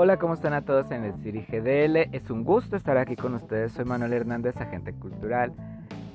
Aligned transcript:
Hola, 0.00 0.16
¿cómo 0.16 0.34
están 0.34 0.52
a 0.52 0.62
todos 0.62 0.92
en 0.92 1.02
el 1.02 1.12
Ciri 1.14 1.40
GDL? 1.40 2.14
Es 2.14 2.30
un 2.30 2.44
gusto 2.44 2.76
estar 2.76 2.96
aquí 2.96 3.16
con 3.16 3.34
ustedes. 3.34 3.72
Soy 3.72 3.84
Manuel 3.84 4.12
Hernández, 4.12 4.56
agente 4.60 4.92
cultural. 4.92 5.52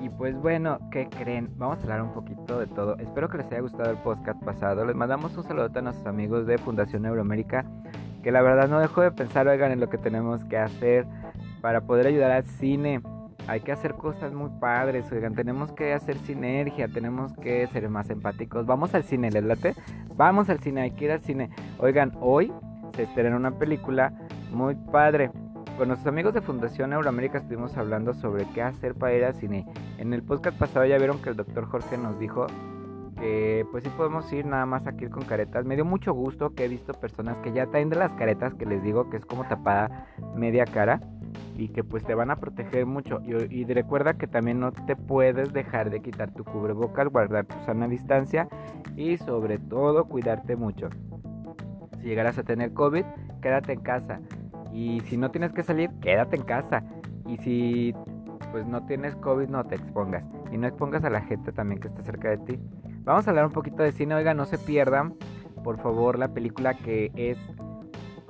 Y 0.02 0.07
pues 0.07 0.38
bueno, 0.38 0.79
¿qué 0.89 1.09
creen? 1.09 1.50
Vamos 1.57 1.79
a 1.79 1.82
hablar 1.82 2.02
un 2.02 2.14
poquito 2.14 2.61
de 2.61 2.68
todo. 2.68 2.98
Espero 2.98 3.27
que 3.27 3.39
les 3.39 3.48
haya 3.48 3.59
gustado 3.59 3.91
el 3.91 3.98
podcast 3.98 4.41
pasado. 4.41 4.86
Les 4.86 4.96
mandamos 4.96 5.36
un 5.36 5.43
saludo 5.43 5.70
a 5.75 5.82
nuestros 5.82 6.07
amigos 6.07 6.48
de 6.48 6.57
Fundación 6.59 7.05
Euroamérica, 7.05 7.66
que 8.23 8.32
la 8.32 8.41
verdad 8.41 8.70
no 8.70 8.80
dejo 8.80 9.02
de 9.02 9.11
pensar, 9.11 9.50
oigan, 9.50 9.73
en 9.73 9.82
lo 9.82 9.89
que 9.89 9.97
tenemos 9.97 10.45
que 10.45 10.57
hacer 10.57 11.05
para 11.59 11.81
poder 11.81 12.07
ayudar 12.07 12.31
al 12.31 12.45
cine. 12.45 13.02
Hay 13.47 13.59
que 13.59 13.73
hacer 13.73 13.95
cosas 13.95 14.31
muy 14.31 14.50
padres, 14.61 15.11
oigan, 15.11 15.36
tenemos 15.36 15.73
que 15.73 15.91
hacer 15.91 16.18
sinergia, 16.20 16.88
tenemos 16.88 17.34
que 17.34 17.68
ser 17.68 17.89
más 17.89 18.09
empáticos. 18.09 18.65
Vamos 18.65 18.95
al 18.95 19.04
cine, 19.04 19.29
¿les 19.29 19.43
late? 19.43 19.75
Vamos 20.16 20.50
al 20.50 20.59
cine, 20.59 20.84
hay 20.84 20.91
que 20.91 21.04
ir 21.04 21.12
al 21.12 21.22
cine. 21.22 21.50
Oigan, 21.80 22.13
hoy 22.22 22.50
se 22.95 23.03
estrena 23.03 23.35
una 23.35 23.57
película 23.57 24.13
muy 24.52 24.75
padre. 24.75 25.31
Con 25.77 25.88
nuestros 25.88 26.07
amigos 26.07 26.33
de 26.33 26.41
Fundación 26.41 26.93
Euroamérica 26.93 27.39
estuvimos 27.39 27.75
hablando 27.77 28.13
sobre 28.13 28.45
qué 28.53 28.61
hacer 28.61 28.93
para 28.93 29.16
ir 29.16 29.23
al 29.23 29.33
cine. 29.33 29.66
En 29.97 30.13
el 30.13 30.21
podcast 30.21 30.57
pasado 30.57 30.85
ya 30.85 30.97
vieron 30.97 31.21
que 31.21 31.29
el 31.29 31.35
doctor 31.35 31.66
Jorge 31.66 31.97
nos 31.97 32.19
dijo 32.19 32.45
que 33.19 33.66
pues 33.71 33.83
sí 33.83 33.89
podemos 33.95 34.31
ir 34.31 34.45
nada 34.45 34.67
más 34.67 34.85
aquí 34.85 35.07
con 35.07 35.23
caretas. 35.23 35.66
Me 35.66 35.75
dio 35.75 35.85
mucho 35.85 36.13
gusto 36.13 36.53
que 36.53 36.66
he 36.66 36.67
visto 36.67 36.93
personas 36.93 37.39
que 37.39 37.52
ya 37.52 37.66
traen 37.66 37.89
de 37.89 37.95
las 37.95 38.13
caretas 38.13 38.53
que 38.53 38.66
les 38.66 38.83
digo 38.83 39.09
que 39.09 39.17
es 39.17 39.25
como 39.25 39.45
tapada 39.45 40.07
media 40.35 40.66
cara 40.66 41.02
y 41.57 41.69
que 41.69 41.83
pues 41.83 42.03
te 42.03 42.13
van 42.13 42.30
a 42.30 42.35
proteger 42.35 42.85
mucho. 42.85 43.19
Y, 43.25 43.61
y, 43.61 43.66
recuerda 43.66 44.13
que 44.13 44.27
también 44.27 44.59
no 44.59 44.71
te 44.71 44.95
puedes 44.95 45.53
dejar 45.53 45.89
de 45.89 46.02
quitar 46.02 46.31
tu 46.31 46.44
cubrebocas, 46.44 47.07
guardar 47.07 47.45
tu 47.45 47.55
sana 47.66 47.88
distancia 47.88 48.47
y 48.95 49.17
sobre 49.17 49.57
todo 49.57 50.05
cuidarte 50.05 50.55
mucho 50.55 50.89
si 52.03 52.09
llegaras 52.09 52.38
a 52.38 52.44
tener 52.44 52.73
COVID, 52.73 53.05
quédate 53.41 53.72
en 53.72 53.80
casa. 53.80 54.19
Y 54.73 55.00
si 55.05 55.17
no 55.17 55.31
tienes 55.31 55.53
que 55.53 55.64
salir, 55.64 55.89
quédate 56.02 56.36
en 56.36 56.44
casa. 56.44 56.83
Y 57.25 57.38
si 57.38 57.95
pues 58.52 58.67
no 58.67 58.86
tienes 58.86 59.16
COVID, 59.16 59.47
no 59.47 59.64
te 59.66 59.75
expongas. 59.75 60.25
Y 60.52 60.58
no 60.58 60.67
expongas 60.67 61.05
a 61.05 61.09
la 61.09 61.22
gente 61.22 61.53
también 61.53 61.80
que 61.80 61.88
está 61.88 62.03
cerca 62.03 62.30
de 62.30 62.38
ti. 62.39 62.59
Vamos 63.03 63.25
a 63.25 63.31
hablar 63.31 63.45
un 63.45 63.53
poquito 63.53 63.83
de 63.83 63.94
cine. 63.94 64.16
Oiga, 64.16 64.33
no 64.33 64.45
se 64.45 64.58
pierdan, 64.58 65.16
por 65.63 65.81
favor, 65.81 66.19
la 66.19 66.33
película 66.33 66.73
que 66.73 67.11
es 67.16 67.38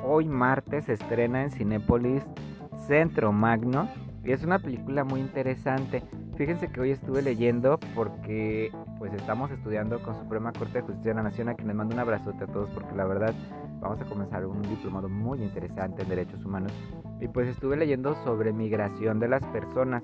hoy 0.04 0.28
martes, 0.30 0.86
se 0.86 0.94
estrena 0.94 1.42
en 1.42 1.50
Cinépolis 1.50 2.24
Centro 2.88 3.32
Magno. 3.32 3.90
Y 4.24 4.32
es 4.32 4.44
una 4.44 4.60
película 4.60 5.04
muy 5.04 5.20
interesante. 5.20 6.02
Fíjense 6.38 6.70
que 6.70 6.80
hoy 6.80 6.92
estuve 6.92 7.22
leyendo 7.22 7.78
porque 7.94 8.72
pues 8.98 9.14
estamos 9.14 9.52
estudiando 9.52 10.02
con 10.02 10.16
Suprema 10.16 10.54
Corte 10.54 10.80
de 10.80 10.82
Justicia 10.82 11.12
de 11.12 11.16
la 11.16 11.24
Nación 11.24 11.50
a 11.50 11.56
quienes 11.56 11.76
mando 11.76 11.94
un 11.94 12.00
abrazote 12.00 12.46
a 12.46 12.48
todos 12.48 12.70
porque 12.70 12.96
la 12.96 13.06
verdad 13.06 13.34
vamos 13.82 14.00
a 14.02 14.06
comenzar 14.06 14.46
un 14.46 14.62
diplomado 14.62 15.10
muy 15.10 15.44
interesante 15.44 16.04
en 16.04 16.10
derechos 16.10 16.44
humanos 16.46 16.72
y 17.20 17.28
pues 17.28 17.50
estuve 17.50 17.76
leyendo 17.76 18.16
sobre 18.24 18.54
migración 18.54 19.20
de 19.20 19.28
las 19.28 19.44
personas 19.48 20.04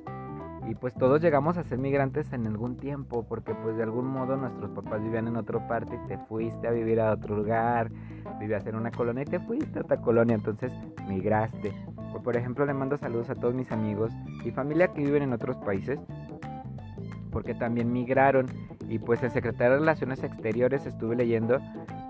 y 0.67 0.75
pues 0.75 0.94
todos 0.95 1.22
llegamos 1.22 1.58
a 1.58 1.64
ser 1.64 1.80
migrantes 1.80 2.31
en 2.34 2.45
algún 2.45 2.75
tiempo 2.75 3.25
porque 3.28 3.56
pues 3.56 3.78
de 3.78 3.84
algún 3.84 4.08
modo 4.08 4.36
nuestros 4.36 4.70
papás 4.72 5.02
vivían 5.02 5.30
en 5.30 5.38
otra 5.38 5.66
parte 5.66 5.95
y 5.95 6.08
te 6.08 6.17
fuiste 6.17 6.67
a 6.67 6.72
vivir 6.72 7.00
a 7.00 7.14
otro 7.14 7.38
lugar, 7.38 7.90
vivías 8.40 8.67
en 8.67 8.75
una 8.75 8.92
colonia 8.92 9.23
y 9.23 9.25
te 9.28 9.40
fuiste 9.40 9.80
a 9.80 9.81
otra 9.84 10.02
colonia, 10.02 10.36
entonces 10.36 10.73
migraste. 11.08 11.73
Por 12.23 12.35
ejemplo 12.35 12.65
le 12.65 12.73
mando 12.73 12.97
saludos 12.97 13.29
a 13.29 13.35
todos 13.35 13.53
mis 13.53 13.71
amigos 13.71 14.11
y 14.45 14.52
familia 14.52 14.89
que 14.89 15.02
viven 15.02 15.23
en 15.23 15.33
otros 15.33 15.57
países 15.57 15.99
porque 17.31 17.53
también 17.53 17.91
migraron 17.91 18.47
y 18.88 18.99
pues 18.99 19.21
el 19.23 19.31
secretario 19.31 19.73
de 19.73 19.79
Relaciones 19.79 20.23
Exteriores 20.23 20.85
estuve 20.85 21.16
leyendo 21.16 21.59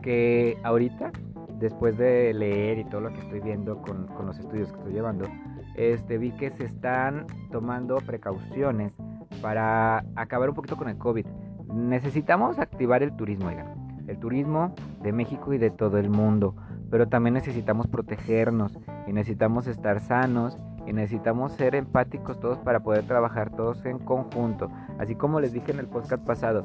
que 0.02 0.58
ahorita 0.64 1.12
después 1.60 1.98
de 1.98 2.34
leer 2.34 2.80
y 2.80 2.86
todo 2.86 3.02
lo 3.02 3.14
que 3.14 3.20
estoy 3.20 3.42
viendo 3.42 3.82
con, 3.82 4.08
con 4.08 4.26
los 4.26 4.40
estudios 4.40 4.72
que 4.72 4.78
estoy 4.78 4.94
llevando 4.94 5.26
este, 5.80 6.18
vi 6.18 6.32
que 6.32 6.52
se 6.52 6.66
están 6.66 7.26
tomando 7.52 7.98
precauciones 7.98 8.94
para 9.42 10.04
acabar 10.16 10.50
un 10.50 10.56
poquito 10.56 10.76
con 10.76 10.90
el 10.90 10.98
COVID. 10.98 11.26
Necesitamos 11.74 12.60
activar 12.60 13.02
el 13.02 13.16
turismo, 13.16 13.48
oigan. 13.48 14.04
El 14.08 14.20
turismo 14.20 14.74
de 15.02 15.14
México 15.14 15.54
y 15.54 15.58
de 15.58 15.70
todo 15.70 15.98
el 15.98 16.10
mundo. 16.10 16.56
Pero 16.90 17.08
también 17.08 17.34
necesitamos 17.34 17.88
protegernos 17.88 18.78
y 19.08 19.14
necesitamos 19.14 19.68
estar 19.68 20.00
sanos 20.00 20.58
y 20.88 20.94
necesitamos 20.94 21.54
ser 21.54 21.76
empáticos 21.76 22.40
todos 22.40 22.58
para 22.60 22.80
poder 22.80 23.06
trabajar 23.06 23.52
todos 23.52 23.86
en 23.86 24.00
conjunto. 24.00 24.72
Así 24.98 25.16
como 25.16 25.40
les 25.40 25.54
dije 25.54 25.72
en 25.72 25.80
el 25.80 25.88
podcast 25.88 26.24
pasado, 26.24 26.64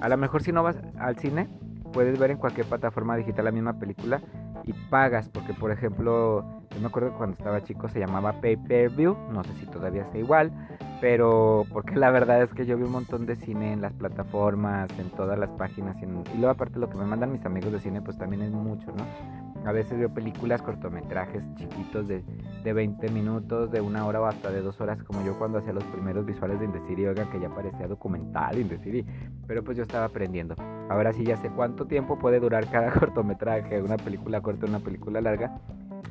a 0.00 0.08
lo 0.08 0.16
mejor 0.16 0.42
si 0.42 0.52
no 0.52 0.62
vas 0.62 0.76
al 0.98 1.18
cine, 1.18 1.48
puedes 1.92 2.18
ver 2.18 2.30
en 2.30 2.38
cualquier 2.38 2.66
plataforma 2.66 3.16
digital 3.16 3.46
la 3.46 3.52
misma 3.52 3.78
película 3.78 4.20
y 4.64 4.72
pagas, 4.90 5.28
porque 5.28 5.54
por 5.54 5.70
ejemplo, 5.70 6.44
yo 6.70 6.80
me 6.80 6.86
acuerdo 6.86 7.10
que 7.10 7.16
cuando 7.16 7.36
estaba 7.36 7.62
chico 7.62 7.88
se 7.88 8.00
llamaba 8.00 8.40
Pay 8.40 8.56
Per 8.56 8.90
View, 8.90 9.16
no 9.30 9.44
sé 9.44 9.52
si 9.54 9.66
todavía 9.66 10.02
está 10.02 10.18
igual, 10.18 10.52
pero 11.00 11.64
porque 11.72 11.96
la 11.96 12.10
verdad 12.10 12.42
es 12.42 12.54
que 12.54 12.64
yo 12.64 12.76
vi 12.76 12.84
un 12.84 12.92
montón 12.92 13.26
de 13.26 13.36
cine 13.36 13.72
en 13.72 13.80
las 13.80 13.92
plataformas, 13.92 14.88
en 14.98 15.10
todas 15.10 15.38
las 15.38 15.50
páginas, 15.50 15.96
y, 16.00 16.04
y 16.04 16.38
luego 16.38 16.50
aparte 16.50 16.78
lo 16.78 16.88
que 16.88 16.96
me 16.96 17.04
mandan 17.04 17.30
mis 17.30 17.44
amigos 17.44 17.72
de 17.72 17.80
cine, 17.80 18.00
pues 18.00 18.16
también 18.16 18.42
es 18.42 18.52
mucho, 18.52 18.86
¿no? 18.92 19.43
A 19.66 19.72
veces 19.72 19.98
veo 19.98 20.12
películas, 20.12 20.60
cortometrajes 20.60 21.42
chiquitos 21.54 22.06
de, 22.06 22.22
de 22.62 22.72
20 22.72 23.10
minutos, 23.10 23.70
de 23.70 23.80
una 23.80 24.04
hora 24.04 24.20
o 24.20 24.26
hasta 24.26 24.50
de 24.50 24.60
dos 24.60 24.80
horas, 24.80 25.02
como 25.04 25.24
yo 25.24 25.38
cuando 25.38 25.58
hacía 25.58 25.72
los 25.72 25.84
primeros 25.84 26.26
visuales 26.26 26.58
de 26.58 26.66
Indeciri, 26.66 27.06
oigan 27.06 27.30
que 27.30 27.40
ya 27.40 27.48
parecía 27.48 27.88
documental 27.88 28.58
Indeciri, 28.58 29.06
pero 29.46 29.64
pues 29.64 29.76
yo 29.76 29.82
estaba 29.82 30.06
aprendiendo. 30.06 30.54
Ahora 30.90 31.12
sí 31.14 31.24
ya 31.24 31.36
sé 31.38 31.48
cuánto 31.48 31.86
tiempo 31.86 32.18
puede 32.18 32.40
durar 32.40 32.68
cada 32.70 32.92
cortometraje, 32.98 33.82
una 33.82 33.96
película 33.96 34.42
corta, 34.42 34.66
una 34.66 34.80
película 34.80 35.20
larga, 35.22 35.58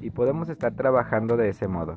y 0.02 0.10
podemos 0.10 0.50
estar 0.50 0.74
trabajando 0.74 1.38
de 1.38 1.50
ese 1.50 1.68
modo. 1.68 1.96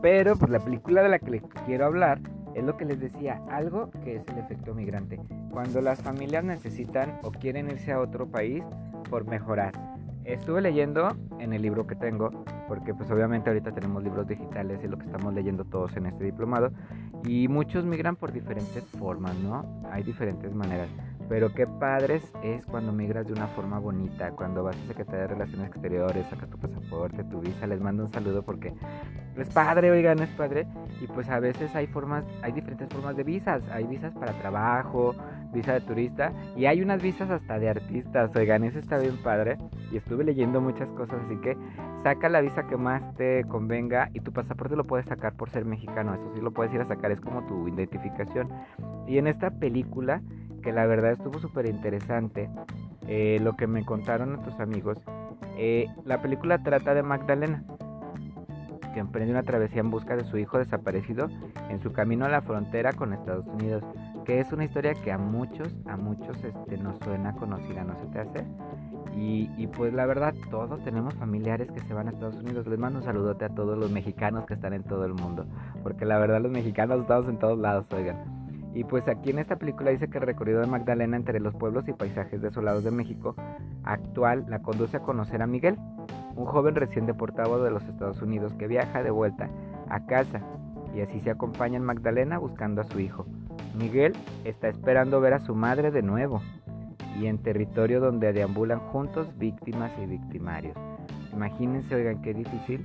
Pero 0.00 0.36
pues 0.36 0.50
la 0.50 0.60
película 0.60 1.02
de 1.02 1.08
la 1.08 1.18
que 1.18 1.30
les 1.32 1.42
quiero 1.66 1.86
hablar 1.86 2.20
es 2.54 2.64
lo 2.64 2.76
que 2.76 2.84
les 2.84 3.00
decía, 3.00 3.42
algo 3.50 3.90
que 4.04 4.16
es 4.16 4.28
el 4.28 4.38
efecto 4.38 4.74
migrante. 4.74 5.20
Cuando 5.50 5.80
las 5.80 6.00
familias 6.00 6.44
necesitan 6.44 7.18
o 7.24 7.32
quieren 7.32 7.68
irse 7.68 7.92
a 7.92 8.00
otro 8.00 8.28
país 8.28 8.62
por 9.10 9.26
mejorar 9.26 9.97
estuve 10.24 10.60
leyendo 10.60 11.16
en 11.38 11.52
el 11.52 11.62
libro 11.62 11.86
que 11.86 11.94
tengo, 11.94 12.30
porque 12.66 12.94
pues 12.94 13.10
obviamente 13.10 13.50
ahorita 13.50 13.72
tenemos 13.72 14.02
libros 14.02 14.26
digitales 14.26 14.80
y 14.84 14.88
lo 14.88 14.98
que 14.98 15.06
estamos 15.06 15.32
leyendo 15.34 15.64
todos 15.64 15.96
en 15.96 16.06
este 16.06 16.24
diplomado, 16.24 16.70
y 17.24 17.48
muchos 17.48 17.84
migran 17.84 18.16
por 18.16 18.32
diferentes 18.32 18.84
formas, 18.84 19.34
¿no? 19.36 19.64
Hay 19.90 20.02
diferentes 20.02 20.54
maneras. 20.54 20.88
Pero 21.28 21.52
qué 21.52 21.66
padres 21.66 22.22
es 22.42 22.64
cuando 22.64 22.90
migras 22.90 23.26
de 23.26 23.34
una 23.34 23.48
forma 23.48 23.78
bonita, 23.78 24.30
cuando 24.30 24.64
vas 24.64 24.76
a 24.76 24.86
Secretaría 24.86 25.22
de 25.22 25.26
Relaciones 25.26 25.68
Exteriores, 25.68 26.26
sacas 26.26 26.48
tu 26.48 26.56
pasaporte, 26.56 27.22
tu 27.24 27.40
visa, 27.40 27.66
les 27.66 27.80
mando 27.80 28.04
un 28.04 28.08
saludo 28.08 28.42
porque 28.42 28.72
es 29.36 29.48
padre, 29.50 29.90
oigan, 29.90 30.20
es 30.20 30.30
padre. 30.30 30.66
Y 31.02 31.06
pues 31.06 31.28
a 31.28 31.38
veces 31.38 31.74
hay 31.74 31.86
formas, 31.86 32.24
hay 32.42 32.52
diferentes 32.52 32.88
formas 32.88 33.14
de 33.14 33.24
visas. 33.24 33.62
Hay 33.70 33.84
visas 33.84 34.14
para 34.14 34.32
trabajo, 34.32 35.14
visa 35.52 35.72
de 35.72 35.80
turista 35.80 36.32
y 36.56 36.66
hay 36.66 36.82
unas 36.82 37.02
visas 37.02 37.30
hasta 37.30 37.58
de 37.58 37.68
artistas, 37.68 38.34
oigan, 38.36 38.64
eso 38.64 38.78
está 38.78 38.98
bien 38.98 39.16
padre. 39.22 39.58
Y 39.90 39.96
estuve 39.96 40.24
leyendo 40.24 40.60
muchas 40.60 40.88
cosas, 40.90 41.20
así 41.24 41.36
que 41.36 41.56
saca 42.02 42.28
la 42.28 42.40
visa 42.40 42.66
que 42.66 42.76
más 42.76 43.14
te 43.16 43.44
convenga 43.44 44.10
y 44.12 44.20
tu 44.20 44.32
pasaporte 44.32 44.76
lo 44.76 44.84
puedes 44.84 45.06
sacar 45.06 45.34
por 45.34 45.48
ser 45.50 45.64
mexicano, 45.64 46.14
eso 46.14 46.30
sí 46.34 46.40
lo 46.40 46.52
puedes 46.52 46.72
ir 46.74 46.80
a 46.80 46.84
sacar, 46.84 47.10
es 47.10 47.20
como 47.20 47.46
tu 47.46 47.68
identificación. 47.68 48.48
Y 49.06 49.18
en 49.18 49.26
esta 49.26 49.50
película 49.50 50.20
que 50.62 50.72
la 50.72 50.86
verdad 50.86 51.12
estuvo 51.12 51.38
súper 51.38 51.66
interesante. 51.66 52.50
Eh, 53.08 53.38
lo 53.42 53.56
que 53.56 53.66
me 53.66 53.84
contaron 53.86 54.32
nuestros 54.32 54.60
amigos. 54.60 54.98
Eh, 55.56 55.86
la 56.04 56.20
película 56.20 56.62
trata 56.62 56.92
de 56.92 57.02
Magdalena, 57.02 57.64
que 58.92 59.00
emprende 59.00 59.32
una 59.32 59.42
travesía 59.42 59.80
en 59.80 59.90
busca 59.90 60.14
de 60.14 60.24
su 60.24 60.36
hijo 60.36 60.58
desaparecido 60.58 61.28
en 61.70 61.80
su 61.80 61.92
camino 61.92 62.26
a 62.26 62.28
la 62.28 62.42
frontera 62.42 62.92
con 62.92 63.14
Estados 63.14 63.46
Unidos, 63.46 63.82
que 64.28 64.40
es 64.40 64.52
una 64.52 64.64
historia 64.64 64.92
que 64.92 65.10
a 65.10 65.16
muchos, 65.16 65.74
a 65.86 65.96
muchos 65.96 66.44
este, 66.44 66.76
nos 66.76 66.98
suena 66.98 67.34
conocida, 67.34 67.82
¿no 67.82 67.96
se 67.96 68.04
te 68.08 68.18
hace? 68.18 68.44
Y, 69.16 69.50
y, 69.56 69.68
pues 69.68 69.94
la 69.94 70.04
verdad, 70.04 70.34
todos 70.50 70.84
tenemos 70.84 71.14
familiares 71.14 71.70
que 71.72 71.80
se 71.80 71.94
van 71.94 72.08
a 72.08 72.10
Estados 72.10 72.36
Unidos. 72.36 72.66
Les 72.66 72.78
mando 72.78 72.98
un 72.98 73.06
saludote 73.06 73.46
a 73.46 73.48
todos 73.48 73.78
los 73.78 73.90
mexicanos 73.90 74.44
que 74.44 74.52
están 74.52 74.74
en 74.74 74.82
todo 74.82 75.06
el 75.06 75.14
mundo, 75.14 75.46
porque 75.82 76.04
la 76.04 76.18
verdad 76.18 76.42
los 76.42 76.52
mexicanos 76.52 77.00
estamos 77.00 77.26
en 77.26 77.38
todos 77.38 77.58
lados, 77.58 77.90
oigan. 77.90 78.18
Y 78.74 78.84
pues 78.84 79.08
aquí 79.08 79.30
en 79.30 79.38
esta 79.38 79.56
película 79.56 79.92
dice 79.92 80.10
que 80.10 80.18
el 80.18 80.26
recorrido 80.26 80.60
de 80.60 80.66
Magdalena 80.66 81.16
entre 81.16 81.40
los 81.40 81.54
pueblos 81.54 81.88
y 81.88 81.94
paisajes 81.94 82.42
desolados 82.42 82.84
de 82.84 82.90
México 82.90 83.34
actual 83.82 84.44
la 84.46 84.58
conduce 84.58 84.98
a 84.98 85.00
conocer 85.00 85.40
a 85.40 85.46
Miguel, 85.46 85.78
un 86.36 86.44
joven 86.44 86.74
recién 86.74 87.06
deportado 87.06 87.64
de 87.64 87.70
los 87.70 87.82
Estados 87.84 88.20
Unidos 88.20 88.52
que 88.56 88.66
viaja 88.66 89.02
de 89.02 89.10
vuelta 89.10 89.48
a 89.88 90.04
casa 90.04 90.42
y 90.94 91.00
así 91.00 91.18
se 91.18 91.30
acompaña 91.30 91.78
en 91.78 91.84
Magdalena 91.84 92.36
buscando 92.36 92.82
a 92.82 92.84
su 92.84 93.00
hijo. 93.00 93.24
Miguel 93.78 94.12
está 94.44 94.68
esperando 94.68 95.20
ver 95.20 95.34
a 95.34 95.38
su 95.38 95.54
madre 95.54 95.90
de 95.90 96.02
nuevo 96.02 96.42
y 97.18 97.26
en 97.26 97.38
territorio 97.38 98.00
donde 98.00 98.32
deambulan 98.32 98.80
juntos 98.80 99.26
víctimas 99.38 99.92
y 100.02 100.06
victimarios. 100.06 100.76
Imagínense, 101.32 101.94
oigan, 101.94 102.20
qué 102.22 102.34
difícil 102.34 102.84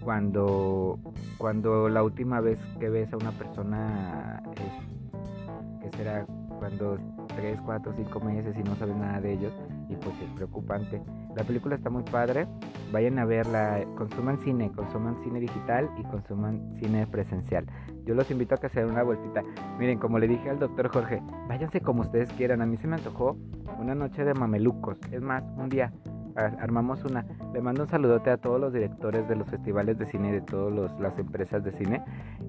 cuando, 0.00 0.98
cuando 1.38 1.88
la 1.88 2.02
última 2.02 2.40
vez 2.40 2.58
que 2.78 2.90
ves 2.90 3.12
a 3.12 3.16
una 3.16 3.32
persona 3.32 4.42
es, 4.52 5.82
que 5.82 5.96
será 5.96 6.26
cuando 6.58 6.98
3, 7.36 7.60
4, 7.64 7.94
5 7.96 8.20
meses 8.20 8.54
y 8.58 8.62
no 8.62 8.76
sabes 8.76 8.96
nada 8.96 9.20
de 9.20 9.32
ellos 9.32 9.52
y 9.88 9.96
pues 9.96 10.14
es 10.22 10.30
preocupante. 10.34 11.02
La 11.34 11.44
película 11.44 11.76
está 11.76 11.90
muy 11.90 12.02
padre, 12.04 12.46
vayan 12.92 13.18
a 13.18 13.24
verla, 13.24 13.84
consuman 13.96 14.38
cine, 14.44 14.70
consuman 14.72 15.16
cine 15.24 15.40
digital 15.40 15.88
y 15.98 16.02
consuman 16.04 16.76
cine 16.80 17.06
presencial. 17.06 17.66
Yo 18.04 18.14
los 18.14 18.30
invito 18.30 18.54
a 18.54 18.58
que 18.58 18.68
se 18.68 18.80
den 18.80 18.90
una 18.90 19.02
vueltita. 19.02 19.42
Miren, 19.78 19.98
como 19.98 20.18
le 20.18 20.28
dije 20.28 20.50
al 20.50 20.58
doctor 20.58 20.88
Jorge, 20.88 21.22
váyanse 21.48 21.80
como 21.80 22.02
ustedes 22.02 22.30
quieran. 22.32 22.60
A 22.60 22.66
mí 22.66 22.76
se 22.76 22.86
me 22.86 22.96
antojó 22.96 23.36
una 23.78 23.94
noche 23.94 24.24
de 24.24 24.34
mamelucos. 24.34 24.98
Es 25.10 25.22
más, 25.22 25.42
un 25.56 25.68
día 25.68 25.92
armamos 26.36 27.04
una. 27.04 27.24
Le 27.52 27.60
mando 27.60 27.82
un 27.82 27.88
saludote 27.88 28.30
a 28.30 28.36
todos 28.36 28.60
los 28.60 28.72
directores 28.72 29.28
de 29.28 29.36
los 29.36 29.48
festivales 29.48 29.98
de 29.98 30.06
cine 30.06 30.28
y 30.28 30.32
de 30.32 30.40
todas 30.40 30.98
las 31.00 31.18
empresas 31.18 31.64
de 31.64 31.72
cine. 31.72 32.02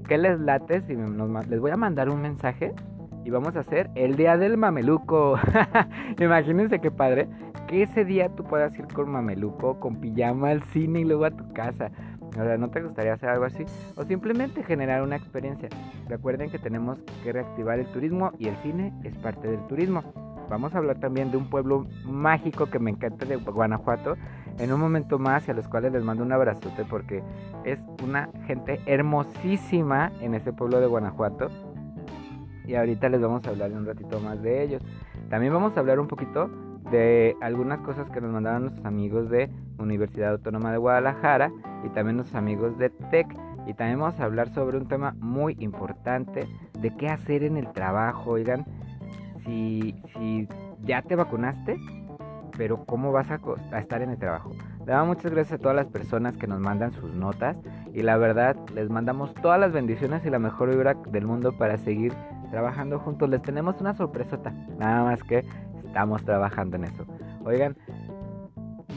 ¿Qué 0.07 0.17
les 0.17 0.39
late? 0.39 0.81
Si 0.81 0.95
les 0.95 1.59
voy 1.59 1.71
a 1.71 1.77
mandar 1.77 2.09
un 2.09 2.21
mensaje 2.21 2.73
y 3.23 3.29
vamos 3.29 3.55
a 3.55 3.61
hacer 3.61 3.89
el 3.95 4.15
día 4.15 4.37
del 4.37 4.57
mameluco. 4.57 5.37
Imagínense 6.19 6.79
qué 6.79 6.91
padre 6.91 7.27
que 7.67 7.83
ese 7.83 8.05
día 8.05 8.29
tú 8.29 8.43
puedas 8.43 8.77
ir 8.77 8.87
con 8.87 9.09
mameluco, 9.09 9.79
con 9.79 9.95
pijama 9.99 10.49
al 10.49 10.61
cine 10.63 11.01
y 11.01 11.05
luego 11.05 11.25
a 11.25 11.31
tu 11.31 11.51
casa. 11.53 11.91
O 12.37 12.43
sea, 12.43 12.57
¿no 12.57 12.69
te 12.69 12.81
gustaría 12.81 13.13
hacer 13.13 13.29
algo 13.29 13.45
así? 13.45 13.65
O 13.95 14.03
simplemente 14.03 14.63
generar 14.63 15.01
una 15.01 15.15
experiencia. 15.15 15.69
Recuerden 16.07 16.49
que 16.49 16.59
tenemos 16.59 16.99
que 17.23 17.31
reactivar 17.31 17.79
el 17.79 17.87
turismo 17.87 18.31
y 18.37 18.47
el 18.47 18.55
cine 18.57 18.93
es 19.03 19.15
parte 19.17 19.47
del 19.47 19.65
turismo. 19.67 20.03
Vamos 20.49 20.75
a 20.75 20.77
hablar 20.77 20.99
también 20.99 21.31
de 21.31 21.37
un 21.37 21.49
pueblo 21.49 21.87
mágico 22.03 22.67
que 22.67 22.77
me 22.77 22.91
encanta 22.91 23.25
de 23.25 23.37
Guanajuato 23.37 24.15
en 24.59 24.71
un 24.71 24.79
momento 24.79 25.17
más 25.17 25.47
y 25.47 25.51
a 25.51 25.53
los 25.53 25.67
cuales 25.67 25.91
les 25.91 26.03
mando 26.03 26.23
un 26.23 26.31
abrazote 26.31 26.85
porque 26.85 27.23
es 27.63 27.79
una 28.03 28.29
gente 28.45 28.79
hermosísima 28.85 30.11
en 30.21 30.35
ese 30.35 30.53
pueblo 30.53 30.79
de 30.79 30.87
Guanajuato. 30.87 31.49
Y 32.65 32.75
ahorita 32.75 33.09
les 33.09 33.21
vamos 33.21 33.45
a 33.45 33.49
hablar 33.49 33.71
un 33.71 33.85
ratito 33.85 34.19
más 34.19 34.41
de 34.41 34.63
ellos. 34.63 34.81
También 35.29 35.53
vamos 35.53 35.75
a 35.75 35.79
hablar 35.79 35.99
un 35.99 36.07
poquito 36.07 36.49
de 36.91 37.35
algunas 37.41 37.79
cosas 37.81 38.09
que 38.09 38.21
nos 38.21 38.31
mandaron 38.31 38.63
nuestros 38.63 38.85
amigos 38.85 39.29
de 39.29 39.49
Universidad 39.77 40.31
Autónoma 40.31 40.71
de 40.71 40.77
Guadalajara 40.77 41.51
y 41.83 41.89
también 41.89 42.17
nuestros 42.17 42.37
amigos 42.37 42.77
de 42.77 42.89
TEC. 42.89 43.27
Y 43.67 43.73
también 43.73 43.99
vamos 43.99 44.19
a 44.19 44.25
hablar 44.25 44.49
sobre 44.49 44.77
un 44.77 44.87
tema 44.87 45.15
muy 45.19 45.55
importante 45.59 46.47
de 46.79 46.95
qué 46.95 47.09
hacer 47.09 47.43
en 47.43 47.57
el 47.57 47.71
trabajo. 47.71 48.31
Oigan, 48.31 48.65
si, 49.43 49.95
si 50.13 50.47
ya 50.83 51.01
te 51.01 51.15
vacunaste, 51.15 51.79
pero 52.57 52.85
cómo 52.85 53.11
vas 53.11 53.27
a, 53.31 53.39
estar 53.77 54.01
en 54.01 54.11
el 54.11 54.17
trabajo. 54.17 54.51
Damos 54.85 55.17
muchas 55.17 55.31
gracias 55.31 55.59
a 55.59 55.61
todas 55.61 55.75
las 55.75 55.87
personas 55.87 56.37
que 56.37 56.47
nos 56.47 56.59
mandan 56.59 56.91
sus 56.91 57.13
notas 57.13 57.59
y 57.93 58.01
la 58.01 58.17
verdad 58.17 58.55
les 58.73 58.89
mandamos 58.89 59.33
todas 59.35 59.59
las 59.59 59.71
bendiciones 59.71 60.25
y 60.25 60.29
la 60.29 60.39
mejor 60.39 60.69
vibra 60.69 60.93
del 60.93 61.25
mundo 61.25 61.57
para 61.57 61.77
seguir 61.77 62.13
trabajando 62.51 62.99
juntos. 62.99 63.29
Les 63.29 63.41
tenemos 63.41 63.81
una 63.81 63.93
sorpresota, 63.95 64.51
nada 64.77 65.03
más 65.03 65.23
que 65.23 65.43
estamos 65.95 66.25
trabajando 66.25 66.75
en 66.75 66.83
eso. 66.83 67.05
Oigan, 67.45 67.77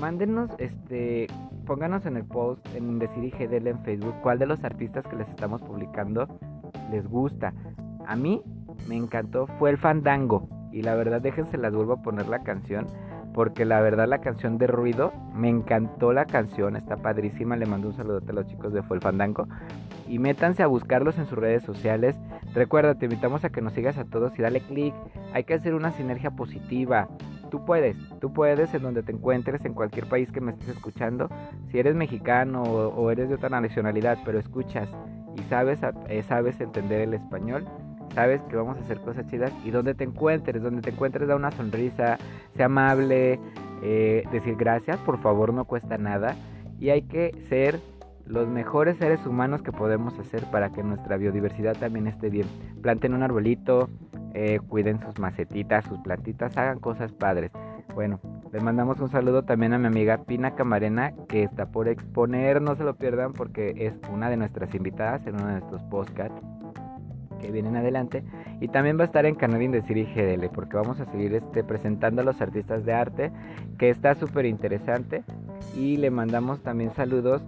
mándenos, 0.01 0.51
este, 0.59 1.29
pónganos 1.65 2.05
en 2.07 2.17
el 2.17 2.25
post 2.25 2.67
en 2.75 2.99
Decir 2.99 3.23
IGDL 3.23 3.69
en 3.69 3.79
Facebook 3.85 4.17
cuál 4.21 4.41
de 4.41 4.47
los 4.47 4.65
artistas 4.65 5.07
que 5.07 5.15
les 5.15 5.29
estamos 5.29 5.63
publicando 5.63 6.27
les 6.91 7.07
gusta. 7.07 7.55
A 8.05 8.17
mí 8.17 8.43
me 8.89 8.97
encantó 8.97 9.47
fue 9.61 9.71
el 9.71 9.79
Fandango. 9.79 10.49
Y 10.73 10.83
la 10.83 10.97
verdad, 10.97 11.21
déjense 11.21 11.57
las 11.57 11.73
vuelvo 11.73 11.93
a 11.93 12.03
poner 12.03 12.27
la 12.27 12.43
canción. 12.43 12.89
Porque 13.33 13.65
la 13.65 13.81
verdad, 13.81 14.09
la 14.09 14.19
canción 14.19 14.59
de 14.59 14.67
ruido, 14.67 15.13
me 15.37 15.49
encantó 15.49 16.13
la 16.13 16.25
canción, 16.25 16.75
está 16.75 16.97
padrísima. 16.97 17.57
Le 17.57 17.67
mando 17.67 17.89
un 17.89 17.95
saludo 17.95 18.21
a 18.29 18.33
los 18.33 18.47
chicos 18.49 18.73
de 18.73 18.83
Fue 18.83 18.97
el 18.97 19.03
Fandango. 19.03 19.47
Y 20.09 20.19
métanse 20.19 20.63
a 20.63 20.67
buscarlos 20.67 21.19
en 21.19 21.27
sus 21.27 21.39
redes 21.39 21.63
sociales. 21.63 22.17
Recuerda, 22.55 22.95
te 22.95 23.07
invitamos 23.07 23.45
a 23.45 23.51
que 23.51 23.61
nos 23.61 23.75
sigas 23.75 23.99
a 23.99 24.05
todos 24.05 24.39
y 24.39 24.43
dale 24.43 24.61
click. 24.61 24.95
Hay 25.33 25.45
que 25.45 25.55
hacer 25.55 25.75
una 25.75 25.93
sinergia 25.93 26.31
positiva. 26.31 27.09
Tú 27.51 27.65
puedes, 27.65 27.97
tú 28.21 28.33
puedes 28.33 28.73
en 28.75 28.83
donde 28.83 29.03
te 29.03 29.13
encuentres, 29.13 29.65
en 29.65 29.75
cualquier 29.75 30.07
país 30.07 30.33
que 30.33 30.41
me 30.41 30.53
estés 30.53 30.69
escuchando. 30.69 31.29
Si 31.71 31.79
eres 31.79 31.95
mexicano 31.95 32.63
o, 32.63 33.11
eres 33.11 33.29
de 33.29 33.37
otra 33.37 33.49
nacionalidad, 33.49 34.19
pero 34.25 34.39
escuchas 34.39 34.91
y 35.37 35.43
sabes, 35.45 35.81
eh, 36.09 36.23
sabes 36.23 36.61
entender 36.61 37.03
el 37.03 37.15
español 37.15 37.67
sabes 38.15 38.43
que 38.43 38.57
vamos 38.57 38.77
a 38.79 38.81
hacer 38.81 38.99
cosas 39.01 39.27
chidas 39.29 39.53
y 39.65 39.71
donde 39.71 39.95
te 39.95 40.03
encuentres, 40.03 40.61
donde 40.61 40.83
te 40.83 40.91
encuentres 40.91 41.29
da 41.29 41.37
una 41.37 41.53
sonrisa, 41.53 42.19
sea 42.57 42.67
amable, 42.67 43.39
eh, 43.83 44.25
decir 44.33 44.57
gracias, 44.57 44.97
por 44.99 45.21
favor 45.21 45.55
no 45.55 45.65
cuesta 45.67 45.99
nada 45.99 46.35
y 46.81 46.91
hay 46.91 47.03
que 47.03 47.33
ser 47.49 47.81
los 48.29 48.47
mejores 48.47 48.99
seres 48.99 49.25
humanos 49.27 49.63
que 49.63 49.73
podemos 49.73 50.19
hacer 50.19 50.45
para 50.51 50.71
que 50.71 50.83
nuestra 50.83 51.17
biodiversidad 51.17 51.77
también 51.77 52.07
esté 52.07 52.29
bien. 52.29 52.47
Planten 52.83 53.15
un 53.15 53.23
arbolito, 53.23 53.89
eh, 54.35 54.61
cuiden 54.69 55.01
sus 55.01 55.19
macetitas, 55.19 55.87
sus 55.87 55.99
plantitas, 56.01 56.57
hagan 56.57 56.79
cosas 56.79 57.11
padres. 57.13 57.51
Bueno, 57.95 58.21
les 58.53 58.63
mandamos 58.63 59.01
un 59.01 59.11
saludo 59.11 59.43
también 59.45 59.73
a 59.73 59.79
mi 59.79 59.87
amiga 59.87 60.25
Pina 60.25 60.55
Camarena 60.55 61.15
que 61.29 61.43
está 61.43 61.67
por 61.67 61.89
exponer, 61.89 62.61
no 62.61 62.77
se 62.77 62.85
lo 62.85 62.97
pierdan 62.97 63.33
porque 63.33 63.75
es 63.77 63.95
una 64.13 64.29
de 64.29 64.37
nuestras 64.37 64.75
invitadas 64.75 65.27
en 65.27 65.35
uno 65.35 65.47
de 65.47 65.53
nuestros 65.53 65.83
podcasts 65.85 66.41
que 67.41 67.51
vienen 67.51 67.77
adelante. 67.77 68.25
Y 68.61 68.69
también 68.69 68.99
va 68.99 69.03
a 69.03 69.07
estar 69.07 69.25
en 69.25 69.37
Canal 69.37 69.63
Indecir 69.63 69.97
y 69.97 70.05
GDL, 70.05 70.51
porque 70.51 70.77
vamos 70.77 71.01
a 71.01 71.07
seguir 71.07 71.35
este, 71.35 71.65
presentando 71.65 72.23
a 72.23 72.25
los 72.25 72.41
artistas 72.41 72.85
de 72.85 72.93
arte, 72.93 73.33
que 73.79 73.89
está 73.89 74.15
súper 74.15 74.45
interesante. 74.45 75.23
Y 75.77 75.97
le 75.97 76.11
mandamos 76.11 76.61
también 76.63 76.93
saludos 76.95 77.43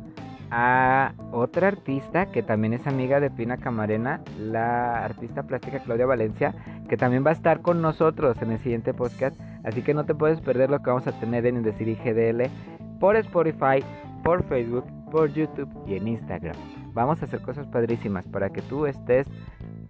a 0.50 1.14
otra 1.32 1.68
artista 1.68 2.26
que 2.26 2.42
también 2.42 2.72
es 2.72 2.86
amiga 2.86 3.20
de 3.20 3.30
Pina 3.30 3.56
Camarena, 3.56 4.20
la 4.38 5.04
artista 5.04 5.44
plástica 5.44 5.80
Claudia 5.80 6.06
Valencia, 6.06 6.54
que 6.88 6.96
también 6.96 7.24
va 7.24 7.30
a 7.30 7.34
estar 7.34 7.62
con 7.62 7.80
nosotros 7.80 8.40
en 8.42 8.52
el 8.52 8.58
siguiente 8.58 8.94
podcast. 8.94 9.38
Así 9.64 9.82
que 9.82 9.94
no 9.94 10.04
te 10.04 10.14
puedes 10.14 10.40
perder 10.40 10.70
lo 10.70 10.80
que 10.80 10.90
vamos 10.90 11.06
a 11.06 11.12
tener 11.12 11.46
en 11.46 11.56
Indecir 11.56 11.88
y 11.88 11.94
GDL 11.94 12.50
por 12.98 13.16
Spotify, 13.16 13.84
por 14.24 14.42
Facebook, 14.44 14.84
por 15.10 15.32
YouTube 15.32 15.70
y 15.86 15.96
en 15.96 16.08
Instagram. 16.08 16.56
Vamos 16.92 17.22
a 17.22 17.26
hacer 17.26 17.40
cosas 17.40 17.66
padrísimas 17.66 18.26
para 18.26 18.50
que 18.50 18.62
tú 18.62 18.86
estés 18.86 19.26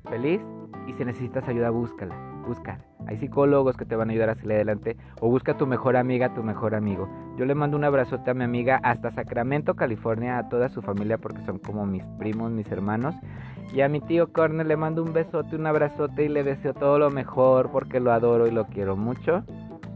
feliz 0.08 0.40
y 0.86 0.92
si 0.92 1.04
necesitas 1.04 1.46
ayuda, 1.48 1.70
búscala, 1.70 2.14
busca. 2.40 2.78
Hay 3.06 3.16
psicólogos 3.16 3.76
que 3.76 3.84
te 3.84 3.96
van 3.96 4.08
a 4.08 4.12
ayudar 4.12 4.30
a 4.30 4.34
salir 4.34 4.52
adelante 4.52 4.96
o 5.20 5.28
busca 5.28 5.52
a 5.52 5.56
tu 5.56 5.66
mejor 5.66 5.96
amiga, 5.96 6.34
tu 6.34 6.42
mejor 6.42 6.74
amigo. 6.74 7.08
Yo 7.36 7.44
le 7.44 7.54
mando 7.54 7.76
un 7.76 7.84
abrazote 7.84 8.30
a 8.30 8.34
mi 8.34 8.44
amiga 8.44 8.80
hasta 8.82 9.10
Sacramento, 9.10 9.74
California, 9.74 10.38
a 10.38 10.48
toda 10.48 10.68
su 10.68 10.82
familia 10.82 11.18
porque 11.18 11.42
son 11.42 11.58
como 11.58 11.86
mis 11.86 12.04
primos, 12.18 12.50
mis 12.50 12.70
hermanos. 12.70 13.14
Y 13.72 13.82
a 13.82 13.88
mi 13.88 14.00
tío 14.00 14.32
Cornel 14.32 14.68
le 14.68 14.76
mando 14.76 15.02
un 15.02 15.12
besote, 15.12 15.56
un 15.56 15.66
abrazote 15.66 16.24
y 16.24 16.28
le 16.28 16.42
deseo 16.42 16.74
todo 16.74 16.98
lo 16.98 17.10
mejor 17.10 17.70
porque 17.70 18.00
lo 18.00 18.12
adoro 18.12 18.46
y 18.46 18.50
lo 18.50 18.66
quiero 18.66 18.96
mucho. 18.96 19.44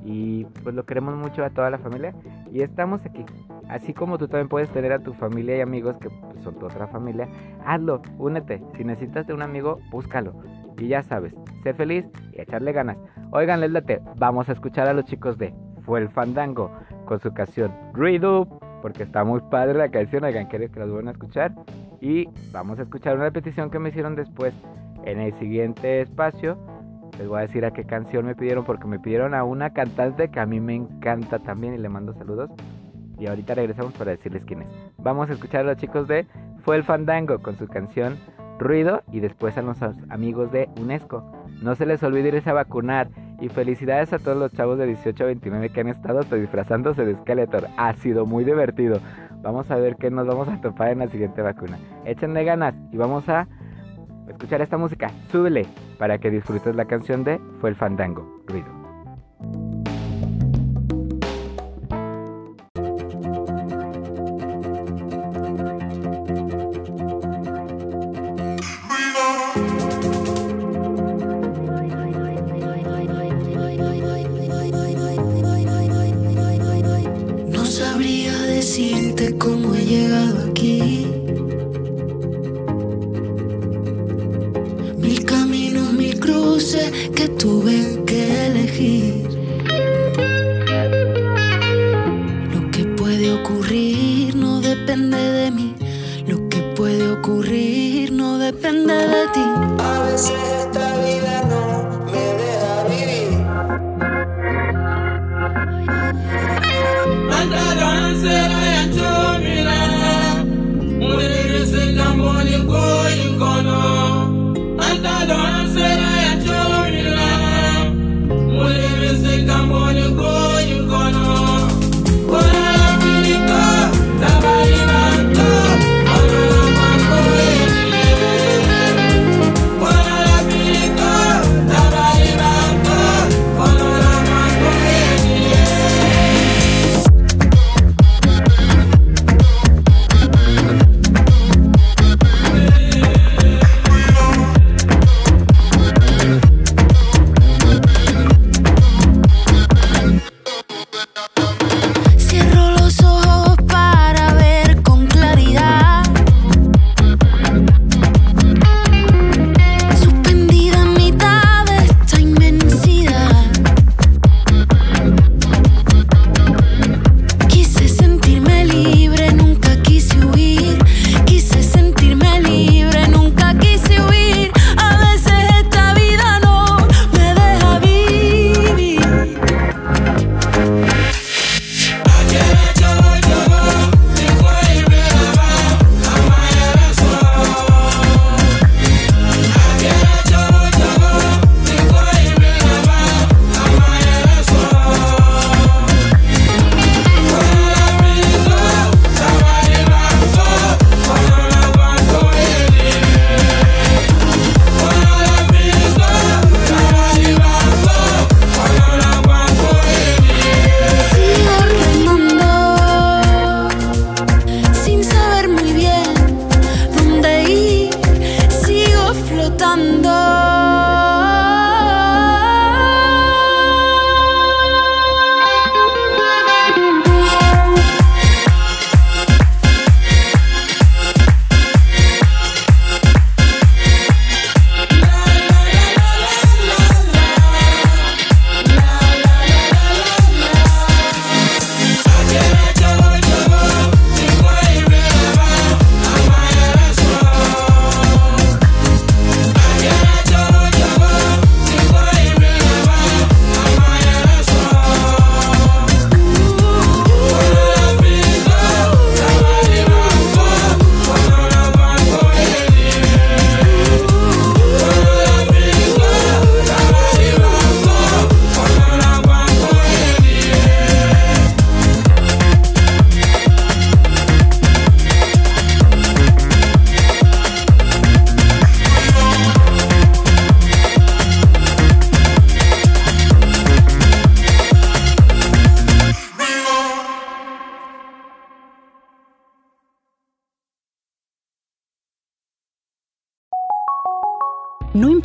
Y 0.04 0.44
pues 0.62 0.74
lo 0.74 0.84
queremos 0.84 1.14
mucho 1.16 1.44
a 1.44 1.50
toda 1.50 1.70
la 1.70 1.78
familia 1.78 2.14
y 2.52 2.60
estamos 2.60 3.04
aquí 3.06 3.24
Así 3.68 3.94
como 3.94 4.18
tú 4.18 4.28
también 4.28 4.48
puedes 4.48 4.70
tener 4.70 4.92
a 4.92 4.98
tu 4.98 5.14
familia 5.14 5.56
y 5.56 5.60
amigos 5.60 5.96
que 5.98 6.10
pues, 6.10 6.42
son 6.42 6.58
tu 6.58 6.66
otra 6.66 6.86
familia, 6.86 7.28
hazlo, 7.64 8.02
únete. 8.18 8.62
Si 8.76 8.84
necesitas 8.84 9.26
de 9.26 9.34
un 9.34 9.42
amigo, 9.42 9.80
búscalo. 9.90 10.34
Y 10.78 10.88
ya 10.88 11.02
sabes, 11.02 11.34
sé 11.62 11.74
feliz 11.74 12.06
y 12.32 12.40
echarle 12.40 12.72
ganas. 12.72 12.98
Oigan, 13.30 13.60
late, 13.72 14.00
vamos 14.16 14.48
a 14.48 14.52
escuchar 14.52 14.88
a 14.88 14.92
los 14.92 15.04
chicos 15.04 15.38
de 15.38 15.54
Fue 15.84 16.00
el 16.00 16.08
Fandango 16.08 16.70
con 17.04 17.20
su 17.20 17.32
canción 17.32 17.72
Redo, 17.92 18.46
porque 18.82 19.04
está 19.04 19.24
muy 19.24 19.40
padre 19.50 19.74
la 19.74 19.88
canción, 19.88 20.24
oigan, 20.24 20.46
quiero 20.46 20.70
que 20.70 20.80
las 20.80 20.88
vuelvan 20.88 21.08
a 21.08 21.12
escuchar. 21.12 21.52
Y 22.00 22.28
vamos 22.52 22.78
a 22.78 22.82
escuchar 22.82 23.16
una 23.16 23.24
repetición 23.24 23.70
que 23.70 23.78
me 23.78 23.88
hicieron 23.88 24.14
después 24.14 24.54
en 25.04 25.20
el 25.20 25.32
siguiente 25.34 26.02
espacio. 26.02 26.58
Les 27.18 27.28
voy 27.28 27.38
a 27.38 27.42
decir 27.42 27.64
a 27.64 27.70
qué 27.70 27.84
canción 27.84 28.26
me 28.26 28.34
pidieron, 28.34 28.64
porque 28.64 28.86
me 28.86 28.98
pidieron 28.98 29.34
a 29.34 29.44
una 29.44 29.72
cantante 29.72 30.30
que 30.30 30.40
a 30.40 30.46
mí 30.46 30.60
me 30.60 30.74
encanta 30.74 31.38
también 31.38 31.74
y 31.74 31.78
le 31.78 31.88
mando 31.88 32.12
saludos. 32.14 32.50
Y 33.18 33.26
ahorita 33.26 33.54
regresamos 33.54 33.92
para 33.94 34.10
decirles 34.10 34.44
quién 34.44 34.62
es. 34.62 34.68
Vamos 34.98 35.30
a 35.30 35.34
escuchar 35.34 35.62
a 35.62 35.64
los 35.64 35.76
chicos 35.76 36.08
de 36.08 36.26
Fue 36.62 36.76
el 36.76 36.84
Fandango 36.84 37.38
con 37.38 37.56
su 37.56 37.68
canción 37.68 38.16
Ruido 38.58 39.02
y 39.12 39.20
después 39.20 39.56
a 39.58 39.62
nuestros 39.62 39.96
amigos 40.08 40.52
de 40.52 40.68
UNESCO. 40.80 41.24
No 41.62 41.74
se 41.74 41.86
les 41.86 42.02
olvide 42.02 42.28
irse 42.28 42.50
a 42.50 42.54
vacunar 42.54 43.08
y 43.40 43.48
felicidades 43.48 44.12
a 44.12 44.18
todos 44.18 44.36
los 44.36 44.52
chavos 44.52 44.78
de 44.78 44.86
18 44.86 45.24
a 45.24 45.26
29 45.26 45.70
que 45.70 45.80
han 45.80 45.88
estado 45.88 46.22
disfrazándose 46.22 47.04
de 47.04 47.14
Skeletor. 47.16 47.68
Ha 47.76 47.92
sido 47.94 48.26
muy 48.26 48.44
divertido. 48.44 49.00
Vamos 49.42 49.70
a 49.70 49.76
ver 49.76 49.96
qué 49.96 50.10
nos 50.10 50.26
vamos 50.26 50.48
a 50.48 50.60
topar 50.60 50.92
en 50.92 51.00
la 51.00 51.08
siguiente 51.08 51.42
vacuna. 51.42 51.78
Échenle 52.04 52.44
ganas 52.44 52.74
y 52.92 52.96
vamos 52.96 53.28
a 53.28 53.46
escuchar 54.28 54.62
esta 54.62 54.78
música. 54.78 55.10
Súbele 55.30 55.66
para 55.98 56.18
que 56.18 56.30
disfrutes 56.30 56.74
la 56.74 56.86
canción 56.86 57.24
de 57.24 57.40
Fue 57.60 57.70
el 57.70 57.76
Fandango. 57.76 58.42
Ruido. 58.46 58.83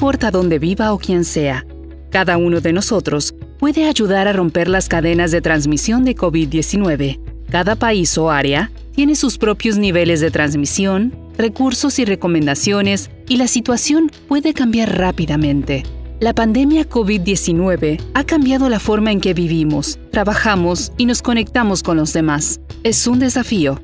Importa 0.10 0.32
dónde 0.32 0.58
viva 0.58 0.92
o 0.92 0.98
quién 0.98 1.24
sea, 1.24 1.68
cada 2.10 2.38
uno 2.38 2.62
de 2.62 2.74
nosotros 2.74 3.36
puede 3.60 3.86
ayudar 3.86 4.28
a 4.28 4.34
romper 4.34 4.68
las 4.68 4.88
cadenas 4.88 5.30
de 5.30 5.40
transmisión 5.40 6.04
de 6.04 6.16
COVID-19. 6.16 7.20
Cada 7.52 7.76
país 7.76 8.18
o 8.18 8.32
área 8.32 8.72
tiene 8.96 9.14
sus 9.14 9.38
propios 9.38 9.78
niveles 9.78 10.20
de 10.20 10.32
transmisión, 10.32 11.14
recursos 11.38 12.00
y 12.00 12.06
recomendaciones, 12.06 13.12
y 13.28 13.38
la 13.38 13.48
situación 13.48 14.12
puede 14.28 14.56
cambiar 14.56 14.98
rápidamente. 14.98 15.84
La 16.20 16.34
pandemia 16.34 16.90
COVID-19 16.90 18.02
ha 18.16 18.24
cambiado 18.24 18.68
la 18.68 18.80
forma 18.80 19.12
en 19.12 19.22
que 19.22 19.36
vivimos, 19.36 20.00
trabajamos 20.10 20.92
y 20.98 21.06
nos 21.06 21.22
conectamos 21.22 21.84
con 21.84 21.98
los 21.98 22.14
demás. 22.14 22.62
Es 22.84 23.06
un 23.06 23.20
desafío. 23.20 23.80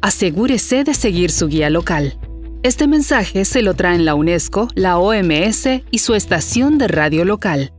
Asegúrese 0.00 0.84
de 0.84 0.94
seguir 0.94 1.30
su 1.30 1.48
guía 1.48 1.68
local. 1.68 2.18
Este 2.66 2.88
mensaje 2.88 3.44
se 3.44 3.62
lo 3.62 3.74
traen 3.74 4.04
la 4.04 4.16
UNESCO, 4.16 4.66
la 4.74 4.98
OMS 4.98 5.84
y 5.88 5.98
su 5.98 6.16
estación 6.16 6.78
de 6.78 6.88
radio 6.88 7.24
local. 7.24 7.70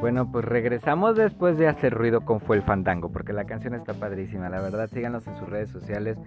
Bueno, 0.00 0.32
pues 0.32 0.44
regresamos 0.44 1.14
después 1.14 1.58
de 1.58 1.68
hacer 1.68 1.94
ruido 1.94 2.22
con 2.22 2.40
Fue 2.40 2.56
el 2.56 2.64
Fandango, 2.64 3.12
porque 3.12 3.32
la 3.32 3.44
canción 3.44 3.74
está 3.74 3.94
padrísima, 3.94 4.48
la 4.48 4.60
verdad, 4.60 4.90
síganos 4.92 5.24
en 5.28 5.36
sus 5.36 5.48
redes 5.48 5.70
sociales, 5.70 6.18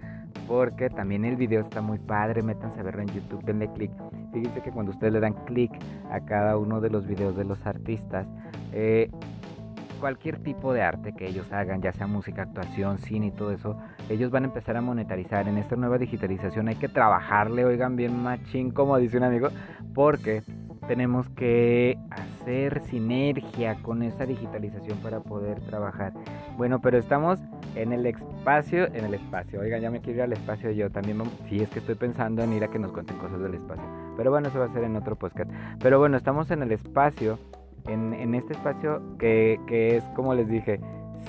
porque 0.48 0.88
también 0.88 1.26
el 1.26 1.36
video 1.36 1.60
está 1.60 1.82
muy 1.82 1.98
padre, 1.98 2.40
métanse 2.40 2.80
a 2.80 2.84
verlo 2.84 3.02
en 3.02 3.08
YouTube, 3.08 3.44
denle 3.44 3.70
click. 3.74 3.92
Fíjense 4.32 4.62
que 4.62 4.70
cuando 4.70 4.92
ustedes 4.92 5.12
le 5.12 5.20
dan 5.20 5.34
click 5.44 5.72
a 6.10 6.20
cada 6.20 6.56
uno 6.56 6.80
de 6.80 6.88
los 6.88 7.06
videos 7.06 7.36
de 7.36 7.44
los 7.44 7.66
artistas, 7.66 8.26
eh, 8.72 9.10
cualquier 10.04 10.42
tipo 10.42 10.74
de 10.74 10.82
arte 10.82 11.14
que 11.14 11.26
ellos 11.26 11.50
hagan, 11.50 11.80
ya 11.80 11.90
sea 11.90 12.06
música, 12.06 12.42
actuación, 12.42 12.98
cine 12.98 13.28
y 13.28 13.30
todo 13.30 13.52
eso, 13.52 13.78
ellos 14.10 14.30
van 14.30 14.42
a 14.42 14.48
empezar 14.48 14.76
a 14.76 14.82
monetarizar. 14.82 15.48
En 15.48 15.56
esta 15.56 15.76
nueva 15.76 15.96
digitalización 15.96 16.68
hay 16.68 16.74
que 16.74 16.90
trabajarle, 16.90 17.64
oigan 17.64 17.96
bien 17.96 18.22
machín, 18.22 18.70
como 18.70 18.98
dice 18.98 19.16
un 19.16 19.22
amigo, 19.22 19.48
porque 19.94 20.42
tenemos 20.86 21.30
que 21.30 21.96
hacer 22.10 22.82
sinergia 22.82 23.76
con 23.76 24.02
esa 24.02 24.26
digitalización 24.26 24.98
para 24.98 25.20
poder 25.20 25.62
trabajar. 25.62 26.12
Bueno, 26.58 26.82
pero 26.82 26.98
estamos 26.98 27.40
en 27.74 27.94
el 27.94 28.04
espacio, 28.04 28.86
en 28.92 29.06
el 29.06 29.14
espacio. 29.14 29.60
Oigan, 29.60 29.80
ya 29.80 29.90
me 29.90 30.00
quiero 30.00 30.18
ir 30.18 30.22
al 30.24 30.32
espacio 30.34 30.70
yo 30.72 30.90
también. 30.90 31.22
Sí, 31.48 31.62
es 31.62 31.70
que 31.70 31.78
estoy 31.78 31.94
pensando 31.94 32.42
en 32.42 32.52
ir 32.52 32.62
a 32.62 32.68
que 32.68 32.78
nos 32.78 32.92
cuenten 32.92 33.16
cosas 33.16 33.40
del 33.40 33.54
espacio. 33.54 33.84
Pero 34.18 34.30
bueno, 34.30 34.48
eso 34.48 34.58
va 34.58 34.66
a 34.66 34.72
ser 34.74 34.84
en 34.84 34.96
otro 34.96 35.16
podcast. 35.16 35.50
Pero 35.80 35.98
bueno, 35.98 36.18
estamos 36.18 36.50
en 36.50 36.62
el 36.62 36.72
espacio, 36.72 37.38
en, 37.86 38.12
en 38.14 38.34
este 38.34 38.54
espacio 38.54 39.02
que, 39.18 39.58
es, 39.68 40.04
como 40.14 40.34
les 40.34 40.48
dije, 40.48 40.80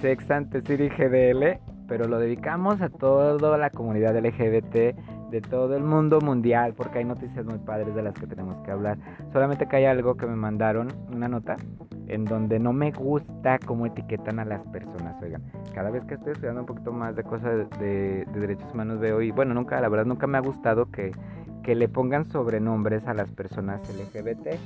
Sex 0.02 0.26
City 0.66 0.90
GDL, 0.90 1.60
pero 1.88 2.08
lo 2.08 2.20
dedicamos 2.20 2.82
a 2.82 2.90
toda 2.90 3.58
la 3.58 3.70
comunidad 3.70 4.18
LGBT 4.18 4.96
de 5.32 5.42
todo 5.42 5.76
el 5.76 5.84
mundo 5.84 6.20
mundial, 6.22 6.74
porque 6.76 7.00
hay 7.00 7.06
noticias 7.06 7.46
muy 7.46 7.58
padres 7.60 7.94
de 7.96 8.04
las 8.04 8.14
que 8.14 8.28
tenemos 8.28 8.56
que 8.64 8.72
hablar. 8.72 8.98
Solamente 9.34 9.68
que 9.68 9.76
hay 9.78 9.86
algo 9.86 10.16
que 10.16 10.26
me 10.26 10.36
mandaron, 10.36 10.88
una 11.14 11.28
nota, 11.28 11.58
en 12.08 12.26
donde 12.26 12.60
no 12.60 12.74
me 12.74 12.92
gusta 12.92 13.60
cómo 13.66 13.86
etiquetan 13.86 14.40
a 14.40 14.46
las 14.46 14.62
personas, 14.68 15.22
oigan. 15.22 15.44
Cada 15.74 15.90
vez 15.90 16.06
que 16.06 16.16
estoy 16.16 16.34
estudiando 16.34 16.62
un 16.62 16.68
poquito 16.68 16.92
más 16.92 17.16
de 17.16 17.24
cosas 17.24 17.70
de, 17.80 18.26
de 18.26 18.40
derechos 18.40 18.72
humanos 18.74 19.00
veo 19.00 19.22
y 19.22 19.32
bueno, 19.32 19.54
nunca, 19.54 19.80
la 19.82 19.90
verdad 19.90 20.06
nunca 20.06 20.28
me 20.28 20.38
ha 20.38 20.42
gustado 20.42 20.92
que, 20.92 21.12
que 21.64 21.76
le 21.76 21.90
pongan 21.90 22.26
sobrenombres 22.26 23.08
a 23.08 23.14
las 23.14 23.32
personas 23.32 23.82
LGBT 23.90 24.60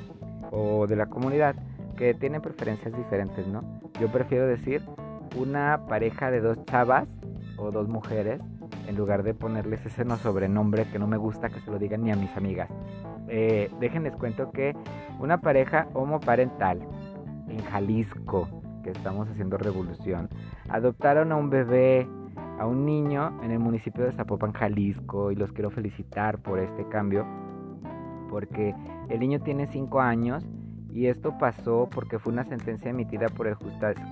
o 0.51 0.85
de 0.85 0.95
la 0.97 1.05
comunidad 1.05 1.55
que 1.99 2.13
tienen 2.13 2.41
preferencias 2.41 2.95
diferentes, 2.95 3.45
¿no? 3.45 3.61
Yo 3.99 4.09
prefiero 4.09 4.47
decir 4.47 4.81
una 5.35 5.85
pareja 5.89 6.31
de 6.31 6.39
dos 6.39 6.63
chavas 6.63 7.09
o 7.57 7.71
dos 7.71 7.89
mujeres 7.89 8.39
en 8.87 8.95
lugar 8.95 9.23
de 9.23 9.33
ponerles 9.33 9.85
ese 9.85 10.05
no 10.05 10.15
sobrenombre 10.15 10.85
que 10.85 10.97
no 10.97 11.07
me 11.07 11.17
gusta 11.17 11.49
que 11.49 11.59
se 11.59 11.69
lo 11.69 11.77
digan 11.77 12.03
ni 12.05 12.11
a 12.11 12.15
mis 12.15 12.35
amigas. 12.37 12.69
Eh, 13.27 13.69
déjenles 13.81 14.15
cuento 14.15 14.49
que 14.51 14.77
una 15.19 15.41
pareja 15.41 15.89
homoparental 15.93 16.79
en 17.49 17.61
Jalisco, 17.65 18.47
que 18.81 18.91
estamos 18.91 19.27
haciendo 19.27 19.57
revolución, 19.57 20.29
adoptaron 20.69 21.33
a 21.33 21.35
un 21.35 21.49
bebé, 21.49 22.07
a 22.59 22.65
un 22.65 22.85
niño 22.85 23.41
en 23.43 23.51
el 23.51 23.59
municipio 23.59 24.05
de 24.05 24.13
Zapopan, 24.13 24.53
Jalisco, 24.53 25.31
y 25.31 25.35
los 25.35 25.51
quiero 25.51 25.69
felicitar 25.69 26.37
por 26.39 26.59
este 26.59 26.87
cambio, 26.87 27.27
porque 28.29 28.73
el 29.09 29.19
niño 29.19 29.41
tiene 29.41 29.67
5 29.67 29.99
años 29.99 30.45
y 30.91 31.07
esto 31.07 31.37
pasó 31.37 31.87
porque 31.91 32.19
fue 32.19 32.33
una 32.33 32.43
sentencia 32.43 32.89
emitida 32.89 33.27
por 33.27 33.47
el 33.47 33.55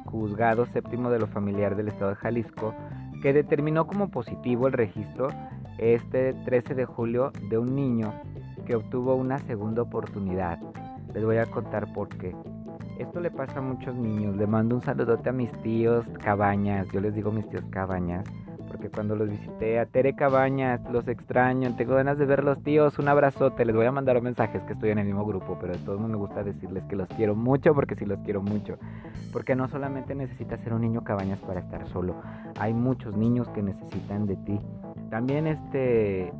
juzgado 0.05 0.65
séptimo 0.67 1.09
de 1.09 1.19
lo 1.19 1.27
familiar 1.27 1.75
del 1.75 1.87
estado 1.87 2.11
de 2.11 2.15
Jalisco 2.15 2.73
que 3.21 3.33
determinó 3.33 3.87
como 3.87 4.09
positivo 4.09 4.67
el 4.67 4.73
registro 4.73 5.29
este 5.77 6.33
13 6.45 6.75
de 6.75 6.85
julio 6.85 7.31
de 7.49 7.57
un 7.57 7.75
niño 7.75 8.13
que 8.65 8.75
obtuvo 8.75 9.15
una 9.15 9.37
segunda 9.39 9.81
oportunidad. 9.81 10.59
Les 11.13 11.23
voy 11.23 11.37
a 11.37 11.45
contar 11.45 11.91
por 11.93 12.09
qué. 12.09 12.35
Esto 12.99 13.19
le 13.19 13.31
pasa 13.31 13.59
a 13.59 13.61
muchos 13.61 13.95
niños. 13.95 14.35
Le 14.35 14.47
mando 14.47 14.75
un 14.75 14.81
saludote 14.81 15.29
a 15.29 15.33
mis 15.33 15.51
tíos 15.61 16.05
Cabañas. 16.23 16.87
Yo 16.91 16.99
les 16.99 17.13
digo 17.13 17.31
mis 17.31 17.47
tíos 17.47 17.63
Cabañas. 17.69 18.25
Porque 18.67 18.89
cuando 18.89 19.15
los 19.15 19.29
visité 19.29 19.79
a 19.79 19.85
Tere 19.85 20.15
Cabañas, 20.15 20.81
los 20.91 21.07
extraño. 21.07 21.75
Tengo 21.75 21.95
ganas 21.95 22.17
de 22.17 22.25
ver 22.25 22.43
los 22.43 22.61
tíos. 22.61 22.99
Un 22.99 23.07
abrazote. 23.07 23.65
Les 23.65 23.75
voy 23.75 23.85
a 23.85 23.91
mandar 23.91 24.21
mensajes 24.21 24.63
que 24.63 24.73
estoy 24.73 24.91
en 24.91 24.99
el 24.99 25.05
mismo 25.05 25.25
grupo. 25.25 25.57
Pero 25.59 25.73
de 25.73 25.79
todos 25.79 25.99
modos 25.99 26.11
me 26.11 26.17
gusta 26.17 26.43
decirles 26.43 26.85
que 26.85 26.95
los 26.95 27.09
quiero 27.09 27.35
mucho 27.35 27.73
porque 27.73 27.95
sí 27.95 28.05
los 28.05 28.19
quiero 28.21 28.41
mucho. 28.41 28.77
Porque 29.31 29.55
no 29.55 29.67
solamente 29.67 30.15
necesitas 30.15 30.59
ser 30.61 30.73
un 30.73 30.81
niño 30.81 31.03
Cabañas 31.03 31.39
para 31.39 31.59
estar 31.59 31.87
solo. 31.87 32.21
Hay 32.59 32.73
muchos 32.73 33.15
niños 33.15 33.47
que 33.49 33.61
necesitan 33.61 34.25
de 34.25 34.35
ti. 34.37 34.59
También 35.09 35.47
este 35.47 36.33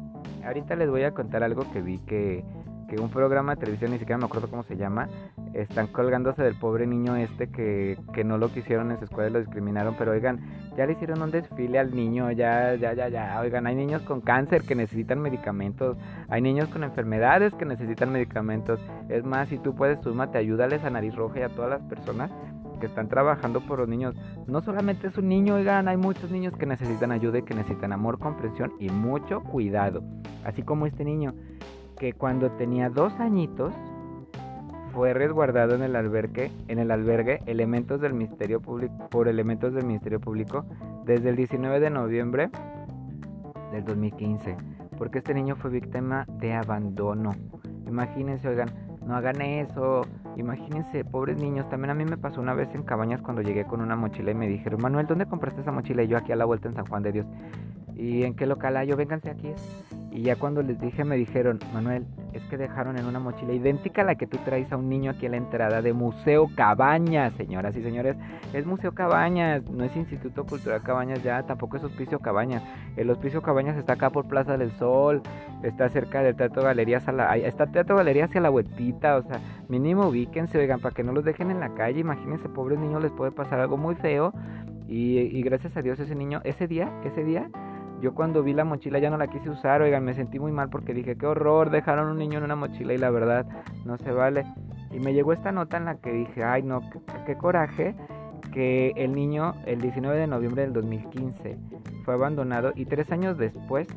ahorita 0.48 0.76
les 0.76 0.90
voy 0.90 1.04
a 1.04 1.14
contar 1.14 1.44
algo 1.44 1.70
que 1.72 1.82
vi 1.82 2.00
que, 2.00 2.44
que 2.88 3.00
un 3.00 3.10
programa 3.10 3.56
de 3.56 3.62
televisión, 3.62 3.92
ni 3.92 4.00
siquiera 4.00 4.18
me 4.18 4.26
acuerdo 4.26 4.50
cómo 4.50 4.64
se 4.64 4.78
llama, 4.78 5.10
están 5.54 5.88
colgándose 5.88 6.44
del 6.44 6.56
pobre 6.56 6.88
niño 6.88 7.16
este 7.16 7.50
que, 7.50 7.98
que 8.14 8.24
no 8.24 8.38
lo 8.38 8.50
quisieron 8.52 8.92
en 8.92 8.98
su 8.98 9.06
escuela 9.06 9.30
y 9.30 9.34
lo 9.34 9.40
discriminaron, 9.40 9.96
pero 9.98 10.12
oigan, 10.12 10.40
ya 10.78 10.86
le 10.86 10.94
hicieron 10.94 11.22
un 11.22 11.32
desfile 11.32 11.80
al 11.80 11.96
niño, 11.96 12.32
ya, 12.32 12.76
ya, 12.76 12.94
ya, 12.94 13.10
ya, 13.10 13.40
oigan, 13.42 13.68
hay 13.68 13.76
niños 13.76 14.02
con 14.04 14.22
cáncer 14.22 14.64
que 14.64 14.76
necesitan 14.76 15.20
medicamentos, 15.20 15.98
hay 16.30 16.42
niños 16.42 16.70
con 16.70 16.84
enfermedades 16.84 17.54
que 17.56 17.66
necesitan 17.66 18.12
medicamentos, 18.12 18.80
es 19.10 19.24
más, 19.24 19.50
si 19.50 19.58
tú 19.58 19.76
puedes, 19.76 20.00
súmate, 20.02 20.38
ayúdales 20.38 20.84
a 20.84 20.90
Nariz 20.90 21.16
Roja 21.16 21.40
y 21.40 21.44
a 21.44 21.50
todas 21.50 21.70
las 21.70 21.82
personas 21.84 22.32
que 22.80 22.86
están 22.86 23.10
trabajando 23.10 23.62
por 23.62 23.80
los 23.80 23.88
niños. 23.88 24.16
No 24.46 24.62
solamente 24.62 25.08
es 25.08 25.18
un 25.18 25.28
niño, 25.28 25.56
oigan, 25.56 25.88
hay 25.88 25.98
muchos 25.98 26.32
niños 26.32 26.56
que 26.58 26.66
necesitan 26.66 27.12
ayuda 27.12 27.40
y 27.40 27.44
que 27.44 27.56
necesitan 27.56 27.92
amor, 27.92 28.20
comprensión 28.20 28.74
y 28.80 28.90
mucho 28.90 29.42
cuidado. 29.42 30.04
Así 30.44 30.62
como 30.64 30.86
este 30.86 31.04
niño, 31.04 31.34
que 31.98 32.14
cuando 32.14 32.52
tenía 32.52 32.90
dos 32.90 33.20
añitos 33.20 33.74
fue 34.94 35.14
resguardado 35.14 35.76
en 35.76 35.84
el 35.84 35.96
albergue, 35.96 36.52
en 36.68 36.80
el 36.80 36.92
albergue 36.92 37.42
elementos 37.46 38.02
del 38.02 38.14
Ministerio 38.14 38.62
Público 38.62 39.10
por 39.10 39.28
elementos 39.28 39.74
del 39.74 39.86
Ministerio 39.86 40.20
Público 40.20 40.66
desde 41.06 41.30
el 41.30 41.36
19 41.36 41.80
de 41.80 41.90
noviembre 41.90 42.50
del 43.72 43.84
2015, 43.84 44.56
porque 44.98 45.20
este 45.20 45.34
niño 45.34 45.56
fue 45.56 45.70
víctima 45.72 46.26
de 46.40 46.54
abandono. 46.54 47.32
Imagínense, 47.88 48.48
oigan, 48.48 48.70
no 49.06 49.16
hagan 49.16 49.42
eso. 49.42 50.02
Imagínense, 50.36 51.06
pobres 51.06 51.38
niños. 51.42 51.70
También 51.70 51.92
a 51.92 51.94
mí 51.94 52.04
me 52.04 52.18
pasó 52.18 52.42
una 52.42 52.54
vez 52.54 52.74
en 52.76 52.84
Cabañas 52.84 53.22
cuando 53.22 53.42
llegué 53.42 53.66
con 53.66 53.82
una 53.82 53.96
mochila 53.96 54.32
y 54.32 54.36
me 54.36 54.48
dijeron, 54.48 54.82
Manuel, 54.82 55.08
¿dónde 55.08 55.26
compraste 55.26 55.62
esa 55.62 55.72
mochila? 55.72 56.04
Y 56.04 56.08
yo 56.08 56.18
aquí 56.18 56.32
a 56.32 56.36
la 56.36 56.46
vuelta 56.46 56.68
en 56.68 56.76
San 56.76 56.86
Juan 56.86 57.04
de 57.04 57.12
Dios. 57.14 57.26
¿Y 57.98 58.24
en 58.24 58.36
qué 58.36 58.46
local 58.46 58.78
hay? 58.78 58.88
Yo, 58.88 58.96
vénganse 58.96 59.30
aquí. 59.32 59.50
Y 60.12 60.22
ya 60.22 60.36
cuando 60.36 60.62
les 60.62 60.80
dije 60.80 61.04
me 61.04 61.16
dijeron, 61.16 61.60
Manuel, 61.74 62.06
es 62.34 62.42
que 62.46 62.58
dejaron 62.58 62.98
en 62.98 63.06
una 63.06 63.20
mochila 63.20 63.54
idéntica 63.54 64.02
a 64.02 64.06
la 64.06 64.16
que 64.16 64.26
tú 64.26 64.38
traes 64.46 64.72
a 64.72 64.78
un 64.78 64.90
niño 64.90 65.12
aquí 65.12 65.26
a 65.26 65.30
la 65.30 65.38
entrada 65.38 65.82
de 65.82 65.94
Museo 65.94 66.50
Cabañas, 66.56 67.34
señoras 67.34 67.76
y 67.76 67.84
señores. 67.84 68.16
Es 68.54 68.66
Museo 68.66 68.94
Cabañas, 68.94 69.70
no 69.70 69.84
es 69.84 69.96
Instituto 69.96 70.46
Cultural 70.46 70.82
Cabañas 70.82 71.22
ya, 71.24 71.44
tampoco 71.44 71.78
es 71.78 71.84
Hospicio 71.84 72.20
Cabañas. 72.20 72.64
El 72.96 73.10
Hospicio 73.10 73.42
Cabañas 73.42 73.78
está 73.78 73.94
acá 73.94 74.10
por 74.10 74.28
Plaza 74.28 74.58
del 74.58 74.72
Sol, 74.72 75.22
está 75.62 75.90
cerca 75.90 76.22
del 76.22 76.36
Teatro 76.36 76.64
Galerías, 76.64 77.08
a 77.08 77.12
la, 77.12 77.38
está 77.38 77.68
Teatro 77.68 77.96
Galerías 77.96 78.30
hacia 78.30 78.42
la 78.42 78.50
vueltita, 78.50 79.18
o 79.18 79.24
sea, 79.24 79.40
mínimo 79.68 80.08
ubíquense, 80.08 80.58
oigan, 80.58 80.80
para 80.80 80.96
que 80.96 81.04
no 81.04 81.12
los 81.12 81.26
dejen 81.26 81.52
en 81.52 81.60
la 81.60 81.74
calle, 81.76 82.00
imagínense, 82.00 82.50
pobres 82.50 82.80
niños, 82.80 83.04
les 83.04 83.12
puede 83.12 83.32
pasar 83.32 83.60
algo 83.60 83.78
muy 83.78 83.96
feo. 83.96 84.34
Y 84.90 85.42
gracias 85.44 85.76
a 85.76 85.82
Dios 85.82 86.00
ese 86.00 86.16
niño, 86.16 86.40
ese 86.46 86.66
día, 86.66 86.90
ese 87.04 87.26
día, 87.26 87.52
yo 88.02 88.14
cuando 88.14 88.44
vi 88.44 88.54
la 88.54 88.64
mochila 88.64 89.00
ya 89.00 89.10
no 89.10 89.18
la 89.18 89.28
quise 89.28 89.50
usar, 89.50 89.82
oigan, 89.82 90.04
me 90.04 90.14
sentí 90.14 90.40
muy 90.40 90.52
mal 90.52 90.70
porque 90.70 90.94
dije, 90.94 91.18
qué 91.18 91.26
horror, 91.26 91.70
dejaron 91.70 92.10
un 92.10 92.18
niño 92.18 92.38
en 92.38 92.44
una 92.44 92.56
mochila 92.56 92.94
y 92.94 92.98
la 92.98 93.10
verdad 93.10 93.46
no 93.86 93.98
se 93.98 94.12
vale. 94.12 94.46
Y 94.92 95.00
me 95.00 95.14
llegó 95.14 95.34
esta 95.34 95.52
nota 95.52 95.78
en 95.78 95.86
la 95.86 95.96
que 95.96 96.12
dije, 96.12 96.44
ay 96.44 96.64
no, 96.64 96.82
qué, 97.26 97.36
coraje 97.36 97.96
que 98.54 98.94
el 98.96 99.14
niño 99.14 99.56
el 99.66 99.82
19 99.82 100.18
de 100.18 100.28
noviembre 100.28 100.62
del 100.62 100.74
2015 100.74 101.58
fue 102.06 102.14
abandonado 102.14 102.72
y 102.76 102.86
tres 102.86 103.12
años 103.12 103.38
después 103.38 103.88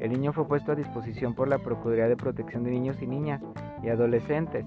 el 0.00 0.12
niño 0.12 0.32
fue 0.32 0.46
puesto 0.46 0.72
a 0.72 0.74
disposición 0.74 1.34
por 1.34 1.48
la 1.48 1.58
Procuraduría 1.58 2.08
de 2.08 2.16
Protección 2.16 2.64
de 2.64 2.70
Niños 2.70 3.00
y 3.00 3.06
Niñas 3.06 3.40
y 3.82 3.88
Adolescentes. 3.88 4.66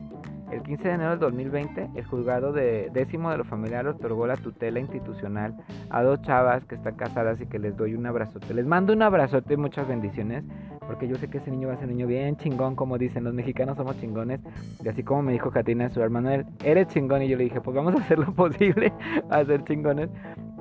El 0.52 0.64
15 0.64 0.88
de 0.88 0.94
enero 0.94 1.10
del 1.12 1.20
2020, 1.20 1.90
el 1.96 2.06
juzgado 2.06 2.54
de 2.54 2.90
décimo 2.94 3.30
de 3.32 3.38
lo 3.38 3.44
familiar 3.44 3.86
otorgó 3.86 4.28
la 4.28 4.38
tutela 4.38 4.80
institucional 4.80 5.58
a 5.90 6.04
dos 6.04 6.22
chavas 6.22 6.64
que 6.66 6.76
están 6.76 6.96
casadas 6.96 7.42
y 7.42 7.48
que 7.48 7.60
les 7.60 7.76
doy 7.76 7.96
un 7.96 8.06
abrazote. 8.06 8.54
Les 8.54 8.66
mando 8.66 8.94
un 8.94 9.02
abrazote 9.02 9.56
y 9.56 9.58
muchas 9.58 9.88
bendiciones, 9.90 10.46
porque 10.88 11.10
yo 11.10 11.18
sé 11.18 11.30
que 11.30 11.40
ese 11.40 11.52
niño 11.52 11.68
va 11.68 11.74
a 11.74 11.78
ser 11.78 11.90
un 11.90 11.96
niño 11.98 12.08
bien 12.08 12.38
chingón, 12.38 12.78
como 12.78 12.98
dicen, 12.98 13.26
los 13.26 13.34
mexicanos 13.34 13.76
somos 13.76 14.00
chingones. 14.00 14.40
Y 14.82 14.88
así 14.88 15.04
como 15.04 15.22
me 15.22 15.34
dijo 15.34 15.52
Katina, 15.52 15.90
su 15.90 16.02
hermano, 16.02 16.30
eres 16.64 16.88
chingón. 16.88 17.24
Y 17.24 17.28
yo 17.28 17.38
le 17.38 17.44
dije, 17.44 17.60
pues 17.60 17.76
vamos 17.76 17.96
a 17.96 18.00
hacer 18.00 18.18
lo 18.18 18.34
posible 18.34 18.94
a 19.30 19.44
ser 19.44 19.66
chingones. 19.66 20.10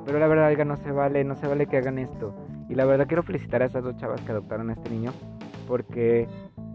Pero 0.04 0.18
la 0.18 0.26
verdad, 0.26 0.48
oiga, 0.48 0.64
no 0.64 0.76
se 0.76 0.90
vale, 0.90 1.22
no 1.22 1.36
se 1.36 1.46
vale 1.46 1.66
que 1.66 1.76
hagan 1.76 1.98
esto. 1.98 2.34
Y 2.68 2.74
la 2.74 2.84
verdad 2.86 3.06
quiero 3.06 3.22
felicitar 3.22 3.62
a 3.62 3.66
estas 3.66 3.84
dos 3.84 3.96
chavas 3.96 4.20
que 4.22 4.32
adoptaron 4.32 4.70
a 4.70 4.72
este 4.72 4.90
niño, 4.90 5.12
porque 5.68 6.26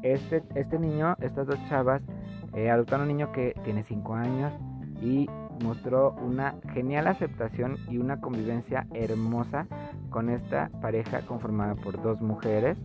este, 0.02 0.44
este 0.56 0.80
niño, 0.80 1.16
estas 1.20 1.48
dos 1.48 1.60
chavas, 1.68 2.02
eh, 2.54 2.70
adoptaron 2.70 3.10
un 3.10 3.18
niño 3.18 3.32
que 3.32 3.56
tiene 3.64 3.84
5 3.84 4.14
años 4.14 4.54
y 5.02 5.28
mostró 5.64 6.16
una 6.22 6.56
genial 6.74 7.08
aceptación 7.08 7.78
y 7.90 7.98
una 7.98 8.20
convivencia 8.20 8.88
hermosa 8.94 9.68
con 10.10 10.30
esta 10.30 10.70
pareja 10.82 11.22
conformada 11.22 11.76
por 11.76 12.02
dos 12.02 12.22
mujeres. 12.22 12.78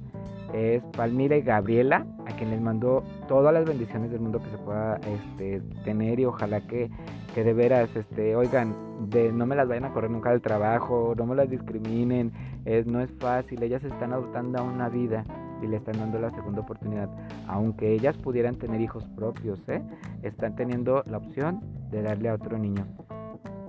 Es 0.53 0.83
Palmira 0.97 1.37
y 1.37 1.43
Gabriela, 1.43 2.07
a 2.27 2.37
quien 2.37 2.51
les 2.51 2.61
mandó 2.61 3.03
todas 3.27 3.53
las 3.53 3.65
bendiciones 3.65 4.11
del 4.11 4.21
mundo 4.21 4.41
que 4.41 4.51
se 4.51 4.59
pueda 4.59 4.97
este, 4.97 5.61
tener 5.85 6.21
y 6.21 6.25
ojalá 6.25 6.61
que, 6.61 6.89
que 7.35 7.43
de 7.43 7.53
veras, 7.53 7.95
este, 7.97 8.37
oigan, 8.37 8.75
de, 9.11 9.33
no 9.33 9.45
me 9.45 9.57
las 9.57 9.67
vayan 9.67 9.87
a 9.87 9.93
correr 9.93 10.11
nunca 10.11 10.31
del 10.31 10.41
trabajo, 10.41 11.15
no 11.17 11.27
me 11.27 11.35
las 11.35 11.51
discriminen, 11.51 12.33
es, 12.65 12.87
no 12.87 13.01
es 13.01 13.11
fácil, 13.19 13.63
ellas 13.63 13.83
están 13.83 14.13
adoptando 14.13 14.59
a 14.61 14.63
una 14.63 14.89
vida 14.89 15.25
y 15.63 15.67
le 15.67 15.77
están 15.77 15.99
dando 15.99 16.19
la 16.19 16.31
segunda 16.31 16.61
oportunidad. 16.61 17.09
Aunque 17.47 17.93
ellas 17.93 18.17
pudieran 18.17 18.57
tener 18.57 18.81
hijos 18.81 19.05
propios, 19.17 19.69
¿eh? 19.69 19.83
están 20.23 20.57
teniendo 20.57 21.03
la 21.07 21.19
opción 21.19 21.61
de 21.91 22.03
darle 22.03 22.29
a 22.29 22.35
otro 22.35 22.59
niño. 22.59 22.87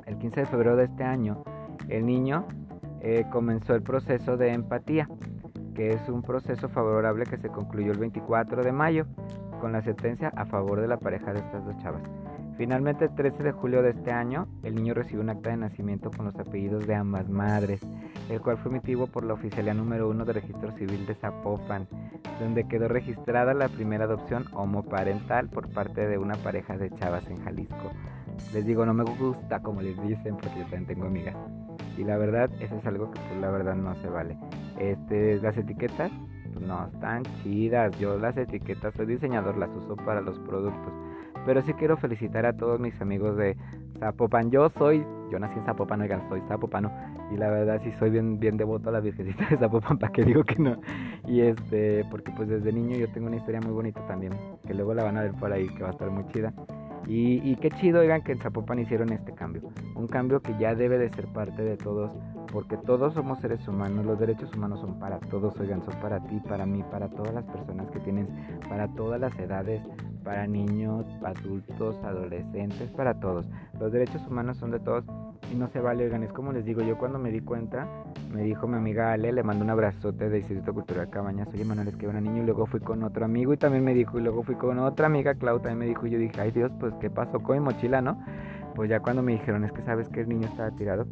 El 0.06 0.18
15 0.18 0.42
de 0.42 0.46
febrero 0.46 0.76
de 0.76 0.86
este 0.86 1.04
año, 1.04 1.44
el 1.90 2.06
niño 2.06 2.46
eh, 3.02 3.26
comenzó 3.32 3.76
el 3.76 3.82
proceso 3.82 4.38
de 4.38 4.54
empatía, 4.54 5.10
que 5.76 5.92
es 5.92 6.10
un 6.10 6.22
proceso 6.22 6.70
favorable 6.70 7.26
que 7.26 7.38
se 7.38 7.50
concluyó 7.50 7.92
el 7.92 8.00
24 8.00 8.64
de 8.64 8.72
mayo 8.72 9.06
con 9.60 9.72
la 9.72 9.82
sentencia 9.82 10.30
a 10.36 10.46
favor 10.46 10.82
de 10.82 10.88
la 10.88 10.98
pareja 10.98 11.34
de 11.34 11.40
estas 11.40 11.66
dos 11.66 11.78
chavas. 11.78 12.02
Finalmente, 12.58 13.06
el 13.06 13.14
13 13.14 13.44
de 13.44 13.52
julio 13.52 13.84
de 13.84 13.92
este 13.92 14.12
año, 14.12 14.48
el 14.64 14.74
niño 14.74 14.96
recibió 14.96 15.22
un 15.22 15.30
acta 15.30 15.52
de 15.52 15.58
nacimiento 15.58 16.10
con 16.10 16.26
los 16.26 16.40
apellidos 16.40 16.88
de 16.88 16.96
ambas 16.96 17.30
madres, 17.30 17.82
el 18.32 18.42
cual 18.42 18.58
fue 18.58 18.72
emitido 18.72 19.06
por 19.06 19.24
la 19.24 19.34
oficialía 19.34 19.76
número 19.76 20.10
uno 20.10 20.26
de 20.26 20.34
registro 20.34 20.72
civil 20.72 21.06
de 21.06 21.14
Zapopan, 21.14 21.88
donde 22.40 22.68
quedó 22.68 22.88
registrada 22.88 23.54
la 23.54 23.70
primera 23.70 24.06
adopción 24.06 24.46
homoparental 24.54 25.50
por 25.50 25.70
parte 25.70 26.08
de 26.08 26.18
una 26.18 26.34
pareja 26.34 26.78
de 26.78 26.90
chavas 26.90 27.28
en 27.28 27.38
Jalisco. 27.44 27.92
Les 28.54 28.66
digo, 28.66 28.88
no 28.88 28.94
me 28.96 29.04
gusta 29.04 29.60
como 29.62 29.84
les 29.84 30.02
dicen, 30.02 30.36
porque 30.36 30.58
yo 30.58 30.64
también 30.64 30.88
tengo 30.88 31.06
amigas. 31.06 31.36
Y 31.96 32.06
la 32.06 32.18
verdad, 32.18 32.50
eso 32.60 32.76
es 32.76 32.86
algo 32.88 33.12
que 33.12 33.20
pues 33.20 33.40
la 33.40 33.52
verdad 33.52 33.76
no 33.76 33.94
se 34.02 34.08
vale. 34.08 34.36
Este, 34.80 35.40
las 35.42 35.58
etiquetas, 35.58 36.12
pues, 36.54 36.66
no 36.66 36.88
están 36.88 37.22
chidas. 37.44 37.98
Yo 38.00 38.18
las 38.18 38.36
etiquetas, 38.36 38.96
soy 38.96 39.06
diseñador, 39.06 39.58
las 39.58 39.70
uso 39.76 39.96
para 39.96 40.22
los 40.22 40.40
productos 40.40 40.94
Pero 41.48 41.62
sí 41.62 41.74
quiero 41.76 41.96
felicitar 41.96 42.46
a 42.46 42.58
todos 42.58 42.78
mis 42.78 43.00
amigos 43.00 43.38
de 43.38 43.56
Zapopan. 44.00 44.52
Yo 44.52 44.68
soy, 44.68 45.06
yo 45.32 45.40
nací 45.40 45.58
en 45.58 45.64
Zapopan, 45.64 46.02
oigan, 46.02 46.28
soy 46.28 46.42
zapopano. 46.42 46.92
Y 47.32 47.38
la 47.38 47.50
verdad 47.50 47.80
sí 47.82 47.90
soy 47.94 48.10
bien, 48.10 48.38
bien 48.38 48.58
devoto 48.58 48.90
a 48.90 48.92
la 48.92 49.00
Virgencita 49.00 49.48
de 49.50 49.56
Zapopan, 49.56 49.98
¿para 49.98 50.12
qué 50.12 50.26
digo 50.26 50.44
que 50.44 50.62
no? 50.62 50.76
Y 51.26 51.40
este, 51.40 52.04
porque 52.12 52.34
pues 52.36 52.50
desde 52.50 52.74
niño 52.74 52.98
yo 52.98 53.10
tengo 53.14 53.28
una 53.28 53.38
historia 53.38 53.62
muy 53.62 53.72
bonita 53.72 54.06
también, 54.08 54.34
que 54.68 54.74
luego 54.74 54.94
la 54.94 55.06
van 55.06 55.16
a 55.16 55.22
ver 55.22 55.32
por 55.36 55.54
ahí, 55.54 55.70
que 55.70 55.84
va 55.84 55.88
a 55.88 55.92
estar 55.94 56.12
muy 56.12 56.28
chida. 56.34 56.54
Y, 57.08 57.40
y, 57.50 57.56
qué 57.56 57.72
chido, 57.72 58.02
oigan, 58.02 58.22
que 58.22 58.34
en 58.34 58.40
Zapopan 58.40 58.80
hicieron 58.80 59.14
este 59.14 59.34
cambio. 59.34 59.62
Un 59.96 60.08
cambio 60.08 60.42
que 60.42 60.54
ya 60.60 60.76
debe 60.76 60.98
de 60.98 61.08
ser 61.08 61.28
parte 61.28 61.62
de 61.62 61.78
todos, 61.78 62.12
porque 62.52 62.76
todos 62.76 63.14
somos 63.14 63.40
seres 63.40 63.66
humanos. 63.66 64.06
Los 64.06 64.20
derechos 64.20 64.54
humanos 64.54 64.82
son 64.82 65.00
para 65.00 65.18
todos, 65.20 65.58
oigan, 65.62 65.82
son 65.82 65.94
para 66.02 66.20
ti, 66.20 66.42
para 66.46 66.66
mí, 66.66 66.84
para 66.92 67.08
todas 67.08 67.34
las 67.34 67.46
personas 67.46 67.90
que 67.92 68.02
tienen, 68.02 68.28
para 68.68 68.90
todas 68.90 69.22
las 69.22 69.40
edades, 69.40 69.82
para 70.28 70.46
niños, 70.46 71.06
adultos, 71.24 71.96
adolescentes, 72.04 72.92
para 72.92 73.18
todos. 73.18 73.46
Los 73.80 73.94
derechos 73.94 74.22
humanos 74.28 74.58
son 74.58 74.72
de 74.72 74.80
todos 74.82 75.06
y 75.54 75.56
no 75.56 75.70
se 75.70 75.80
vale, 75.80 76.04
oigan, 76.04 76.22
es 76.22 76.34
como 76.34 76.52
les 76.52 76.66
digo, 76.66 76.82
yo 76.82 76.98
cuando 76.98 77.18
me 77.18 77.32
di 77.32 77.40
cuenta, 77.40 77.88
me 78.34 78.44
dijo 78.44 78.68
mi 78.68 78.76
amiga 78.76 79.14
Ale, 79.14 79.32
le 79.32 79.42
mandó 79.42 79.64
un 79.64 79.70
abrazote 79.70 80.30
de 80.30 80.40
Instituto 80.40 80.74
Cultural 80.74 81.10
Cabañas, 81.10 81.48
oye 81.54 81.64
Manuel, 81.64 81.88
es 81.88 81.96
que 81.96 82.08
era 82.08 82.20
niño, 82.20 82.44
y 82.44 82.46
luego 82.46 82.66
fui 82.66 82.82
con 82.82 83.04
otro 83.04 83.24
amigo 83.24 83.54
y 83.54 83.58
también 83.58 83.86
me 83.86 83.94
dijo, 83.94 84.20
y 84.20 84.22
luego 84.22 84.44
fui 84.44 84.56
con 84.56 84.78
otra 84.80 85.06
amiga, 85.06 85.34
Clau, 85.36 85.60
también 85.60 85.80
me 85.80 85.86
dijo, 85.86 86.06
y 86.06 86.10
yo 86.10 86.20
dije, 86.20 86.42
ay 86.42 86.52
Dios, 86.52 86.74
pues 86.78 86.94
qué 87.00 87.10
pasó 87.10 87.40
con 87.40 87.56
mi 87.56 87.64
mochila, 87.64 88.02
¿no? 88.02 88.22
Pues 88.76 88.90
ya 88.90 89.00
cuando 89.00 89.24
me 89.24 89.32
dijeron, 89.32 89.64
es 89.64 89.72
que 89.72 89.82
sabes 89.82 90.10
que 90.10 90.20
el 90.20 90.28
niño 90.28 90.50
estaba 90.50 90.72
tirado, 90.72 91.06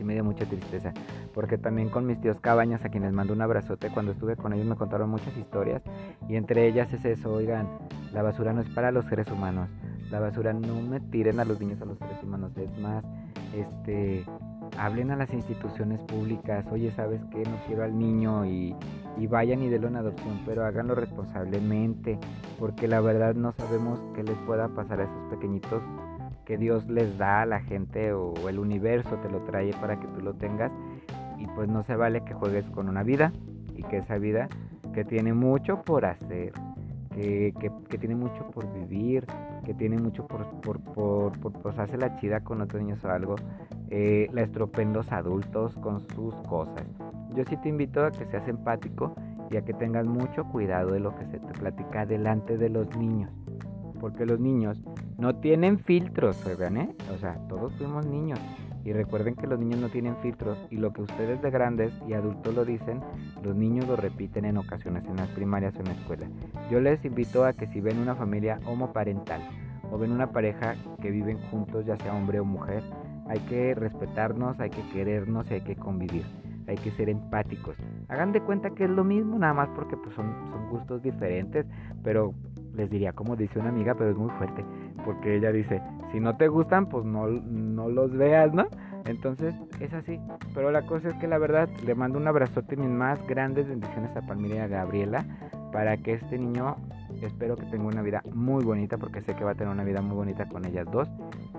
sí 0.00 0.04
me 0.04 0.14
dio 0.14 0.24
mucha 0.24 0.46
tristeza, 0.46 0.94
porque 1.34 1.58
también 1.58 1.90
con 1.90 2.06
mis 2.06 2.18
tíos 2.22 2.40
Cabañas, 2.40 2.82
a 2.86 2.88
quienes 2.88 3.12
mando 3.12 3.34
un 3.34 3.42
abrazote, 3.42 3.90
cuando 3.90 4.12
estuve 4.12 4.34
con 4.34 4.54
ellos 4.54 4.66
me 4.66 4.76
contaron 4.76 5.10
muchas 5.10 5.36
historias, 5.36 5.82
y 6.26 6.36
entre 6.36 6.66
ellas 6.66 6.90
es 6.94 7.04
eso, 7.04 7.34
oigan, 7.34 7.68
la 8.14 8.22
basura 8.22 8.54
no 8.54 8.62
es 8.62 8.68
para 8.70 8.92
los 8.92 9.04
seres 9.04 9.30
humanos, 9.30 9.68
la 10.10 10.18
basura 10.18 10.54
no 10.54 10.80
me 10.80 11.00
tiren 11.00 11.38
a 11.38 11.44
los 11.44 11.60
niños 11.60 11.82
a 11.82 11.84
los 11.84 11.98
seres 11.98 12.16
humanos, 12.22 12.52
es 12.56 12.78
más, 12.78 13.04
este, 13.54 14.24
hablen 14.78 15.10
a 15.10 15.16
las 15.16 15.34
instituciones 15.34 16.00
públicas, 16.00 16.64
oye, 16.70 16.90
¿sabes 16.92 17.20
qué? 17.30 17.42
No 17.42 17.58
quiero 17.66 17.84
al 17.84 17.98
niño 17.98 18.46
y, 18.46 18.74
y 19.18 19.26
vayan 19.26 19.62
y 19.62 19.68
denlo 19.68 19.88
en 19.88 19.96
adopción, 19.96 20.40
pero 20.46 20.64
háganlo 20.64 20.94
responsablemente, 20.94 22.18
porque 22.58 22.88
la 22.88 23.02
verdad 23.02 23.34
no 23.34 23.52
sabemos 23.52 24.00
qué 24.14 24.22
les 24.22 24.38
pueda 24.46 24.68
pasar 24.68 25.00
a 25.00 25.04
esos 25.04 25.30
pequeñitos 25.30 25.82
que 26.44 26.56
Dios 26.56 26.88
les 26.88 27.16
da 27.18 27.42
a 27.42 27.46
la 27.46 27.60
gente 27.60 28.12
o 28.12 28.48
el 28.48 28.58
universo 28.58 29.16
te 29.16 29.30
lo 29.30 29.40
trae 29.42 29.72
para 29.74 29.98
que 29.98 30.06
tú 30.08 30.20
lo 30.20 30.34
tengas 30.34 30.72
y 31.38 31.46
pues 31.46 31.68
no 31.68 31.82
se 31.82 31.96
vale 31.96 32.22
que 32.22 32.34
juegues 32.34 32.68
con 32.70 32.88
una 32.88 33.02
vida 33.02 33.32
y 33.76 33.82
que 33.84 33.98
esa 33.98 34.18
vida 34.18 34.48
que 34.92 35.04
tiene 35.04 35.32
mucho 35.32 35.82
por 35.82 36.04
hacer, 36.04 36.52
que, 37.14 37.54
que, 37.58 37.70
que 37.88 37.98
tiene 37.98 38.14
mucho 38.14 38.50
por 38.50 38.72
vivir, 38.72 39.26
que 39.64 39.74
tiene 39.74 39.96
mucho 39.98 40.26
por, 40.26 40.46
por, 40.60 40.80
por, 40.80 41.38
por 41.38 41.98
la 41.98 42.16
chida 42.16 42.40
con 42.40 42.60
otros 42.60 42.82
niños 42.82 43.04
o 43.04 43.10
algo, 43.10 43.36
eh, 43.88 44.28
la 44.32 44.42
estropeen 44.42 44.92
los 44.92 45.10
adultos 45.12 45.76
con 45.76 46.00
sus 46.00 46.34
cosas. 46.42 46.84
Yo 47.34 47.44
sí 47.44 47.56
te 47.56 47.68
invito 47.68 48.04
a 48.04 48.10
que 48.10 48.26
seas 48.26 48.46
empático 48.48 49.14
y 49.50 49.56
a 49.56 49.62
que 49.62 49.72
tengas 49.72 50.06
mucho 50.06 50.44
cuidado 50.44 50.92
de 50.92 51.00
lo 51.00 51.14
que 51.16 51.26
se 51.26 51.38
te 51.38 51.52
platica 51.52 52.06
delante 52.06 52.56
de 52.56 52.68
los 52.68 52.96
niños. 52.96 53.30
Porque 54.00 54.26
los 54.26 54.40
niños 54.40 54.82
no 55.18 55.36
tienen 55.36 55.78
filtros, 55.78 56.42
¿verdad? 56.44 56.76
¿eh? 56.76 56.96
O 57.14 57.18
sea, 57.18 57.34
todos 57.48 57.72
fuimos 57.74 58.06
niños. 58.06 58.40
Y 58.84 58.92
recuerden 58.92 59.34
que 59.34 59.46
los 59.46 59.58
niños 59.58 59.78
no 59.78 59.90
tienen 59.90 60.16
filtros 60.16 60.58
y 60.70 60.76
lo 60.76 60.92
que 60.92 61.02
ustedes 61.02 61.42
de 61.42 61.50
grandes 61.50 61.92
y 62.08 62.14
adultos 62.14 62.54
lo 62.54 62.64
dicen, 62.64 63.00
los 63.42 63.54
niños 63.54 63.86
lo 63.86 63.96
repiten 63.96 64.46
en 64.46 64.56
ocasiones 64.56 65.04
en 65.04 65.16
las 65.16 65.28
primarias 65.28 65.74
o 65.76 65.80
en 65.80 65.84
la 65.86 65.92
escuela. 65.92 66.26
Yo 66.70 66.80
les 66.80 67.04
invito 67.04 67.44
a 67.44 67.52
que 67.52 67.66
si 67.66 67.80
ven 67.80 67.98
una 67.98 68.14
familia 68.14 68.58
homoparental 68.66 69.42
o 69.90 69.98
ven 69.98 70.12
una 70.12 70.32
pareja 70.32 70.76
que 71.02 71.10
viven 71.10 71.38
juntos, 71.50 71.84
ya 71.84 71.96
sea 71.98 72.14
hombre 72.14 72.40
o 72.40 72.44
mujer, 72.44 72.82
hay 73.28 73.40
que 73.40 73.74
respetarnos, 73.74 74.58
hay 74.60 74.70
que 74.70 74.82
querernos 74.92 75.50
y 75.50 75.54
hay 75.54 75.60
que 75.60 75.76
convivir. 75.76 76.24
Hay 76.66 76.76
que 76.76 76.92
ser 76.92 77.08
empáticos. 77.08 77.76
Hagan 78.08 78.32
de 78.32 78.40
cuenta 78.40 78.70
que 78.70 78.84
es 78.84 78.90
lo 78.90 79.02
mismo, 79.02 79.38
nada 79.38 79.54
más 79.54 79.68
porque 79.70 79.96
pues, 79.96 80.14
son 80.14 80.32
gustos 80.70 81.02
diferentes, 81.02 81.66
pero 82.04 82.32
les 82.74 82.90
diría 82.90 83.12
como 83.12 83.36
dice 83.36 83.58
una 83.58 83.70
amiga, 83.70 83.94
pero 83.94 84.10
es 84.10 84.16
muy 84.16 84.30
fuerte, 84.30 84.64
porque 85.04 85.36
ella 85.36 85.52
dice, 85.52 85.82
si 86.12 86.20
no 86.20 86.36
te 86.36 86.48
gustan, 86.48 86.86
pues 86.86 87.04
no, 87.04 87.26
no 87.28 87.88
los 87.88 88.12
veas, 88.12 88.52
¿no? 88.52 88.66
Entonces 89.06 89.54
es 89.80 89.92
así, 89.92 90.20
pero 90.54 90.70
la 90.70 90.82
cosa 90.82 91.08
es 91.08 91.14
que 91.16 91.26
la 91.26 91.38
verdad 91.38 91.68
le 91.84 91.94
mando 91.94 92.18
un 92.18 92.28
abrazote 92.28 92.74
y 92.74 92.78
mis 92.78 92.90
más 92.90 93.26
grandes 93.26 93.68
bendiciones 93.68 94.14
a 94.16 94.20
Palmira 94.22 94.66
y 94.66 94.68
Gabriela 94.68 95.24
para 95.72 95.96
que 95.96 96.14
este 96.14 96.38
niño 96.38 96.76
espero 97.22 97.56
que 97.56 97.66
tenga 97.66 97.84
una 97.86 98.02
vida 98.02 98.22
muy 98.32 98.64
bonita 98.64 98.98
porque 98.98 99.20
sé 99.20 99.34
que 99.34 99.44
va 99.44 99.52
a 99.52 99.54
tener 99.54 99.72
una 99.72 99.84
vida 99.84 100.02
muy 100.02 100.16
bonita 100.16 100.48
con 100.48 100.64
ellas 100.64 100.86
dos 100.90 101.08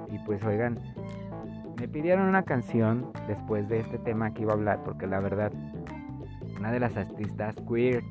y 0.10 0.18
pues 0.20 0.44
oigan 0.44 0.80
me 1.80 1.88
pidieron 1.88 2.28
una 2.28 2.44
canción 2.44 3.12
después 3.28 3.68
de 3.70 3.80
este 3.80 3.98
tema 4.00 4.34
que 4.34 4.44
iba 4.44 4.52
a 4.52 4.56
hablar 4.56 4.84
porque 4.84 5.08
la 5.08 5.20
verdad 5.20 5.52
una 6.58 6.72
de 6.72 6.80
las 6.80 6.96
artistas 6.98 7.56
queer 7.68 8.04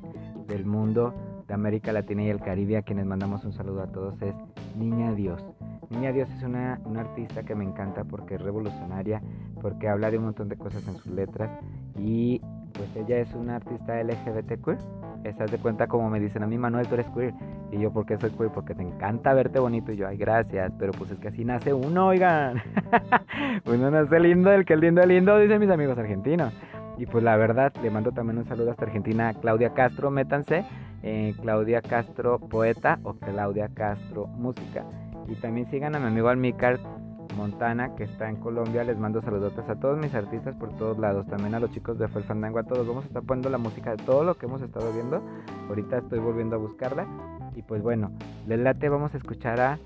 del 0.48 0.64
mundo 0.64 1.14
de 1.50 1.54
América 1.54 1.92
Latina 1.92 2.22
y 2.22 2.28
el 2.28 2.38
Caribe, 2.38 2.76
a 2.76 2.82
quienes 2.82 3.06
mandamos 3.06 3.44
un 3.44 3.52
saludo 3.52 3.82
a 3.82 3.88
todos, 3.88 4.22
es 4.22 4.36
Niña 4.78 5.12
Dios. 5.14 5.44
Niña 5.90 6.12
Dios 6.12 6.30
es 6.30 6.44
una, 6.44 6.80
una, 6.84 7.00
artista 7.00 7.42
que 7.42 7.56
me 7.56 7.64
encanta 7.64 8.04
porque 8.04 8.36
es 8.36 8.40
revolucionaria, 8.40 9.20
porque 9.60 9.88
habla 9.88 10.12
de 10.12 10.18
un 10.18 10.26
montón 10.26 10.48
de 10.48 10.54
cosas 10.54 10.86
en 10.86 10.94
sus 10.94 11.12
letras 11.12 11.50
y 11.98 12.40
pues 12.72 12.94
ella 12.94 13.18
es 13.18 13.34
una 13.34 13.56
artista 13.56 14.00
LGBT 14.00 14.64
queer. 14.64 14.78
Estás 15.24 15.50
de 15.50 15.58
cuenta 15.58 15.88
como 15.88 16.08
me 16.08 16.20
dicen 16.20 16.44
a 16.44 16.46
mí, 16.46 16.56
Manuel, 16.56 16.86
tú 16.86 16.94
eres 16.94 17.08
queer. 17.08 17.34
Y 17.72 17.80
yo, 17.80 17.92
¿por 17.92 18.06
qué 18.06 18.16
soy 18.16 18.30
queer? 18.30 18.52
Porque 18.52 18.76
te 18.76 18.82
encanta 18.82 19.34
verte 19.34 19.58
bonito. 19.58 19.90
Y 19.90 19.96
yo, 19.96 20.06
ay, 20.06 20.18
gracias. 20.18 20.72
Pero 20.78 20.92
pues 20.92 21.10
es 21.10 21.18
que 21.18 21.28
así 21.28 21.44
nace 21.44 21.74
uno, 21.74 22.06
oigan. 22.06 22.62
uno 23.66 23.90
nace 23.90 24.20
lindo, 24.20 24.52
el 24.52 24.64
que 24.64 24.74
es 24.74 24.80
lindo 24.80 25.04
lindo, 25.04 25.36
dicen 25.36 25.58
mis 25.58 25.70
amigos 25.70 25.98
argentinos. 25.98 26.54
Y 27.00 27.06
pues 27.06 27.24
la 27.24 27.34
verdad, 27.38 27.72
le 27.82 27.90
mando 27.90 28.12
también 28.12 28.36
un 28.36 28.44
saludo 28.44 28.72
hasta 28.72 28.84
Argentina 28.84 29.32
Claudia 29.32 29.72
Castro, 29.72 30.10
métanse. 30.10 30.66
Eh, 31.02 31.34
Claudia 31.40 31.80
Castro 31.80 32.38
Poeta 32.38 32.98
o 33.04 33.14
Claudia 33.14 33.70
Castro 33.72 34.26
Música. 34.26 34.84
Y 35.26 35.34
también 35.36 35.70
sigan 35.70 35.94
a 35.94 35.98
mi 35.98 36.08
amigo 36.08 36.28
Almícar 36.28 36.78
Montana, 37.38 37.94
que 37.96 38.04
está 38.04 38.28
en 38.28 38.36
Colombia. 38.36 38.84
Les 38.84 38.98
mando 38.98 39.22
saludos 39.22 39.54
a 39.66 39.76
todos 39.76 39.96
mis 39.96 40.14
artistas 40.14 40.54
por 40.56 40.76
todos 40.76 40.98
lados. 40.98 41.26
También 41.26 41.54
a 41.54 41.60
los 41.60 41.70
chicos 41.70 41.98
de 41.98 42.06
Fel 42.06 42.24
Fandango, 42.24 42.58
a 42.58 42.64
todos. 42.64 42.86
Vamos 42.86 43.04
a 43.04 43.06
estar 43.06 43.22
poniendo 43.22 43.48
la 43.48 43.56
música 43.56 43.92
de 43.92 44.04
todo 44.04 44.22
lo 44.22 44.34
que 44.34 44.44
hemos 44.44 44.60
estado 44.60 44.92
viendo. 44.92 45.22
Ahorita 45.70 45.96
estoy 45.96 46.18
volviendo 46.18 46.56
a 46.56 46.58
buscarla. 46.58 47.06
Y 47.56 47.62
pues 47.62 47.82
bueno, 47.82 48.12
les 48.46 48.58
late, 48.58 48.90
vamos 48.90 49.14
a 49.14 49.16
escuchar 49.16 49.58
a 49.58 49.78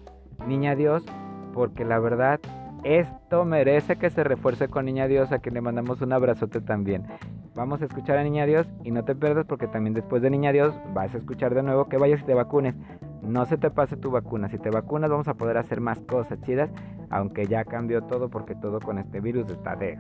Niña 0.49 0.75
Dios, 0.75 1.05
porque 1.53 1.85
la 1.85 2.01
verdad 2.01 2.41
esto 2.85 3.45
merece 3.47 3.97
que 3.97 4.11
se 4.11 4.23
refuerce 4.23 4.69
con 4.69 4.85
Niña 4.85 5.09
Dios, 5.09 5.33
a 5.33 5.39
quien 5.39 5.55
le 5.55 5.63
mandamos 5.63 6.01
un 6.03 6.13
abrazote 6.13 6.61
también. 6.61 7.07
Vamos 7.55 7.81
a 7.81 7.87
escuchar 7.87 8.19
a 8.19 8.23
Niña 8.23 8.45
Dios 8.47 8.67
y 8.83 8.91
no 8.91 9.05
te 9.05 9.15
pierdas 9.15 9.47
porque 9.47 9.67
también 9.67 9.95
después 9.95 10.21
de 10.21 10.29
Niña 10.29 10.53
Dios 10.53 10.75
vas 10.93 11.15
a 11.15 11.19
escuchar 11.19 11.55
de 11.55 11.63
nuevo 11.63 11.89
que 11.89 11.97
vayas 11.97 12.21
y 12.21 12.25
te 12.25 12.35
vacunes. 12.35 12.75
No 13.23 13.47
se 13.47 13.57
te 13.57 13.71
pase 13.71 13.97
tu 13.97 14.11
vacuna. 14.11 14.51
Si 14.51 14.59
te 14.59 14.69
vacunas 14.69 15.09
vamos 15.09 15.29
a 15.29 15.35
poder 15.35 15.57
hacer 15.57 15.81
más 15.81 16.01
cosas 16.03 16.39
chidas, 16.43 16.71
aunque 17.09 17.47
ya 17.47 17.65
cambió 17.65 18.03
todo 18.03 18.29
porque 18.29 18.55
todo 18.55 18.81
con 18.81 18.99
este 18.99 19.21
virus 19.21 19.49
está 19.51 19.77
de 19.77 19.99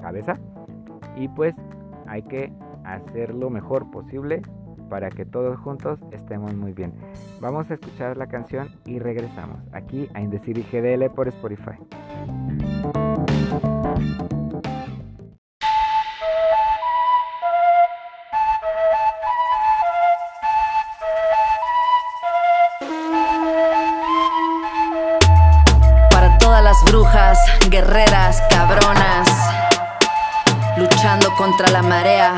cabeza. 0.00 0.38
Y 1.16 1.28
pues 1.28 1.54
hay 2.06 2.22
que 2.22 2.50
hacer 2.84 3.34
lo 3.34 3.50
mejor 3.50 3.90
posible 3.90 4.40
para 4.88 5.10
que 5.10 5.24
todos 5.24 5.58
juntos 5.58 5.98
estemos 6.12 6.54
muy 6.54 6.72
bien. 6.72 6.92
Vamos 7.40 7.70
a 7.70 7.74
escuchar 7.74 8.16
la 8.16 8.26
canción 8.26 8.68
y 8.86 8.98
regresamos 8.98 9.58
aquí 9.72 10.08
a 10.14 10.20
Indecir 10.20 10.58
y 10.58 10.62
GDL 10.62 11.10
por 11.10 11.28
Spotify. 11.28 11.78
Para 26.10 26.38
todas 26.38 26.62
las 26.62 26.84
brujas, 26.84 27.38
guerreras, 27.70 28.42
cabronas, 28.50 29.28
luchando 30.76 31.28
contra 31.36 31.70
la 31.70 31.82
marea. 31.82 32.34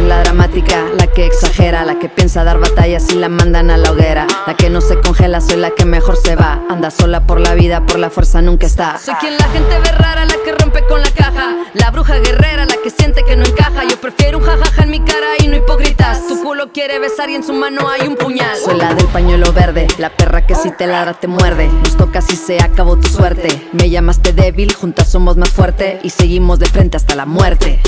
Soy 0.00 0.08
la 0.08 0.20
dramática, 0.20 0.86
la 0.98 1.08
que 1.08 1.26
exagera, 1.26 1.84
la 1.84 1.98
que 1.98 2.08
piensa 2.08 2.42
dar 2.42 2.58
batallas 2.58 3.12
y 3.12 3.16
la 3.16 3.28
mandan 3.28 3.70
a 3.70 3.76
la 3.76 3.90
hoguera. 3.90 4.26
La 4.46 4.54
que 4.54 4.70
no 4.70 4.80
se 4.80 4.98
congela, 4.98 5.42
soy 5.42 5.58
la 5.58 5.72
que 5.72 5.84
mejor 5.84 6.16
se 6.16 6.36
va. 6.36 6.58
Anda 6.70 6.90
sola 6.90 7.26
por 7.26 7.38
la 7.38 7.52
vida, 7.52 7.84
por 7.84 7.98
la 7.98 8.08
fuerza 8.08 8.40
nunca 8.40 8.66
está. 8.66 8.98
Soy 8.98 9.12
quien 9.16 9.36
la 9.36 9.44
gente 9.48 9.78
ve 9.78 9.92
rara, 9.92 10.24
la 10.24 10.36
que 10.42 10.52
rompe 10.52 10.86
con 10.86 11.02
la 11.02 11.10
caja. 11.10 11.54
La 11.74 11.90
bruja 11.90 12.18
guerrera, 12.18 12.64
la 12.64 12.76
que 12.82 12.88
siente 12.88 13.24
que 13.24 13.36
no 13.36 13.44
encaja. 13.44 13.84
Yo 13.84 14.00
prefiero 14.00 14.38
un 14.38 14.44
jajaja 14.44 14.84
en 14.84 14.90
mi 14.90 15.00
cara 15.00 15.26
y 15.38 15.48
no 15.48 15.56
hipócritas. 15.56 16.26
Tu 16.26 16.42
culo 16.42 16.72
quiere 16.72 16.98
besar 16.98 17.28
y 17.28 17.34
en 17.34 17.44
su 17.44 17.52
mano 17.52 17.86
hay 17.90 18.08
un 18.08 18.16
puñal. 18.16 18.56
Soy 18.56 18.78
la 18.78 18.94
del 18.94 19.06
pañuelo 19.08 19.52
verde, 19.52 19.86
la 19.98 20.08
perra 20.08 20.46
que 20.46 20.54
si 20.54 20.70
te 20.70 20.86
ladra 20.86 21.12
te 21.12 21.26
muerde. 21.26 21.68
Nos 21.68 21.98
toca 21.98 22.22
si 22.22 22.36
se 22.36 22.58
acabó 22.62 22.96
tu 22.96 23.06
suerte. 23.06 23.68
Me 23.72 23.90
llamaste 23.90 24.32
débil, 24.32 24.72
juntas 24.72 25.12
somos 25.12 25.36
más 25.36 25.50
fuerte 25.50 26.00
y 26.02 26.08
seguimos 26.08 26.58
de 26.58 26.64
frente 26.70 26.96
hasta 26.96 27.14
la 27.14 27.26
muerte. 27.26 27.82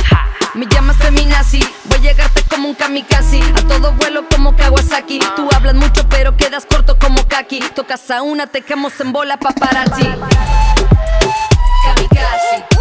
Me 0.54 0.66
llamas 0.66 0.98
feminazi, 0.98 1.64
voy 1.84 2.01
a 2.01 2.01
llegarte 2.02 2.42
como 2.50 2.68
un 2.68 2.74
kamikaze 2.74 3.40
A 3.56 3.62
todo 3.66 3.92
vuelo 3.92 4.24
como 4.28 4.54
Kawasaki 4.54 5.20
Tú 5.36 5.48
hablas 5.54 5.74
mucho 5.74 6.06
pero 6.08 6.36
Kawasaki. 7.32 7.60
Tocas 7.74 8.10
a 8.10 8.22
una, 8.22 8.46
te 8.46 8.62
quemos 8.62 8.98
en 9.00 9.12
bola 9.12 9.36
paparazzi. 9.38 10.08
Kamikaze. 11.84 12.71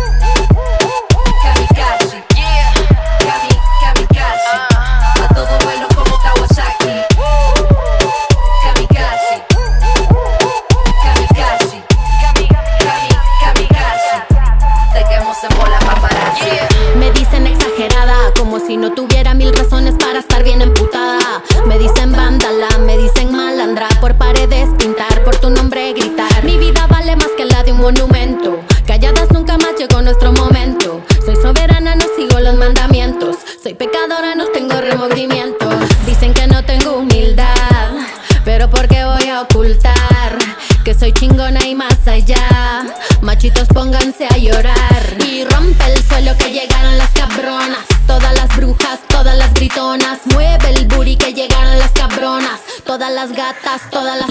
Soy 41.01 41.13
chingona 41.13 41.59
y 41.65 41.73
más 41.73 42.07
allá. 42.07 42.85
Machitos, 43.21 43.67
pónganse 43.69 44.27
a 44.27 44.37
llorar. 44.37 45.01
Y 45.25 45.43
rompe 45.45 45.83
el 45.91 46.03
suelo 46.03 46.37
que 46.37 46.51
llegaron 46.51 46.95
las 46.99 47.09
cabronas. 47.09 47.85
Todas 48.05 48.31
las 48.35 48.55
brujas, 48.55 48.99
todas 49.07 49.35
las 49.35 49.51
gritonas. 49.55 50.19
Mueve 50.31 50.69
el 50.69 50.87
booty 50.87 51.15
que 51.15 51.33
llegaron 51.33 51.79
las 51.79 51.89
cabronas. 51.93 52.59
Todas 52.85 53.11
las 53.11 53.31
gatas, 53.31 53.81
todas 53.89 54.19
las 54.19 54.30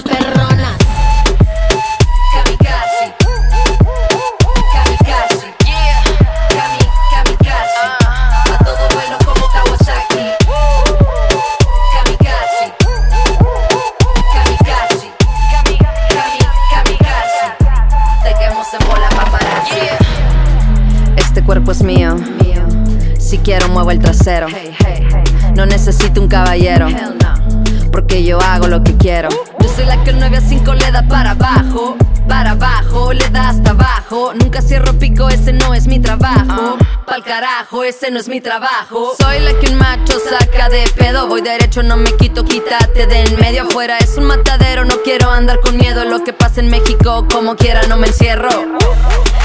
ese 37.83 38.11
no 38.11 38.19
es 38.19 38.27
mi 38.27 38.41
trabajo. 38.41 39.15
Soy 39.19 39.39
la 39.39 39.53
que 39.59 39.67
un 39.67 39.75
macho 39.75 40.19
saca 40.19 40.69
de 40.69 40.83
pedo. 40.95 41.27
Voy 41.27 41.41
derecho, 41.41 41.83
no 41.83 41.97
me 41.97 42.15
quito, 42.17 42.43
quítate 42.43 43.07
de 43.07 43.21
en 43.21 43.35
medio. 43.37 43.63
Afuera 43.63 43.97
es 43.97 44.17
un 44.17 44.25
matadero, 44.25 44.85
no 44.85 45.01
quiero 45.03 45.29
andar 45.31 45.59
con 45.61 45.77
miedo. 45.77 46.03
Lo 46.05 46.23
que 46.23 46.33
pasa 46.33 46.59
en 46.59 46.69
México, 46.69 47.27
como 47.31 47.55
quiera, 47.55 47.83
no 47.87 47.97
me 47.97 48.07
encierro. 48.07 48.49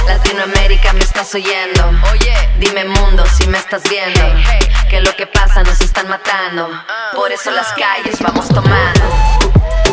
Latinoamérica, 0.07 0.93
me 0.93 1.01
estás 1.01 1.35
oyendo. 1.35 1.91
Oye, 2.13 2.33
dime 2.59 2.85
mundo 2.85 3.25
si 3.37 3.47
me 3.47 3.59
estás 3.59 3.83
viendo. 3.85 4.21
Que 4.91 5.01
lo 5.01 5.15
que 5.17 5.27
pasa 5.27 5.63
nos 5.63 5.81
están 5.81 6.09
matando. 6.09 6.69
Por 7.15 7.33
eso 7.33 7.51
las 7.51 7.73
calles 7.73 8.21
vamos 8.21 8.49
tomando. 8.49 9.86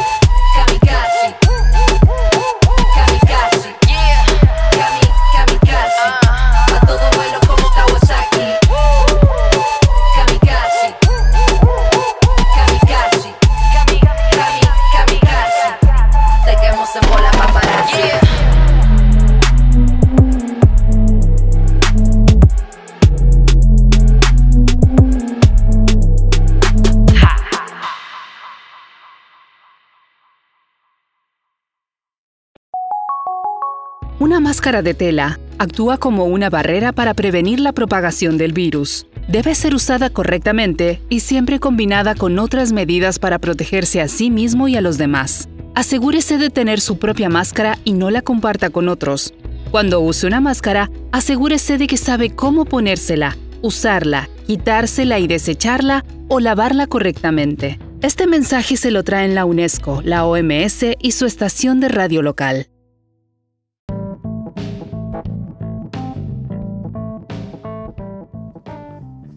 Una 34.24 34.40
máscara 34.40 34.82
de 34.82 34.94
tela 34.94 35.38
actúa 35.58 35.98
como 35.98 36.24
una 36.24 36.50
barrera 36.50 36.94
para 36.94 37.14
prevenir 37.14 37.60
la 37.60 37.74
propagación 37.74 38.38
del 38.38 38.54
virus. 38.54 39.06
Debe 39.28 39.54
ser 39.54 39.76
usada 39.76 40.10
correctamente 40.10 41.02
y 41.10 41.20
siempre 41.20 41.60
combinada 41.60 42.16
con 42.16 42.40
otras 42.40 42.72
medidas 42.72 43.20
para 43.20 43.38
protegerse 43.38 44.00
a 44.00 44.08
sí 44.08 44.30
mismo 44.30 44.70
y 44.70 44.78
a 44.78 44.82
los 44.82 44.98
demás. 44.98 45.50
Asegúrese 45.76 46.38
de 46.38 46.50
tener 46.50 46.80
su 46.80 47.00
propia 47.00 47.28
máscara 47.28 47.78
y 47.84 47.92
no 47.92 48.12
la 48.12 48.22
comparta 48.22 48.70
con 48.70 48.88
otros. 48.88 49.34
Cuando 49.72 50.00
use 50.00 50.26
una 50.26 50.40
máscara, 50.40 50.90
asegúrese 51.12 51.78
de 51.78 51.88
que 51.88 51.98
sabe 51.98 52.30
cómo 52.30 52.64
ponérsela, 52.64 53.36
usarla, 53.62 54.30
quitársela 54.48 55.20
y 55.20 55.28
desecharla 55.28 56.06
o 56.30 56.40
lavarla 56.40 56.88
correctamente. 56.88 57.78
Este 58.02 58.26
mensaje 58.26 58.78
se 58.78 58.90
lo 58.90 59.04
traen 59.04 59.36
la 59.36 59.44
UNESCO, 59.44 60.02
la 60.02 60.26
OMS 60.26 60.86
y 60.98 61.12
su 61.12 61.26
estación 61.26 61.82
de 61.82 61.90
radio 61.90 62.22
local. 62.22 62.68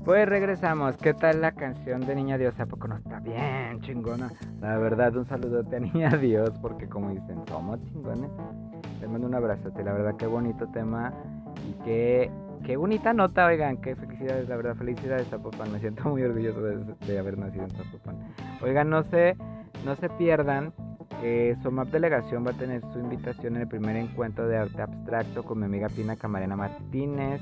Pues 0.06 0.28
regresamos. 0.28 0.96
¿Qué 0.96 1.14
tal 1.14 1.40
la 1.40 1.50
canción 1.50 2.06
de 2.06 2.14
Niña 2.14 2.38
Dios? 2.38 2.60
¿A 2.60 2.66
poco 2.66 2.86
no 2.86 2.94
está 2.96 3.18
bien 3.18 3.80
chingona? 3.80 4.30
La 4.60 4.78
verdad, 4.78 5.16
un 5.16 5.26
saludote 5.26 5.74
a 5.74 5.80
Niña 5.80 6.10
Dios, 6.10 6.52
porque 6.62 6.88
como 6.88 7.10
dicen, 7.10 7.42
somos 7.48 7.82
chingones. 7.86 8.30
Les 9.00 9.10
mando 9.10 9.26
un 9.26 9.34
abrazote. 9.34 9.82
La 9.82 9.92
verdad, 9.92 10.14
qué 10.16 10.28
bonito 10.28 10.68
tema 10.68 11.12
y 11.68 11.72
qué, 11.84 12.30
qué 12.64 12.76
bonita 12.76 13.12
nota, 13.14 13.46
oigan. 13.46 13.78
Qué 13.78 13.96
felicidades, 13.96 14.48
la 14.48 14.54
verdad, 14.54 14.76
felicidades 14.76 15.26
Zapopan. 15.26 15.72
Me 15.72 15.80
siento 15.80 16.08
muy 16.08 16.22
orgulloso 16.22 16.62
de, 16.62 16.84
de 17.04 17.18
haber 17.18 17.36
nacido 17.36 17.64
en 17.64 17.70
Zapopan. 17.70 18.16
Oigan, 18.62 18.88
no 18.88 19.02
se, 19.02 19.36
no 19.84 19.96
se 19.96 20.08
pierdan 20.10 20.72
que 21.20 21.56
SOMAP 21.64 21.88
Delegación 21.88 22.46
va 22.46 22.52
a 22.52 22.54
tener 22.54 22.80
su 22.92 23.00
invitación 23.00 23.56
en 23.56 23.62
el 23.62 23.68
primer 23.68 23.96
encuentro 23.96 24.46
de 24.46 24.56
arte 24.56 24.82
abstracto 24.82 25.42
con 25.42 25.58
mi 25.58 25.64
amiga 25.64 25.88
Pina 25.88 26.14
Camarena 26.14 26.54
Martínez 26.54 27.40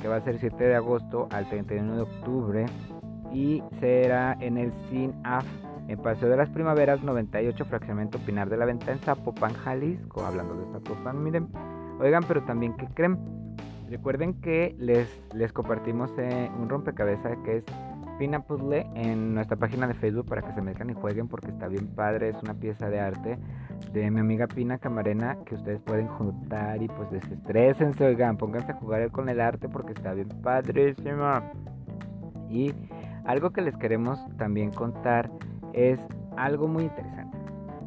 que 0.00 0.08
va 0.08 0.16
a 0.16 0.20
ser 0.20 0.38
7 0.38 0.62
de 0.62 0.74
agosto 0.74 1.28
al 1.30 1.48
31 1.48 1.96
de 1.96 2.02
octubre 2.02 2.66
y 3.32 3.62
será 3.80 4.36
en 4.40 4.58
el 4.58 4.72
CINAF 4.88 5.46
en 5.88 5.98
Paseo 5.98 6.28
de 6.28 6.36
las 6.36 6.50
Primaveras 6.50 7.02
98 7.02 7.64
Fraccionamiento 7.64 8.18
Pinar 8.18 8.50
de 8.50 8.56
la 8.56 8.66
Venta 8.66 8.92
en 8.92 8.98
Zapopan, 8.98 9.54
Jalisco, 9.54 10.24
hablando 10.24 10.54
de 10.54 10.72
Zapopan, 10.72 11.22
miren, 11.22 11.48
oigan, 11.98 12.24
pero 12.28 12.42
también 12.44 12.76
¿qué 12.76 12.86
creen? 12.94 13.18
Recuerden 13.88 14.34
que 14.40 14.76
les, 14.78 15.08
les 15.32 15.52
compartimos 15.52 16.10
eh, 16.18 16.50
un 16.58 16.68
rompecabezas 16.68 17.38
que 17.44 17.56
es 17.56 17.64
Pina 18.18 18.40
Puzzle 18.40 18.86
en 18.94 19.34
nuestra 19.34 19.56
página 19.56 19.86
de 19.86 19.94
Facebook 19.94 20.26
para 20.26 20.42
que 20.42 20.52
se 20.52 20.60
metan 20.60 20.90
y 20.90 20.94
jueguen 20.94 21.28
porque 21.28 21.48
está 21.48 21.68
bien 21.68 21.86
padre, 21.86 22.30
es 22.30 22.42
una 22.42 22.54
pieza 22.54 22.90
de 22.90 22.98
arte 22.98 23.38
de 23.92 24.10
mi 24.10 24.20
amiga 24.20 24.46
Pina 24.48 24.78
Camarena 24.78 25.38
que 25.46 25.54
ustedes 25.54 25.80
pueden 25.82 26.08
juntar 26.08 26.82
y 26.82 26.88
pues 26.88 27.10
desestrésense, 27.10 28.04
oigan, 28.04 28.36
pónganse 28.36 28.72
a 28.72 28.74
jugar 28.74 29.10
con 29.10 29.28
el 29.28 29.40
arte 29.40 29.68
porque 29.68 29.92
está 29.92 30.14
bien 30.14 30.28
padrísima. 30.42 31.44
Y 32.50 32.74
algo 33.24 33.50
que 33.50 33.60
les 33.60 33.76
queremos 33.76 34.18
también 34.36 34.72
contar 34.72 35.30
es 35.72 36.00
algo 36.36 36.66
muy 36.66 36.84
interesante. 36.84 37.37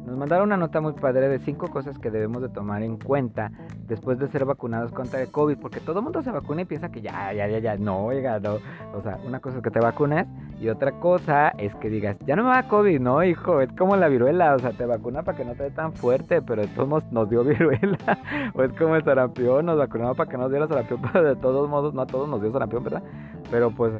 Nos 0.04 0.16
mandaron 0.16 0.48
una 0.48 0.56
nota 0.56 0.80
muy 0.80 0.94
padre 0.94 1.28
de 1.28 1.38
cinco 1.38 1.68
cosas 1.68 1.96
que 1.98 2.10
debemos 2.10 2.42
de 2.42 2.48
tomar 2.48 2.82
en 2.82 2.96
cuenta 2.96 3.52
después 3.86 4.18
de 4.18 4.26
ser 4.28 4.44
vacunados 4.44 4.90
contra 4.90 5.22
el 5.22 5.30
COVID, 5.30 5.58
porque 5.58 5.78
todo 5.78 6.00
el 6.00 6.04
mundo 6.04 6.22
se 6.22 6.30
vacuna 6.32 6.62
y 6.62 6.64
piensa 6.64 6.90
que 6.90 7.00
ya, 7.00 7.32
ya, 7.32 7.46
ya, 7.46 7.58
ya, 7.60 7.76
no, 7.76 8.06
oiga, 8.06 8.40
no. 8.40 8.58
O 8.94 9.02
sea, 9.02 9.18
una 9.24 9.38
cosa 9.38 9.58
es 9.58 9.62
que 9.62 9.70
te 9.70 9.78
vacunes 9.78 10.26
y 10.60 10.68
otra 10.68 10.92
cosa 10.92 11.50
es 11.50 11.72
que 11.76 11.88
digas, 11.88 12.16
ya 12.26 12.34
no 12.34 12.42
me 12.42 12.50
va 12.50 12.64
COVID, 12.64 13.00
no, 13.00 13.22
hijo, 13.22 13.60
es 13.60 13.72
como 13.74 13.96
la 13.96 14.08
viruela, 14.08 14.56
o 14.56 14.58
sea, 14.58 14.72
te 14.72 14.86
vacuna 14.86 15.22
para 15.22 15.38
que 15.38 15.44
no 15.44 15.54
te 15.54 15.64
dé 15.64 15.70
tan 15.70 15.92
fuerte, 15.92 16.42
pero 16.42 16.62
de 16.62 16.68
todos 16.68 16.88
modos 16.88 17.04
nos 17.12 17.30
dio 17.30 17.44
viruela, 17.44 18.18
o 18.54 18.62
es 18.64 18.72
como 18.72 18.96
el 18.96 19.04
sarampión, 19.04 19.66
nos 19.66 19.78
vacunamos 19.78 20.16
para 20.16 20.28
que 20.28 20.36
no 20.36 20.44
nos 20.44 20.50
diera 20.50 20.66
sarampión, 20.66 21.00
pero 21.12 21.34
de 21.34 21.36
todos 21.36 21.68
modos, 21.70 21.94
no 21.94 22.02
a 22.02 22.06
todos 22.06 22.28
nos 22.28 22.40
dio 22.42 22.50
sarampión, 22.50 22.82
¿verdad? 22.82 23.02
Pero 23.50 23.70
pues 23.70 23.92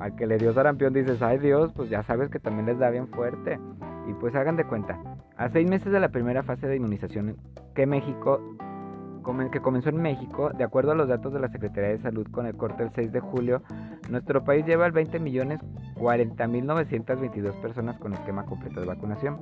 al 0.00 0.16
que 0.16 0.26
le 0.26 0.38
dio 0.38 0.52
sarampión 0.52 0.92
dices, 0.92 1.22
ay 1.22 1.38
Dios, 1.38 1.72
pues 1.74 1.90
ya 1.90 2.02
sabes 2.02 2.30
que 2.30 2.40
también 2.40 2.66
les 2.66 2.78
da 2.78 2.90
bien 2.90 3.08
fuerte. 3.08 3.60
Y 4.08 4.14
pues 4.14 4.34
hagan 4.34 4.56
de 4.56 4.64
cuenta, 4.64 4.98
a 5.36 5.48
seis 5.48 5.68
meses 5.68 5.92
de 5.92 6.00
la 6.00 6.08
primera 6.08 6.42
fase 6.42 6.66
de 6.66 6.76
inmunización 6.76 7.36
que 7.74 7.86
México 7.86 8.40
que 9.52 9.60
comenzó 9.60 9.90
en 9.90 10.02
México, 10.02 10.50
de 10.50 10.64
acuerdo 10.64 10.92
a 10.92 10.94
los 10.94 11.08
datos 11.08 11.32
de 11.32 11.40
la 11.40 11.48
Secretaría 11.48 11.90
de 11.90 11.98
Salud 11.98 12.26
con 12.30 12.46
el 12.46 12.56
corte 12.56 12.82
del 12.82 12.92
6 12.92 13.12
de 13.12 13.20
julio, 13.20 13.62
nuestro 14.08 14.44
país 14.44 14.66
lleva 14.66 14.86
al 14.86 14.92
20 14.92 15.20
millones 15.20 15.60
40 15.98 16.46
mil 16.48 16.66
922 16.66 17.54
personas 17.56 17.98
con 17.98 18.12
esquema 18.14 18.44
completo 18.44 18.80
de 18.80 18.86
vacunación. 18.86 19.38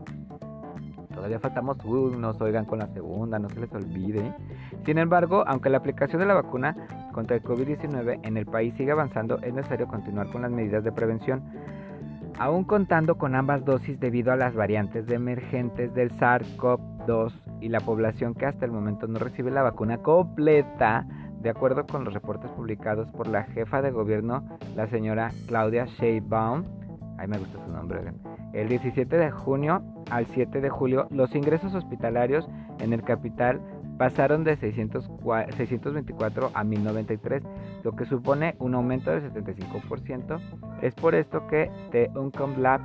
Todavía 1.14 1.40
faltamos 1.40 1.82
unos, 1.84 2.40
oigan 2.40 2.64
con 2.64 2.78
la 2.78 2.86
segunda, 2.88 3.38
no 3.38 3.48
se 3.48 3.60
les 3.60 3.72
olvide. 3.72 4.32
Sin 4.84 4.98
embargo, 4.98 5.44
aunque 5.46 5.70
la 5.70 5.78
aplicación 5.78 6.20
de 6.20 6.26
la 6.26 6.34
vacuna 6.34 6.76
contra 7.12 7.36
el 7.36 7.42
COVID-19 7.42 8.20
en 8.22 8.36
el 8.36 8.46
país 8.46 8.74
sigue 8.74 8.92
avanzando, 8.92 9.38
es 9.38 9.52
necesario 9.54 9.88
continuar 9.88 10.30
con 10.30 10.42
las 10.42 10.50
medidas 10.50 10.84
de 10.84 10.92
prevención. 10.92 11.42
Aún 12.38 12.64
contando 12.64 13.16
con 13.16 13.34
ambas 13.34 13.64
dosis 13.64 13.98
debido 13.98 14.32
a 14.32 14.36
las 14.36 14.54
variantes 14.54 15.08
emergentes 15.10 15.92
del 15.94 16.12
SARS-CoV-2 16.12 17.32
y 17.60 17.68
la 17.68 17.80
población 17.80 18.34
que 18.34 18.46
hasta 18.46 18.64
el 18.64 18.70
momento 18.70 19.08
no 19.08 19.18
recibe 19.18 19.50
la 19.50 19.62
vacuna 19.62 19.98
completa, 19.98 21.06
de 21.40 21.50
acuerdo 21.50 21.86
con 21.86 22.04
los 22.04 22.14
reportes 22.14 22.50
publicados 22.50 23.10
por 23.10 23.28
la 23.28 23.44
jefa 23.44 23.82
de 23.82 23.90
gobierno, 23.90 24.44
la 24.76 24.86
señora 24.86 25.30
Claudia 25.46 25.86
Sheinbaum, 25.86 26.64
ay 27.16 27.28
me 27.28 27.38
gusta 27.38 27.58
su 27.64 27.70
nombre, 27.70 28.00
oigan, 28.00 28.16
el 28.52 28.68
17 28.68 29.16
de 29.16 29.30
junio 29.30 29.82
al 30.10 30.26
7 30.26 30.60
de 30.60 30.70
julio, 30.70 31.06
los 31.10 31.34
ingresos 31.34 31.74
hospitalarios 31.74 32.48
en 32.80 32.92
el 32.92 33.02
capital 33.02 33.60
pasaron 33.98 34.44
de 34.44 34.56
600 34.56 35.10
cua- 35.10 35.50
624 35.56 36.50
a 36.54 36.64
1093, 36.64 37.42
lo 37.82 37.92
que 37.96 38.04
supone 38.04 38.54
un 38.60 38.74
aumento 38.74 39.10
del 39.10 39.22
75%. 39.32 40.38
Es 40.82 40.94
por 40.94 41.14
esto 41.14 41.46
que 41.48 41.70
The 41.90 42.10
Uncom 42.14 42.60
Lab, 42.60 42.80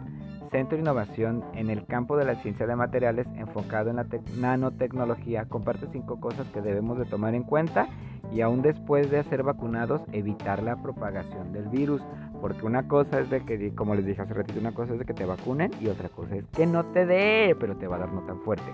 Centro 0.53 0.77
de 0.77 0.83
Innovación 0.83 1.43
en 1.55 1.71
el 1.71 1.83
campo 1.87 2.15
de 2.15 2.25
la 2.25 2.35
ciencia 2.35 2.67
de 2.67 2.75
materiales 2.75 3.25
enfocado 3.37 3.89
en 3.89 3.95
la 3.95 4.05
tec- 4.05 4.35
nanotecnología, 4.37 5.45
comparte 5.45 5.87
cinco 5.91 6.19
cosas 6.19 6.47
que 6.49 6.61
debemos 6.61 6.99
de 6.99 7.05
tomar 7.05 7.33
en 7.33 7.41
cuenta 7.41 7.87
y 8.31 8.41
aún 8.41 8.61
después 8.61 9.09
de 9.09 9.23
ser 9.23 9.41
vacunados 9.41 10.03
evitar 10.11 10.61
la 10.61 10.75
propagación 10.75 11.53
del 11.53 11.69
virus. 11.69 12.03
Porque 12.39 12.67
una 12.67 12.87
cosa 12.87 13.19
es 13.19 13.31
de 13.31 13.43
que, 13.43 13.73
como 13.73 13.95
les 13.95 14.05
dije 14.05 14.21
hace 14.21 14.35
ratito, 14.35 14.59
una 14.59 14.73
cosa 14.73 14.93
es 14.93 14.99
de 14.99 15.05
que 15.05 15.15
te 15.15 15.25
vacunen 15.25 15.71
y 15.81 15.87
otra 15.87 16.09
cosa 16.09 16.35
es 16.35 16.45
que 16.45 16.67
no 16.67 16.85
te 16.85 17.07
dé, 17.07 17.55
pero 17.59 17.75
te 17.75 17.87
va 17.87 17.95
a 17.95 17.99
dar 17.99 18.13
no 18.13 18.21
tan 18.21 18.39
fuerte. 18.41 18.71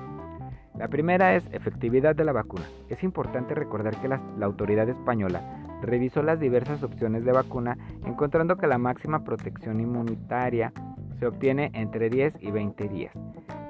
La 0.78 0.90
primera 0.90 1.36
es 1.36 1.48
efectividad 1.54 2.14
de 2.14 2.26
la 2.26 2.34
vacuna. 2.34 2.66
Es 2.90 3.04
importante 3.04 3.56
recordar 3.56 3.96
que 4.02 4.10
la 4.10 4.20
autoridad 4.46 4.90
española 4.90 5.42
revisó 5.82 6.24
las 6.24 6.42
diversas 6.42 6.84
opciones 6.84 7.24
de 7.24 7.32
vacuna 7.32 7.78
encontrando 8.06 8.58
que 8.58 8.68
la 8.68 8.78
máxima 8.78 9.24
protección 9.24 9.80
inmunitaria 9.80 10.74
se 11.20 11.28
obtiene 11.28 11.72
entre 11.74 12.10
10 12.10 12.36
y 12.42 12.52
20 12.52 12.88
días 12.88 13.14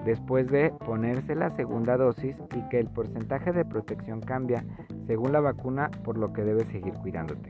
después 0.06 0.50
de 0.50 0.72
ponerse 0.86 1.36
la 1.36 1.50
segunda 1.50 1.98
dosis 1.98 2.36
y 2.56 2.68
que 2.70 2.80
el 2.80 2.88
porcentaje 2.88 3.52
de 3.52 3.66
protección 3.66 4.22
cambia 4.22 4.64
según 5.08 5.32
la 5.32 5.40
vacuna 5.40 5.92
por 6.04 6.18
lo 6.18 6.34
que 6.34 6.44
debes 6.44 6.68
seguir 6.68 6.94
cuidándote. 6.94 7.50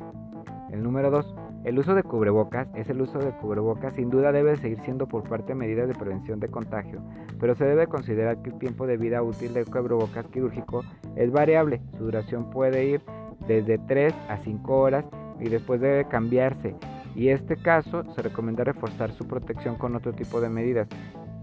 El 0.72 0.84
número 0.84 1.10
2. 1.10 1.36
El 1.66 1.78
uso 1.78 1.94
de 1.94 2.04
cubrebocas 2.04 2.68
es 2.76 2.90
el 2.90 3.02
uso 3.02 3.20
de 3.20 3.32
cubrebocas 3.32 3.96
sin 3.96 4.10
duda 4.10 4.32
debe 4.32 4.56
seguir 4.56 4.80
siendo 4.82 5.08
por 5.08 5.28
parte 5.28 5.56
medidas 5.56 5.88
de 5.88 5.96
prevención 5.96 6.40
de 6.40 6.48
contagio, 6.48 7.02
pero 7.40 7.56
se 7.56 7.66
debe 7.66 7.88
considerar 7.88 8.42
que 8.42 8.52
el 8.52 8.60
tiempo 8.60 8.88
de 8.88 8.98
vida 8.98 9.22
útil 9.22 9.54
del 9.54 9.66
cubrebocas 9.66 10.28
quirúrgico 10.28 10.84
es 11.16 11.32
variable. 11.32 11.82
Su 11.98 12.06
duración 12.06 12.50
puede 12.50 12.86
ir 12.86 13.02
desde 13.48 13.78
3 13.78 14.14
a 14.30 14.38
5 14.38 14.80
horas 14.80 15.06
y 15.40 15.50
después 15.50 15.82
debe 15.82 16.06
cambiarse. 16.06 16.76
Y 17.16 17.30
este 17.30 17.58
caso 17.58 18.04
se 18.14 18.22
recomienda 18.22 18.64
reforzar 18.64 19.12
su 19.12 19.28
protección 19.28 19.76
con 19.76 19.96
otro 19.96 20.14
tipo 20.14 20.40
de 20.42 20.50
medidas, 20.50 20.88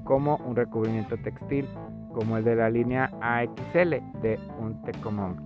como 0.04 0.36
un 0.36 0.56
recubrimiento 0.56 1.16
textil, 1.18 1.68
como 2.14 2.38
el 2.38 2.44
de 2.44 2.56
la 2.56 2.70
línea 2.70 3.10
AXL 3.20 3.90
de 4.22 4.38
un 4.58 4.80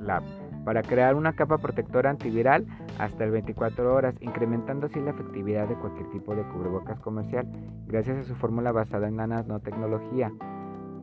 Lab, 0.01 0.23
para 0.65 0.83
crear 0.83 1.17
una 1.17 1.33
capa 1.33 1.59
protectora 1.59 2.11
antiviral 2.11 2.65
hasta 2.99 3.25
el 3.25 3.33
24 3.33 3.93
horas, 3.93 4.15
incrementando 4.21 4.87
así 4.87 5.01
la 5.01 5.11
efectividad 5.11 5.67
de 5.67 5.75
cualquier 5.75 6.09
tipo 6.11 6.37
de 6.37 6.45
cubrebocas 6.45 7.01
comercial, 7.01 7.49
gracias 7.87 8.19
a 8.19 8.25
su 8.25 8.37
fórmula 8.37 8.71
basada 8.71 9.09
en 9.09 9.17
la 9.17 9.27
nanotecnología. 9.27 10.31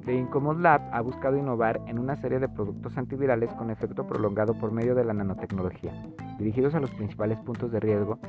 The 0.06 0.16
Incomod 0.16 0.62
Lab 0.62 0.82
ha 0.94 1.02
buscado 1.02 1.36
innovar 1.36 1.82
en 1.88 2.00
una 2.00 2.16
serie 2.16 2.40
de 2.40 2.48
productos 2.48 2.98
antivirales 2.98 3.52
con 3.56 3.70
efecto 3.70 4.08
prolongado 4.08 4.54
por 4.58 4.72
medio 4.72 4.96
de 4.96 5.04
la 5.04 5.12
nanotecnología, 5.12 5.92
dirigidos 6.40 6.76
a 6.76 6.80
los 6.80 6.92
principales 6.92 7.42
puntos 7.42 7.74
de 7.74 7.82
riesgo 7.82 8.20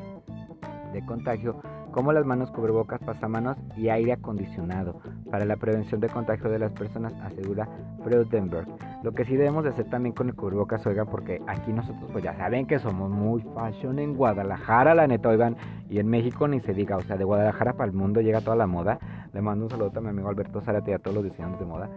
de 0.93 1.05
contagio 1.05 1.61
como 1.91 2.13
las 2.13 2.27
manos 2.27 2.51
cubrebocas, 2.51 3.01
pasamanos 3.01 3.57
y 3.77 3.89
aire 3.89 4.13
acondicionado 4.13 5.01
para 5.31 5.45
la 5.45 5.57
prevención 5.57 6.01
de 6.01 6.09
contagio 6.09 6.51
de 6.51 6.59
las 6.59 6.73
personas, 6.73 7.15
asegura 7.23 7.67
Freudenberg. 8.05 8.69
Lo 9.03 9.13
que 9.13 9.25
sí 9.25 9.37
debemos 9.37 9.65
de 9.65 9.71
hacer 9.71 9.87
también 9.87 10.15
con 10.15 10.29
el 10.29 10.35
cubrebocas, 10.35 10.87
oigan, 10.87 11.07
porque 11.07 11.41
aquí 11.47 11.73
nosotros 11.73 12.11
pues 12.13 12.23
ya 12.23 12.35
saben 12.37 12.67
que 12.67 12.79
somos 12.79 13.11
muy 13.11 13.43
fashion 13.55 13.99
en 13.99 14.15
Guadalajara, 14.15 14.95
la 14.95 15.07
neta, 15.07 15.29
oigan, 15.31 15.57
y 15.89 15.99
en 15.99 16.09
México 16.09 16.47
ni 16.47 16.61
se 16.61 16.75
diga, 16.75 16.97
o 16.97 17.01
sea, 17.03 17.17
de 17.17 17.25
Guadalajara 17.25 17.73
para 17.73 17.91
el 17.91 17.97
mundo 17.97 18.21
llega 18.21 18.41
toda 18.43 18.57
la 18.57 18.67
moda. 18.67 18.99
Le 19.33 19.41
mando 19.41 19.65
un 19.65 19.71
saludo 19.71 19.93
a 19.95 20.01
mi 20.01 20.09
amigo 20.09 20.29
Alberto 20.29 20.61
Zárate 20.61 20.91
y 20.91 20.95
a 20.95 20.99
todos 20.99 21.15
los 21.17 21.25
diseñadores 21.25 21.61
de 21.61 21.67
moda 21.67 21.91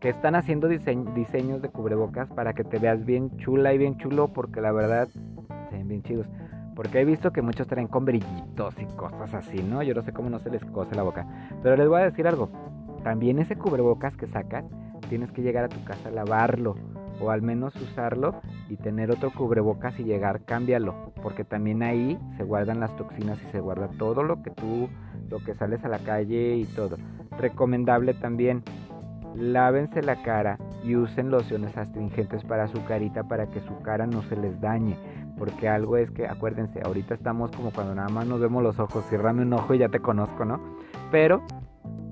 que 0.00 0.10
están 0.10 0.34
haciendo 0.36 0.68
diseñ- 0.68 1.12
diseños 1.14 1.60
de 1.60 1.68
cubrebocas 1.70 2.28
para 2.30 2.52
que 2.52 2.64
te 2.64 2.78
veas 2.78 3.04
bien 3.04 3.36
chula 3.38 3.72
y 3.74 3.78
bien 3.78 3.96
chulo, 3.98 4.28
porque 4.28 4.60
la 4.60 4.72
verdad 4.72 5.08
se 5.08 5.76
ven 5.76 5.88
bien 5.88 6.02
chidos. 6.02 6.26
Porque 6.78 7.00
he 7.00 7.04
visto 7.04 7.32
que 7.32 7.42
muchos 7.42 7.66
traen 7.66 7.88
con 7.88 8.04
brillitos 8.04 8.72
y 8.78 8.84
cosas 8.94 9.34
así, 9.34 9.60
¿no? 9.64 9.82
Yo 9.82 9.94
no 9.94 10.02
sé 10.02 10.12
cómo 10.12 10.30
no 10.30 10.38
se 10.38 10.48
les 10.48 10.64
cose 10.66 10.94
la 10.94 11.02
boca. 11.02 11.26
Pero 11.60 11.76
les 11.76 11.88
voy 11.88 12.00
a 12.00 12.04
decir 12.04 12.28
algo. 12.28 12.50
También 13.02 13.40
ese 13.40 13.56
cubrebocas 13.56 14.16
que 14.16 14.28
sacas, 14.28 14.64
tienes 15.08 15.32
que 15.32 15.42
llegar 15.42 15.64
a 15.64 15.68
tu 15.68 15.82
casa 15.82 16.08
a 16.08 16.12
lavarlo. 16.12 16.76
O 17.20 17.32
al 17.32 17.42
menos 17.42 17.74
usarlo 17.74 18.40
y 18.68 18.76
tener 18.76 19.10
otro 19.10 19.32
cubrebocas 19.32 19.98
y 19.98 20.04
llegar, 20.04 20.44
cámbialo. 20.44 21.12
Porque 21.20 21.42
también 21.42 21.82
ahí 21.82 22.16
se 22.36 22.44
guardan 22.44 22.78
las 22.78 22.94
toxinas 22.94 23.42
y 23.42 23.50
se 23.50 23.58
guarda 23.58 23.88
todo 23.98 24.22
lo 24.22 24.40
que 24.44 24.50
tú, 24.50 24.88
lo 25.30 25.40
que 25.40 25.54
sales 25.54 25.84
a 25.84 25.88
la 25.88 25.98
calle 25.98 26.58
y 26.58 26.64
todo. 26.64 26.96
Recomendable 27.40 28.14
también, 28.14 28.62
lávense 29.34 30.02
la 30.02 30.22
cara 30.22 30.58
y 30.84 30.96
usen 30.96 31.30
lociones 31.30 31.76
astringentes 31.76 32.44
para 32.44 32.68
su 32.68 32.84
carita 32.84 33.24
para 33.24 33.46
que 33.46 33.60
su 33.60 33.78
cara 33.80 34.06
no 34.06 34.22
se 34.22 34.36
les 34.36 34.60
dañe. 34.60 34.96
Porque 35.36 35.68
algo 35.68 35.96
es 35.96 36.10
que, 36.10 36.26
acuérdense, 36.26 36.80
ahorita 36.84 37.14
estamos 37.14 37.50
como 37.52 37.70
cuando 37.70 37.94
nada 37.94 38.08
más 38.08 38.26
nos 38.26 38.40
vemos 38.40 38.62
los 38.62 38.78
ojos, 38.80 39.04
ciérrame 39.08 39.42
un 39.42 39.52
ojo 39.52 39.74
y 39.74 39.78
ya 39.78 39.88
te 39.88 40.00
conozco, 40.00 40.44
¿no? 40.44 40.60
Pero 41.12 41.42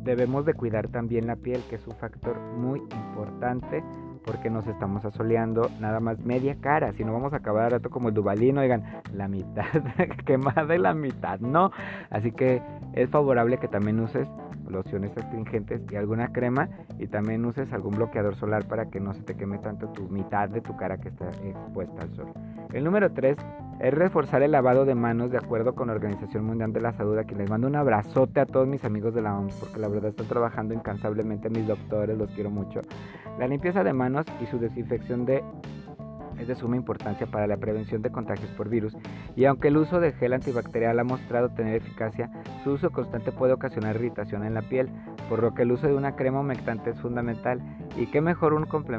debemos 0.04 0.46
de 0.46 0.54
cuidar 0.54 0.88
también 0.88 1.26
la 1.26 1.36
piel, 1.36 1.60
que 1.68 1.74
es 1.74 1.86
un 1.86 1.96
factor 1.96 2.38
muy 2.56 2.78
importante 2.80 3.82
porque 4.26 4.50
nos 4.50 4.66
estamos 4.66 5.04
asoleando 5.04 5.70
nada 5.80 6.00
más 6.00 6.18
media 6.18 6.56
cara, 6.60 6.92
si 6.92 7.04
no 7.04 7.12
vamos 7.12 7.32
a 7.32 7.36
acabar 7.36 7.66
al 7.66 7.70
rato 7.70 7.90
como 7.90 8.08
el 8.08 8.14
Dubalín, 8.14 8.58
oigan, 8.58 8.82
la 9.12 9.28
mitad 9.28 9.64
quemada 10.26 10.74
y 10.74 10.78
la 10.78 10.94
mitad, 10.94 11.38
no. 11.38 11.70
Así 12.10 12.32
que 12.32 12.60
es 12.92 13.08
favorable 13.08 13.58
que 13.58 13.68
también 13.68 14.00
uses 14.00 14.28
lociones 14.70 15.16
astringentes 15.16 15.82
y 15.90 15.96
alguna 15.96 16.32
crema 16.32 16.68
y 16.98 17.06
también 17.06 17.44
uses 17.44 17.72
algún 17.72 17.96
bloqueador 17.96 18.34
solar 18.36 18.66
para 18.66 18.86
que 18.86 19.00
no 19.00 19.14
se 19.14 19.22
te 19.22 19.36
queme 19.36 19.58
tanto 19.58 19.88
tu 19.88 20.08
mitad 20.08 20.48
de 20.48 20.60
tu 20.60 20.76
cara 20.76 20.98
que 20.98 21.08
está 21.08 21.28
expuesta 21.28 22.02
al 22.02 22.14
sol. 22.14 22.32
El 22.72 22.84
número 22.84 23.12
3 23.12 23.36
es 23.80 23.94
reforzar 23.94 24.42
el 24.42 24.52
lavado 24.52 24.84
de 24.84 24.94
manos 24.94 25.30
de 25.30 25.38
acuerdo 25.38 25.74
con 25.74 25.88
la 25.88 25.94
Organización 25.94 26.44
Mundial 26.44 26.72
de 26.72 26.80
la 26.80 26.92
Salud, 26.92 27.18
a 27.18 27.24
quien 27.24 27.38
les 27.38 27.50
mando 27.50 27.66
un 27.66 27.76
abrazote 27.76 28.40
a 28.40 28.46
todos 28.46 28.66
mis 28.66 28.84
amigos 28.84 29.14
de 29.14 29.22
la 29.22 29.36
OMS, 29.36 29.54
porque 29.56 29.78
la 29.78 29.88
verdad 29.88 30.10
están 30.10 30.26
trabajando 30.26 30.74
incansablemente 30.74 31.50
mis 31.50 31.66
doctores, 31.66 32.16
los 32.16 32.30
quiero 32.30 32.50
mucho. 32.50 32.80
La 33.38 33.46
limpieza 33.46 33.84
de 33.84 33.92
manos 33.92 34.26
y 34.40 34.46
su 34.46 34.58
desinfección 34.58 35.26
de 35.26 35.44
es 36.38 36.48
de 36.48 36.54
suma 36.54 36.76
importancia 36.76 37.26
para 37.26 37.46
la 37.46 37.56
prevención 37.56 38.02
de 38.02 38.10
contagios 38.10 38.50
por 38.50 38.68
virus 38.68 38.96
y 39.34 39.44
aunque 39.44 39.68
el 39.68 39.76
uso 39.76 40.00
de 40.00 40.12
gel 40.12 40.32
antibacterial 40.32 40.98
ha 40.98 41.04
mostrado 41.04 41.50
tener 41.50 41.76
eficacia, 41.76 42.30
su 42.64 42.72
uso 42.72 42.90
constante 42.90 43.32
puede 43.32 43.52
ocasionar 43.52 43.96
irritación 43.96 44.44
en 44.44 44.54
la 44.54 44.62
piel, 44.62 44.88
por 45.28 45.42
lo 45.42 45.54
que 45.54 45.62
el 45.62 45.72
uso 45.72 45.86
de 45.86 45.94
una 45.94 46.16
crema 46.16 46.40
humectante 46.40 46.90
es 46.90 47.00
fundamental 47.00 47.60
y 47.96 48.06
qué 48.06 48.20
mejor 48.20 48.54
un 48.54 48.66
complemento 48.66 48.96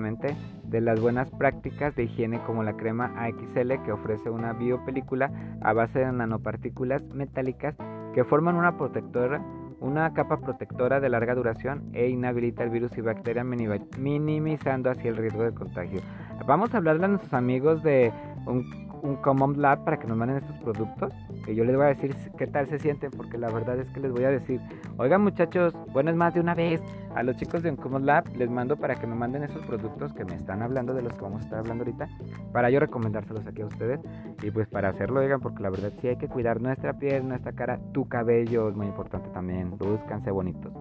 de 0.63 0.81
las 0.81 0.99
buenas 0.99 1.29
prácticas 1.31 1.95
de 1.95 2.03
higiene 2.03 2.39
como 2.45 2.63
la 2.63 2.73
crema 2.73 3.13
AXL 3.17 3.83
que 3.83 3.91
ofrece 3.91 4.29
una 4.29 4.53
biopelícula 4.53 5.31
a 5.61 5.73
base 5.73 5.99
de 5.99 6.11
nanopartículas 6.11 7.03
metálicas 7.13 7.75
que 8.13 8.23
forman 8.23 8.55
una 8.55 8.77
protectora 8.77 9.41
una 9.79 10.13
capa 10.13 10.39
protectora 10.39 10.99
de 10.99 11.09
larga 11.09 11.35
duración 11.35 11.89
e 11.93 12.09
inhabilita 12.09 12.63
el 12.63 12.69
virus 12.69 12.97
y 12.97 13.01
bacterias 13.01 13.45
minimizando 13.45 14.89
así 14.89 15.07
el 15.07 15.17
riesgo 15.17 15.43
de 15.43 15.53
contagio. 15.53 16.01
Vamos 16.45 16.73
a 16.73 16.77
hablarle 16.77 17.05
a 17.05 17.07
nuestros 17.09 17.33
amigos 17.33 17.83
de 17.83 18.11
un, 18.45 18.65
un 19.03 19.15
Common 19.17 19.61
Lab 19.61 19.83
para 19.83 19.97
que 19.97 20.07
nos 20.07 20.17
manden 20.17 20.37
estos 20.37 20.57
productos, 20.57 21.13
que 21.47 21.55
yo 21.55 21.63
les 21.63 21.77
voy 21.77 21.85
a 21.85 21.87
decir 21.87 22.13
qué 22.37 22.45
tal 22.45 22.67
se 22.67 22.77
sienten, 22.77 23.09
porque 23.09 23.37
la 23.37 23.49
verdad 23.49 23.79
es 23.79 23.89
que 23.91 24.01
les 24.01 24.11
voy 24.11 24.25
a 24.25 24.29
decir, 24.29 24.59
oigan 24.97 25.23
muchachos, 25.23 25.73
bueno 25.93 26.11
es 26.11 26.17
más 26.17 26.33
de 26.33 26.41
una 26.41 26.53
vez, 26.53 26.83
a 27.15 27.23
los 27.23 27.37
chicos 27.37 27.63
de 27.63 27.69
un 27.69 27.77
Common 27.77 28.05
Lab 28.05 28.25
les 28.35 28.49
mando 28.49 28.75
para 28.75 28.95
que 28.95 29.07
me 29.07 29.15
manden 29.15 29.43
esos 29.43 29.65
productos 29.65 30.11
que 30.11 30.25
me 30.25 30.35
están 30.35 30.61
hablando, 30.61 30.93
de 30.93 31.03
los 31.03 31.13
que 31.13 31.21
vamos 31.21 31.41
a 31.41 31.45
estar 31.45 31.59
hablando 31.59 31.85
ahorita, 31.85 32.09
para 32.51 32.69
yo 32.69 32.81
recomendárselos 32.81 33.47
aquí 33.47 33.61
a 33.61 33.65
ustedes, 33.67 34.01
y 34.43 34.51
pues 34.51 34.67
para 34.67 34.89
hacerlo, 34.89 35.21
oigan, 35.21 35.39
porque 35.39 35.63
la 35.63 35.69
verdad 35.69 35.93
sí 36.01 36.09
hay 36.09 36.17
que 36.17 36.27
cuidar 36.27 36.59
nuestra 36.59 36.99
piel, 36.99 37.25
nuestra 37.25 37.53
cara, 37.53 37.79
tu 37.93 38.09
cabello 38.09 38.67
es 38.67 38.75
muy 38.75 38.87
importante 38.87 39.29
también, 39.29 39.77
búscanse 39.77 40.29
bonitos. 40.31 40.73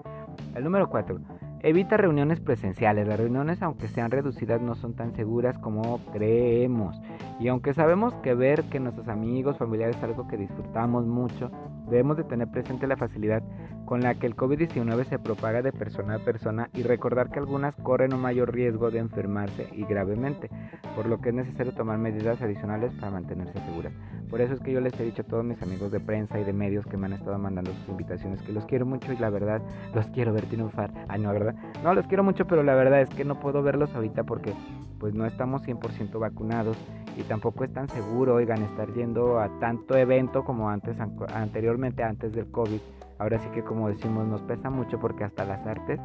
El 0.56 0.64
número 0.64 0.88
4. 0.90 1.20
Evita 1.62 1.96
reuniones 1.96 2.40
presenciales. 2.40 3.08
Las 3.08 3.18
reuniones, 3.18 3.62
aunque 3.62 3.88
sean 3.88 4.10
reducidas, 4.10 4.60
no 4.60 4.74
son 4.74 4.94
tan 4.94 5.14
seguras 5.14 5.58
como 5.58 5.98
creemos. 6.12 7.00
Y 7.38 7.48
aunque 7.48 7.74
sabemos 7.74 8.14
que 8.16 8.34
ver 8.34 8.64
que 8.64 8.80
nuestros 8.80 9.08
amigos, 9.08 9.58
familiares 9.58 9.96
es 9.96 10.02
algo 10.02 10.26
que 10.26 10.36
disfrutamos 10.36 11.06
mucho, 11.06 11.50
debemos 11.88 12.16
de 12.16 12.24
tener 12.24 12.48
presente 12.48 12.86
la 12.86 12.96
facilidad 12.96 13.42
con 13.84 14.00
la 14.00 14.14
que 14.14 14.26
el 14.26 14.34
COVID-19 14.34 15.04
se 15.04 15.18
propaga 15.18 15.62
de 15.62 15.72
persona 15.72 16.16
a 16.16 16.18
persona 16.18 16.68
y 16.74 16.82
recordar 16.82 17.30
que 17.30 17.38
algunas 17.38 17.76
corren 17.76 18.14
un 18.14 18.20
mayor 18.20 18.52
riesgo 18.52 18.90
de 18.90 18.98
enfermarse 18.98 19.68
y 19.72 19.84
gravemente, 19.84 20.50
por 20.96 21.06
lo 21.06 21.20
que 21.20 21.28
es 21.28 21.34
necesario 21.34 21.72
tomar 21.72 21.98
medidas 21.98 22.42
adicionales 22.42 22.92
para 22.94 23.12
mantenerse 23.12 23.60
seguras. 23.60 23.92
Por 24.28 24.40
eso 24.40 24.54
es 24.54 24.60
que 24.60 24.72
yo 24.72 24.80
les 24.80 24.98
he 24.98 25.04
dicho 25.04 25.22
a 25.22 25.26
todos 25.26 25.44
mis 25.44 25.62
amigos 25.62 25.92
de 25.92 26.00
prensa 26.00 26.40
y 26.40 26.44
de 26.44 26.52
medios 26.52 26.84
que 26.86 26.96
me 26.96 27.06
han 27.06 27.12
estado 27.12 27.38
mandando 27.38 27.72
sus 27.72 27.88
invitaciones 27.90 28.42
que 28.42 28.52
los 28.52 28.66
quiero 28.66 28.86
mucho 28.86 29.12
y 29.12 29.18
la 29.18 29.30
verdad 29.30 29.62
los 29.94 30.06
quiero 30.08 30.32
ver 30.32 30.46
triunfar. 30.46 30.90
Ay, 31.08 31.20
no, 31.20 31.32
¿verdad? 31.32 31.54
No, 31.84 31.94
los 31.94 32.06
quiero 32.08 32.24
mucho, 32.24 32.46
pero 32.46 32.64
la 32.64 32.74
verdad 32.74 33.02
es 33.02 33.08
que 33.10 33.24
no 33.24 33.38
puedo 33.38 33.62
verlos 33.62 33.94
ahorita 33.94 34.24
porque 34.24 34.52
pues 34.98 35.14
no 35.14 35.26
estamos 35.26 35.62
100% 35.62 36.18
vacunados 36.18 36.76
y 37.16 37.22
tampoco 37.28 37.64
es 37.64 37.72
tan 37.72 37.88
seguro, 37.88 38.34
oigan, 38.34 38.62
estar 38.62 38.92
yendo 38.92 39.40
a 39.40 39.48
tanto 39.60 39.96
evento 39.96 40.44
como 40.44 40.70
antes, 40.70 40.98
anteriormente, 41.34 42.02
antes 42.02 42.32
del 42.32 42.50
COVID. 42.50 42.80
Ahora 43.18 43.38
sí 43.38 43.48
que 43.50 43.62
como 43.62 43.88
decimos, 43.88 44.26
nos 44.26 44.42
pesa 44.42 44.70
mucho 44.70 44.98
porque 44.98 45.24
hasta 45.24 45.44
las 45.44 45.66
artes 45.66 46.00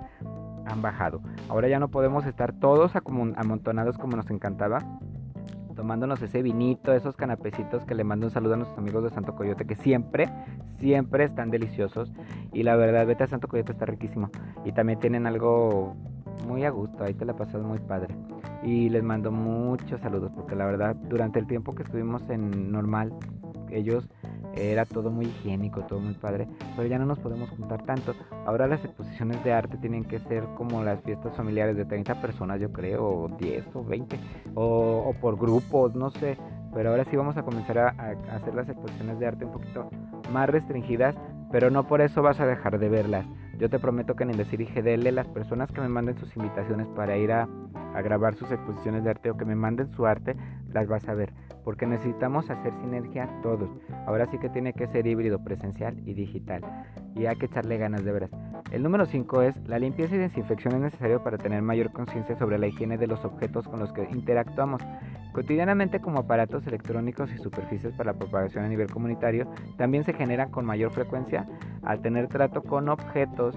han 0.65 0.81
bajado. 0.81 1.21
Ahora 1.49 1.67
ya 1.67 1.79
no 1.79 1.89
podemos 1.89 2.25
estar 2.25 2.53
todos 2.53 2.93
amontonados 2.95 3.97
como 3.97 4.15
nos 4.15 4.29
encantaba 4.29 4.79
tomándonos 5.81 6.21
ese 6.21 6.43
vinito, 6.43 6.93
esos 6.93 7.15
canapecitos 7.15 7.85
que 7.85 7.95
le 7.95 8.03
mando 8.03 8.27
un 8.27 8.31
saludo 8.31 8.53
a 8.53 8.57
nuestros 8.57 8.77
amigos 8.77 9.03
de 9.03 9.09
Santo 9.09 9.35
Coyote, 9.35 9.65
que 9.65 9.75
siempre, 9.75 10.29
siempre 10.79 11.23
están 11.23 11.49
deliciosos. 11.49 12.13
Y 12.53 12.61
la 12.61 12.75
verdad, 12.75 13.07
vete 13.07 13.23
a 13.23 13.27
Santo 13.27 13.47
Coyote, 13.47 13.71
está 13.71 13.85
riquísimo. 13.85 14.29
Y 14.63 14.73
también 14.73 14.99
tienen 14.99 15.25
algo 15.25 15.95
muy 16.47 16.65
a 16.65 16.69
gusto, 16.69 17.03
ahí 17.03 17.13
te 17.13 17.25
la 17.25 17.35
pasas 17.35 17.61
muy 17.61 17.79
padre. 17.79 18.15
Y 18.63 18.89
les 18.89 19.03
mando 19.03 19.31
muchos 19.31 19.99
saludos, 20.01 20.31
porque 20.35 20.55
la 20.55 20.65
verdad, 20.65 20.95
durante 20.95 21.39
el 21.39 21.47
tiempo 21.47 21.73
que 21.73 21.83
estuvimos 21.83 22.21
en 22.29 22.71
normal, 22.71 23.13
ellos 23.71 24.07
era 24.55 24.85
todo 24.85 25.09
muy 25.11 25.25
higiénico, 25.25 25.81
todo 25.81 25.99
muy 25.99 26.13
padre, 26.13 26.47
pero 26.75 26.87
ya 26.87 26.99
no 26.99 27.05
nos 27.05 27.19
podemos 27.19 27.49
juntar 27.51 27.83
tanto. 27.83 28.13
Ahora 28.45 28.67
las 28.67 28.83
exposiciones 28.83 29.43
de 29.43 29.53
arte 29.53 29.77
tienen 29.77 30.03
que 30.03 30.19
ser 30.19 30.43
como 30.55 30.83
las 30.83 31.01
fiestas 31.01 31.35
familiares 31.35 31.77
de 31.77 31.85
30 31.85 32.21
personas, 32.21 32.59
yo 32.59 32.71
creo, 32.71 33.05
o 33.05 33.29
10 33.29 33.65
o 33.73 33.83
20, 33.83 34.19
o, 34.55 35.13
por 35.21 35.37
grupos, 35.37 35.95
no 35.95 36.09
sé. 36.11 36.37
Pero 36.73 36.91
ahora 36.91 37.05
sí 37.05 37.17
vamos 37.17 37.35
a 37.37 37.43
comenzar 37.43 37.77
a, 37.79 37.89
a 37.89 38.35
hacer 38.35 38.53
las 38.55 38.69
exposiciones 38.69 39.19
de 39.19 39.27
arte 39.27 39.45
un 39.45 39.51
poquito 39.51 39.89
más 40.31 40.49
restringidas, 40.49 41.15
pero 41.51 41.69
no 41.69 41.85
por 41.85 42.01
eso 42.01 42.21
vas 42.21 42.39
a 42.39 42.45
dejar 42.45 42.79
de 42.79 42.89
verlas. 42.89 43.25
Yo 43.61 43.69
te 43.69 43.77
prometo 43.77 44.15
que 44.15 44.23
en 44.23 44.31
el 44.31 44.37
Decir 44.37 44.65
GDL 44.65 45.13
las 45.13 45.27
personas 45.27 45.71
que 45.71 45.81
me 45.81 45.87
manden 45.87 46.17
sus 46.17 46.35
invitaciones 46.35 46.87
para 46.95 47.15
ir 47.15 47.31
a, 47.31 47.47
a, 47.93 48.01
grabar 48.01 48.33
sus 48.33 48.51
exposiciones 48.51 49.03
de 49.03 49.11
arte 49.11 49.29
o 49.29 49.37
que 49.37 49.45
me 49.45 49.53
manden 49.53 49.87
su 49.91 50.07
arte, 50.07 50.35
las 50.73 50.87
vas 50.87 51.07
a 51.07 51.13
ver. 51.13 51.31
Porque 51.63 51.85
necesitamos 51.85 52.49
hacer 52.49 52.73
sinergia 52.81 53.29
todos. 53.43 53.69
Ahora 54.07 54.25
sí 54.25 54.39
que 54.39 54.49
tiene 54.49 54.73
que 54.73 54.87
ser 54.87 55.05
híbrido, 55.05 55.43
presencial 55.43 55.95
y 56.07 56.15
digital. 56.15 56.63
Y 57.13 57.27
hay 57.27 57.35
que 57.35 57.45
echarle 57.45 57.77
ganas 57.77 58.03
de 58.03 58.11
veras. 58.11 58.31
El 58.69 58.83
número 58.83 59.05
5 59.05 59.41
es, 59.41 59.55
la 59.67 59.79
limpieza 59.79 60.15
y 60.15 60.19
desinfección 60.19 60.75
es 60.75 60.81
necesario 60.81 61.23
para 61.23 61.37
tener 61.37 61.61
mayor 61.61 61.91
conciencia 61.91 62.37
sobre 62.37 62.57
la 62.57 62.67
higiene 62.67 62.97
de 62.97 63.07
los 63.07 63.25
objetos 63.25 63.67
con 63.67 63.79
los 63.79 63.91
que 63.91 64.07
interactuamos. 64.11 64.81
Cotidianamente 65.33 65.99
como 65.99 66.19
aparatos 66.19 66.67
electrónicos 66.67 67.31
y 67.33 67.37
superficies 67.37 67.93
para 67.93 68.13
la 68.13 68.19
propagación 68.19 68.63
a 68.63 68.69
nivel 68.69 68.91
comunitario, 68.91 69.51
también 69.77 70.03
se 70.03 70.13
generan 70.13 70.51
con 70.51 70.65
mayor 70.65 70.91
frecuencia 70.91 71.45
al 71.83 72.01
tener 72.01 72.27
trato 72.27 72.61
con 72.61 72.87
objetos 72.89 73.55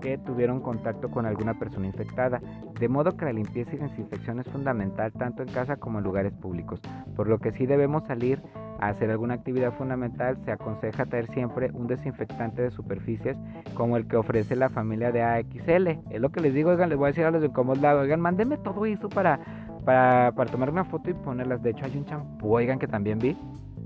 que 0.00 0.18
tuvieron 0.18 0.60
contacto 0.60 1.10
con 1.10 1.26
alguna 1.26 1.58
persona 1.58 1.86
infectada, 1.86 2.40
de 2.78 2.88
modo 2.88 3.16
que 3.16 3.24
la 3.24 3.32
limpieza 3.32 3.74
y 3.74 3.78
desinfección 3.78 4.40
es 4.40 4.48
fundamental 4.48 5.12
tanto 5.12 5.42
en 5.42 5.48
casa 5.48 5.76
como 5.76 5.98
en 5.98 6.04
lugares 6.04 6.32
públicos, 6.32 6.80
por 7.16 7.28
lo 7.28 7.38
que 7.38 7.52
si 7.52 7.66
debemos 7.66 8.04
salir 8.04 8.42
a 8.80 8.88
hacer 8.88 9.10
alguna 9.10 9.34
actividad 9.34 9.72
fundamental, 9.72 10.38
se 10.44 10.52
aconseja 10.52 11.04
traer 11.06 11.26
siempre 11.28 11.70
un 11.72 11.86
desinfectante 11.86 12.62
de 12.62 12.70
superficies 12.70 13.36
como 13.74 13.96
el 13.96 14.08
que 14.08 14.16
ofrece 14.16 14.56
la 14.56 14.70
familia 14.70 15.12
de 15.12 15.22
AXL. 15.22 15.88
Es 16.10 16.20
lo 16.20 16.30
que 16.30 16.40
les 16.40 16.54
digo, 16.54 16.70
oigan, 16.70 16.88
les 16.88 16.98
voy 16.98 17.06
a 17.06 17.08
decir 17.08 17.24
a 17.24 17.30
los 17.30 17.42
de 17.42 17.50
Comos 17.50 17.78
oigan, 17.78 18.20
mándenme 18.20 18.56
todo 18.56 18.86
eso 18.86 19.08
para, 19.10 19.38
para, 19.84 20.32
para 20.32 20.50
tomar 20.50 20.70
una 20.70 20.84
foto 20.84 21.10
y 21.10 21.14
ponerlas. 21.14 21.62
De 21.62 21.70
hecho, 21.70 21.84
hay 21.84 21.96
un 21.96 22.06
champú, 22.06 22.54
oigan, 22.54 22.78
que 22.78 22.86
también 22.86 23.18
vi, 23.18 23.36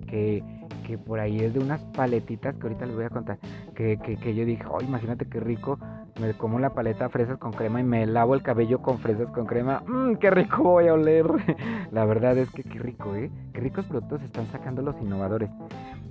que, 0.04 0.42
que 0.86 0.98
por 0.98 1.20
ahí 1.20 1.40
es 1.40 1.54
de 1.54 1.60
unas 1.60 1.82
paletitas 1.96 2.56
que 2.56 2.62
ahorita 2.62 2.86
les 2.86 2.94
voy 2.94 3.04
a 3.04 3.10
contar. 3.10 3.38
Que, 3.74 3.98
que, 3.98 4.16
que 4.16 4.34
yo 4.34 4.44
dije, 4.44 4.64
oh, 4.68 4.80
imagínate 4.80 5.26
qué 5.26 5.40
rico 5.40 5.78
me 6.20 6.32
como 6.34 6.58
la 6.58 6.70
paleta 6.70 7.08
fresas 7.08 7.38
con 7.38 7.52
crema 7.52 7.80
y 7.80 7.84
me 7.84 8.06
lavo 8.06 8.34
el 8.34 8.42
cabello 8.42 8.80
con 8.82 8.98
fresas 8.98 9.30
con 9.30 9.46
crema. 9.46 9.82
Mmm, 9.86 10.14
qué 10.16 10.30
rico 10.30 10.62
voy 10.62 10.88
a 10.88 10.94
oler. 10.94 11.26
la 11.90 12.04
verdad 12.04 12.38
es 12.38 12.50
que 12.50 12.62
qué 12.62 12.78
rico, 12.78 13.14
¿eh? 13.16 13.30
Qué 13.52 13.60
ricos 13.60 13.84
productos 13.86 14.22
están 14.22 14.46
sacando 14.46 14.82
los 14.82 15.00
innovadores. 15.00 15.50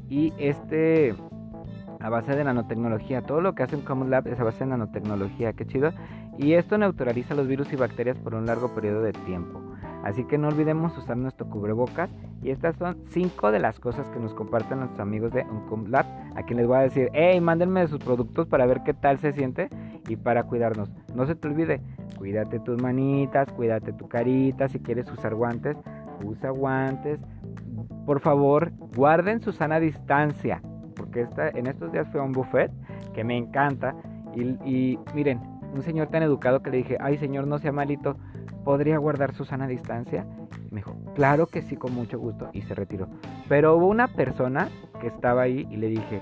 Y 0.09 0.33
este, 0.37 1.15
a 1.99 2.09
base 2.09 2.35
de 2.35 2.43
nanotecnología, 2.43 3.21
todo 3.21 3.41
lo 3.41 3.55
que 3.55 3.63
hacen 3.63 3.81
Common 3.81 4.09
Lab 4.09 4.27
es 4.27 4.39
a 4.39 4.43
base 4.43 4.59
de 4.59 4.71
nanotecnología, 4.71 5.53
qué 5.53 5.65
chido. 5.65 5.91
Y 6.37 6.53
esto 6.53 6.77
neutraliza 6.77 7.35
los 7.35 7.47
virus 7.47 7.71
y 7.71 7.75
bacterias 7.75 8.17
por 8.17 8.35
un 8.35 8.45
largo 8.45 8.73
periodo 8.75 9.01
de 9.01 9.13
tiempo. 9.13 9.61
Así 10.03 10.25
que 10.25 10.37
no 10.37 10.49
olvidemos 10.49 10.97
usar 10.97 11.17
nuestro 11.17 11.49
cubrebocas. 11.49 12.13
Y 12.41 12.51
estas 12.51 12.75
son 12.75 12.97
cinco 13.11 13.51
de 13.51 13.59
las 13.59 13.79
cosas 13.79 14.09
que 14.09 14.19
nos 14.19 14.33
comparten 14.33 14.79
nuestros 14.79 14.99
amigos 14.99 15.31
de 15.31 15.43
Uncom 15.43 15.85
Lab. 15.87 16.05
A 16.35 16.43
quien 16.43 16.57
les 16.57 16.67
voy 16.67 16.77
a 16.77 16.81
decir, 16.81 17.09
hey, 17.13 17.39
mándenme 17.39 17.87
sus 17.87 17.99
productos 17.99 18.47
para 18.47 18.65
ver 18.65 18.81
qué 18.83 18.93
tal 18.93 19.17
se 19.19 19.31
siente 19.31 19.69
y 20.09 20.17
para 20.17 20.43
cuidarnos. 20.43 20.91
No 21.15 21.25
se 21.25 21.35
te 21.35 21.47
olvide, 21.47 21.81
cuídate 22.17 22.59
tus 22.59 22.81
manitas, 22.81 23.49
cuídate 23.53 23.93
tu 23.93 24.09
carita. 24.09 24.67
Si 24.67 24.79
quieres 24.79 25.09
usar 25.09 25.35
guantes, 25.35 25.77
usa 26.23 26.49
guantes. 26.49 27.19
Por 28.05 28.19
favor, 28.19 28.73
guarden 28.95 29.41
su 29.41 29.53
sana 29.53 29.79
distancia. 29.79 30.61
Porque 30.97 31.21
esta, 31.21 31.47
en 31.49 31.67
estos 31.67 31.93
días 31.93 32.07
fue 32.11 32.19
a 32.19 32.23
un 32.23 32.33
buffet 32.33 32.71
que 33.13 33.23
me 33.23 33.37
encanta. 33.37 33.95
Y 34.35 34.99
miren, 35.13 35.39
un 35.73 35.81
señor 35.81 36.07
tan 36.07 36.23
educado 36.23 36.61
que 36.61 36.71
le 36.71 36.77
dije, 36.77 36.97
ay 36.99 37.17
señor, 37.17 37.47
no 37.47 37.57
sea 37.57 37.71
malito 37.71 38.17
¿podría 38.63 38.97
guardar 38.97 39.33
su 39.33 39.45
sana 39.45 39.67
distancia? 39.67 40.25
me 40.73 40.79
dijo, 40.79 40.95
claro 41.13 41.45
que 41.45 41.61
sí, 41.61 41.75
con 41.75 41.93
mucho 41.93 42.19
gusto, 42.19 42.49
y 42.51 42.63
se 42.63 42.73
retiró. 42.73 43.07
Pero 43.47 43.75
hubo 43.75 43.87
una 43.87 44.07
persona 44.07 44.69
que 44.99 45.07
estaba 45.07 45.43
ahí 45.43 45.67
y 45.69 45.77
le 45.77 45.87
dije, 45.87 46.19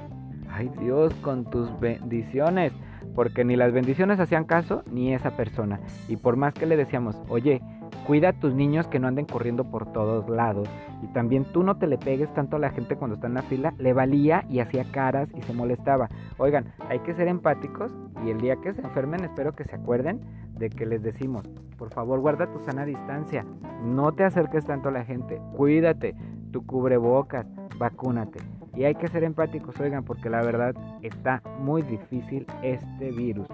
ay 0.51 0.69
Dios, 0.79 1.13
con 1.21 1.45
tus 1.45 1.79
bendiciones, 1.79 2.73
porque 3.15 3.45
ni 3.45 3.55
las 3.55 3.71
bendiciones 3.71 4.19
hacían 4.19 4.43
caso, 4.43 4.83
ni 4.91 5.13
esa 5.13 5.31
persona. 5.31 5.79
Y 6.09 6.17
por 6.17 6.35
más 6.35 6.53
que 6.53 6.65
le 6.65 6.75
decíamos, 6.75 7.15
oye, 7.29 7.61
Cuida 8.08 8.30
a 8.30 8.34
tus 8.34 8.54
niños 8.54 8.88
que 8.88 8.99
no 8.99 9.08
anden 9.08 9.26
corriendo 9.26 9.66
por 9.66 9.91
todos 9.91 10.28
lados. 10.30 10.68
Y 11.02 11.08
también 11.08 11.45
tú 11.45 11.64
no 11.64 11.78
te 11.78 11.88
le 11.88 11.97
pegues 11.97 12.34
tanto 12.34 12.56
a 12.56 12.60
la 12.60 12.72
gente 12.72 12.95
cuando 12.95 13.16
está 13.16 13.28
en 13.28 13.36
la 13.36 13.43
fila. 13.43 13.74
Le 13.78 13.93
valía 13.93 14.43
y 14.49 14.60
hacía 14.60 14.86
caras 14.91 15.32
y 15.36 15.41
se 15.41 15.54
molestaba. 15.54 16.10
Oigan, 16.38 16.66
hay 16.89 16.99
que 16.99 17.14
ser 17.14 17.28
empáticos 17.28 17.91
y 18.26 18.30
el 18.30 18.39
día 18.39 18.56
que 18.58 18.74
se 18.74 18.82
enfermen 18.82 19.24
espero 19.24 19.54
que 19.54 19.66
se 19.66 19.76
acuerden 19.76 20.22
de 20.58 20.70
que 20.70 20.86
les 20.86 21.02
decimos, 21.02 21.47
por 21.78 21.91
favor 21.91 22.20
guarda 22.20 22.52
tu 22.52 22.60
sana 22.60 22.86
distancia. 22.86 23.45
No 23.84 24.12
te 24.12 24.24
acerques 24.24 24.66
tanto 24.66 24.89
a 24.89 24.91
la 24.91 25.06
gente. 25.06 25.41
Cuídate. 25.56 26.16
Tu 26.52 26.66
cubrebocas. 26.66 27.47
Vacúnate. 27.78 28.39
Y 28.76 28.86
hay 28.86 28.95
que 28.95 29.08
ser 29.08 29.24
empáticos, 29.24 29.80
oigan, 29.80 30.04
porque 30.04 30.30
la 30.30 30.41
verdad 30.41 30.74
está 31.02 31.41
muy 31.60 31.82
difícil 31.82 32.45
este 32.62 33.12
virus. 33.12 33.47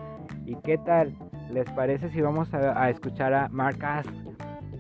¿Y 0.46 0.56
qué 0.58 0.78
tal? 0.78 1.16
¿Les 1.52 1.70
parece 1.72 2.10
si 2.10 2.22
vamos 2.22 2.54
a, 2.54 2.90
escuchar 2.90 3.34
a 3.34 3.50
Mark 3.50 3.80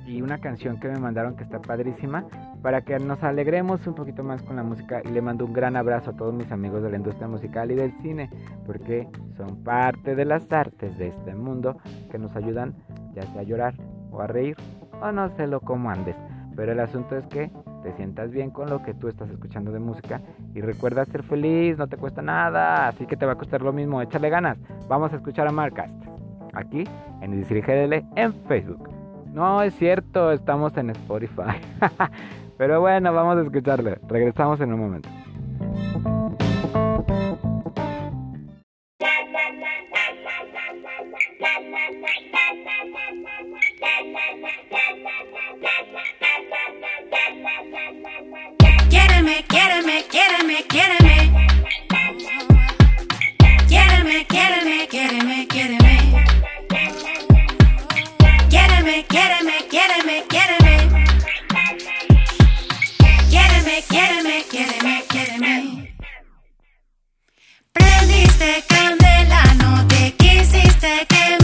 y 0.07 0.21
una 0.21 0.37
canción 0.37 0.79
que 0.79 0.87
me 0.87 0.99
mandaron 0.99 1.35
que 1.35 1.43
está 1.43 1.61
padrísima 1.61 2.25
para 2.61 2.81
que 2.81 2.97
nos 2.97 3.23
alegremos 3.23 3.85
un 3.85 3.93
poquito 3.93 4.23
más 4.23 4.41
con 4.41 4.55
la 4.55 4.63
música 4.63 5.01
y 5.03 5.09
le 5.09 5.21
mando 5.21 5.45
un 5.45 5.53
gran 5.53 5.75
abrazo 5.75 6.11
a 6.11 6.15
todos 6.15 6.33
mis 6.33 6.51
amigos 6.51 6.81
de 6.81 6.89
la 6.89 6.97
industria 6.97 7.27
musical 7.27 7.69
y 7.71 7.75
del 7.75 7.91
cine 8.01 8.29
porque 8.65 9.07
son 9.35 9.63
parte 9.63 10.15
de 10.15 10.25
las 10.25 10.51
artes 10.51 10.97
de 10.97 11.09
este 11.09 11.35
mundo 11.35 11.77
que 12.09 12.17
nos 12.17 12.35
ayudan 12.35 12.73
ya 13.13 13.23
sea 13.23 13.41
a 13.41 13.43
llorar 13.43 13.75
o 14.11 14.21
a 14.21 14.27
reír 14.27 14.55
o 15.01 15.11
no 15.11 15.29
sé 15.35 15.45
lo 15.45 15.59
cómo 15.59 15.91
andes 15.91 16.15
pero 16.55 16.71
el 16.71 16.79
asunto 16.79 17.17
es 17.17 17.27
que 17.27 17.51
te 17.83 17.93
sientas 17.93 18.31
bien 18.31 18.49
con 18.49 18.69
lo 18.69 18.81
que 18.81 18.93
tú 18.93 19.09
estás 19.09 19.29
escuchando 19.29 19.71
de 19.71 19.79
música 19.79 20.21
y 20.55 20.61
recuerda 20.61 21.05
ser 21.05 21.21
feliz, 21.21 21.77
no 21.77 21.87
te 21.87 21.97
cuesta 21.97 22.23
nada, 22.23 22.87
así 22.87 23.05
que 23.05 23.15
te 23.15 23.27
va 23.27 23.33
a 23.33 23.37
costar 23.37 23.61
lo 23.61 23.71
mismo, 23.71 24.01
échale 24.01 24.29
ganas. 24.29 24.57
Vamos 24.89 25.13
a 25.13 25.17
escuchar 25.17 25.47
a 25.47 25.51
Marcast 25.51 25.95
aquí 26.53 26.83
en 27.21 27.33
el 27.33 27.45
GDL 27.45 28.03
en 28.15 28.33
Facebook. 28.47 28.96
No, 29.37 29.61
es 29.61 29.75
cierto, 29.75 30.31
estamos 30.31 30.75
en 30.77 30.89
Spotify. 30.89 31.61
Pero 32.57 32.81
bueno, 32.81 33.13
vamos 33.13 33.37
a 33.37 33.41
escucharlo. 33.41 33.95
Regresamos 34.07 34.59
en 34.61 34.73
un 34.73 34.79
momento. 34.79 35.09
Quiéreme, 53.69 55.47
quiéreme, 55.47 55.86
Quiéreme, 58.87 59.03
quiéreme, 59.09 59.67
quiéreme, 59.69 60.23
quiéreme. 60.29 61.05
Quiéreme, 63.29 63.83
quiéreme, 63.89 64.43
quiéreme, 64.49 65.03
quiéreme. 65.09 65.93
Prendiste 67.73 68.63
candela, 68.69 69.43
no 69.55 69.85
te 69.89 70.15
quisiste 70.15 71.05
quedar. 71.09 71.36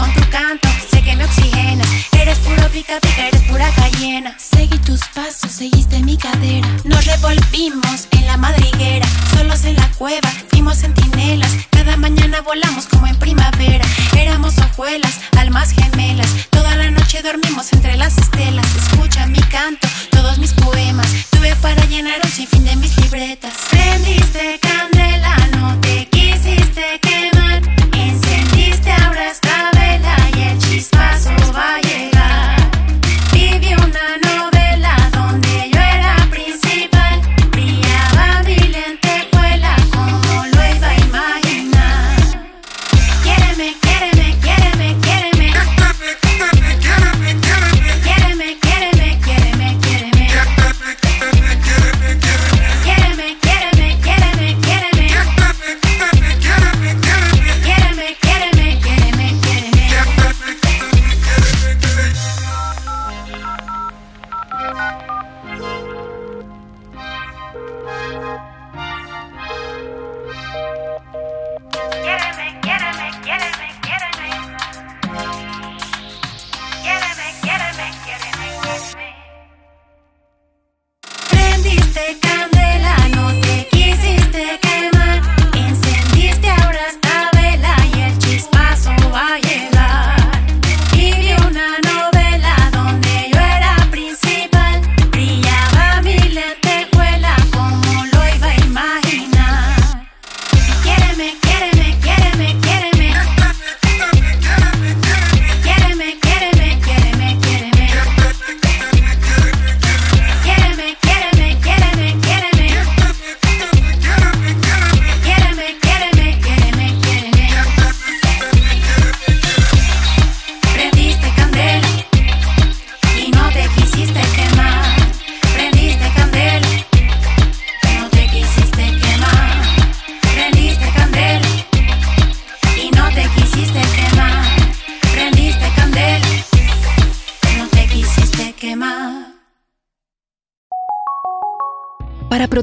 Con 0.00 0.12
tu 0.14 0.30
canto, 0.30 0.68
sé 0.90 1.02
que 1.02 1.14
me 1.14 1.24
oxigenas. 1.24 1.88
Eres 2.12 2.38
puro 2.38 2.68
pica 2.70 2.98
pica, 3.00 3.28
eres 3.28 3.42
pura 3.42 3.70
cayena. 3.76 4.34
Seguí 4.38 4.78
tus 4.78 5.00
pasos, 5.14 5.52
seguiste 5.52 6.00
mi 6.00 6.16
cadera. 6.16 6.66
Nos 6.84 7.04
revolvimos 7.04 8.08
en 8.12 8.26
la 8.26 8.36
madriguera, 8.36 9.06
solos 9.34 9.64
en 9.64 9.76
la 9.76 9.88
cueva, 9.98 10.30
fuimos 10.48 10.78
centinelas. 10.78 11.52
Cada 11.70 11.96
mañana 11.96 12.40
volamos 12.40 12.86
como 12.86 13.06
en 13.06 13.18
primavera. 13.18 13.84
Éramos 14.16 14.56
hojuelas, 14.58 15.20
almas 15.38 15.72
gemelas. 15.72 16.30
Toda 16.48 16.76
la 16.76 16.90
noche 16.90 17.20
dormimos 17.22 17.72
entre 17.72 17.96
las 17.96 18.16
estelas. 18.16 18.66
Escucha 18.76 19.26
mi 19.26 19.40
canto, 19.54 19.86
todos 20.10 20.38
mis 20.38 20.54
poemas. 20.54 21.08
Tuve 21.30 21.54
para 21.56 21.84
llenar 21.86 22.20
un 22.24 22.30
sinfín 22.30 22.64
de 22.64 22.76
mis 22.76 22.96
libretas. 22.96 23.52
Prendiste 23.70 24.58
candela, 24.62 25.36
no 25.58 25.78
te 25.80 26.06
quisiste 26.06 26.98
quemar. 27.02 27.29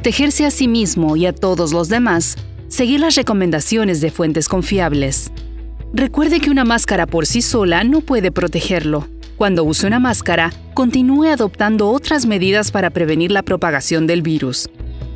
Protegerse 0.07 0.45
a 0.45 0.51
sí 0.51 0.69
mismo 0.69 1.17
y 1.17 1.25
a 1.25 1.33
todos 1.33 1.73
los 1.73 1.89
demás, 1.89 2.37
seguir 2.69 3.01
las 3.01 3.15
recomendaciones 3.15 3.99
de 3.99 4.09
fuentes 4.09 4.47
confiables. 4.47 5.33
Recuerde 5.91 6.39
que 6.39 6.49
una 6.49 6.63
máscara 6.63 7.05
por 7.05 7.25
sí 7.25 7.41
sola 7.41 7.83
no 7.83 7.99
puede 7.99 8.31
protegerlo. 8.31 9.09
Cuando 9.35 9.65
use 9.65 9.85
una 9.85 9.99
máscara, 9.99 10.53
continúe 10.73 11.25
adoptando 11.25 11.89
otras 11.89 12.25
medidas 12.25 12.71
para 12.71 12.89
prevenir 12.89 13.33
la 13.33 13.43
propagación 13.43 14.07
del 14.07 14.21
virus. 14.21 14.69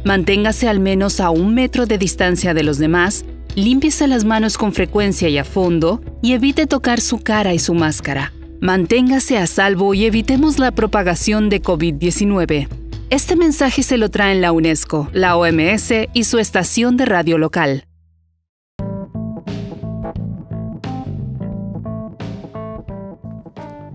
Manténgase 0.03 0.67
al 0.67 0.81
menos 0.81 1.21
a 1.21 1.29
un 1.29 1.55
metro 1.55 1.85
de 1.85 1.97
distancia 1.97 2.53
de 2.53 2.63
los 2.63 2.77
demás, 2.77 3.23
límpiese 3.55 4.07
las 4.07 4.25
manos 4.25 4.57
con 4.57 4.73
frecuencia 4.73 5.29
y 5.29 5.37
a 5.37 5.45
fondo 5.45 6.01
y 6.21 6.33
evite 6.33 6.67
tocar 6.67 6.99
su 6.99 7.19
cara 7.19 7.53
y 7.53 7.59
su 7.59 7.73
máscara. 7.73 8.33
Manténgase 8.59 9.37
a 9.37 9.47
salvo 9.47 9.93
y 9.93 10.03
evitemos 10.03 10.59
la 10.59 10.71
propagación 10.71 11.47
de 11.47 11.61
COVID-19. 11.61 12.80
Este 13.11 13.35
mensaje 13.35 13.83
se 13.83 13.97
lo 13.97 14.07
traen 14.09 14.39
la 14.39 14.53
UNESCO, 14.53 15.09
la 15.11 15.35
OMS 15.35 15.91
y 16.13 16.23
su 16.23 16.37
estación 16.37 16.95
de 16.95 17.05
radio 17.05 17.37
local. 17.37 17.83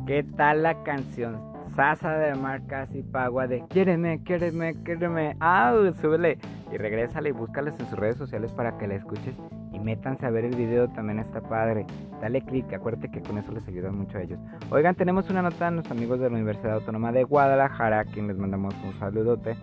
¿Qué 0.06 0.22
tal 0.36 0.64
la 0.64 0.82
canción? 0.82 1.45
Sasa 1.76 2.16
de 2.16 2.34
Marcas 2.34 2.88
y 2.94 3.02
Pagua 3.02 3.46
de 3.46 3.62
Quiéreme, 3.68 4.22
quiéreme, 4.22 4.82
quiéreme. 4.82 5.36
¡Ah! 5.40 5.74
Súbele. 6.00 6.38
Y 6.72 6.78
regrésale 6.78 7.28
y 7.28 7.32
búscales 7.32 7.78
en 7.78 7.86
sus 7.86 7.98
redes 7.98 8.16
sociales 8.16 8.50
para 8.52 8.78
que 8.78 8.86
la 8.86 8.94
escuches 8.94 9.34
y 9.72 9.78
métanse 9.78 10.24
a 10.24 10.30
ver 10.30 10.46
el 10.46 10.56
video, 10.56 10.88
también 10.88 11.18
está 11.18 11.42
padre. 11.42 11.84
Dale 12.22 12.40
click, 12.40 12.72
acuérdate 12.72 13.10
que 13.10 13.20
con 13.20 13.36
eso 13.36 13.52
les 13.52 13.68
ayuda 13.68 13.92
mucho 13.92 14.16
a 14.16 14.22
ellos. 14.22 14.38
Oigan, 14.70 14.94
tenemos 14.94 15.28
una 15.28 15.42
nota 15.42 15.66
de 15.66 15.72
nuestros 15.72 15.98
amigos 15.98 16.18
de 16.18 16.30
la 16.30 16.36
Universidad 16.36 16.76
Autónoma 16.76 17.12
de 17.12 17.24
Guadalajara, 17.24 18.00
a 18.00 18.04
quien 18.06 18.26
les 18.28 18.38
mandamos 18.38 18.74
un 18.82 18.98
saludote. 18.98 19.54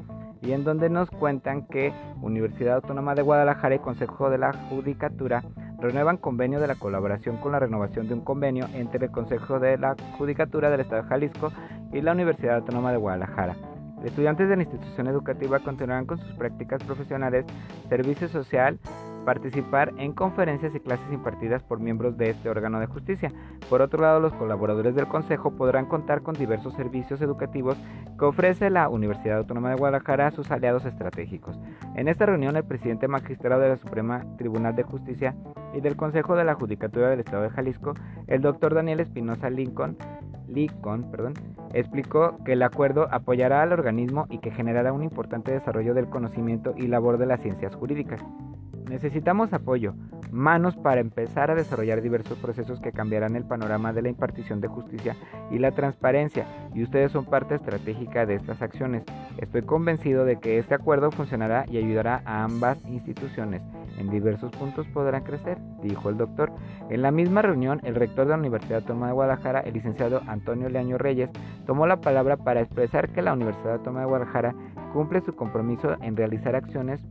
Y 0.43 0.51
en 0.51 0.63
donde 0.63 0.91
nos 0.91 1.09
cuentan 1.09 1.65
que 1.65 1.93
Universidad 2.21 2.75
Autónoma 2.75 3.15
de 3.15 3.23
Guadalajara 3.23 3.73
y 3.73 3.79
Consejo 3.79 4.29
de 4.29 4.37
la 4.37 4.53
Judicatura 4.69 5.41
renuevan 5.83 6.15
convenio 6.15 6.61
de 6.61 6.67
la 6.67 6.75
colaboración 6.75 7.35
con 7.37 7.51
la 7.51 7.59
renovación 7.59 8.07
de 8.07 8.13
un 8.13 8.21
convenio 8.21 8.67
entre 8.73 9.05
el 9.05 9.11
Consejo 9.11 9.59
de 9.59 9.77
la 9.77 9.95
Judicatura 10.17 10.69
del 10.69 10.79
Estado 10.79 11.03
de 11.03 11.09
Jalisco 11.09 11.51
y 11.91 11.99
la 11.99 12.13
Universidad 12.13 12.55
Autónoma 12.55 12.91
de 12.91 12.97
Guadalajara. 12.97 13.57
Estudiantes 14.01 14.47
de 14.47 14.55
la 14.55 14.63
institución 14.63 15.07
educativa 15.07 15.59
continuarán 15.59 16.05
con 16.05 16.19
sus 16.19 16.31
prácticas 16.35 16.81
profesionales, 16.83 17.45
servicio 17.89 18.29
social, 18.29 18.79
participar 19.23 19.93
en 19.97 20.13
conferencias 20.13 20.75
y 20.75 20.79
clases 20.79 21.11
impartidas 21.11 21.63
por 21.63 21.79
miembros 21.79 22.17
de 22.17 22.29
este 22.29 22.49
órgano 22.49 22.79
de 22.79 22.87
justicia. 22.87 23.31
Por 23.69 23.81
otro 23.81 24.01
lado, 24.01 24.19
los 24.19 24.33
colaboradores 24.33 24.95
del 24.95 25.07
Consejo 25.07 25.55
podrán 25.55 25.85
contar 25.85 26.21
con 26.21 26.35
diversos 26.35 26.73
servicios 26.73 27.21
educativos 27.21 27.77
que 28.17 28.25
ofrece 28.25 28.69
la 28.69 28.89
Universidad 28.89 29.37
Autónoma 29.37 29.69
de 29.69 29.75
Guadalajara 29.75 30.27
a 30.27 30.31
sus 30.31 30.51
aliados 30.51 30.85
estratégicos. 30.85 31.59
En 31.95 32.07
esta 32.07 32.25
reunión, 32.25 32.55
el 32.55 32.63
presidente 32.63 33.07
magistrado 33.07 33.61
de 33.61 33.69
la 33.69 33.77
Suprema 33.77 34.25
Tribunal 34.37 34.75
de 34.75 34.83
Justicia 34.83 35.35
y 35.73 35.81
del 35.81 35.95
Consejo 35.95 36.35
de 36.35 36.43
la 36.43 36.55
Judicatura 36.55 37.09
del 37.09 37.19
Estado 37.19 37.43
de 37.43 37.49
Jalisco, 37.49 37.93
el 38.27 38.41
doctor 38.41 38.73
Daniel 38.73 38.99
Espinosa 38.99 39.49
Lincoln, 39.49 39.97
Lincoln 40.47 41.09
perdón, 41.09 41.33
explicó 41.73 42.37
que 42.45 42.53
el 42.53 42.63
acuerdo 42.63 43.07
apoyará 43.11 43.61
al 43.61 43.73
organismo 43.73 44.27
y 44.29 44.39
que 44.39 44.51
generará 44.51 44.93
un 44.93 45.03
importante 45.03 45.51
desarrollo 45.51 45.93
del 45.93 46.09
conocimiento 46.09 46.73
y 46.77 46.87
labor 46.87 47.17
de 47.17 47.25
las 47.25 47.41
ciencias 47.41 47.75
jurídicas. 47.75 48.21
Necesitamos 48.89 49.53
apoyo, 49.53 49.93
manos 50.31 50.75
para 50.75 50.99
empezar 50.99 51.49
a 51.49 51.55
desarrollar 51.55 52.01
diversos 52.01 52.37
procesos 52.37 52.79
que 52.81 52.91
cambiarán 52.91 53.35
el 53.35 53.45
panorama 53.45 53.93
de 53.93 54.01
la 54.01 54.09
impartición 54.09 54.61
de 54.61 54.67
justicia 54.67 55.15
y 55.51 55.59
la 55.59 55.71
transparencia, 55.71 56.45
y 56.73 56.83
ustedes 56.83 57.11
son 57.11 57.25
parte 57.25 57.55
estratégica 57.55 58.25
de 58.25 58.35
estas 58.35 58.61
acciones. 58.61 59.03
Estoy 59.37 59.61
convencido 59.61 60.25
de 60.25 60.39
que 60.39 60.57
este 60.57 60.75
acuerdo 60.75 61.11
funcionará 61.11 61.65
y 61.69 61.77
ayudará 61.77 62.21
a 62.25 62.43
ambas 62.43 62.83
instituciones. 62.85 63.61
En 63.97 64.09
diversos 64.09 64.51
puntos 64.51 64.87
podrán 64.87 65.23
crecer, 65.23 65.57
dijo 65.81 66.09
el 66.09 66.17
doctor. 66.17 66.51
En 66.89 67.03
la 67.03 67.11
misma 67.11 67.41
reunión, 67.41 67.79
el 67.83 67.95
rector 67.95 68.25
de 68.25 68.31
la 68.31 68.37
Universidad 68.37 68.79
Autónoma 68.79 69.07
de 69.07 69.13
Guadalajara, 69.13 69.59
el 69.61 69.73
licenciado 69.73 70.21
Antonio 70.27 70.67
Leaño 70.67 70.97
Reyes, 70.97 71.29
tomó 71.65 71.85
la 71.85 72.01
palabra 72.01 72.37
para 72.37 72.61
expresar 72.61 73.09
que 73.09 73.21
la 73.21 73.33
Universidad 73.33 73.75
Autónoma 73.75 74.01
de 74.01 74.07
Guadalajara 74.07 74.55
cumple 74.93 75.21
su 75.21 75.35
compromiso 75.35 75.95
en 76.01 76.15
realizar 76.15 76.55
acciones 76.55 77.01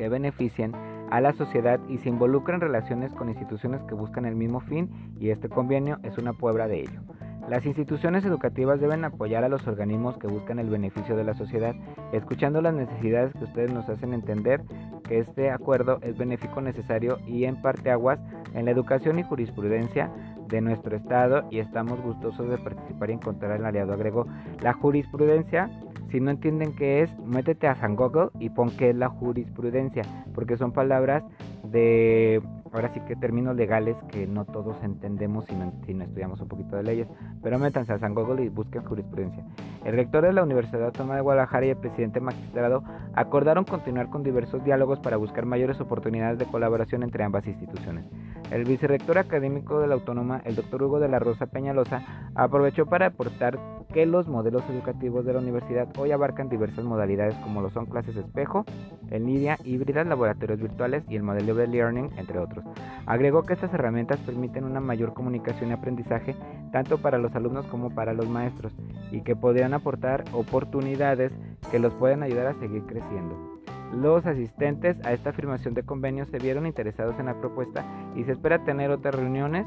que 0.00 0.08
beneficien 0.08 0.72
a 1.10 1.20
la 1.20 1.34
sociedad 1.34 1.78
y 1.86 1.98
se 1.98 2.08
involucra 2.08 2.54
en 2.54 2.62
relaciones 2.62 3.12
con 3.12 3.28
instituciones 3.28 3.82
que 3.82 3.94
buscan 3.94 4.24
el 4.24 4.34
mismo 4.34 4.60
fin 4.60 4.88
y 5.20 5.28
este 5.28 5.50
convenio 5.50 5.98
es 6.02 6.16
una 6.16 6.32
prueba 6.32 6.66
de 6.68 6.80
ello. 6.80 7.02
Las 7.50 7.66
instituciones 7.66 8.24
educativas 8.24 8.80
deben 8.80 9.04
apoyar 9.04 9.44
a 9.44 9.50
los 9.50 9.66
organismos 9.66 10.16
que 10.16 10.26
buscan 10.26 10.58
el 10.58 10.70
beneficio 10.70 11.16
de 11.16 11.24
la 11.24 11.34
sociedad, 11.34 11.74
escuchando 12.12 12.62
las 12.62 12.72
necesidades 12.72 13.34
que 13.34 13.44
ustedes 13.44 13.72
nos 13.74 13.90
hacen 13.90 14.14
entender 14.14 14.62
que 15.06 15.18
este 15.18 15.50
acuerdo 15.50 15.98
es 16.00 16.16
benéfico, 16.16 16.62
necesario 16.62 17.18
y 17.26 17.44
en 17.44 17.60
parte 17.60 17.90
aguas 17.90 18.20
en 18.54 18.64
la 18.64 18.70
educación 18.70 19.18
y 19.18 19.22
jurisprudencia 19.22 20.10
de 20.48 20.62
nuestro 20.62 20.96
Estado 20.96 21.44
y 21.50 21.58
estamos 21.58 22.00
gustosos 22.00 22.48
de 22.48 22.56
participar 22.56 23.10
y 23.10 23.14
encontrar 23.14 23.52
el 23.58 23.66
aliado. 23.66 23.92
Agregó, 23.92 24.26
la 24.62 24.72
jurisprudencia, 24.72 25.70
si 26.10 26.20
no 26.20 26.30
entienden 26.30 26.74
qué 26.74 27.02
es, 27.02 27.18
métete 27.20 27.66
a 27.66 27.74
San 27.74 27.96
Google 27.96 28.28
y 28.38 28.50
pon 28.50 28.70
qué 28.76 28.90
es 28.90 28.96
la 28.96 29.08
jurisprudencia, 29.08 30.02
porque 30.34 30.56
son 30.56 30.72
palabras 30.72 31.22
de, 31.64 32.42
ahora 32.72 32.88
sí 32.88 33.00
que 33.00 33.16
términos 33.16 33.56
legales 33.56 33.96
que 34.10 34.26
no 34.26 34.44
todos 34.44 34.76
entendemos 34.82 35.44
si 35.46 35.54
no, 35.54 35.72
estudiamos 36.04 36.40
un 36.40 36.48
poquito 36.48 36.76
de 36.76 36.82
leyes, 36.82 37.08
pero 37.42 37.58
métanse 37.58 37.92
a 37.92 37.98
San 37.98 38.14
Google 38.14 38.44
y 38.44 38.48
busquen 38.48 38.82
jurisprudencia. 38.84 39.44
El 39.84 39.96
rector 39.96 40.24
de 40.24 40.32
la 40.32 40.42
Universidad 40.42 40.86
Autónoma 40.86 41.16
de 41.16 41.22
Guadalajara 41.22 41.66
y 41.66 41.70
el 41.70 41.76
presidente 41.76 42.20
magistrado 42.20 42.84
acordaron 43.14 43.64
continuar 43.64 44.10
con 44.10 44.22
diversos 44.22 44.62
diálogos 44.64 45.00
para 45.00 45.16
buscar 45.16 45.46
mayores 45.46 45.80
oportunidades 45.80 46.38
de 46.38 46.46
colaboración 46.46 47.02
entre 47.02 47.24
ambas 47.24 47.46
instituciones. 47.46 48.04
El 48.50 48.64
vicerrector 48.64 49.18
académico 49.18 49.80
de 49.80 49.86
la 49.86 49.94
Autónoma, 49.94 50.42
el 50.44 50.56
doctor 50.56 50.82
Hugo 50.82 51.00
de 51.00 51.08
la 51.08 51.18
Rosa 51.18 51.46
Peñalosa, 51.46 52.02
aprovechó 52.34 52.86
para 52.86 53.06
aportar 53.06 53.58
que 53.92 54.06
los 54.06 54.28
modelos 54.28 54.62
educativos 54.68 55.24
de 55.24 55.32
la 55.32 55.40
universidad 55.40 55.88
hoy 55.98 56.12
abarcan 56.12 56.48
diversas 56.48 56.84
modalidades 56.84 57.34
como 57.36 57.60
lo 57.60 57.70
son 57.70 57.86
clases 57.86 58.16
espejo, 58.16 58.64
en 59.10 59.26
línea, 59.26 59.56
híbridas, 59.64 60.06
laboratorios 60.06 60.60
virtuales 60.60 61.04
y 61.08 61.16
el 61.16 61.22
modelo 61.22 61.54
de 61.54 61.66
learning, 61.66 62.10
entre 62.16 62.38
otros. 62.38 62.59
Agregó 63.06 63.42
que 63.42 63.54
estas 63.54 63.72
herramientas 63.74 64.18
permiten 64.20 64.64
una 64.64 64.80
mayor 64.80 65.14
comunicación 65.14 65.70
y 65.70 65.72
aprendizaje 65.72 66.36
tanto 66.72 66.98
para 66.98 67.18
los 67.18 67.34
alumnos 67.34 67.66
como 67.66 67.90
para 67.90 68.12
los 68.12 68.28
maestros 68.28 68.72
y 69.10 69.22
que 69.22 69.36
podrían 69.36 69.74
aportar 69.74 70.24
oportunidades 70.32 71.32
que 71.70 71.78
los 71.78 71.92
pueden 71.94 72.22
ayudar 72.22 72.46
a 72.46 72.54
seguir 72.54 72.84
creciendo. 72.86 73.49
Los 73.92 74.26
asistentes 74.26 75.00
a 75.04 75.12
esta 75.12 75.30
afirmación 75.30 75.74
de 75.74 75.82
convenio 75.82 76.24
se 76.24 76.38
vieron 76.38 76.66
interesados 76.66 77.18
en 77.18 77.26
la 77.26 77.38
propuesta 77.40 77.84
y 78.14 78.24
se 78.24 78.32
espera 78.32 78.64
tener 78.64 78.90
otras 78.90 79.14
reuniones 79.14 79.66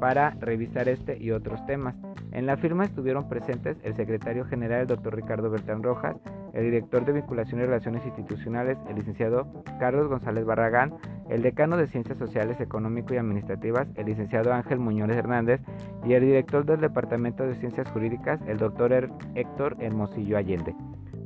para 0.00 0.30
revisar 0.30 0.88
este 0.88 1.16
y 1.16 1.30
otros 1.30 1.64
temas. 1.66 1.94
En 2.32 2.46
la 2.46 2.56
firma 2.56 2.84
estuvieron 2.84 3.28
presentes 3.28 3.76
el 3.84 3.94
secretario 3.94 4.44
general, 4.44 4.80
el 4.80 4.86
doctor 4.88 5.14
Ricardo 5.14 5.48
Bertrán 5.50 5.82
Rojas, 5.82 6.16
el 6.54 6.64
director 6.64 7.04
de 7.04 7.12
Vinculación 7.12 7.60
y 7.60 7.64
Relaciones 7.64 8.04
Institucionales, 8.04 8.78
el 8.88 8.96
licenciado 8.96 9.46
Carlos 9.78 10.08
González 10.08 10.44
Barragán, 10.44 10.94
el 11.28 11.42
decano 11.42 11.76
de 11.76 11.86
Ciencias 11.86 12.18
Sociales, 12.18 12.60
Económico 12.60 13.14
y 13.14 13.18
Administrativas, 13.18 13.86
el 13.94 14.06
licenciado 14.06 14.52
Ángel 14.52 14.78
Muñoz 14.78 15.10
Hernández, 15.10 15.60
y 16.04 16.14
el 16.14 16.22
director 16.22 16.64
del 16.64 16.80
Departamento 16.80 17.44
de 17.44 17.54
Ciencias 17.54 17.88
Jurídicas, 17.90 18.40
el 18.46 18.58
doctor 18.58 19.10
Héctor 19.34 19.76
Hermosillo 19.78 20.36
Allende. 20.36 20.74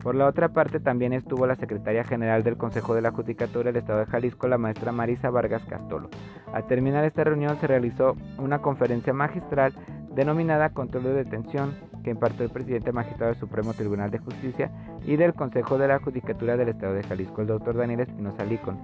Por 0.07 0.15
la 0.15 0.29
otra 0.29 0.51
parte, 0.51 0.79
también 0.79 1.13
estuvo 1.13 1.49
la 1.49 1.57
secretaria 1.57 2.05
general 2.05 2.45
del 2.45 2.57
Consejo 2.57 2.95
de 2.95 3.03
la 3.03 3.11
Judicatura 3.11 3.73
del 3.73 3.81
Estado 3.83 3.99
de 3.99 4.07
Jalisco, 4.07 4.47
la 4.47 4.57
maestra 4.57 4.93
Marisa 4.93 5.31
Vargas 5.31 5.65
Castolo. 5.65 6.11
Al 6.53 6.65
terminar 6.69 7.05
esta 7.05 7.25
reunión 7.25 7.57
se 7.59 7.67
realizó 7.67 8.17
una 8.39 8.61
conferencia 8.61 9.13
magistral 9.13 9.73
denominada 10.15 10.71
Control 10.71 11.03
de 11.03 11.13
Detención, 11.13 11.75
que 12.05 12.11
impartió 12.11 12.45
el 12.45 12.53
presidente 12.53 12.93
magistrado 12.93 13.33
del 13.33 13.41
Supremo 13.41 13.75
Tribunal 13.75 14.13
de 14.13 14.19
Justicia 14.19 14.71
y 15.05 15.17
del 15.17 15.35
Consejo 15.35 15.77
de 15.77 15.89
la 15.89 15.99
Judicatura 15.99 16.57
del 16.57 16.69
Estado 16.69 16.95
de 16.95 17.03
Jalisco, 17.03 17.41
el 17.41 17.49
doctor 17.49 17.77
Daniel 17.77 17.99
Espinosa 17.99 18.45
Licon. 18.45 18.79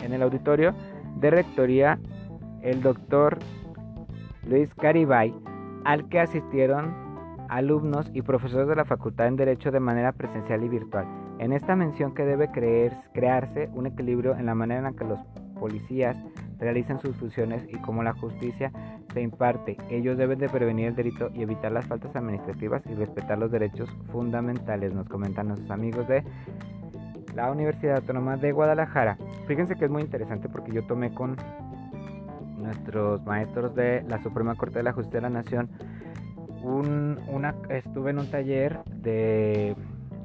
En 0.00 0.12
el 0.12 0.22
auditorio 0.22 0.76
de 1.16 1.30
rectoría, 1.30 1.98
el 2.62 2.82
doctor 2.82 3.40
Luis 4.46 4.72
Caribay, 4.76 5.34
al 5.84 6.08
que 6.08 6.20
asistieron 6.20 7.09
alumnos 7.50 8.08
y 8.14 8.22
profesores 8.22 8.68
de 8.68 8.76
la 8.76 8.84
Facultad 8.84 9.26
en 9.26 9.36
Derecho 9.36 9.70
de 9.72 9.80
manera 9.80 10.12
presencial 10.12 10.62
y 10.62 10.68
virtual. 10.68 11.06
En 11.38 11.52
esta 11.52 11.74
mención 11.74 12.14
que 12.14 12.24
debe 12.24 12.50
creer, 12.50 12.96
crearse 13.12 13.68
un 13.74 13.86
equilibrio 13.86 14.36
en 14.36 14.46
la 14.46 14.54
manera 14.54 14.88
en 14.88 14.94
que 14.94 15.04
los 15.04 15.18
policías 15.58 16.16
realizan 16.58 17.00
sus 17.00 17.16
funciones 17.16 17.66
y 17.68 17.76
cómo 17.78 18.02
la 18.02 18.12
justicia 18.12 18.70
se 19.12 19.20
imparte. 19.20 19.76
Ellos 19.90 20.16
deben 20.16 20.38
de 20.38 20.48
prevenir 20.48 20.86
el 20.86 20.94
delito 20.94 21.30
y 21.34 21.42
evitar 21.42 21.72
las 21.72 21.86
faltas 21.86 22.14
administrativas 22.14 22.82
y 22.86 22.94
respetar 22.94 23.38
los 23.38 23.50
derechos 23.50 23.90
fundamentales, 24.12 24.94
nos 24.94 25.08
comentan 25.08 25.48
nuestros 25.48 25.70
amigos 25.70 26.06
de 26.06 26.22
la 27.34 27.50
Universidad 27.50 27.96
Autónoma 27.96 28.36
de 28.36 28.52
Guadalajara. 28.52 29.18
Fíjense 29.46 29.74
que 29.74 29.86
es 29.86 29.90
muy 29.90 30.02
interesante 30.02 30.48
porque 30.48 30.72
yo 30.72 30.84
tomé 30.86 31.12
con 31.12 31.36
nuestros 32.58 33.24
maestros 33.24 33.74
de 33.74 34.02
la 34.08 34.22
Suprema 34.22 34.54
Corte 34.54 34.78
de 34.78 34.84
la 34.84 34.92
Justicia 34.92 35.18
de 35.18 35.22
la 35.22 35.30
Nación 35.30 35.68
un, 36.62 37.18
una, 37.28 37.54
estuve 37.68 38.10
en 38.10 38.18
un 38.18 38.30
taller 38.30 38.80
de 38.86 39.76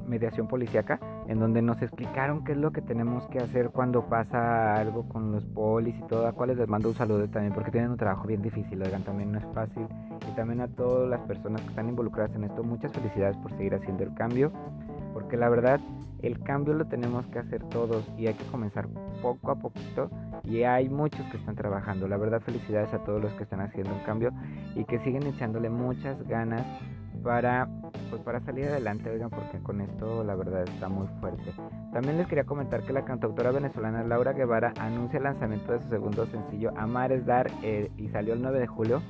mediación 0.06 0.46
policíaca 0.46 1.00
en 1.28 1.40
donde 1.40 1.62
nos 1.62 1.82
explicaron 1.82 2.44
qué 2.44 2.52
es 2.52 2.58
lo 2.58 2.70
que 2.70 2.80
tenemos 2.80 3.26
que 3.28 3.38
hacer 3.38 3.70
cuando 3.70 4.06
pasa 4.06 4.76
algo 4.76 5.08
con 5.08 5.32
los 5.32 5.44
polis 5.44 5.96
y 5.98 6.02
todo, 6.02 6.26
a 6.26 6.32
cuales 6.32 6.56
les 6.56 6.68
mando 6.68 6.88
un 6.88 6.94
saludo 6.94 7.28
también 7.28 7.52
porque 7.52 7.70
tienen 7.70 7.90
un 7.90 7.96
trabajo 7.96 8.26
bien 8.26 8.42
difícil, 8.42 8.80
oigan, 8.82 9.02
también 9.02 9.32
no 9.32 9.38
es 9.38 9.46
fácil. 9.52 9.86
Y 10.30 10.36
también 10.36 10.60
a 10.60 10.68
todas 10.68 11.08
las 11.08 11.20
personas 11.20 11.60
que 11.62 11.68
están 11.68 11.88
involucradas 11.88 12.34
en 12.36 12.44
esto, 12.44 12.62
muchas 12.62 12.92
felicidades 12.92 13.36
por 13.38 13.50
seguir 13.56 13.74
haciendo 13.74 14.04
el 14.04 14.14
cambio, 14.14 14.52
porque 15.16 15.38
la 15.38 15.48
verdad 15.48 15.80
el 16.20 16.38
cambio 16.40 16.74
lo 16.74 16.84
tenemos 16.84 17.24
que 17.28 17.38
hacer 17.38 17.62
todos 17.70 18.06
y 18.18 18.26
hay 18.26 18.34
que 18.34 18.44
comenzar 18.50 18.86
poco 19.22 19.50
a 19.50 19.54
poquito 19.54 20.10
y 20.44 20.64
hay 20.64 20.90
muchos 20.90 21.24
que 21.30 21.38
están 21.38 21.56
trabajando. 21.56 22.06
La 22.06 22.18
verdad 22.18 22.42
felicidades 22.42 22.92
a 22.92 23.02
todos 23.02 23.22
los 23.22 23.32
que 23.32 23.44
están 23.44 23.62
haciendo 23.62 23.94
un 23.94 24.00
cambio 24.00 24.30
y 24.74 24.84
que 24.84 24.98
siguen 24.98 25.26
echándole 25.26 25.70
muchas 25.70 26.22
ganas 26.28 26.66
para 27.22 27.66
pues 28.10 28.20
para 28.20 28.40
salir 28.40 28.66
adelante, 28.66 29.08
oigan, 29.08 29.30
porque 29.30 29.58
con 29.62 29.80
esto 29.80 30.22
la 30.22 30.34
verdad 30.34 30.64
está 30.64 30.90
muy 30.90 31.08
fuerte. 31.18 31.50
También 31.94 32.18
les 32.18 32.26
quería 32.26 32.44
comentar 32.44 32.82
que 32.82 32.92
la 32.92 33.06
cantautora 33.06 33.52
venezolana 33.52 34.04
Laura 34.04 34.34
Guevara 34.34 34.74
anuncia 34.78 35.16
el 35.16 35.24
lanzamiento 35.24 35.72
de 35.72 35.80
su 35.80 35.88
segundo 35.88 36.26
sencillo 36.26 36.74
Amar 36.76 37.10
es 37.12 37.24
Dar 37.24 37.50
eh, 37.62 37.90
y 37.96 38.10
salió 38.10 38.34
el 38.34 38.42
9 38.42 38.60
de 38.60 38.66
julio 38.66 39.00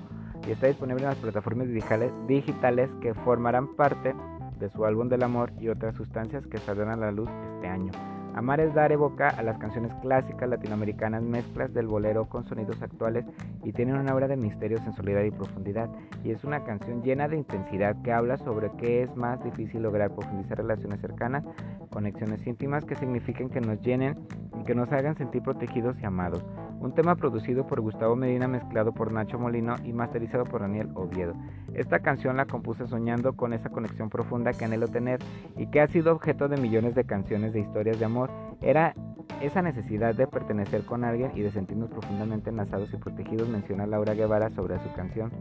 y 0.47 0.53
está 0.53 0.69
disponible 0.69 1.03
en 1.03 1.09
las 1.09 1.19
plataformas 1.19 1.67
digitales, 1.67 2.13
digitales 2.29 2.91
que 3.03 3.13
formarán 3.13 3.75
parte 3.75 4.15
de 4.59 4.71
su 4.71 4.85
álbum 4.85 5.09
del 5.09 5.23
amor 5.23 5.53
y 5.61 5.69
otras 5.69 5.95
sustancias 5.95 6.47
que 6.47 6.59
saldrán 6.59 6.91
a 6.91 6.97
la 6.97 7.13
luz 7.13 7.29
este 7.55 7.69
año. 7.69 7.93
Amar 8.37 8.61
es 8.61 8.75
dar 8.75 8.93
evoca 8.93 9.29
a 9.29 9.43
las 9.43 9.57
canciones 9.57 9.95
clásicas 10.03 10.47
latinoamericanas, 10.47 11.23
mezclas 11.23 11.73
del 11.73 11.87
bolero 11.87 12.29
con 12.29 12.45
sonidos 12.45 12.83
actuales 12.83 13.25
y 13.65 13.73
tiene 13.73 13.99
una 13.99 14.15
obra 14.15 14.29
de 14.29 14.37
misterio, 14.37 14.77
sensualidad 14.77 15.23
y 15.23 15.31
profundidad. 15.31 15.89
Y 16.23 16.33
es 16.33 16.45
una 16.45 16.63
canción 16.63 17.03
llena 17.03 17.29
de 17.29 17.39
intensidad 17.39 17.97
que 18.03 18.13
habla 18.13 18.37
sobre 18.37 18.71
qué 18.77 19.05
es 19.05 19.17
más 19.17 19.43
difícil 19.43 19.83
lograr 19.83 20.15
profundizar 20.15 20.59
relaciones 20.59 21.01
cercanas, 21.01 21.45
conexiones 21.89 22.47
íntimas 22.47 22.85
que 22.85 22.97
signifiquen 22.97 23.49
que 23.49 23.63
nos 23.63 23.81
llenen 23.81 24.19
y 24.61 24.65
que 24.65 24.75
nos 24.75 24.93
hagan 24.93 25.17
sentir 25.17 25.43
protegidos 25.43 25.99
y 26.03 26.05
amados. 26.05 26.45
Un 26.87 26.95
tema 26.95 27.17
producido 27.17 27.67
por 27.67 27.81
Gustavo 27.81 28.15
Medina, 28.15 28.47
mezclado 28.47 28.93
por 28.93 29.11
Nacho 29.11 29.41
Molino 29.41 29.75
y 29.83 29.93
masterizado 29.93 30.45
por 30.45 30.61
Daniel 30.61 30.89
Oviedo. 30.95 31.35
Esta 31.75 31.99
canción 31.99 32.37
la 32.37 32.47
compuse 32.47 32.87
soñando 32.87 33.33
con 33.33 33.53
esa 33.53 33.71
conexión 33.71 34.09
profunda 34.09 34.53
que 34.53 34.67
anhelo 34.67 34.87
tener 34.87 35.19
y 35.57 35.67
que 35.67 35.81
ha 35.81 35.89
sido 35.89 36.13
objeto 36.13 36.47
de 36.47 36.59
millones 36.59 36.95
de 36.95 37.03
canciones 37.03 37.53
de 37.53 37.59
historias 37.59 37.99
de 37.99 38.05
amor. 38.05 38.31
Era 38.61 38.95
esa 39.41 39.63
necesidad 39.63 40.15
de 40.15 40.29
pertenecer 40.29 40.85
con 40.85 41.03
alguien 41.03 41.33
y 41.35 41.41
de 41.41 41.51
sentirnos 41.51 41.91
profundamente 41.91 42.51
enlazados 42.51 42.95
y 42.95 42.99
protegidos, 42.99 43.49
menciona 43.49 43.85
Laura 43.85 44.15
Guevara 44.15 44.51
sobre 44.51 44.79
su 44.79 44.93
canción. 44.95 45.33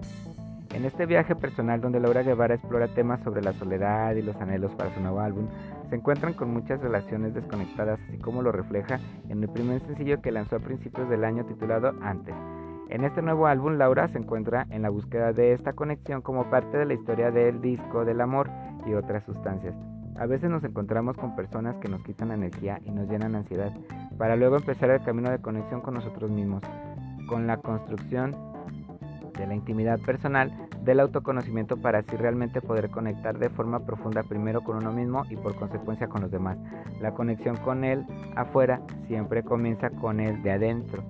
En 0.74 0.84
este 0.84 1.06
viaje 1.06 1.36
personal 1.36 1.80
donde 1.80 2.00
Laura 2.00 2.24
Guevara 2.24 2.56
explora 2.56 2.88
temas 2.88 3.22
sobre 3.22 3.42
la 3.42 3.54
soledad 3.54 4.16
y 4.16 4.22
los 4.22 4.36
anhelos 4.38 4.74
para 4.76 4.94
su 4.94 5.00
nuevo 5.00 5.20
álbum, 5.20 5.48
se 5.90 5.96
encuentran 5.96 6.34
con 6.34 6.52
muchas 6.52 6.82
relaciones 6.82 7.34
desconectadas, 7.34 8.00
así 8.08 8.18
como 8.18 8.42
lo 8.42 8.52
refleja 8.52 9.00
en 9.30 9.42
el 9.44 9.50
primer 9.50 9.82
sencillo 9.82 10.22
que 10.22 10.32
lanzó 10.32 10.58
a 10.58 10.60
principios 10.60 11.10
del 11.10 11.24
año 11.24 11.46
titulado 11.46 11.94
Antes. 12.02 12.36
En 12.90 13.04
este 13.04 13.22
nuevo 13.22 13.48
álbum, 13.48 13.78
Laura 13.78 14.08
se 14.08 14.18
encuentra 14.18 14.68
en 14.70 14.82
la 14.82 14.90
búsqueda 14.90 15.34
de 15.34 15.54
esta 15.54 15.74
conexión 15.74 16.22
como 16.22 16.50
parte 16.50 16.78
de 16.78 16.86
la 16.86 16.94
historia 16.94 17.32
del 17.32 17.62
disco, 17.62 18.06
del 18.06 18.22
amor 18.22 18.50
y 18.86 18.94
otras 18.94 19.24
sustancias. 19.24 19.76
A 20.18 20.28
veces 20.28 20.50
nos 20.50 20.64
encontramos 20.64 21.18
con 21.18 21.36
personas 21.36 21.76
que 21.78 21.90
nos 21.90 22.04
quitan 22.04 22.32
energía 22.32 22.80
y 22.86 22.92
nos 22.92 23.10
llenan 23.10 23.36
ansiedad, 23.36 23.72
para 24.18 24.36
luego 24.36 24.58
empezar 24.58 24.90
el 24.90 25.04
camino 25.04 25.30
de 25.30 25.42
conexión 25.42 25.82
con 25.82 25.96
nosotros 25.96 26.32
mismos, 26.32 26.62
con 27.28 27.48
la 27.48 27.58
construcción 27.58 28.55
de 29.38 29.48
la 29.48 29.56
intimidad 29.56 30.00
personal, 30.00 30.52
del 30.84 31.00
autoconocimiento 31.00 31.78
para 31.78 32.00
así 32.00 32.16
realmente 32.16 32.62
poder 32.62 32.90
conectar 32.90 33.38
de 33.38 33.50
forma 33.50 33.86
profunda 33.86 34.24
primero 34.24 34.62
con 34.62 34.78
uno 34.78 34.92
mismo 34.92 35.24
y 35.30 35.36
por 35.36 35.56
consecuencia 35.56 36.08
con 36.08 36.22
los 36.22 36.32
demás. 36.32 36.58
La 37.02 37.14
conexión 37.14 37.58
con 37.58 37.84
él 37.84 38.06
afuera 38.36 38.82
siempre 39.08 39.44
comienza 39.44 39.90
con 39.90 40.20
él 40.20 40.42
de 40.44 40.52
adentro, 40.52 41.04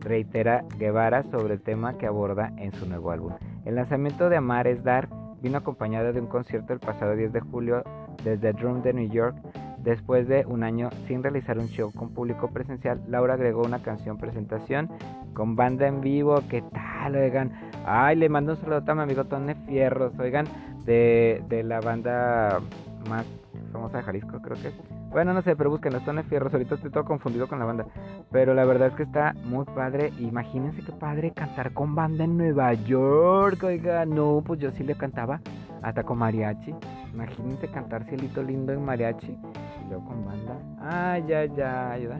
reitera 0.00 0.64
Guevara 0.78 1.22
sobre 1.24 1.54
el 1.54 1.62
tema 1.62 1.96
que 1.96 2.06
aborda 2.06 2.52
en 2.58 2.72
su 2.72 2.86
nuevo 2.86 3.10
álbum. 3.10 3.32
El 3.64 3.76
lanzamiento 3.76 4.28
de 4.28 4.36
Amar 4.36 4.66
es 4.66 4.84
Dar 4.84 5.08
vino 5.40 5.58
acompañado 5.58 6.12
de 6.12 6.20
un 6.20 6.26
concierto 6.26 6.72
el 6.72 6.80
pasado 6.80 7.16
10 7.16 7.32
de 7.32 7.40
julio 7.40 7.82
desde 8.22 8.52
Drum 8.52 8.82
de 8.82 8.92
New 8.92 9.10
York 9.10 9.36
Después 9.84 10.26
de 10.28 10.46
un 10.46 10.62
año 10.62 10.88
sin 11.06 11.22
realizar 11.22 11.58
un 11.58 11.68
show 11.68 11.92
con 11.92 12.08
público 12.08 12.48
presencial, 12.48 13.02
Laura 13.06 13.34
agregó 13.34 13.62
una 13.62 13.82
canción 13.82 14.16
presentación 14.16 14.88
con 15.34 15.56
banda 15.56 15.86
en 15.86 16.00
vivo. 16.00 16.42
¿Qué 16.48 16.62
tal, 16.62 16.93
oigan? 17.12 17.52
Ay, 17.86 18.16
le 18.16 18.28
mando 18.28 18.52
un 18.52 18.60
saludo 18.60 18.82
a 18.86 18.94
mi 18.94 19.02
amigo 19.02 19.24
Tone 19.24 19.54
Fierros, 19.66 20.18
oigan, 20.18 20.46
de, 20.84 21.42
de 21.48 21.62
la 21.62 21.80
banda 21.80 22.60
más 23.08 23.26
famosa 23.72 23.98
de 23.98 24.04
Jalisco, 24.04 24.40
creo 24.40 24.56
que. 24.56 24.72
Bueno, 25.10 25.32
no 25.32 25.42
sé, 25.42 25.54
pero 25.54 25.70
busquen 25.70 25.92
Tone 26.04 26.24
Fierros. 26.24 26.52
Ahorita 26.52 26.74
estoy 26.74 26.90
todo 26.90 27.04
confundido 27.04 27.46
con 27.46 27.60
la 27.60 27.64
banda. 27.64 27.86
Pero 28.32 28.52
la 28.52 28.64
verdad 28.64 28.88
es 28.88 28.94
que 28.94 29.04
está 29.04 29.32
muy 29.44 29.64
padre. 29.64 30.12
Imagínense 30.18 30.82
qué 30.82 30.90
padre 30.90 31.32
cantar 31.32 31.72
con 31.72 31.94
banda 31.94 32.24
en 32.24 32.36
Nueva 32.36 32.74
York. 32.74 33.62
Oiga, 33.62 34.06
no, 34.06 34.42
pues 34.44 34.58
yo 34.58 34.72
sí 34.72 34.82
le 34.82 34.96
cantaba 34.96 35.40
hasta 35.82 36.02
con 36.02 36.18
mariachi. 36.18 36.74
Imagínense 37.12 37.68
cantar 37.68 38.04
Cielito 38.06 38.42
Lindo 38.42 38.72
en 38.72 38.84
mariachi 38.84 39.30
y 39.30 39.88
luego 39.88 40.04
con 40.04 40.24
banda. 40.24 40.58
Ay, 40.80 41.24
ya, 41.28 41.44
ya, 41.44 41.92
ayuda. 41.92 42.18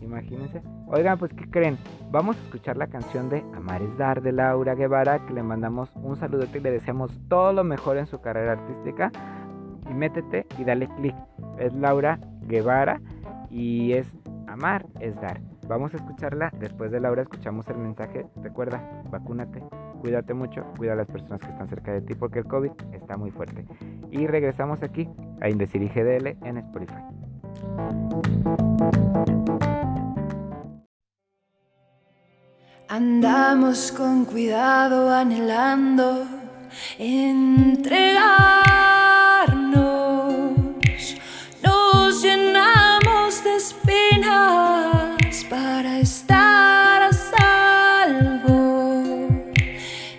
Imagínense. 0.00 0.62
Oigan, 0.88 1.18
pues, 1.18 1.32
¿qué 1.32 1.50
creen? 1.50 1.78
Vamos 2.10 2.36
a 2.36 2.40
escuchar 2.42 2.76
la 2.76 2.86
canción 2.86 3.28
de 3.28 3.44
Amar 3.54 3.82
es 3.82 3.96
Dar 3.96 4.22
de 4.22 4.32
Laura 4.32 4.74
Guevara, 4.74 5.24
que 5.26 5.34
le 5.34 5.42
mandamos 5.42 5.90
un 5.96 6.16
saludo 6.16 6.44
y 6.52 6.60
le 6.60 6.70
deseamos 6.70 7.10
todo 7.28 7.52
lo 7.52 7.64
mejor 7.64 7.96
en 7.96 8.06
su 8.06 8.20
carrera 8.20 8.52
artística. 8.52 9.10
Y 9.88 9.94
métete 9.94 10.46
y 10.58 10.64
dale 10.64 10.88
click. 10.96 11.14
Es 11.58 11.72
Laura 11.74 12.18
Guevara 12.42 13.00
y 13.50 13.92
es 13.92 14.06
Amar 14.46 14.86
es 15.00 15.14
Dar. 15.20 15.40
Vamos 15.68 15.92
a 15.94 15.96
escucharla. 15.96 16.52
Después 16.58 16.90
de 16.90 17.00
Laura 17.00 17.22
escuchamos 17.22 17.68
el 17.68 17.78
mensaje. 17.78 18.26
Recuerda, 18.42 19.02
vacúnate, 19.10 19.62
cuídate 20.00 20.34
mucho, 20.34 20.64
cuida 20.76 20.92
a 20.92 20.96
las 20.96 21.08
personas 21.08 21.40
que 21.40 21.48
están 21.48 21.68
cerca 21.68 21.92
de 21.92 22.02
ti 22.02 22.14
porque 22.14 22.38
el 22.40 22.44
COVID 22.46 22.70
está 22.92 23.16
muy 23.16 23.30
fuerte. 23.30 23.66
Y 24.10 24.26
regresamos 24.26 24.82
aquí 24.82 25.08
a 25.40 25.48
Indecir 25.48 25.82
y 25.82 25.88
GDL 25.88 26.36
en 26.46 26.58
Spotify. 26.58 27.02
Andamos 32.88 33.90
con 33.90 34.24
cuidado 34.24 35.12
anhelando 35.12 36.24
entregarnos. 36.96 38.36
Nos 41.64 42.22
llenamos 42.22 43.42
de 43.42 43.56
espinas 43.56 45.44
para 45.50 45.98
estar 45.98 47.02
a 47.02 47.12
salvo. 47.12 48.62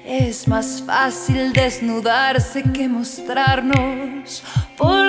Es 0.05 0.45
más 0.45 0.84
fácil 0.86 1.53
desnudarse 1.53 2.63
que 2.74 2.89
mostrarnos 2.89 4.43
por 4.76 5.07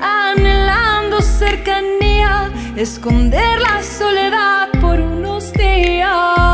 anhelando 0.00 1.20
cercanía, 1.20 2.52
esconder 2.76 3.60
la 3.60 3.82
soledad 3.82 4.68
por 4.80 5.00
unos 5.00 5.52
días. 5.54 6.51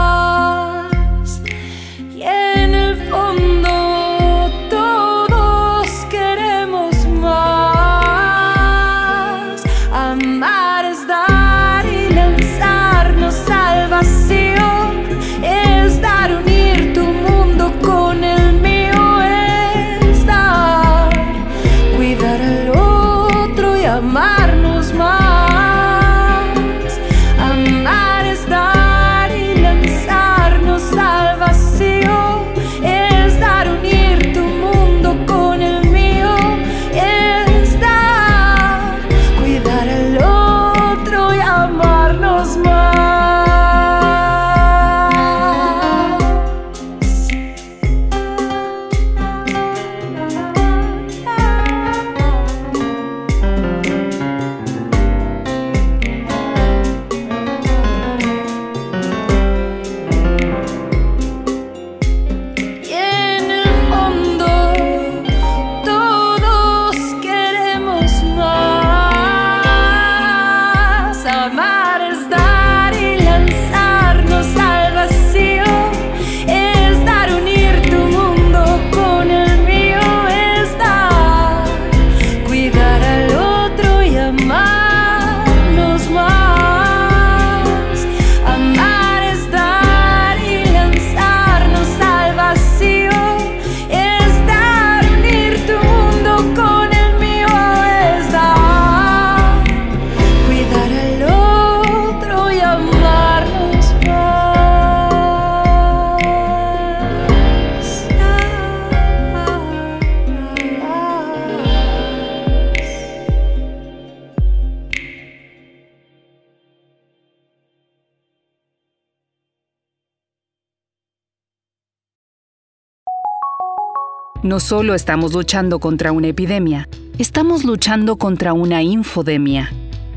Solo 124.58 124.94
estamos 124.94 125.32
luchando 125.32 125.78
contra 125.78 126.12
una 126.12 126.26
epidemia, 126.28 126.88
estamos 127.18 127.64
luchando 127.64 128.16
contra 128.16 128.52
una 128.52 128.82
infodemia. 128.82 129.72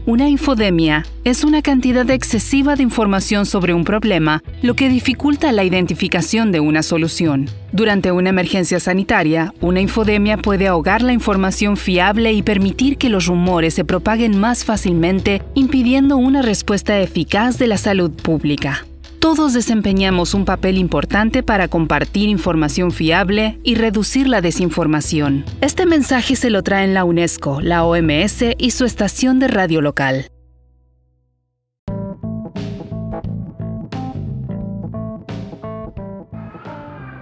Una 0.05 0.27
infodemia 0.27 1.05
es 1.23 1.43
una 1.43 1.61
cantidad 1.61 2.09
excesiva 2.09 2.75
de 2.75 2.83
información 2.83 3.45
sobre 3.45 3.73
un 3.73 3.83
problema, 3.83 4.43
lo 4.61 4.75
que 4.75 4.89
dificulta 4.89 5.51
la 5.51 5.63
identificación 5.63 6.51
de 6.51 6.59
una 6.59 6.81
solución. 6.81 7.49
Durante 7.71 8.11
una 8.11 8.31
emergencia 8.31 8.79
sanitaria, 8.79 9.53
una 9.61 9.79
infodemia 9.79 10.37
puede 10.37 10.67
ahogar 10.67 11.01
la 11.01 11.13
información 11.13 11.77
fiable 11.77 12.33
y 12.33 12.41
permitir 12.41 12.97
que 12.97 13.09
los 13.09 13.27
rumores 13.27 13.75
se 13.75 13.85
propaguen 13.85 14.37
más 14.37 14.65
fácilmente, 14.65 15.43
impidiendo 15.53 16.17
una 16.17 16.41
respuesta 16.41 16.99
eficaz 16.99 17.57
de 17.57 17.67
la 17.67 17.77
salud 17.77 18.11
pública. 18.11 18.85
Todos 19.21 19.53
desempeñamos 19.53 20.33
un 20.33 20.45
papel 20.45 20.79
importante 20.79 21.43
para 21.43 21.67
compartir 21.67 22.27
información 22.27 22.89
fiable 22.89 23.59
y 23.61 23.75
reducir 23.75 24.27
la 24.27 24.41
desinformación. 24.41 25.45
Este 25.61 25.85
mensaje 25.85 26.35
se 26.35 26.49
lo 26.49 26.63
traen 26.63 26.95
la 26.95 27.03
UNESCO, 27.05 27.61
la 27.61 27.83
OMS 27.83 28.43
y 28.57 28.71
su 28.71 28.83
estación 28.83 29.37
de 29.37 29.47
radio 29.47 29.79
local. 29.79 30.25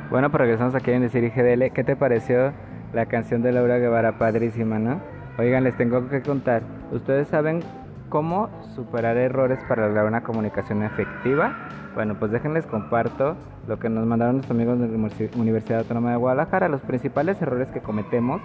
Bueno, 0.09 0.31
pues 0.31 0.39
regresamos 0.39 0.75
aquí 0.75 0.91
en 0.91 1.01
Decir 1.01 1.29
GDL. 1.35 1.73
¿Qué 1.73 1.83
te 1.83 1.97
pareció 1.97 2.53
la 2.93 3.07
canción 3.07 3.41
de 3.41 3.51
Laura 3.51 3.77
Guevara? 3.77 4.17
Padrísima, 4.17 4.79
¿no? 4.79 5.01
Oigan, 5.37 5.65
les 5.65 5.75
tengo 5.75 6.07
que 6.07 6.21
contar. 6.21 6.63
¿Ustedes 6.93 7.27
saben 7.27 7.61
cómo 8.10 8.49
superar 8.76 9.18
errores 9.18 9.60
para 9.68 9.88
lograr 9.88 10.05
una 10.05 10.22
comunicación 10.22 10.84
efectiva? 10.84 11.55
Bueno, 11.95 12.16
pues 12.20 12.32
déjenles 12.32 12.66
comparto 12.66 13.36
lo 13.68 13.80
que 13.80 13.89
nos 13.89 14.05
mandaron 14.05 14.38
nuestros 14.38 14.55
amigos 14.55 14.80
de 14.80 14.88
la 14.88 15.39
Universidad 15.39 15.80
Autónoma 15.80 16.12
de 16.12 16.18
Guadalajara. 16.18 16.70
Los 16.70 16.82
principales 16.82 17.41
errores 17.41 17.70
que 17.72 17.82
cometemos 17.82 18.41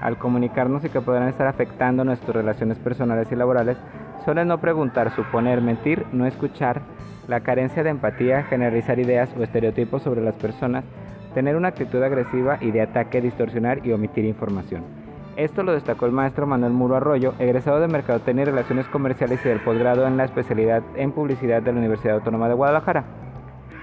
al 0.00 0.18
comunicarnos 0.18 0.84
y 0.84 0.88
que 0.88 1.00
podrán 1.00 1.28
estar 1.28 1.46
afectando 1.46 2.04
nuestras 2.04 2.36
relaciones 2.36 2.78
personales 2.78 3.30
y 3.32 3.36
laborales 3.36 3.78
son 4.24 4.38
el 4.38 4.48
no 4.48 4.58
preguntar, 4.60 5.10
suponer, 5.12 5.60
mentir, 5.60 6.04
no 6.12 6.26
escuchar, 6.26 6.82
la 7.28 7.40
carencia 7.40 7.82
de 7.82 7.90
empatía, 7.90 8.44
generalizar 8.44 8.98
ideas 8.98 9.30
o 9.38 9.42
estereotipos 9.42 10.02
sobre 10.02 10.20
las 10.20 10.36
personas, 10.36 10.84
tener 11.34 11.56
una 11.56 11.68
actitud 11.68 12.02
agresiva 12.02 12.58
y 12.60 12.70
de 12.70 12.82
ataque, 12.82 13.20
distorsionar 13.20 13.86
y 13.86 13.92
omitir 13.92 14.24
información. 14.24 14.95
Esto 15.36 15.62
lo 15.62 15.72
destacó 15.72 16.06
el 16.06 16.12
maestro 16.12 16.46
Manuel 16.46 16.72
Muro 16.72 16.96
Arroyo, 16.96 17.34
egresado 17.38 17.78
de 17.78 17.88
Mercadotecnia 17.88 18.42
y 18.42 18.46
Relaciones 18.46 18.86
Comerciales 18.88 19.38
y 19.44 19.48
del 19.50 19.60
posgrado 19.60 20.06
en 20.06 20.16
la 20.16 20.24
especialidad 20.24 20.82
en 20.94 21.12
Publicidad 21.12 21.60
de 21.60 21.72
la 21.72 21.78
Universidad 21.78 22.14
Autónoma 22.14 22.48
de 22.48 22.54
Guadalajara. 22.54 23.04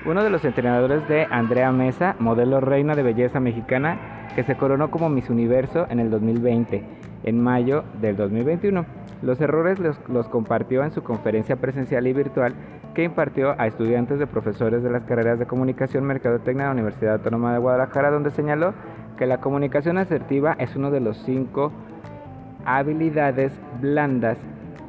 Uno 0.03 0.23
de 0.23 0.31
los 0.31 0.43
entrenadores 0.45 1.07
de 1.07 1.27
Andrea 1.29 1.71
Mesa, 1.71 2.15
modelo 2.17 2.59
reina 2.59 2.95
de 2.95 3.03
belleza 3.03 3.39
mexicana, 3.39 4.29
que 4.35 4.43
se 4.43 4.57
coronó 4.57 4.89
como 4.89 5.09
Miss 5.09 5.29
Universo 5.29 5.85
en 5.91 5.99
el 5.99 6.09
2020, 6.09 6.83
en 7.23 7.39
mayo 7.39 7.83
del 8.01 8.15
2021. 8.15 8.83
Los 9.21 9.39
errores 9.39 9.77
los, 9.79 10.27
compartió 10.29 10.83
en 10.83 10.91
su 10.91 11.03
conferencia 11.03 11.55
presencial 11.57 12.07
y 12.07 12.13
virtual 12.13 12.55
que 12.95 13.03
impartió 13.03 13.53
a 13.59 13.67
estudiantes 13.67 14.17
de 14.17 14.25
profesores 14.25 14.81
de 14.81 14.89
las 14.89 15.03
carreras 15.03 15.37
de 15.37 15.45
comunicación, 15.45 16.03
mercadotecnia 16.03 16.63
de 16.63 16.69
la 16.69 16.73
Universidad 16.73 17.13
Autónoma 17.13 17.53
de 17.53 17.59
Guadalajara, 17.59 18.09
donde 18.09 18.31
señaló 18.31 18.73
que 19.17 19.25
la 19.25 19.39
comunicación 19.39 19.97
asertiva 19.97 20.55
es 20.59 20.75
uno 20.75 20.91
de 20.91 20.99
los 20.99 21.17
cinco 21.17 21.71
habilidades 22.65 23.51
blandas 23.81 24.37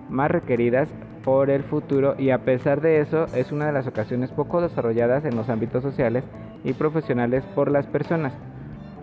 más 0.08 0.30
requeridas 0.30 0.88
por 1.24 1.50
el 1.50 1.62
futuro 1.62 2.14
y 2.18 2.30
a 2.30 2.44
pesar 2.44 2.80
de 2.80 3.00
eso 3.00 3.26
es 3.34 3.50
una 3.52 3.66
de 3.66 3.72
las 3.72 3.86
ocasiones 3.86 4.30
poco 4.30 4.60
desarrolladas 4.60 5.24
en 5.24 5.36
los 5.36 5.48
ámbitos 5.48 5.82
sociales 5.82 6.24
y 6.62 6.74
profesionales 6.74 7.44
por 7.54 7.70
las 7.70 7.86
personas. 7.86 8.36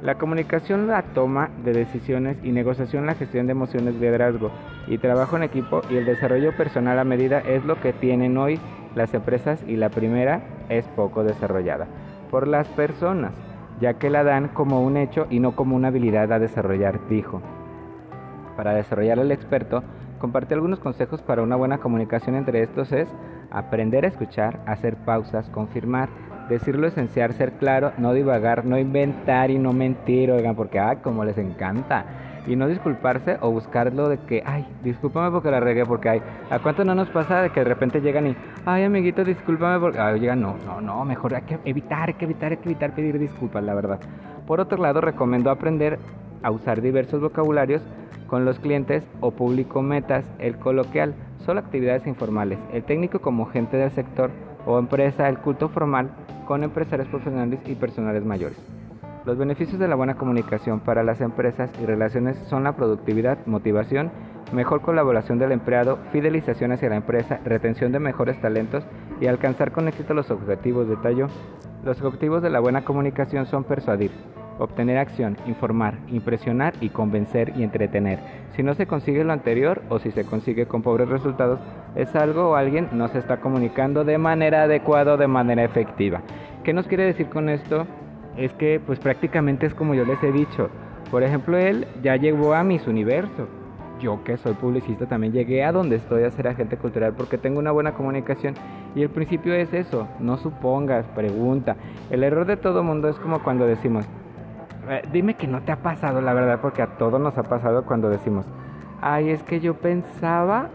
La 0.03 0.15
comunicación, 0.15 0.87
la 0.87 1.03
toma 1.13 1.49
de 1.63 1.73
decisiones 1.73 2.37
y 2.43 2.51
negociación, 2.51 3.05
la 3.05 3.15
gestión 3.15 3.45
de 3.45 3.51
emociones, 3.51 3.95
liderazgo 3.95 4.51
y 4.87 4.97
trabajo 4.97 5.37
en 5.37 5.43
equipo 5.43 5.81
y 5.89 5.97
el 5.97 6.05
desarrollo 6.05 6.55
personal 6.55 6.97
a 6.97 7.03
medida 7.03 7.39
es 7.39 7.65
lo 7.65 7.79
que 7.79 7.93
tienen 7.93 8.37
hoy 8.37 8.59
las 8.95 9.13
empresas 9.13 9.63
y 9.67 9.75
la 9.75 9.89
primera 9.89 10.41
es 10.69 10.85
poco 10.87 11.23
desarrollada 11.23 11.87
por 12.31 12.47
las 12.47 12.67
personas, 12.69 13.33
ya 13.81 13.95
que 13.95 14.09
la 14.09 14.23
dan 14.23 14.49
como 14.49 14.81
un 14.81 14.95
hecho 14.95 15.27
y 15.29 15.39
no 15.39 15.55
como 15.55 15.75
una 15.75 15.89
habilidad 15.89 16.31
a 16.31 16.39
desarrollar, 16.39 17.07
dijo. 17.09 17.41
Para 18.55 18.73
desarrollar 18.73 19.19
el 19.19 19.31
experto, 19.31 19.83
compartió 20.19 20.55
algunos 20.55 20.79
consejos 20.79 21.21
para 21.21 21.41
una 21.41 21.55
buena 21.55 21.79
comunicación, 21.79 22.35
entre 22.35 22.61
estos 22.61 22.91
es 22.91 23.09
aprender 23.49 24.05
a 24.05 24.09
escuchar, 24.09 24.61
hacer 24.67 24.95
pausas, 24.97 25.49
confirmar, 25.49 26.09
decir 26.47 26.77
lo 26.77 26.87
esencial, 26.87 27.33
ser 27.33 27.53
claro, 27.53 27.91
no 27.97 28.13
divagar, 28.13 28.65
no 28.65 28.77
inventar 28.77 29.49
y 29.49 29.57
no 29.57 29.73
mentir, 29.73 30.31
oigan, 30.31 30.55
porque 30.55 30.79
ah, 30.79 31.01
como 31.01 31.25
les 31.25 31.37
encanta 31.37 32.05
y 32.47 32.55
no 32.55 32.67
disculparse 32.67 33.37
o 33.41 33.51
buscarlo 33.51 34.09
de 34.09 34.17
que, 34.19 34.43
ay, 34.45 34.67
discúlpame 34.83 35.31
porque 35.31 35.51
la 35.51 35.59
regué, 35.59 35.85
porque 35.85 36.09
hay, 36.09 36.21
¿a 36.49 36.59
cuánto 36.59 36.83
no 36.83 36.95
nos 36.95 37.09
pasa 37.09 37.41
de 37.41 37.49
que 37.49 37.61
de 37.61 37.65
repente 37.65 38.01
llegan 38.01 38.27
y, 38.27 38.35
ay, 38.65 38.83
amiguito, 38.83 39.23
discúlpame 39.23 39.79
porque, 39.79 39.99
ay, 39.99 40.19
llegan, 40.19 40.41
no, 40.41 40.55
no, 40.65 40.81
no, 40.81 41.05
mejor 41.05 41.35
hay 41.35 41.43
que 41.43 41.59
evitar, 41.65 42.09
hay 42.09 42.15
que 42.15 42.25
evitar, 42.25 42.51
hay 42.51 42.57
que 42.57 42.69
evitar 42.69 42.93
pedir 42.93 43.19
disculpas, 43.19 43.63
la 43.63 43.73
verdad. 43.73 43.99
Por 44.47 44.59
otro 44.59 44.77
lado, 44.77 45.01
recomiendo 45.01 45.49
aprender 45.51 45.99
a 46.43 46.51
usar 46.51 46.81
diversos 46.81 47.21
vocabularios 47.21 47.83
con 48.27 48.45
los 48.45 48.59
clientes 48.59 49.03
o 49.19 49.31
público 49.31 49.81
metas, 49.81 50.25
el 50.39 50.57
coloquial, 50.57 51.13
solo 51.45 51.59
actividades 51.59 52.07
informales, 52.07 52.59
el 52.73 52.83
técnico 52.83 53.19
como 53.19 53.45
gente 53.45 53.77
del 53.77 53.91
sector 53.91 54.31
o 54.65 54.79
empresa, 54.79 55.27
el 55.27 55.37
culto 55.39 55.69
formal 55.69 56.11
con 56.45 56.63
empresarios 56.63 57.07
profesionales 57.09 57.59
y 57.65 57.75
personales 57.75 58.23
mayores. 58.23 58.80
Los 59.23 59.37
beneficios 59.37 59.79
de 59.79 59.87
la 59.87 59.93
buena 59.93 60.15
comunicación 60.15 60.79
para 60.79 61.03
las 61.03 61.21
empresas 61.21 61.69
y 61.79 61.85
relaciones 61.85 62.39
son 62.49 62.63
la 62.63 62.75
productividad, 62.75 63.37
motivación, 63.45 64.09
mejor 64.51 64.81
colaboración 64.81 65.37
del 65.37 65.51
empleado, 65.51 65.99
fidelización 66.11 66.71
hacia 66.71 66.89
la 66.89 66.95
empresa, 66.95 67.39
retención 67.45 67.91
de 67.91 67.99
mejores 67.99 68.41
talentos 68.41 68.83
y 69.19 69.27
alcanzar 69.27 69.71
con 69.71 69.87
éxito 69.87 70.15
los 70.15 70.31
objetivos. 70.31 70.87
Detalló. 70.87 71.27
Los 71.85 72.01
objetivos 72.01 72.41
de 72.41 72.49
la 72.49 72.59
buena 72.59 72.83
comunicación 72.83 73.45
son 73.45 73.63
persuadir, 73.63 74.09
obtener 74.57 74.97
acción, 74.97 75.37
informar, 75.45 75.99
impresionar 76.07 76.73
y 76.81 76.89
convencer 76.89 77.53
y 77.55 77.61
entretener. 77.61 78.17
Si 78.55 78.63
no 78.63 78.73
se 78.73 78.87
consigue 78.87 79.23
lo 79.23 79.33
anterior 79.33 79.83
o 79.89 79.99
si 79.99 80.09
se 80.09 80.25
consigue 80.25 80.65
con 80.65 80.81
pobres 80.81 81.09
resultados, 81.09 81.59
es 81.95 82.15
algo 82.15 82.49
o 82.49 82.55
alguien 82.55 82.89
no 82.93 83.07
se 83.07 83.19
está 83.19 83.37
comunicando 83.37 84.03
de 84.03 84.17
manera 84.17 84.63
adecuada 84.63 85.13
o 85.13 85.17
de 85.17 85.27
manera 85.27 85.63
efectiva. 85.63 86.21
¿Qué 86.63 86.73
nos 86.73 86.87
quiere 86.87 87.05
decir 87.05 87.29
con 87.29 87.49
esto? 87.49 87.85
Es 88.37 88.53
que 88.53 88.79
pues 88.85 88.99
prácticamente 88.99 89.65
es 89.65 89.73
como 89.73 89.93
yo 89.93 90.05
les 90.05 90.21
he 90.23 90.31
dicho. 90.31 90.69
Por 91.09 91.23
ejemplo, 91.23 91.57
él 91.57 91.87
ya 92.01 92.15
llegó 92.15 92.53
a 92.53 92.63
mis 92.63 92.87
universo. 92.87 93.47
Yo 93.99 94.23
que 94.23 94.37
soy 94.37 94.53
publicista 94.53 95.05
también 95.05 95.33
llegué 95.33 95.63
a 95.63 95.71
donde 95.71 95.97
estoy 95.97 96.23
a 96.23 96.31
ser 96.31 96.47
agente 96.47 96.77
cultural 96.77 97.13
porque 97.15 97.37
tengo 97.37 97.59
una 97.59 97.71
buena 97.71 97.93
comunicación 97.93 98.55
y 98.95 99.03
el 99.03 99.09
principio 99.09 99.53
es 99.53 99.73
eso, 99.73 100.07
no 100.19 100.37
supongas, 100.37 101.05
pregunta. 101.09 101.75
El 102.09 102.23
error 102.23 102.47
de 102.47 102.57
todo 102.57 102.81
mundo 102.81 103.09
es 103.09 103.19
como 103.19 103.43
cuando 103.43 103.67
decimos, 103.67 104.05
eh, 104.89 105.03
dime 105.11 105.35
que 105.35 105.45
no 105.45 105.61
te 105.61 105.71
ha 105.71 105.83
pasado 105.83 106.19
la 106.19 106.33
verdad 106.33 106.59
porque 106.61 106.81
a 106.81 106.97
todos 106.97 107.21
nos 107.21 107.37
ha 107.37 107.43
pasado 107.43 107.85
cuando 107.85 108.09
decimos, 108.09 108.47
ay 109.01 109.29
es 109.29 109.43
que 109.43 109.59
yo 109.59 109.75
pensaba 109.75 110.69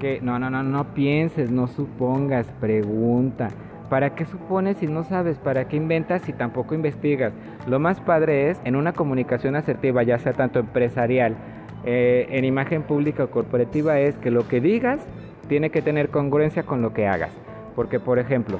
que 0.00 0.20
no, 0.20 0.38
no, 0.38 0.50
no, 0.50 0.62
no 0.62 0.94
pienses, 0.94 1.50
no 1.50 1.66
supongas, 1.68 2.50
pregunta. 2.60 3.50
¿Para 3.88 4.14
qué 4.14 4.26
supones 4.26 4.76
si 4.76 4.86
no 4.86 5.02
sabes? 5.02 5.38
¿Para 5.38 5.66
qué 5.66 5.76
inventas 5.76 6.22
si 6.22 6.34
tampoco 6.34 6.74
investigas? 6.74 7.32
Lo 7.66 7.78
más 7.78 8.00
padre 8.00 8.50
es 8.50 8.60
en 8.64 8.76
una 8.76 8.92
comunicación 8.92 9.56
asertiva, 9.56 10.02
ya 10.02 10.18
sea 10.18 10.34
tanto 10.34 10.58
empresarial, 10.58 11.36
eh, 11.84 12.26
en 12.30 12.44
imagen 12.44 12.82
pública 12.82 13.24
o 13.24 13.30
corporativa, 13.30 13.98
es 13.98 14.16
que 14.18 14.30
lo 14.30 14.46
que 14.46 14.60
digas 14.60 15.00
tiene 15.48 15.70
que 15.70 15.80
tener 15.80 16.10
congruencia 16.10 16.64
con 16.64 16.82
lo 16.82 16.92
que 16.92 17.06
hagas. 17.06 17.32
Porque, 17.74 17.98
por 17.98 18.18
ejemplo, 18.18 18.58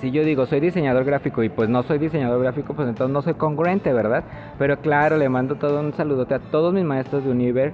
si 0.00 0.10
yo 0.10 0.24
digo 0.24 0.46
soy 0.46 0.60
diseñador 0.60 1.04
gráfico 1.04 1.42
y 1.42 1.48
pues 1.48 1.68
no 1.68 1.82
soy 1.84 1.98
diseñador 1.98 2.42
gráfico, 2.42 2.74
pues 2.74 2.88
entonces 2.88 3.12
no 3.12 3.22
soy 3.22 3.34
congruente, 3.34 3.92
¿verdad? 3.92 4.24
Pero 4.58 4.80
claro, 4.80 5.16
le 5.18 5.28
mando 5.28 5.54
todo 5.54 5.78
un 5.78 5.92
saludote 5.94 6.34
a 6.34 6.38
todos 6.40 6.74
mis 6.74 6.84
maestros 6.84 7.24
de 7.24 7.30
Univer, 7.30 7.72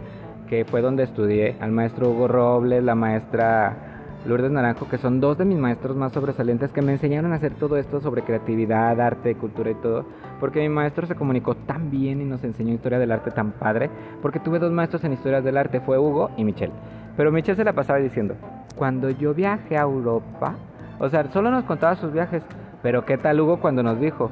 que 0.49 0.67
fue 0.67 0.83
donde 0.83 1.05
estudié, 1.05 1.57
al 1.61 1.73
maestro 1.73 2.11
Hugo 2.11 2.29
Robles, 2.29 2.85
la 2.85 2.95
maestra 2.95 3.92
Lourdes 4.25 4.53
Naranjo, 4.53 4.89
que 4.89 4.99
son 4.99 5.21
dos 5.21 5.37
de 5.37 5.45
mis 5.45 5.59
maestros 5.59 5.97
más 5.97 6.13
sobresalientes 6.13 6.73
que 6.73 6.81
me 6.81 6.93
enseñaron 6.93 7.33
a 7.33 7.37
hacer 7.37 7.55
todo 7.55 7.77
esto 7.77 8.01
sobre 8.01 8.23
creatividad, 8.23 9.01
arte, 9.01 9.35
cultura 9.35 9.71
y 9.71 9.75
todo, 9.75 10.07
porque 10.39 10.61
mi 10.61 10.69
maestro 10.69 11.09
se 11.09 11.17
comunicó 11.17 11.57
tan 11.57 11.91
bien 11.91 12.21
y 12.21 12.25
nos 12.25 12.45
enseñó 12.45 12.73
historia 12.73 13.01
del 13.01 13.11
arte 13.11 13.33
tan 13.33 13.51
padre, 13.53 13.91
porque 14.21 14.39
tuve 14.39 14.61
dos 14.61 14.71
maestros 14.71 15.03
en 15.03 15.13
historias 15.13 15.43
del 15.43 15.57
arte, 15.57 15.81
fue 15.81 15.99
Hugo 15.99 16.31
y 16.37 16.45
Michelle. 16.45 16.73
Pero 17.17 17.33
Michelle 17.33 17.57
se 17.57 17.65
la 17.65 17.73
pasaba 17.73 17.99
diciendo, 17.99 18.37
cuando 18.77 19.11
yo 19.11 19.35
viajé 19.35 19.77
a 19.77 19.83
Europa, 19.83 20.55
o 21.01 21.09
sea, 21.09 21.29
solo 21.33 21.51
nos 21.51 21.65
contaba 21.65 21.97
sus 21.97 22.13
viajes, 22.13 22.45
pero 22.81 23.05
¿qué 23.05 23.19
tal 23.19 23.41
Hugo 23.41 23.61
cuando 23.61 23.83
nos 23.83 23.99
dijo? 23.99 24.31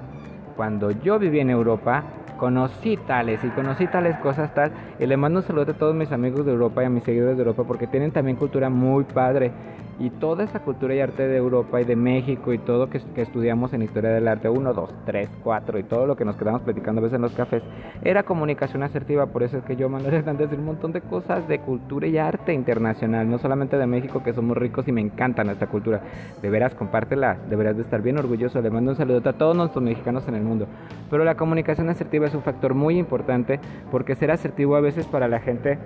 Cuando 0.56 0.92
yo 0.92 1.18
viví 1.18 1.40
en 1.40 1.50
Europa, 1.50 2.04
conocí 2.40 2.96
tales 2.96 3.44
y 3.44 3.48
conocí 3.50 3.86
tales 3.86 4.16
cosas 4.16 4.52
tal. 4.54 4.72
Y 4.98 5.06
le 5.06 5.16
mando 5.16 5.40
un 5.40 5.46
saludo 5.46 5.70
a 5.70 5.74
todos 5.74 5.94
mis 5.94 6.10
amigos 6.10 6.46
de 6.46 6.52
Europa 6.52 6.82
y 6.82 6.86
a 6.86 6.90
mis 6.90 7.04
seguidores 7.04 7.36
de 7.36 7.42
Europa 7.42 7.64
porque 7.64 7.86
tienen 7.86 8.10
también 8.10 8.36
cultura 8.36 8.70
muy 8.70 9.04
padre. 9.04 9.52
Y 10.00 10.10
toda 10.10 10.42
esa 10.44 10.60
cultura 10.60 10.94
y 10.94 11.00
arte 11.00 11.28
de 11.28 11.36
Europa 11.36 11.80
y 11.80 11.84
de 11.84 11.94
México 11.94 12.52
y 12.52 12.58
todo 12.58 12.90
que, 12.90 13.00
que 13.14 13.22
estudiamos 13.22 13.72
en 13.74 13.82
historia 13.82 14.10
del 14.10 14.26
arte 14.26 14.48
1, 14.48 14.72
2, 14.72 14.90
3, 15.04 15.28
4 15.44 15.78
y 15.78 15.82
todo 15.84 16.06
lo 16.06 16.16
que 16.16 16.24
nos 16.24 16.36
quedamos 16.36 16.62
platicando 16.62 17.00
a 17.00 17.04
veces 17.04 17.16
en 17.16 17.22
los 17.22 17.32
cafés 17.32 17.62
era 18.02 18.22
comunicación 18.22 18.82
asertiva, 18.82 19.26
por 19.26 19.42
eso 19.42 19.58
es 19.58 19.64
que 19.64 19.76
yo 19.76 19.88
Manuel 19.88 20.14
Hernández 20.20 20.50
un 20.52 20.64
montón 20.64 20.92
de 20.92 21.02
cosas 21.02 21.46
de 21.48 21.60
cultura 21.60 22.06
y 22.06 22.18
arte 22.18 22.52
internacional, 22.52 23.28
no 23.28 23.38
solamente 23.38 23.76
de 23.76 23.86
México 23.86 24.22
que 24.22 24.32
somos 24.32 24.56
ricos 24.56 24.88
y 24.88 24.92
me 24.92 25.00
encanta 25.00 25.44
nuestra 25.44 25.68
cultura. 25.68 26.00
De 26.40 26.50
veras 26.50 26.74
compártela, 26.74 27.36
deberás 27.48 27.76
de 27.76 27.82
estar 27.82 28.02
bien 28.02 28.18
orgulloso. 28.18 28.60
Le 28.60 28.70
mando 28.70 28.92
un 28.92 28.96
saludo 28.96 29.28
a 29.28 29.32
todos 29.34 29.56
nuestros 29.56 29.84
mexicanos 29.84 30.26
en 30.28 30.34
el 30.34 30.42
mundo. 30.42 30.66
Pero 31.10 31.24
la 31.24 31.36
comunicación 31.36 31.88
asertiva 31.88 32.26
es 32.26 32.34
un 32.34 32.42
factor 32.42 32.74
muy 32.74 32.98
importante 32.98 33.60
porque 33.90 34.14
ser 34.14 34.30
asertivo 34.30 34.76
a 34.76 34.80
veces 34.80 35.06
para 35.06 35.28
la 35.28 35.40
gente 35.40 35.78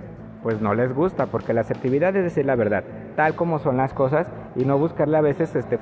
pues 0.45 0.61
no 0.61 0.75
les 0.75 0.93
gusta, 0.93 1.25
porque 1.25 1.53
la 1.53 1.61
asertividad 1.61 2.15
es 2.15 2.23
decir 2.23 2.45
la 2.45 2.55
verdad, 2.55 2.83
tal 3.15 3.33
como 3.33 3.57
son 3.57 3.77
las 3.77 3.95
cosas 3.95 4.27
y 4.55 4.63
no 4.63 4.77
buscarle 4.77 5.17
a 5.17 5.21
veces 5.21 5.55
este 5.55 5.79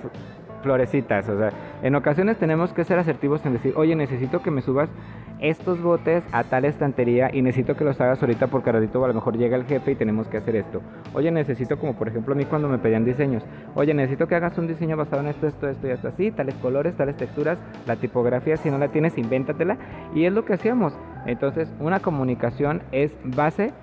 florecitas, 0.62 1.28
o 1.28 1.38
sea, 1.38 1.50
en 1.82 1.94
ocasiones 1.96 2.38
tenemos 2.38 2.72
que 2.72 2.86
ser 2.86 2.98
asertivos 2.98 3.46
en 3.46 3.52
decir, 3.52 3.74
oye, 3.76 3.94
necesito 3.98 4.42
que 4.42 4.52
me 4.52 4.62
subas 4.62 4.90
estos 5.42 5.82
botes 5.82 6.24
a 6.32 6.46
tal 6.46 6.64
estantería 6.64 7.30
y 7.34 7.42
necesito 7.42 7.76
que 7.76 7.84
los 7.84 8.00
hagas 8.00 8.22
ahorita 8.22 8.48
porque 8.48 8.70
ahorita 8.70 9.04
a 9.04 9.08
lo 9.10 9.14
mejor 9.14 9.38
llega 9.38 9.58
el 9.58 9.66
jefe 9.66 9.92
y 9.92 9.96
tenemos 9.96 10.30
que 10.30 10.38
hacer 10.38 10.56
esto. 10.56 10.82
Oye, 11.14 11.30
necesito 11.30 11.78
como 11.78 11.98
por 11.98 12.08
ejemplo 12.08 12.34
a 12.34 12.38
mí 12.38 12.46
cuando 12.46 12.70
me 12.70 12.78
pedían 12.78 13.04
diseños, 13.04 13.44
oye, 13.76 13.94
necesito 13.94 14.28
que 14.28 14.36
hagas 14.36 14.58
un 14.58 14.68
diseño 14.68 14.96
basado 14.96 15.24
en 15.24 15.28
esto, 15.28 15.46
esto, 15.46 15.68
esto 15.68 15.88
y 15.90 15.92
esto 15.92 16.08
así, 16.08 16.32
tales 16.32 16.56
colores, 16.56 16.96
tales 16.96 17.18
texturas, 17.18 17.60
la 17.86 17.98
tipografía, 17.98 18.56
si 18.56 18.72
no 18.72 18.78
la 18.78 18.88
tienes, 18.88 19.18
invéntatela 19.18 19.78
y 20.16 20.24
es 20.24 20.32
lo 20.32 20.46
que 20.46 20.54
hacíamos. 20.54 20.98
Entonces, 21.26 21.70
una 21.82 22.00
comunicación 22.00 22.82
es 22.94 23.12
base 23.26 23.74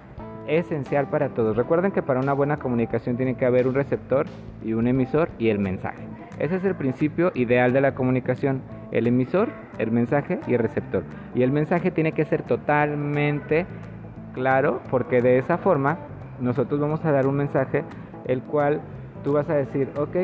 esencial 0.51 1.09
para 1.09 1.31
todos. 1.31 1.57
Recuerden 1.57 1.93
que 1.93 2.03
para 2.03 2.21
una 2.21 2.33
buena 2.33 2.59
comunicación 2.59 3.17
tiene 3.17 3.37
que 3.37 3.47
haber 3.47 3.67
un 3.67 3.75
receptor 3.75 4.27
y 4.63 4.73
un 4.73 4.87
emisor 4.89 5.31
y 5.39 5.49
el 5.49 5.59
mensaje. 5.59 6.03
Ese 6.39 6.57
es 6.57 6.65
el 6.65 6.75
principio 6.75 7.31
ideal 7.35 7.73
de 7.73 7.81
la 7.81 7.95
comunicación. 7.95 8.63
El 8.91 9.07
emisor, 9.07 9.51
el 9.79 9.93
mensaje 9.93 10.41
y 10.47 10.55
el 10.55 10.59
receptor. 10.59 11.05
Y 11.35 11.43
el 11.43 11.53
mensaje 11.53 11.91
tiene 11.91 12.13
que 12.13 12.25
ser 12.25 12.43
totalmente 12.43 13.67
claro 14.35 14.81
porque 14.91 15.23
de 15.23 15.39
esa 15.39 15.59
forma 15.59 15.99
nosotros 16.41 16.81
vamos 16.81 17.05
a 17.05 17.13
dar 17.13 17.27
un 17.27 17.37
mensaje 17.37 17.85
el 18.25 18.43
cual 18.43 18.81
tú 19.23 19.35
vas 19.35 19.49
a 19.51 19.55
decir, 19.55 19.91
ok, 19.97 20.17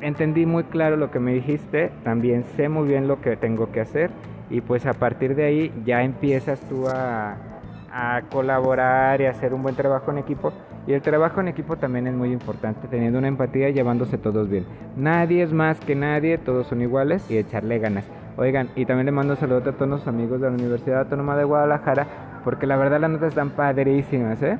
entendí 0.00 0.44
muy 0.44 0.64
claro 0.64 0.96
lo 0.96 1.10
que 1.10 1.20
me 1.20 1.32
dijiste, 1.32 1.90
también 2.04 2.44
sé 2.56 2.68
muy 2.68 2.88
bien 2.88 3.08
lo 3.08 3.20
que 3.20 3.36
tengo 3.36 3.70
que 3.70 3.80
hacer 3.80 4.10
y 4.50 4.60
pues 4.60 4.84
a 4.86 4.92
partir 4.92 5.34
de 5.34 5.44
ahí 5.44 5.72
ya 5.84 6.02
empiezas 6.02 6.60
tú 6.68 6.88
a 6.88 7.51
a 7.92 8.22
colaborar 8.30 9.20
y 9.20 9.26
hacer 9.26 9.52
un 9.54 9.62
buen 9.62 9.74
trabajo 9.74 10.10
en 10.10 10.18
equipo. 10.18 10.52
Y 10.86 10.94
el 10.94 11.02
trabajo 11.02 11.40
en 11.40 11.48
equipo 11.48 11.76
también 11.76 12.06
es 12.06 12.14
muy 12.14 12.32
importante, 12.32 12.88
teniendo 12.88 13.18
una 13.18 13.28
empatía 13.28 13.68
y 13.68 13.74
llevándose 13.74 14.18
todos 14.18 14.48
bien. 14.48 14.66
Nadie 14.96 15.42
es 15.42 15.52
más 15.52 15.78
que 15.80 15.94
nadie, 15.94 16.38
todos 16.38 16.66
son 16.66 16.80
iguales 16.80 17.30
y 17.30 17.36
echarle 17.36 17.78
ganas. 17.78 18.04
Oigan, 18.36 18.70
y 18.74 18.86
también 18.86 19.06
le 19.06 19.12
mando 19.12 19.34
un 19.34 19.38
saludo 19.38 19.58
a 19.58 19.72
todos 19.72 19.88
los 19.88 20.08
amigos 20.08 20.40
de 20.40 20.48
la 20.48 20.54
Universidad 20.54 21.00
Autónoma 21.00 21.36
de 21.36 21.44
Guadalajara, 21.44 22.06
porque 22.44 22.66
la 22.66 22.76
verdad 22.76 23.00
las 23.00 23.10
notas 23.10 23.28
están 23.28 23.50
padrísimas, 23.50 24.42
¿eh? 24.42 24.58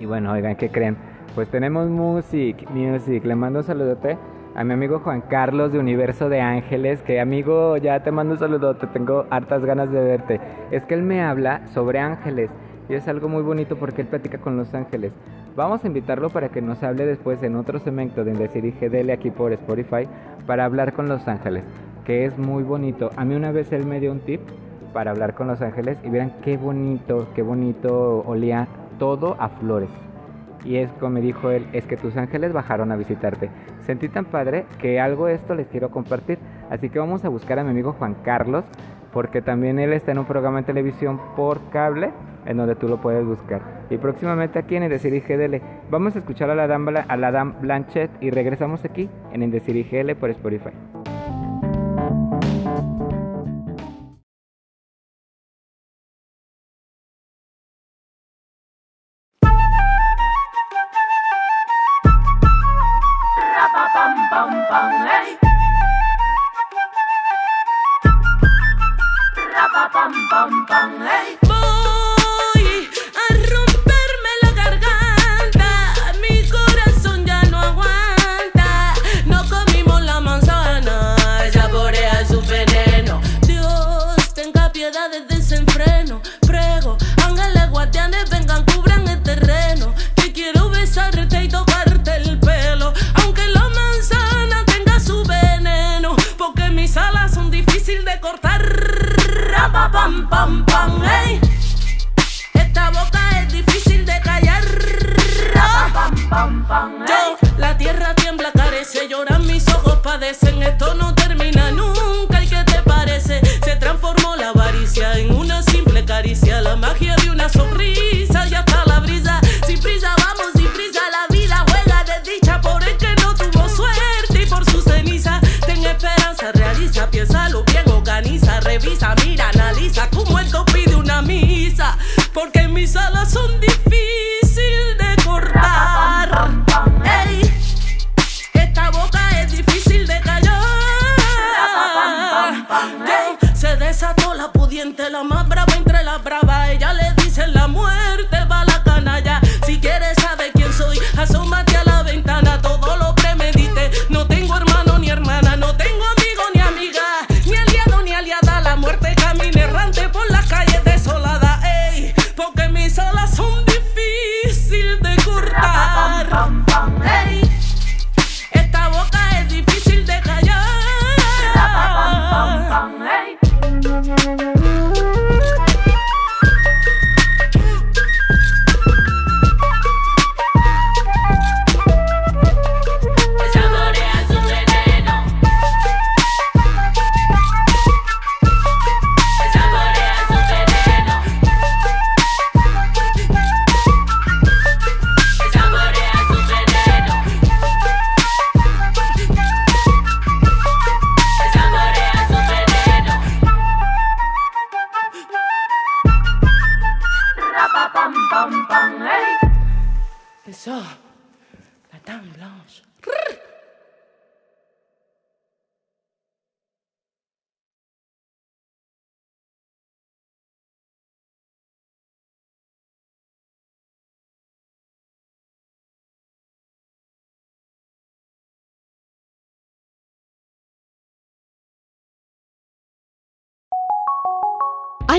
Y 0.00 0.06
bueno, 0.06 0.32
oigan, 0.32 0.56
¿qué 0.56 0.70
creen? 0.70 0.96
Pues 1.34 1.48
tenemos 1.48 1.88
Music, 1.88 2.68
Music, 2.70 3.24
le 3.24 3.34
mando 3.34 3.60
un 3.60 3.64
saludote 3.64 4.16
a 4.58 4.64
mi 4.64 4.74
amigo 4.74 4.98
Juan 4.98 5.20
Carlos 5.20 5.70
de 5.70 5.78
Universo 5.78 6.28
de 6.28 6.40
Ángeles, 6.40 7.00
que 7.02 7.20
amigo, 7.20 7.76
ya 7.76 8.02
te 8.02 8.10
mando 8.10 8.34
un 8.34 8.40
saludo, 8.40 8.74
te 8.74 8.88
tengo 8.88 9.24
hartas 9.30 9.64
ganas 9.64 9.92
de 9.92 10.02
verte. 10.02 10.40
Es 10.72 10.84
que 10.84 10.94
él 10.94 11.02
me 11.04 11.22
habla 11.22 11.64
sobre 11.68 12.00
ángeles 12.00 12.50
y 12.88 12.94
es 12.94 13.06
algo 13.06 13.28
muy 13.28 13.44
bonito 13.44 13.76
porque 13.76 14.02
él 14.02 14.08
platica 14.08 14.38
con 14.38 14.56
los 14.56 14.74
ángeles. 14.74 15.12
Vamos 15.54 15.84
a 15.84 15.86
invitarlo 15.86 16.30
para 16.30 16.48
que 16.48 16.60
nos 16.60 16.82
hable 16.82 17.06
después 17.06 17.40
en 17.44 17.54
otro 17.54 17.78
segmento 17.78 18.24
de 18.24 18.32
Decir 18.32 18.74
GDL 18.80 19.10
aquí 19.10 19.30
por 19.30 19.52
Spotify 19.52 20.08
para 20.44 20.64
hablar 20.64 20.92
con 20.92 21.08
los 21.08 21.28
ángeles, 21.28 21.62
que 22.04 22.24
es 22.24 22.36
muy 22.36 22.64
bonito. 22.64 23.12
A 23.14 23.24
mí 23.24 23.36
una 23.36 23.52
vez 23.52 23.70
él 23.70 23.86
me 23.86 24.00
dio 24.00 24.10
un 24.10 24.18
tip 24.18 24.40
para 24.92 25.12
hablar 25.12 25.34
con 25.34 25.46
los 25.46 25.62
ángeles 25.62 25.98
y 26.02 26.10
verán 26.10 26.32
qué 26.42 26.56
bonito, 26.56 27.28
qué 27.32 27.42
bonito 27.42 28.24
olía 28.26 28.66
todo 28.98 29.36
a 29.38 29.50
flores. 29.50 30.07
Y 30.64 30.76
es 30.76 30.90
como 30.92 31.12
me 31.12 31.20
dijo 31.20 31.50
él, 31.50 31.66
es 31.72 31.86
que 31.86 31.96
tus 31.96 32.16
ángeles 32.16 32.52
bajaron 32.52 32.92
a 32.92 32.96
visitarte. 32.96 33.50
Sentí 33.86 34.08
tan 34.08 34.26
padre 34.26 34.66
que 34.80 35.00
algo 35.00 35.26
de 35.26 35.34
esto 35.34 35.54
les 35.54 35.68
quiero 35.68 35.90
compartir. 35.90 36.38
Así 36.70 36.90
que 36.90 36.98
vamos 36.98 37.24
a 37.24 37.28
buscar 37.28 37.58
a 37.58 37.64
mi 37.64 37.70
amigo 37.70 37.92
Juan 37.92 38.16
Carlos, 38.24 38.64
porque 39.12 39.40
también 39.40 39.78
él 39.78 39.92
está 39.92 40.12
en 40.12 40.18
un 40.18 40.26
programa 40.26 40.58
de 40.58 40.64
televisión 40.64 41.20
por 41.36 41.70
cable, 41.70 42.10
en 42.46 42.56
donde 42.56 42.74
tú 42.74 42.88
lo 42.88 43.00
puedes 43.00 43.24
buscar. 43.24 43.62
Y 43.90 43.96
próximamente 43.98 44.58
aquí 44.58 44.76
en 44.76 44.84
Indecir 44.84 45.14
IGDL. 45.14 45.62
Vamos 45.90 46.16
a 46.16 46.18
escuchar 46.18 46.50
a 46.50 46.54
la 46.54 46.66
Dame, 46.66 46.92
a 46.98 47.44
Blanchett 47.60 48.10
y 48.20 48.30
regresamos 48.30 48.84
aquí 48.84 49.08
en 49.32 49.42
Indecir 49.42 49.76
IGL 49.76 50.14
por 50.16 50.30
Spotify. 50.30 50.70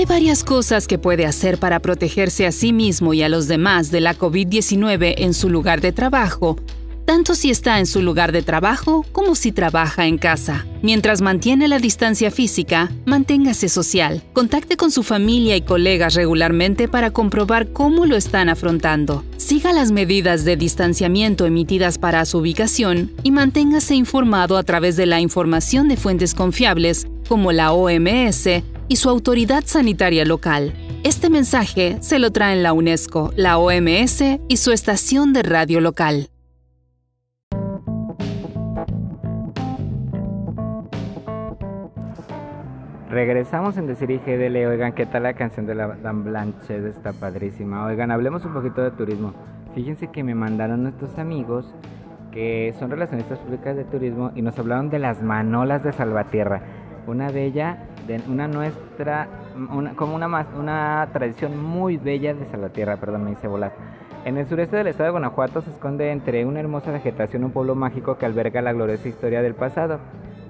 Hay 0.00 0.06
varias 0.06 0.44
cosas 0.44 0.88
que 0.88 0.96
puede 0.96 1.26
hacer 1.26 1.58
para 1.58 1.80
protegerse 1.80 2.46
a 2.46 2.52
sí 2.52 2.72
mismo 2.72 3.12
y 3.12 3.22
a 3.22 3.28
los 3.28 3.48
demás 3.48 3.90
de 3.90 4.00
la 4.00 4.16
COVID-19 4.16 5.12
en 5.18 5.34
su 5.34 5.50
lugar 5.50 5.82
de 5.82 5.92
trabajo, 5.92 6.56
tanto 7.04 7.34
si 7.34 7.50
está 7.50 7.78
en 7.78 7.84
su 7.84 8.00
lugar 8.00 8.32
de 8.32 8.40
trabajo 8.40 9.04
como 9.12 9.34
si 9.34 9.52
trabaja 9.52 10.06
en 10.06 10.16
casa. 10.16 10.64
Mientras 10.80 11.20
mantiene 11.20 11.68
la 11.68 11.78
distancia 11.78 12.30
física, 12.30 12.90
manténgase 13.04 13.68
social. 13.68 14.22
Contacte 14.32 14.78
con 14.78 14.90
su 14.90 15.02
familia 15.02 15.54
y 15.54 15.60
colegas 15.60 16.14
regularmente 16.14 16.88
para 16.88 17.10
comprobar 17.10 17.70
cómo 17.70 18.06
lo 18.06 18.16
están 18.16 18.48
afrontando. 18.48 19.22
Siga 19.36 19.74
las 19.74 19.92
medidas 19.92 20.46
de 20.46 20.56
distanciamiento 20.56 21.44
emitidas 21.44 21.98
para 21.98 22.24
su 22.24 22.38
ubicación 22.38 23.12
y 23.22 23.32
manténgase 23.32 23.96
informado 23.96 24.56
a 24.56 24.62
través 24.62 24.96
de 24.96 25.04
la 25.04 25.20
información 25.20 25.88
de 25.88 25.98
fuentes 25.98 26.32
confiables 26.32 27.06
como 27.28 27.52
la 27.52 27.72
OMS 27.72 28.48
y 28.90 28.96
su 28.96 29.08
autoridad 29.08 29.62
sanitaria 29.64 30.24
local. 30.24 30.72
Este 31.04 31.30
mensaje 31.30 31.96
se 32.00 32.18
lo 32.18 32.32
traen 32.32 32.64
la 32.64 32.72
UNESCO, 32.72 33.30
la 33.36 33.56
OMS 33.56 34.20
y 34.48 34.56
su 34.56 34.72
estación 34.72 35.32
de 35.32 35.44
radio 35.44 35.80
local. 35.80 36.28
Regresamos 43.08 43.76
en 43.76 43.86
Decir 43.86 44.10
IGDL. 44.10 44.56
Oigan, 44.66 44.92
¿qué 44.92 45.06
tal 45.06 45.22
la 45.22 45.34
canción 45.34 45.66
de 45.66 45.76
la 45.76 45.86
Dan 45.86 46.24
Blanche? 46.24 46.88
Está 46.88 47.12
padrísima. 47.12 47.86
Oigan, 47.86 48.10
hablemos 48.10 48.44
un 48.44 48.52
poquito 48.52 48.82
de 48.82 48.90
turismo. 48.90 49.34
Fíjense 49.72 50.08
que 50.08 50.24
me 50.24 50.34
mandaron 50.34 50.82
nuestros 50.82 51.16
amigos 51.16 51.72
que 52.32 52.74
son 52.80 52.90
relacionistas 52.90 53.38
públicas 53.38 53.76
de 53.76 53.84
turismo 53.84 54.32
y 54.34 54.42
nos 54.42 54.58
hablaron 54.58 54.90
de 54.90 54.98
las 54.98 55.22
manolas 55.22 55.84
de 55.84 55.92
Salvatierra. 55.92 56.62
Una 57.06 57.30
bella, 57.30 57.86
de 58.06 58.20
una 58.28 58.48
nuestra, 58.48 59.28
como 59.96 60.14
una, 60.14 60.46
una 60.58 61.08
tradición 61.12 61.62
muy 61.62 61.96
bella 61.96 62.34
de 62.34 62.44
Salvatierra, 62.46 62.96
perdón, 62.96 63.24
me 63.24 63.32
hice 63.32 63.48
volar. 63.48 63.72
En 64.24 64.36
el 64.36 64.46
sureste 64.46 64.76
del 64.76 64.88
estado 64.88 65.06
de 65.06 65.10
Guanajuato 65.12 65.62
se 65.62 65.70
esconde 65.70 66.10
entre 66.10 66.44
una 66.44 66.60
hermosa 66.60 66.90
vegetación 66.90 67.42
un 67.42 67.52
pueblo 67.52 67.74
mágico 67.74 68.18
que 68.18 68.26
alberga 68.26 68.60
la 68.60 68.74
gloriosa 68.74 69.08
historia 69.08 69.40
del 69.40 69.54
pasado. 69.54 69.98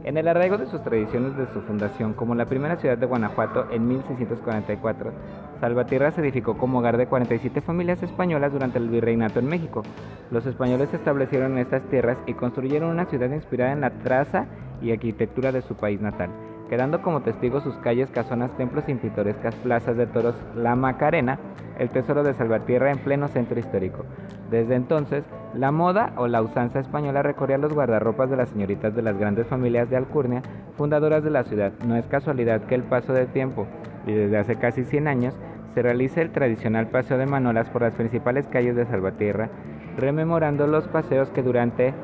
En 0.02 0.16
el 0.16 0.26
arraigo 0.26 0.56
de 0.56 0.66
sus 0.66 0.82
tradiciones 0.82 1.36
de 1.36 1.46
su 1.52 1.60
fundación 1.60 2.14
como 2.14 2.34
la 2.34 2.46
primera 2.46 2.76
ciudad 2.76 2.98
de 2.98 3.06
Guanajuato 3.06 3.66
en 3.70 3.86
1644, 3.86 5.12
Salvatierra 5.60 6.10
se 6.10 6.22
edificó 6.22 6.56
como 6.56 6.78
hogar 6.78 6.96
de 6.96 7.06
47 7.06 7.60
familias 7.60 8.02
españolas 8.02 8.50
durante 8.50 8.78
el 8.78 8.88
virreinato 8.88 9.38
en 9.38 9.46
México. 9.46 9.82
Los 10.30 10.46
españoles 10.46 10.88
se 10.88 10.96
establecieron 10.96 11.52
en 11.52 11.58
estas 11.58 11.82
tierras 11.84 12.18
y 12.26 12.32
construyeron 12.32 12.90
una 12.90 13.04
ciudad 13.04 13.30
inspirada 13.30 13.72
en 13.72 13.82
la 13.82 13.90
traza 13.90 14.46
y 14.80 14.90
arquitectura 14.90 15.52
de 15.52 15.62
su 15.62 15.76
país 15.76 16.00
natal, 16.00 16.30
quedando 16.70 17.02
como 17.02 17.20
testigos 17.22 17.64
sus 17.64 17.76
calles, 17.78 18.12
casonas, 18.12 18.56
templos 18.56 18.88
y 18.88 18.94
pintorescas 18.94 19.56
plazas 19.56 19.96
de 19.96 20.06
toros 20.06 20.36
La 20.54 20.76
Macarena, 20.76 21.40
el 21.80 21.88
tesoro 21.88 22.22
de 22.22 22.32
Salvatierra 22.32 22.92
en 22.92 22.98
pleno 22.98 23.26
centro 23.26 23.58
histórico. 23.58 24.04
Desde 24.52 24.76
entonces, 24.76 25.24
la 25.52 25.72
moda 25.72 26.12
o 26.16 26.28
la 26.28 26.40
usanza 26.40 26.78
española 26.78 27.24
recorría 27.24 27.58
los 27.58 27.74
guardarropas 27.74 28.30
de 28.30 28.36
las 28.36 28.50
señoritas 28.50 28.94
de 28.94 29.02
las 29.02 29.18
grandes 29.18 29.48
familias 29.48 29.90
de 29.90 29.96
Alcurnia, 29.96 30.42
fundadoras 30.76 31.24
de 31.24 31.30
la 31.30 31.42
ciudad. 31.42 31.72
No 31.84 31.96
es 31.96 32.06
casualidad 32.06 32.62
que 32.62 32.76
el 32.76 32.84
paso 32.84 33.12
del 33.12 33.26
tiempo, 33.26 33.66
y 34.06 34.12
desde 34.12 34.38
hace 34.38 34.54
casi 34.54 34.84
100 34.84 35.08
años, 35.08 35.34
se 35.74 35.82
realice 35.82 36.22
el 36.22 36.30
tradicional 36.30 36.86
paseo 36.86 37.18
de 37.18 37.26
manolas 37.26 37.68
por 37.68 37.82
las 37.82 37.94
principales 37.94 38.46
calles 38.46 38.76
de 38.76 38.86
Salvatierra, 38.86 39.50
rememorando 39.96 40.68
los 40.68 40.86
paseos 40.86 41.30
que 41.30 41.42
durante 41.42 41.94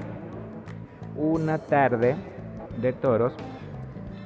una 1.14 1.58
tarde 1.58 2.16
de 2.82 2.92
toros 2.92 3.32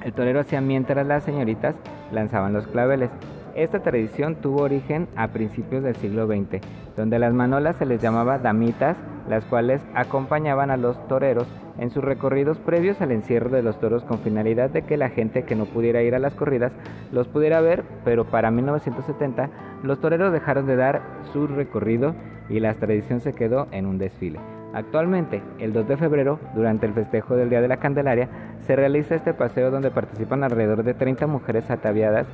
el 0.02 0.12
torero 0.12 0.40
hacía 0.40 0.60
mientras 0.60 1.06
las 1.06 1.24
señoritas 1.24 1.76
lanzaban 2.12 2.52
los 2.52 2.66
claveles. 2.66 3.10
Esta 3.54 3.80
tradición 3.80 4.36
tuvo 4.36 4.62
origen 4.62 5.08
a 5.16 5.28
principios 5.28 5.82
del 5.82 5.96
siglo 5.96 6.26
XX, 6.26 6.60
donde 6.96 7.18
las 7.18 7.34
manolas 7.34 7.76
se 7.76 7.86
les 7.86 8.00
llamaba 8.00 8.38
damitas, 8.38 8.96
las 9.28 9.44
cuales 9.44 9.82
acompañaban 9.94 10.70
a 10.70 10.76
los 10.76 11.06
toreros 11.08 11.46
en 11.78 11.90
sus 11.90 12.04
recorridos 12.04 12.58
previos 12.58 13.00
al 13.00 13.10
encierro 13.10 13.50
de 13.50 13.62
los 13.62 13.80
toros 13.80 14.04
con 14.04 14.18
finalidad 14.18 14.70
de 14.70 14.82
que 14.82 14.96
la 14.96 15.08
gente 15.08 15.44
que 15.44 15.56
no 15.56 15.66
pudiera 15.66 16.02
ir 16.02 16.14
a 16.14 16.18
las 16.18 16.34
corridas 16.34 16.72
los 17.10 17.26
pudiera 17.28 17.60
ver, 17.60 17.84
pero 18.04 18.24
para 18.24 18.50
1970 18.50 19.50
los 19.82 20.00
toreros 20.00 20.32
dejaron 20.32 20.66
de 20.66 20.76
dar 20.76 21.02
su 21.32 21.46
recorrido 21.46 22.14
y 22.48 22.60
la 22.60 22.74
tradición 22.74 23.20
se 23.20 23.32
quedó 23.32 23.66
en 23.70 23.86
un 23.86 23.98
desfile. 23.98 24.59
Actualmente, 24.72 25.42
el 25.58 25.72
2 25.72 25.88
de 25.88 25.96
febrero, 25.96 26.38
durante 26.54 26.86
el 26.86 26.94
festejo 26.94 27.34
del 27.34 27.50
Día 27.50 27.60
de 27.60 27.68
la 27.68 27.78
Candelaria, 27.78 28.28
se 28.66 28.76
realiza 28.76 29.16
este 29.16 29.34
paseo 29.34 29.70
donde 29.70 29.90
participan 29.90 30.44
alrededor 30.44 30.84
de 30.84 30.94
30 30.94 31.26
mujeres 31.26 31.68
ataviadas 31.70 32.26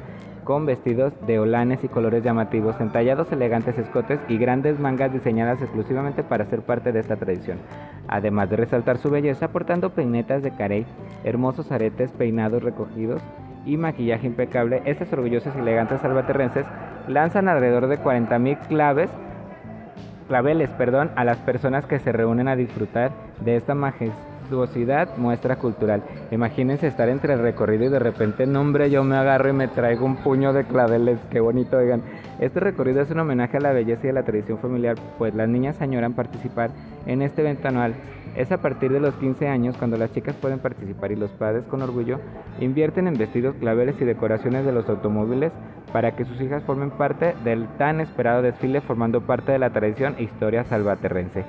con 0.45 0.65
vestidos 0.65 1.13
de 1.27 1.41
olanes 1.41 1.83
y 1.83 1.89
colores 1.89 2.23
llamativos, 2.23 2.81
entallados 2.81 3.33
elegantes 3.33 3.79
escotes 3.79 4.21
y 4.29 4.39
grandes 4.39 4.79
mangas 4.79 5.13
diseñadas 5.13 5.61
exclusivamente 5.61 6.23
para 6.23 6.45
ser 6.45 6.61
parte 6.61 6.93
de 6.93 7.01
esta 7.01 7.17
tradición. 7.17 7.59
Además 8.07 8.49
de 8.49 8.57
resaltar 8.57 8.99
su 8.99 9.11
belleza 9.11 9.49
portando 9.49 9.91
peinetas 9.91 10.43
de 10.43 10.53
carey, 10.53 10.87
hermosos 11.25 11.73
aretes, 11.73 12.13
peinados 12.13 12.63
recogidos 12.63 13.23
y 13.65 13.77
maquillaje 13.77 14.29
impecable, 14.29 14.83
estas 14.85 15.13
orgullosas 15.13 15.57
y 15.57 15.59
elegantes 15.59 16.01
salvaterrenses 16.01 16.67
lanzan 17.09 17.49
alrededor 17.49 17.89
de 17.89 17.99
40.000 17.99 18.69
claves 18.69 19.11
claveles, 20.27 20.71
perdón, 20.71 21.11
a 21.17 21.25
las 21.25 21.39
personas 21.39 21.87
que 21.87 21.99
se 21.99 22.13
reúnen 22.13 22.49
a 22.49 22.57
disfrutar 22.57 23.13
de 23.41 23.57
esta 23.57 23.75
majestuosidad 23.75 25.17
muestra 25.17 25.57
cultural. 25.57 26.03
Imagínense 26.31 26.87
estar 26.87 27.09
entre 27.09 27.35
el 27.35 27.41
recorrido 27.41 27.85
y 27.85 27.89
de 27.89 27.99
repente, 27.99 28.47
no 28.47 28.61
hombre, 28.61 28.91
yo 28.91 29.05
me 29.05 29.17
agarro 29.17 29.49
y 29.49 29.53
me 29.53 29.69
traigo 29.69 30.05
un 30.05 30.17
puño 30.17 30.53
de 30.53 30.65
claveles, 30.65 31.19
qué 31.31 31.41
bonito, 31.41 31.77
oigan. 31.77 32.03
Este 32.41 32.61
recorrido 32.61 33.03
es 33.03 33.11
un 33.11 33.21
homenaje 33.21 33.57
a 33.57 33.61
la 33.61 33.73
belleza 33.73 34.07
y 34.07 34.11
a 34.11 34.15
la 34.15 34.25
tradición 34.25 34.59
familiar, 34.59 34.97
pues 35.19 35.35
las 35.35 35.49
niñas 35.49 35.81
añoran 35.81 36.15
participar 36.15 36.71
en 37.07 37.23
este 37.23 37.43
evento 37.43 37.69
anual. 37.69 37.95
Es 38.37 38.53
a 38.53 38.59
partir 38.59 38.93
de 38.93 39.01
los 39.01 39.15
15 39.15 39.49
años 39.49 39.77
cuando 39.79 39.97
las 39.97 40.13
chicas 40.13 40.35
pueden 40.35 40.59
participar 40.59 41.11
y 41.11 41.17
los 41.17 41.31
padres 41.31 41.65
con 41.65 41.81
orgullo 41.81 42.21
invierten 42.61 43.09
en 43.09 43.15
vestidos, 43.15 43.55
claveles 43.57 43.99
y 43.99 44.05
decoraciones 44.05 44.67
de 44.67 44.73
los 44.73 44.87
automóviles 44.91 45.53
para 45.97 46.15
que 46.15 46.27
sus 46.27 46.39
hijas 46.43 46.63
formen 46.65 46.91
parte 46.91 47.35
del 47.43 47.69
tan 47.79 48.03
esperado 48.03 48.43
desfile 48.43 48.83
formando 48.83 49.23
parte 49.23 49.53
de 49.53 49.59
la 49.59 49.71
tradición 49.71 50.15
e 50.19 50.25
historia 50.25 50.63
salvaterrense. 50.63 51.47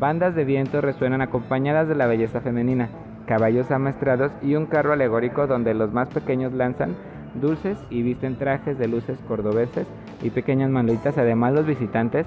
Bandas 0.00 0.34
de 0.34 0.46
viento 0.46 0.80
resuenan 0.80 1.20
acompañadas 1.20 1.88
de 1.88 1.94
la 1.94 2.06
belleza 2.06 2.40
femenina, 2.40 2.88
caballos 3.26 3.70
amaestrados 3.70 4.32
y 4.40 4.54
un 4.54 4.64
carro 4.64 4.94
alegórico 4.94 5.46
donde 5.46 5.74
los 5.74 5.92
más 5.92 6.08
pequeños 6.08 6.54
lanzan 6.54 6.96
dulces 7.34 7.76
y 7.90 8.00
visten 8.00 8.38
trajes 8.38 8.78
de 8.78 8.88
luces 8.88 9.18
cordobeses 9.28 9.86
y 10.22 10.30
pequeñas 10.30 10.70
manuelitas. 10.70 11.18
Además 11.18 11.52
los 11.52 11.66
visitantes 11.66 12.26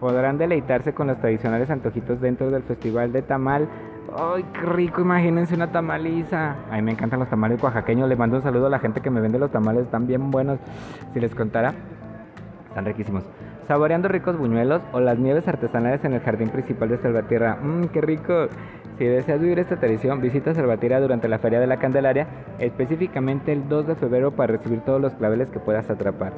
podrán 0.00 0.36
deleitarse 0.36 0.92
con 0.92 1.06
los 1.06 1.16
tradicionales 1.16 1.70
antojitos 1.70 2.20
dentro 2.20 2.50
del 2.50 2.64
festival 2.64 3.12
de 3.12 3.22
tamal. 3.22 3.66
¡Ay, 4.16 4.44
qué 4.54 4.60
rico! 4.60 5.02
Imagínense 5.02 5.54
una 5.54 5.70
tamaliza. 5.70 6.56
A 6.70 6.76
mí 6.76 6.82
me 6.82 6.92
encantan 6.92 7.20
los 7.20 7.28
tamales 7.28 7.62
oaxaqueños. 7.62 8.08
Le 8.08 8.16
mando 8.16 8.36
un 8.36 8.42
saludo 8.42 8.66
a 8.66 8.70
la 8.70 8.78
gente 8.78 9.00
que 9.00 9.10
me 9.10 9.20
vende 9.20 9.38
los 9.38 9.50
tamales. 9.50 9.84
Están 9.84 10.06
bien 10.06 10.30
buenos. 10.30 10.58
Si 11.12 11.20
les 11.20 11.34
contara, 11.34 11.74
están 12.68 12.84
riquísimos. 12.84 13.24
Saboreando 13.66 14.08
ricos 14.08 14.38
buñuelos 14.38 14.82
o 14.92 15.00
las 15.00 15.18
nieves 15.18 15.46
artesanales 15.46 16.02
en 16.04 16.14
el 16.14 16.20
jardín 16.20 16.48
principal 16.48 16.88
de 16.88 16.96
Salvatierra. 16.96 17.58
¡Mmm, 17.62 17.84
qué 17.88 18.00
rico! 18.00 18.46
Si 18.96 19.04
deseas 19.04 19.40
vivir 19.40 19.58
esta 19.58 19.76
tradición, 19.76 20.20
visita 20.20 20.54
Salvatierra 20.54 21.00
durante 21.00 21.28
la 21.28 21.38
Feria 21.38 21.60
de 21.60 21.66
la 21.66 21.76
Candelaria, 21.76 22.26
específicamente 22.58 23.52
el 23.52 23.68
2 23.68 23.88
de 23.88 23.94
febrero 23.94 24.32
para 24.32 24.54
recibir 24.54 24.80
todos 24.80 25.00
los 25.00 25.14
claveles 25.14 25.50
que 25.50 25.60
puedas 25.60 25.88
atrapar. 25.90 26.32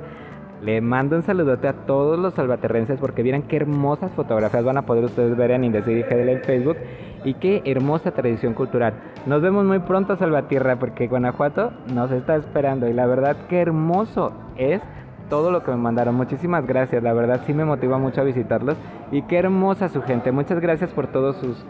Le 0.63 0.83
mando 0.83 1.17
un 1.17 1.23
saludote 1.23 1.69
a 1.69 1.73
todos 1.73 2.19
los 2.19 2.35
salvaterrenses 2.35 2.99
porque 3.01 3.23
vieran 3.23 3.43
qué 3.43 3.57
hermosas 3.57 4.13
fotografías 4.13 4.63
van 4.63 4.77
a 4.77 4.83
poder 4.83 5.05
ustedes 5.05 5.35
ver 5.37 5.53
en 5.53 5.65
Indecir 5.65 6.05
GDL 6.05 6.29
en 6.29 6.43
Facebook 6.43 6.77
y 7.25 7.35
qué 7.35 7.63
hermosa 7.65 8.11
tradición 8.11 8.53
cultural. 8.53 8.93
Nos 9.25 9.41
vemos 9.41 9.65
muy 9.65 9.79
pronto 9.79 10.17
Salvatierra 10.17 10.79
porque 10.79 11.09
Guanajuato 11.09 11.73
nos 11.95 12.11
está 12.11 12.37
esperando 12.37 12.89
y 12.89 12.93
la 12.93 13.07
verdad 13.07 13.37
qué 13.49 13.61
hermoso 13.61 14.33
es 14.57 14.83
todo 15.31 15.51
lo 15.51 15.63
que 15.63 15.71
me 15.71 15.79
mandaron. 15.79 16.15
Muchísimas 16.15 16.67
gracias, 16.67 17.03
la 17.03 17.15
verdad 17.15 17.41
sí 17.47 17.55
me 17.55 17.65
motiva 17.65 17.97
mucho 17.97 18.21
a 18.21 18.25
visitarlos 18.25 18.77
y 19.11 19.23
qué 19.23 19.39
hermosa 19.39 19.89
su 19.89 20.03
gente. 20.03 20.31
Muchas 20.31 20.61
gracias 20.61 20.91
por 20.91 21.07
todos 21.07 21.37
sus, 21.37 21.65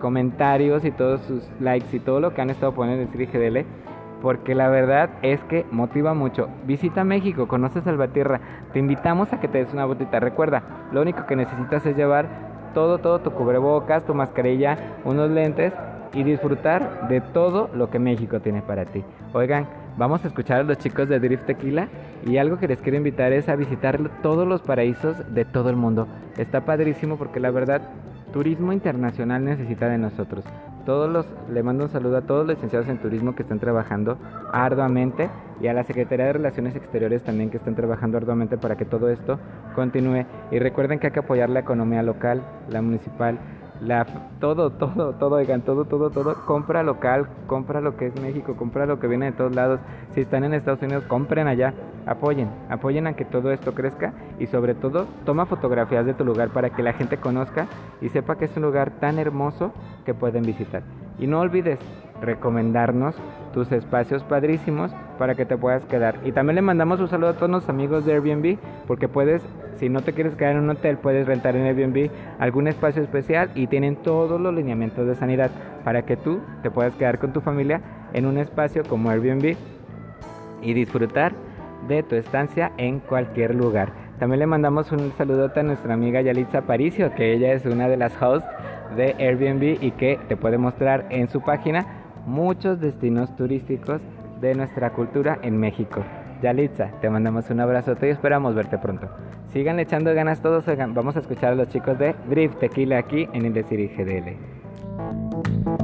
comentarios 0.00 0.82
y 0.86 0.90
todos 0.90 1.20
sus 1.22 1.46
likes 1.60 1.94
y 1.94 2.00
todo 2.00 2.18
lo 2.18 2.32
que 2.32 2.40
han 2.40 2.48
estado 2.48 2.72
poniendo 2.72 3.02
en 3.02 3.10
Decir 3.10 3.28
GDL 3.30 3.66
porque 4.24 4.54
la 4.54 4.70
verdad 4.70 5.10
es 5.20 5.44
que 5.44 5.66
motiva 5.70 6.14
mucho. 6.14 6.48
Visita 6.64 7.04
México, 7.04 7.46
conoce 7.46 7.82
Salvatierra, 7.82 8.40
te 8.72 8.78
invitamos 8.78 9.30
a 9.34 9.38
que 9.38 9.48
te 9.48 9.58
des 9.58 9.74
una 9.74 9.84
botita. 9.84 10.18
Recuerda, 10.18 10.62
lo 10.92 11.02
único 11.02 11.26
que 11.26 11.36
necesitas 11.36 11.84
es 11.84 11.94
llevar 11.94 12.26
todo, 12.72 12.96
todo 12.96 13.18
tu 13.18 13.32
cubrebocas, 13.32 14.06
tu 14.06 14.14
mascarilla, 14.14 14.78
unos 15.04 15.30
lentes 15.30 15.74
y 16.14 16.22
disfrutar 16.22 17.06
de 17.08 17.20
todo 17.20 17.68
lo 17.74 17.90
que 17.90 17.98
México 17.98 18.40
tiene 18.40 18.62
para 18.62 18.86
ti. 18.86 19.04
Oigan, 19.34 19.68
vamos 19.98 20.24
a 20.24 20.28
escuchar 20.28 20.60
a 20.60 20.62
los 20.62 20.78
chicos 20.78 21.10
de 21.10 21.20
Drift 21.20 21.44
Tequila 21.44 21.88
y 22.24 22.38
algo 22.38 22.56
que 22.56 22.66
les 22.66 22.80
quiero 22.80 22.96
invitar 22.96 23.30
es 23.34 23.50
a 23.50 23.56
visitar 23.56 24.00
todos 24.22 24.48
los 24.48 24.62
paraísos 24.62 25.34
de 25.34 25.44
todo 25.44 25.68
el 25.68 25.76
mundo. 25.76 26.08
Está 26.38 26.64
padrísimo 26.64 27.18
porque 27.18 27.40
la 27.40 27.50
verdad, 27.50 27.82
turismo 28.34 28.72
internacional 28.72 29.44
necesita 29.44 29.88
de 29.88 29.96
nosotros. 29.96 30.44
Todos 30.84 31.08
los, 31.08 31.24
le 31.48 31.62
mando 31.62 31.84
un 31.84 31.90
saludo 31.90 32.16
a 32.16 32.22
todos 32.22 32.44
los 32.44 32.56
licenciados 32.56 32.88
en 32.88 32.98
turismo 32.98 33.36
que 33.36 33.44
están 33.44 33.60
trabajando 33.60 34.18
arduamente 34.52 35.30
y 35.60 35.68
a 35.68 35.72
la 35.72 35.84
Secretaría 35.84 36.26
de 36.26 36.32
Relaciones 36.32 36.74
Exteriores 36.74 37.22
también 37.22 37.48
que 37.50 37.58
están 37.58 37.76
trabajando 37.76 38.18
arduamente 38.18 38.58
para 38.58 38.76
que 38.76 38.84
todo 38.84 39.08
esto 39.08 39.38
continúe. 39.76 40.26
Y 40.50 40.58
recuerden 40.58 40.98
que 40.98 41.06
hay 41.06 41.12
que 41.12 41.20
apoyar 41.20 41.48
la 41.48 41.60
economía 41.60 42.02
local, 42.02 42.42
la 42.68 42.82
municipal, 42.82 43.38
la, 43.84 44.06
todo, 44.40 44.70
todo, 44.70 45.14
todo, 45.14 45.36
oigan, 45.36 45.62
todo, 45.62 45.84
todo, 45.84 46.10
todo, 46.10 46.34
compra 46.46 46.82
local, 46.82 47.28
compra 47.46 47.80
lo 47.80 47.96
que 47.96 48.06
es 48.06 48.20
México, 48.20 48.56
compra 48.56 48.86
lo 48.86 48.98
que 48.98 49.06
viene 49.06 49.26
de 49.26 49.32
todos 49.32 49.54
lados. 49.54 49.80
Si 50.14 50.20
están 50.20 50.44
en 50.44 50.54
Estados 50.54 50.82
Unidos, 50.82 51.04
compren 51.04 51.46
allá, 51.46 51.74
apoyen, 52.06 52.48
apoyen 52.68 53.06
a 53.06 53.14
que 53.14 53.24
todo 53.24 53.52
esto 53.52 53.74
crezca 53.74 54.12
y 54.38 54.46
sobre 54.46 54.74
todo 54.74 55.06
toma 55.24 55.46
fotografías 55.46 56.06
de 56.06 56.14
tu 56.14 56.24
lugar 56.24 56.50
para 56.50 56.70
que 56.70 56.82
la 56.82 56.92
gente 56.92 57.18
conozca 57.18 57.66
y 58.00 58.08
sepa 58.08 58.36
que 58.36 58.46
es 58.46 58.56
un 58.56 58.62
lugar 58.62 58.92
tan 59.00 59.18
hermoso 59.18 59.72
que 60.04 60.14
pueden 60.14 60.42
visitar. 60.42 60.82
Y 61.18 61.26
no 61.26 61.40
olvides 61.40 61.78
recomendarnos 62.24 63.14
tus 63.52 63.70
espacios 63.72 64.24
padrísimos 64.24 64.92
para 65.18 65.34
que 65.34 65.46
te 65.46 65.56
puedas 65.56 65.84
quedar. 65.86 66.18
Y 66.24 66.32
también 66.32 66.56
le 66.56 66.62
mandamos 66.62 67.00
un 67.00 67.08
saludo 67.08 67.30
a 67.30 67.34
todos 67.34 67.50
los 67.50 67.68
amigos 67.68 68.04
de 68.04 68.14
Airbnb 68.14 68.58
porque 68.86 69.08
puedes, 69.08 69.42
si 69.78 69.88
no 69.88 70.02
te 70.02 70.12
quieres 70.12 70.34
quedar 70.34 70.56
en 70.56 70.64
un 70.64 70.70
hotel, 70.70 70.98
puedes 70.98 71.26
rentar 71.26 71.56
en 71.56 71.66
Airbnb 71.66 72.10
algún 72.38 72.66
espacio 72.68 73.02
especial 73.02 73.50
y 73.54 73.66
tienen 73.68 73.96
todos 73.96 74.40
los 74.40 74.52
lineamientos 74.52 75.06
de 75.06 75.14
sanidad 75.14 75.50
para 75.84 76.02
que 76.02 76.16
tú 76.16 76.40
te 76.62 76.70
puedas 76.70 76.94
quedar 76.96 77.18
con 77.18 77.32
tu 77.32 77.40
familia 77.40 77.80
en 78.12 78.26
un 78.26 78.38
espacio 78.38 78.82
como 78.88 79.10
Airbnb 79.10 79.56
y 80.62 80.74
disfrutar 80.74 81.32
de 81.86 82.02
tu 82.02 82.16
estancia 82.16 82.72
en 82.78 83.00
cualquier 83.00 83.54
lugar. 83.54 83.92
También 84.18 84.40
le 84.40 84.46
mandamos 84.46 84.90
un 84.92 85.12
saludo 85.18 85.50
a 85.54 85.62
nuestra 85.62 85.94
amiga 85.94 86.20
Yalitza 86.22 86.62
Paricio, 86.62 87.14
que 87.14 87.32
ella 87.34 87.52
es 87.52 87.66
una 87.66 87.88
de 87.88 87.96
las 87.96 88.20
hosts 88.22 88.48
de 88.96 89.14
Airbnb 89.18 89.82
y 89.82 89.90
que 89.92 90.18
te 90.28 90.36
puede 90.36 90.56
mostrar 90.56 91.06
en 91.10 91.28
su 91.28 91.40
página 91.40 91.84
muchos 92.26 92.80
destinos 92.80 93.34
turísticos 93.36 94.00
de 94.40 94.54
nuestra 94.54 94.90
cultura 94.90 95.38
en 95.42 95.58
México. 95.58 96.02
Yalitza, 96.42 96.90
te 97.00 97.08
mandamos 97.08 97.48
un 97.50 97.60
abrazote 97.60 98.08
y 98.08 98.10
esperamos 98.10 98.54
verte 98.54 98.78
pronto. 98.78 99.08
Sigan 99.52 99.78
echando 99.80 100.12
ganas 100.14 100.42
todos, 100.42 100.64
vamos 100.88 101.16
a 101.16 101.20
escuchar 101.20 101.52
a 101.52 101.54
los 101.54 101.68
chicos 101.68 101.98
de 101.98 102.14
Drift 102.28 102.58
Tequila 102.58 102.98
aquí 102.98 103.28
en 103.32 103.46
Indecir 103.46 103.90
GDL. 103.96 105.83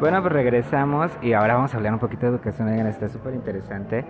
Bueno, 0.00 0.20
pues 0.20 0.32
regresamos 0.32 1.12
y 1.22 1.32
ahora 1.34 1.54
vamos 1.54 1.72
a 1.72 1.76
hablar 1.76 1.92
un 1.92 2.00
poquito 2.00 2.26
de 2.26 2.32
educación. 2.32 2.68
Oigan, 2.68 2.88
está 2.88 3.08
súper 3.08 3.32
interesante. 3.32 4.04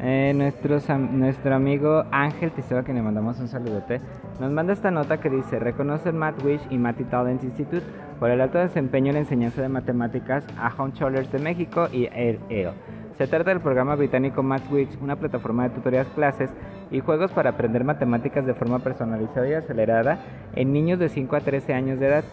Eh, 0.00 0.32
nuestros 0.34 0.88
nuestro 0.88 1.54
amigo 1.54 2.04
Ángel 2.10 2.50
Tizoa, 2.50 2.82
que 2.82 2.92
le 2.92 3.00
mandamos 3.02 3.38
un 3.38 3.48
saludote, 3.48 4.00
nos 4.40 4.50
manda 4.50 4.72
esta 4.72 4.90
nota 4.90 5.20
que 5.20 5.30
dice: 5.30 5.58
Reconoce 5.60 6.08
el 6.08 6.16
Math 6.16 6.42
Wish 6.44 6.66
y 6.70 6.78
Matty 6.78 7.04
Talent 7.04 7.44
Institute 7.44 7.82
por 8.18 8.30
el 8.30 8.40
alto 8.40 8.58
desempeño 8.58 9.08
en 9.08 9.14
la 9.14 9.20
enseñanza 9.20 9.62
de 9.62 9.68
matemáticas 9.68 10.44
a 10.58 10.72
Homeschools 10.76 11.30
de 11.30 11.38
México 11.38 11.86
y 11.92 12.08
el 12.12 12.40
EO. 12.50 12.72
Se 13.16 13.26
trata 13.26 13.50
del 13.50 13.60
programa 13.60 13.96
británico 13.96 14.44
MathWitch, 14.44 15.00
una 15.00 15.16
plataforma 15.16 15.64
de 15.64 15.70
tutorías, 15.70 16.06
clases 16.14 16.50
y 16.90 17.00
juegos 17.00 17.30
para 17.32 17.50
aprender 17.50 17.84
matemáticas 17.84 18.46
de 18.46 18.54
forma 18.54 18.78
personalizada 18.78 19.48
y 19.48 19.54
acelerada 19.54 20.18
en 20.54 20.72
niños 20.72 20.98
de 20.98 21.08
5 21.08 21.36
a 21.36 21.40
13 21.40 21.74
años 21.74 22.00
de 22.00 22.06
edad. 22.06 22.24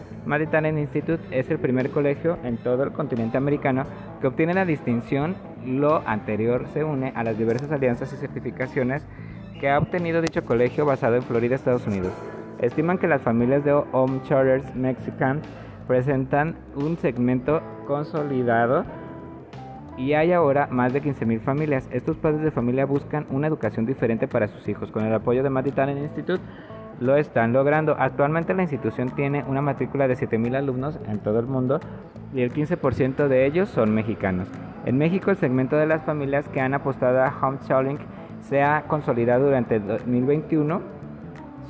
Talent 0.50 0.78
Institute 0.78 1.22
es 1.30 1.50
el 1.50 1.58
primer 1.58 1.90
colegio 1.90 2.38
en 2.42 2.56
todo 2.56 2.82
el 2.84 2.92
continente 2.92 3.36
americano 3.36 3.84
que 4.20 4.26
obtiene 4.26 4.54
la 4.54 4.64
distinción. 4.64 5.36
Lo 5.64 6.06
anterior 6.06 6.66
se 6.72 6.84
une 6.84 7.12
a 7.14 7.24
las 7.24 7.36
diversas 7.36 7.70
alianzas 7.72 8.12
y 8.12 8.16
certificaciones 8.16 9.04
que 9.60 9.70
ha 9.70 9.78
obtenido 9.78 10.22
dicho 10.22 10.44
colegio 10.44 10.84
basado 10.84 11.16
en 11.16 11.22
Florida, 11.22 11.54
Estados 11.54 11.86
Unidos. 11.86 12.12
Estiman 12.60 12.98
que 12.98 13.06
las 13.06 13.22
familias 13.22 13.64
de 13.64 13.72
Home 13.72 14.20
Charters 14.24 14.74
Mexican 14.74 15.40
presentan 15.86 16.56
un 16.74 16.96
segmento 16.96 17.62
consolidado 17.86 18.84
y 19.96 20.12
hay 20.12 20.32
ahora 20.32 20.68
más 20.70 20.92
de 20.92 21.02
15.000 21.02 21.40
familias. 21.40 21.88
Estos 21.90 22.16
padres 22.16 22.42
de 22.42 22.50
familia 22.50 22.86
buscan 22.86 23.26
una 23.30 23.46
educación 23.46 23.86
diferente 23.86 24.28
para 24.28 24.48
sus 24.48 24.68
hijos. 24.68 24.90
Con 24.90 25.04
el 25.04 25.14
apoyo 25.14 25.42
de 25.42 25.50
Maddie 25.50 25.72
Talent 25.72 26.00
Institute 26.00 26.42
lo 27.00 27.16
están 27.16 27.52
logrando. 27.52 27.96
Actualmente 27.98 28.54
la 28.54 28.62
institución 28.62 29.10
tiene 29.10 29.44
una 29.44 29.62
matrícula 29.62 30.08
de 30.08 30.16
7.000 30.16 30.56
alumnos 30.56 30.98
en 31.06 31.18
todo 31.18 31.38
el 31.40 31.46
mundo 31.46 31.80
y 32.34 32.42
el 32.42 32.52
15% 32.52 33.28
de 33.28 33.46
ellos 33.46 33.68
son 33.68 33.94
mexicanos. 33.94 34.48
En 34.84 34.98
México 34.98 35.30
el 35.30 35.36
segmento 35.36 35.76
de 35.76 35.86
las 35.86 36.02
familias 36.04 36.48
que 36.48 36.60
han 36.60 36.74
apostado 36.74 37.22
a 37.22 37.34
homeschooling 37.40 37.98
se 38.40 38.62
ha 38.62 38.84
consolidado 38.86 39.46
durante 39.46 39.76
el 39.76 39.86
2021 39.86 40.96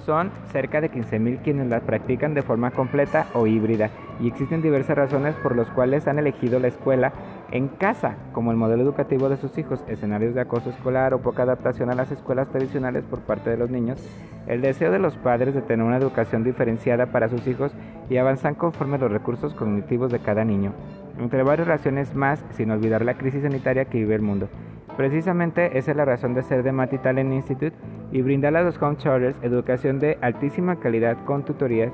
son 0.05 0.31
cerca 0.53 0.81
de 0.81 0.91
15.000 0.91 1.43
quienes 1.43 1.69
la 1.69 1.81
practican 1.81 2.35
de 2.35 2.43
forma 2.43 2.71
completa 2.71 3.27
o 3.35 3.47
híbrida 3.47 3.91
y 4.21 4.29
existen 4.29 4.63
diversas 4.63 4.97
razones 4.97 5.35
por 5.37 5.57
las 5.57 5.69
cuales 5.71 6.07
han 6.07 6.19
elegido 6.19 6.61
la 6.61 6.69
escuela 6.69 7.13
en 7.51 7.69
casa 7.69 8.17
como 8.33 8.51
el 8.51 8.57
modelo 8.57 8.83
educativo 8.83 9.29
de 9.29 9.37
sus 9.37 9.57
hijos, 9.59 9.85
escenarios 9.87 10.35
de 10.35 10.41
acoso 10.41 10.71
escolar 10.71 11.15
o 11.15 11.21
poca 11.21 11.45
adaptación 11.45 11.91
a 11.91 11.95
las 11.95 12.11
escuelas 12.11 12.49
tradicionales 12.49 13.05
por 13.05 13.21
parte 13.21 13.51
de 13.51 13.57
los 13.57 13.71
niños, 13.71 13.99
el 14.47 14.61
deseo 14.61 14.91
de 14.91 14.99
los 14.99 15.17
padres 15.17 15.55
de 15.55 15.63
tener 15.63 15.85
una 15.85 15.97
educación 15.97 16.45
diferenciada 16.45 17.07
para 17.07 17.29
sus 17.29 17.47
hijos 17.47 17.73
y 18.11 18.17
avanzan 18.17 18.55
conforme 18.55 18.99
los 18.99 19.11
recursos 19.11 19.55
cognitivos 19.55 20.11
de 20.11 20.19
cada 20.19 20.45
niño, 20.45 20.73
entre 21.19 21.43
varias 21.43 21.69
razones 21.69 22.15
más 22.15 22.45
sin 22.51 22.71
olvidar 22.71 23.05
la 23.05 23.15
crisis 23.15 23.43
sanitaria 23.43 23.87
que 23.87 23.99
vive 23.99 24.15
el 24.15 24.23
mundo. 24.23 24.49
Precisamente 24.97 25.79
esa 25.79 25.91
es 25.91 25.97
la 25.97 26.07
razón 26.07 26.35
de 26.35 26.43
ser 26.43 26.63
de 26.63 26.73
Matty 26.73 26.99
Talent 26.99 27.33
Institute 27.33 27.77
y 28.13 28.23
brindar 28.23 28.57
a 28.57 28.63
los 28.63 28.81
home 28.81 28.97
charters 28.97 29.37
educación 29.43 29.99
de 29.99 30.17
altísima 30.23 30.77
calidad 30.77 31.19
con 31.27 31.45
tutorías 31.45 31.93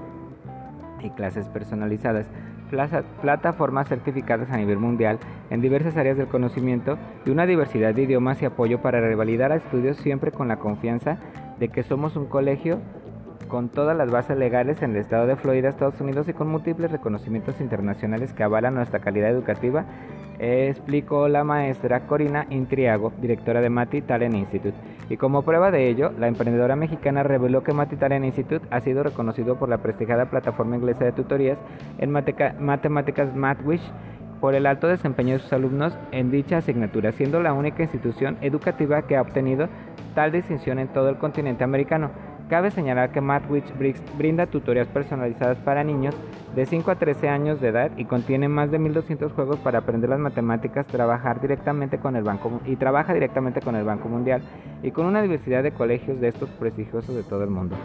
y 1.03 1.11
clases 1.11 1.49
personalizadas, 1.49 2.27
plataformas 3.20 3.89
certificadas 3.89 4.51
a 4.51 4.57
nivel 4.57 4.78
mundial 4.78 5.19
en 5.51 5.61
diversas 5.61 5.97
áreas 5.97 6.16
del 6.16 6.28
conocimiento 6.28 6.99
y 7.24 7.31
una 7.31 7.47
diversidad 7.47 7.94
de 7.94 8.03
idiomas 8.03 8.40
y 8.43 8.47
apoyo 8.47 8.81
para 8.81 9.01
revalidar 9.01 9.53
a 9.53 9.57
estudios 9.57 9.97
siempre 9.99 10.32
con 10.32 10.49
la 10.49 10.57
confianza 10.57 11.19
de 11.59 11.69
que 11.69 11.82
somos 11.82 12.16
un 12.16 12.27
colegio 12.27 12.81
con 13.49 13.69
todas 13.69 13.94
las 13.94 14.11
bases 14.11 14.39
legales 14.39 14.81
en 14.81 14.93
el 14.93 14.97
estado 14.97 15.27
de 15.27 15.36
Florida, 15.36 15.69
Estados 15.69 16.01
Unidos 16.01 16.27
y 16.28 16.32
con 16.32 16.49
múltiples 16.49 16.90
reconocimientos 16.90 17.61
internacionales 17.61 18.32
que 18.32 18.43
avalan 18.43 18.74
nuestra 18.74 19.01
calidad 19.01 19.28
educativa, 19.28 19.85
explicó 20.43 21.28
la 21.28 21.44
maestra 21.44 22.01
Corina 22.06 22.47
Intriago, 22.51 23.12
directora 23.20 23.60
de 23.60 23.70
Mati 23.70 24.02
Talent 24.02 24.35
Institute. 24.35 24.77
Y 25.09 25.16
como 25.16 25.43
prueba 25.43 25.70
de 25.70 25.89
ello, 25.89 26.10
la 26.19 26.27
emprendedora 26.27 26.74
mexicana 26.74 27.23
reveló 27.23 27.62
que 27.62 27.73
Mati 27.73 27.97
Talent 27.97 28.24
Institute 28.24 28.66
ha 28.70 28.81
sido 28.81 29.05
reconocido 29.05 29.56
por 29.56 29.69
la 29.69 29.78
prestigiada 29.78 30.27
plataforma 30.31 30.77
inglesa 30.77 31.05
de 31.05 31.12
tutorías 31.12 31.59
en 31.98 32.10
matemáticas 32.10 33.35
MathWish 33.36 33.82
por 34.40 34.56
el 34.56 34.66
alto 34.66 34.89
desempeño 34.89 35.35
de 35.35 35.39
sus 35.39 35.52
alumnos 35.52 35.97
en 36.10 36.32
dicha 36.32 36.56
asignatura, 36.56 37.12
siendo 37.12 37.40
la 37.40 37.52
única 37.52 37.85
institución 37.85 38.36
educativa 38.40 39.02
que 39.02 39.16
ha 39.16 39.23
obtenido 39.23 39.69
tal 40.16 40.32
distinción 40.32 40.81
en 40.81 40.89
todo 40.89 41.09
el 41.10 41.19
continente 41.19 41.62
americano. 41.62 42.10
Cabe 42.51 42.73
señalar 42.73 43.12
que 43.12 43.20
MathWitch 43.20 43.73
Brix- 43.78 44.02
brinda 44.19 44.47
tutorías 44.47 44.89
personalizadas 44.89 45.59
para 45.59 45.85
niños 45.85 46.16
de 46.55 46.66
5 46.66 46.91
a 46.91 46.97
13 46.97 47.29
años 47.29 47.61
de 47.61 47.69
edad 47.69 47.91
y 47.97 48.05
contiene 48.05 48.49
más 48.49 48.70
de 48.70 48.79
1200 48.79 49.33
juegos 49.33 49.59
para 49.61 49.79
aprender 49.79 50.11
las 50.11 50.19
matemáticas, 50.19 50.87
trabajar 50.87 51.41
directamente 51.41 51.99
con 51.99 52.15
el 52.15 52.24
Banco 52.24 52.61
y 52.66 52.77
trabaja 52.77 53.15
directamente 53.15 53.61
con 53.61 53.74
el 53.74 53.85
Banco 53.85 54.09
Mundial 54.09 54.43
y 54.83 54.91
con 54.91 55.07
una 55.07 55.23
diversidad 55.23 55.62
de 55.62 55.73
colegios 55.73 56.20
de 56.20 56.29
estos 56.29 56.51
prestigiosos 56.51 57.15
de 57.15 57.23
todo 57.23 57.43
el 57.45 57.51
mundo. 57.51 57.77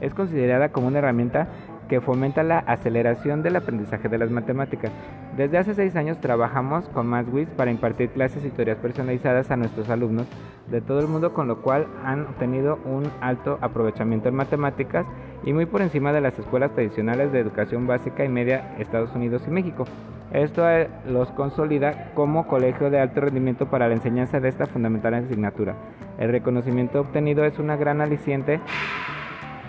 Es 0.00 0.14
considerada 0.14 0.70
como 0.70 0.88
una 0.88 0.98
herramienta 0.98 1.48
que 1.88 2.00
fomenta 2.00 2.42
la 2.42 2.58
aceleración 2.58 3.42
del 3.42 3.56
aprendizaje 3.56 4.08
de 4.08 4.18
las 4.18 4.30
matemáticas. 4.30 4.90
Desde 5.36 5.58
hace 5.58 5.74
seis 5.74 5.96
años 5.96 6.20
trabajamos 6.20 6.88
con 6.88 7.06
MathWiz 7.06 7.48
para 7.50 7.70
impartir 7.70 8.10
clases 8.10 8.44
y 8.44 8.50
teorías 8.50 8.78
personalizadas 8.78 9.50
a 9.50 9.56
nuestros 9.56 9.88
alumnos 9.88 10.26
de 10.70 10.80
todo 10.80 11.00
el 11.00 11.08
mundo, 11.08 11.32
con 11.32 11.48
lo 11.48 11.62
cual 11.62 11.86
han 12.04 12.22
obtenido 12.22 12.78
un 12.84 13.10
alto 13.20 13.58
aprovechamiento 13.60 14.28
en 14.28 14.34
matemáticas 14.34 15.06
y 15.44 15.52
muy 15.52 15.66
por 15.66 15.82
encima 15.82 16.12
de 16.12 16.20
las 16.20 16.38
escuelas 16.38 16.72
tradicionales 16.72 17.32
de 17.32 17.40
educación 17.40 17.86
básica 17.86 18.24
y 18.24 18.28
media 18.28 18.74
Estados 18.78 19.14
Unidos 19.14 19.42
y 19.46 19.50
México. 19.50 19.84
Esto 20.32 20.68
eh, 20.68 20.88
los 21.06 21.30
consolida 21.32 22.12
como 22.14 22.46
colegio 22.46 22.88
de 22.88 23.00
alto 23.00 23.20
rendimiento 23.20 23.66
para 23.66 23.88
la 23.88 23.94
enseñanza 23.94 24.40
de 24.40 24.48
esta 24.48 24.66
fundamental 24.66 25.12
asignatura. 25.14 25.74
El 26.18 26.30
reconocimiento 26.30 27.00
obtenido 27.00 27.44
es 27.44 27.58
una 27.58 27.76
gran 27.76 28.00
aliciente 28.00 28.60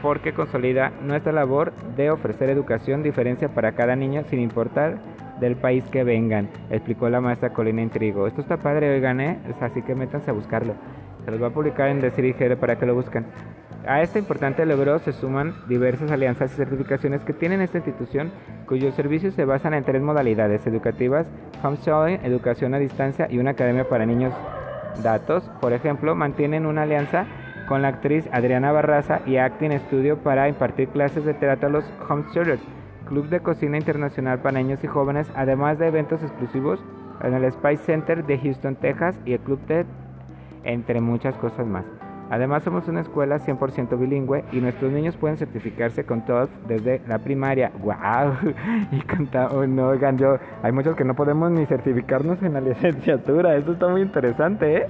porque 0.04 0.34
consolida 0.34 0.92
nuestra 1.02 1.32
labor 1.32 1.72
de 1.96 2.12
ofrecer 2.12 2.50
educación 2.50 3.04
diferencia 3.04 3.48
para 3.48 3.72
cada 3.72 3.96
niño 3.96 4.24
sin 4.30 4.42
importar 4.42 4.98
del 5.40 5.56
país 5.56 5.86
que 5.86 6.04
vengan, 6.04 6.50
explicó 6.70 7.10
la 7.10 7.22
maestra 7.22 7.54
Colina 7.54 7.82
Intrigo. 7.82 8.28
Esto 8.28 8.42
está 8.42 8.58
padre, 8.58 8.94
oigan, 8.94 9.22
¿eh? 9.22 9.40
Así 9.62 9.82
que 9.82 9.96
métanse 9.96 10.30
a 10.30 10.34
buscarlo. 10.34 10.76
Se 11.24 11.32
los 11.32 11.42
va 11.42 11.48
a 11.48 11.52
publicar 11.52 11.88
en 11.88 12.02
Decir 12.02 12.26
IGL 12.26 12.58
para 12.58 12.78
que 12.78 12.86
lo 12.86 12.96
busquen. 12.96 13.26
A 13.88 14.02
este 14.02 14.20
importante 14.20 14.66
logro 14.66 15.00
se 15.00 15.14
suman 15.14 15.56
diversas 15.70 16.12
alianzas 16.12 16.52
y 16.52 16.56
certificaciones 16.58 17.24
que 17.24 17.32
tiene 17.32 17.62
esta 17.64 17.78
institución, 17.78 18.32
cuyos 18.68 18.94
servicios 18.96 19.34
se 19.36 19.46
basan 19.46 19.74
en 19.74 19.86
tres 19.86 20.02
modalidades 20.02 20.68
educativas, 20.68 21.28
homeschooling, 21.64 22.20
educación 22.26 22.74
a 22.74 22.80
distancia 22.80 23.28
y 23.30 23.38
una 23.40 23.52
academia 23.52 23.88
para 23.88 24.06
niños 24.06 24.34
datos. 25.02 25.50
Por 25.62 25.72
ejemplo, 25.72 26.14
mantienen 26.14 26.66
una 26.66 26.82
alianza 26.84 27.26
con 27.68 27.82
la 27.82 27.90
actriz 27.90 28.28
Adriana 28.32 28.72
Barraza 28.72 29.22
y 29.26 29.38
Acting 29.38 29.78
Studio 29.80 30.18
para 30.18 30.50
impartir 30.50 30.90
clases 30.90 31.26
de 31.26 31.34
teatro 31.34 31.70
a 31.70 31.72
los 31.72 31.86
homeschoolers, 32.10 32.62
club 33.08 33.30
de 33.30 33.40
cocina 33.40 33.78
internacional 33.78 34.40
para 34.40 34.60
niños 34.60 34.84
y 34.84 34.88
jóvenes, 34.88 35.32
además 35.36 35.80
de 35.80 35.88
eventos 35.88 36.22
exclusivos 36.24 36.84
en 37.22 37.34
el 37.34 37.52
Spice 37.52 37.84
Center 37.84 38.26
de 38.26 38.38
Houston, 38.38 38.76
Texas 38.76 39.20
y 39.26 39.34
el 39.34 39.40
Club 39.40 39.60
TED, 39.68 39.86
entre 40.64 41.02
muchas 41.02 41.38
cosas 41.38 41.66
más. 41.66 41.86
Además 42.30 42.64
somos 42.64 42.88
una 42.88 43.02
escuela 43.02 43.38
100% 43.38 44.00
bilingüe 44.00 44.44
y 44.52 44.60
nuestros 44.60 44.92
niños 44.92 45.16
pueden 45.18 45.38
certificarse 45.38 46.06
con 46.06 46.26
TOEFL 46.26 46.68
desde 46.68 47.02
la 47.08 47.20
primaria. 47.20 47.72
¡Wow! 47.80 48.54
Y 48.92 49.02
canta, 49.02 49.50
oh, 49.52 49.68
no, 49.68 49.90
oigan, 49.90 50.18
yo, 50.18 50.38
hay 50.64 50.72
muchos 50.72 50.96
que 50.96 51.04
no 51.04 51.16
podemos 51.16 51.52
ni 51.52 51.66
certificarnos 51.66 52.42
en 52.42 52.54
la 52.54 52.62
licenciatura. 52.62 53.56
Esto 53.56 53.74
está 53.74 53.88
muy 53.88 54.02
interesante, 54.02 54.78
¿eh? 54.78 54.86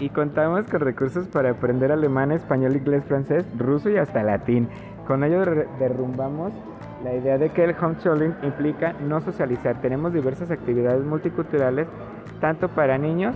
Y 0.00 0.10
contamos 0.10 0.66
con 0.66 0.80
recursos 0.80 1.26
para 1.26 1.50
aprender 1.50 1.90
alemán, 1.90 2.30
español, 2.30 2.76
inglés, 2.76 3.02
francés, 3.04 3.44
ruso 3.56 3.90
y 3.90 3.96
hasta 3.96 4.22
latín. 4.22 4.68
Con 5.08 5.24
ello 5.24 5.44
derrumbamos 5.78 6.52
la 7.02 7.14
idea 7.14 7.36
de 7.36 7.50
que 7.50 7.64
el 7.64 7.74
homeschooling 7.74 8.34
implica 8.42 8.92
no 8.92 9.20
socializar. 9.20 9.80
Tenemos 9.80 10.12
diversas 10.12 10.52
actividades 10.52 11.04
multiculturales, 11.04 11.88
tanto 12.40 12.68
para 12.68 12.96
niños 12.96 13.34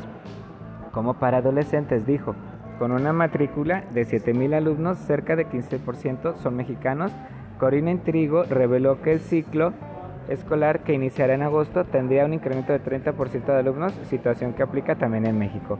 como 0.92 1.14
para 1.14 1.38
adolescentes, 1.38 2.06
dijo. 2.06 2.36
Con 2.78 2.92
una 2.92 3.12
matrícula 3.12 3.84
de 3.92 4.06
7.000 4.06 4.54
alumnos, 4.54 4.98
cerca 4.98 5.34
de 5.34 5.48
15% 5.48 6.36
son 6.36 6.56
mexicanos. 6.56 7.12
Corina 7.58 7.90
Intrigo 7.90 8.44
reveló 8.44 9.02
que 9.02 9.12
el 9.12 9.20
ciclo 9.20 9.72
escolar 10.28 10.80
que 10.80 10.92
iniciará 10.92 11.34
en 11.34 11.42
agosto 11.42 11.84
tendría 11.84 12.24
un 12.24 12.34
incremento 12.34 12.72
de 12.72 12.82
30% 12.82 13.46
de 13.46 13.58
alumnos, 13.58 13.92
situación 14.04 14.52
que 14.52 14.62
aplica 14.62 14.94
también 14.96 15.26
en 15.26 15.38
México. 15.38 15.78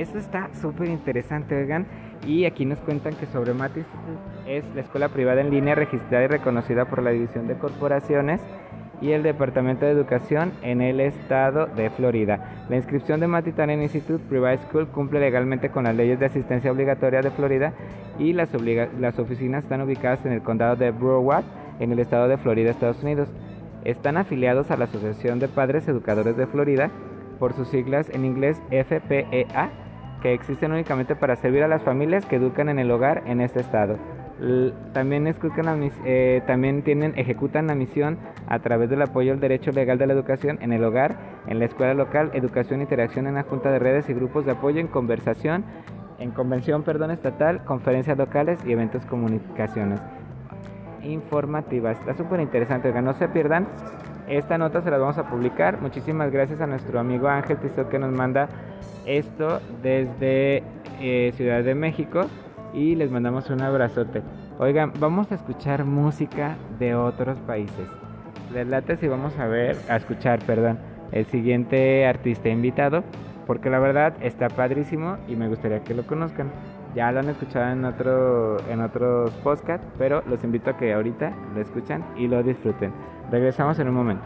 Esto 0.00 0.16
está 0.16 0.48
súper 0.54 0.88
interesante, 0.88 1.54
oigan. 1.54 1.86
Y 2.26 2.46
aquí 2.46 2.64
nos 2.64 2.78
cuentan 2.78 3.14
que 3.16 3.26
sobre 3.26 3.52
Matis 3.52 3.84
es 4.46 4.64
la 4.74 4.80
escuela 4.80 5.10
privada 5.10 5.42
en 5.42 5.50
línea 5.50 5.74
registrada 5.74 6.24
y 6.24 6.26
reconocida 6.26 6.86
por 6.86 7.02
la 7.02 7.10
División 7.10 7.46
de 7.46 7.58
Corporaciones 7.58 8.40
y 9.02 9.10
el 9.10 9.22
Departamento 9.22 9.84
de 9.84 9.92
Educación 9.92 10.52
en 10.62 10.80
el 10.80 11.00
estado 11.00 11.66
de 11.66 11.90
Florida. 11.90 12.64
La 12.70 12.76
inscripción 12.76 13.20
de 13.20 13.26
Matitanian 13.26 13.82
Institute 13.82 14.24
Private 14.26 14.62
School 14.68 14.88
cumple 14.88 15.20
legalmente 15.20 15.68
con 15.68 15.84
las 15.84 15.94
leyes 15.94 16.18
de 16.18 16.26
asistencia 16.26 16.72
obligatoria 16.72 17.20
de 17.20 17.30
Florida 17.30 17.74
y 18.18 18.32
las, 18.32 18.48
las 18.98 19.18
oficinas 19.18 19.64
están 19.64 19.82
ubicadas 19.82 20.24
en 20.24 20.32
el 20.32 20.42
condado 20.42 20.76
de 20.76 20.92
Broward, 20.92 21.44
en 21.78 21.92
el 21.92 21.98
estado 21.98 22.26
de 22.26 22.38
Florida, 22.38 22.70
Estados 22.70 23.02
Unidos. 23.02 23.28
Están 23.84 24.16
afiliados 24.16 24.70
a 24.70 24.78
la 24.78 24.86
Asociación 24.86 25.40
de 25.40 25.48
Padres 25.48 25.86
Educadores 25.88 26.38
de 26.38 26.46
Florida 26.46 26.90
por 27.38 27.52
sus 27.54 27.68
siglas 27.68 28.08
en 28.10 28.24
inglés 28.24 28.62
FPEA, 28.70 29.70
que 30.20 30.34
existen 30.34 30.72
únicamente 30.72 31.16
para 31.16 31.36
servir 31.36 31.62
a 31.62 31.68
las 31.68 31.82
familias 31.82 32.26
que 32.26 32.36
educan 32.36 32.68
en 32.68 32.78
el 32.78 32.90
hogar 32.90 33.22
en 33.26 33.40
este 33.40 33.60
estado. 33.60 33.98
También, 34.94 35.24
la 35.24 35.34
eh, 36.06 36.42
también 36.46 36.82
tienen, 36.82 37.12
ejecutan 37.18 37.66
la 37.66 37.74
misión 37.74 38.18
a 38.48 38.58
través 38.60 38.88
del 38.88 39.02
apoyo 39.02 39.32
al 39.32 39.40
derecho 39.40 39.70
legal 39.70 39.98
de 39.98 40.06
la 40.06 40.14
educación 40.14 40.58
en 40.62 40.72
el 40.72 40.82
hogar, 40.82 41.18
en 41.46 41.58
la 41.58 41.66
escuela 41.66 41.92
local, 41.92 42.30
educación 42.32 42.80
e 42.80 42.84
interacción 42.84 43.26
en 43.26 43.34
la 43.34 43.42
junta 43.42 43.70
de 43.70 43.78
redes 43.78 44.08
y 44.08 44.14
grupos 44.14 44.46
de 44.46 44.52
apoyo 44.52 44.80
en 44.80 44.86
conversación, 44.86 45.64
en 46.18 46.30
convención 46.30 46.84
perdón, 46.84 47.10
estatal, 47.10 47.64
conferencias 47.64 48.16
locales 48.16 48.58
y 48.64 48.72
eventos 48.72 49.04
comunicaciones 49.04 50.00
informativas. 51.02 51.98
Está 51.98 52.14
súper 52.14 52.40
interesante, 52.40 52.92
no 53.02 53.12
se 53.12 53.28
pierdan. 53.28 53.66
Esta 54.30 54.58
nota 54.58 54.80
se 54.80 54.92
la 54.92 54.98
vamos 54.98 55.18
a 55.18 55.28
publicar. 55.28 55.82
Muchísimas 55.82 56.30
gracias 56.30 56.60
a 56.60 56.66
nuestro 56.68 57.00
amigo 57.00 57.26
Ángel 57.26 57.58
Tizot 57.58 57.88
que 57.88 57.98
nos 57.98 58.12
manda 58.12 58.48
esto 59.04 59.60
desde 59.82 60.62
eh, 61.00 61.32
Ciudad 61.34 61.64
de 61.64 61.74
México 61.74 62.26
y 62.72 62.94
les 62.94 63.10
mandamos 63.10 63.50
un 63.50 63.60
abrazote. 63.60 64.22
Oigan, 64.60 64.92
vamos 65.00 65.32
a 65.32 65.34
escuchar 65.34 65.84
música 65.84 66.56
de 66.78 66.94
otros 66.94 67.40
países. 67.40 67.88
Les 68.54 68.68
late 68.68 68.94
si 68.98 69.08
vamos 69.08 69.36
a 69.36 69.48
ver, 69.48 69.76
a 69.88 69.96
escuchar, 69.96 70.38
perdón, 70.46 70.78
el 71.10 71.26
siguiente 71.26 72.06
artista 72.06 72.50
invitado, 72.50 73.02
porque 73.48 73.68
la 73.68 73.80
verdad 73.80 74.14
está 74.20 74.46
padrísimo 74.48 75.16
y 75.26 75.34
me 75.34 75.48
gustaría 75.48 75.82
que 75.82 75.92
lo 75.92 76.06
conozcan. 76.06 76.52
Ya 76.94 77.10
lo 77.10 77.18
han 77.18 77.30
escuchado 77.30 77.72
en 77.72 77.84
otro 77.84 78.58
en 78.68 78.80
otros 78.80 79.32
podcasts, 79.42 79.88
pero 79.98 80.22
los 80.28 80.44
invito 80.44 80.70
a 80.70 80.76
que 80.76 80.92
ahorita 80.92 81.32
lo 81.52 81.60
escuchan 81.60 82.04
y 82.16 82.28
lo 82.28 82.44
disfruten. 82.44 82.92
Regresamos 83.30 83.78
en 83.78 83.88
un 83.88 83.94
momento. 83.94 84.24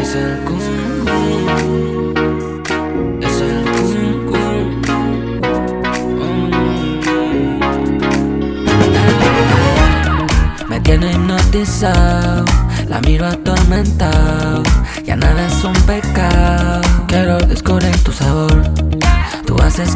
Es 0.00 0.14
el 0.14 0.38
cum 0.44 0.60
cum. 1.04 2.14
Es 3.20 3.40
el 3.40 3.64
cum. 4.26 4.42
Mm. 6.18 6.52
Me 10.68 10.78
tiene 10.80 11.10
hipnotizado, 11.12 12.44
la 12.88 13.00
miro 13.00 13.26
atormentado. 13.26 13.51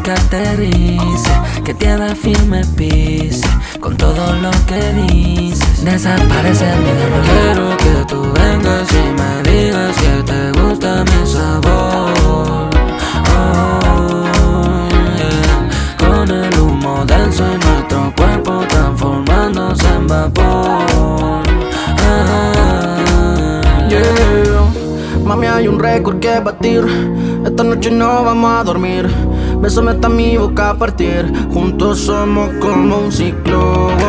Que 0.07 0.13
aterrice, 0.13 1.33
que 1.65 1.73
tierra 1.73 2.15
firme 2.15 2.61
pise 2.77 3.45
Con 3.81 3.97
todo 3.97 4.37
lo 4.37 4.51
que 4.65 4.93
dices 4.93 5.83
Desaparece 5.83 6.65
mi 6.77 6.91
dolor 6.93 7.23
Quiero 7.25 7.75
que 7.75 8.05
tú 8.07 8.21
vengas 8.31 8.87
y 8.93 9.03
me 9.19 9.51
digas 9.51 9.97
que 9.97 10.23
te 10.23 10.61
gusta 10.61 11.03
mi 11.03 11.27
sabor 11.29 12.69
Oh. 13.35 14.25
Con 15.97 16.31
el 16.31 16.57
humo 16.57 17.03
denso 17.05 17.43
en 17.45 17.59
nuestro 17.59 18.13
cuerpo 18.15 18.63
transformándose 18.69 19.87
en 19.89 20.07
vapor 20.07 21.43
Ah. 21.99 23.61
Mami, 25.25 25.47
hay 25.47 25.67
un 25.67 25.77
récord 25.77 26.19
que 26.19 26.39
batir. 26.39 26.85
Esta 27.45 27.63
noche 27.63 27.91
no 27.91 28.23
vamos 28.23 28.49
a 28.49 28.63
dormir. 28.63 29.09
Bésame 29.61 29.91
hasta 29.91 30.09
mi 30.09 30.37
boca 30.37 30.71
a 30.71 30.77
partir. 30.77 31.31
Juntos 31.53 31.99
somos 31.99 32.49
como 32.61 32.99
un 32.99 33.11
ciclón. 33.11 34.06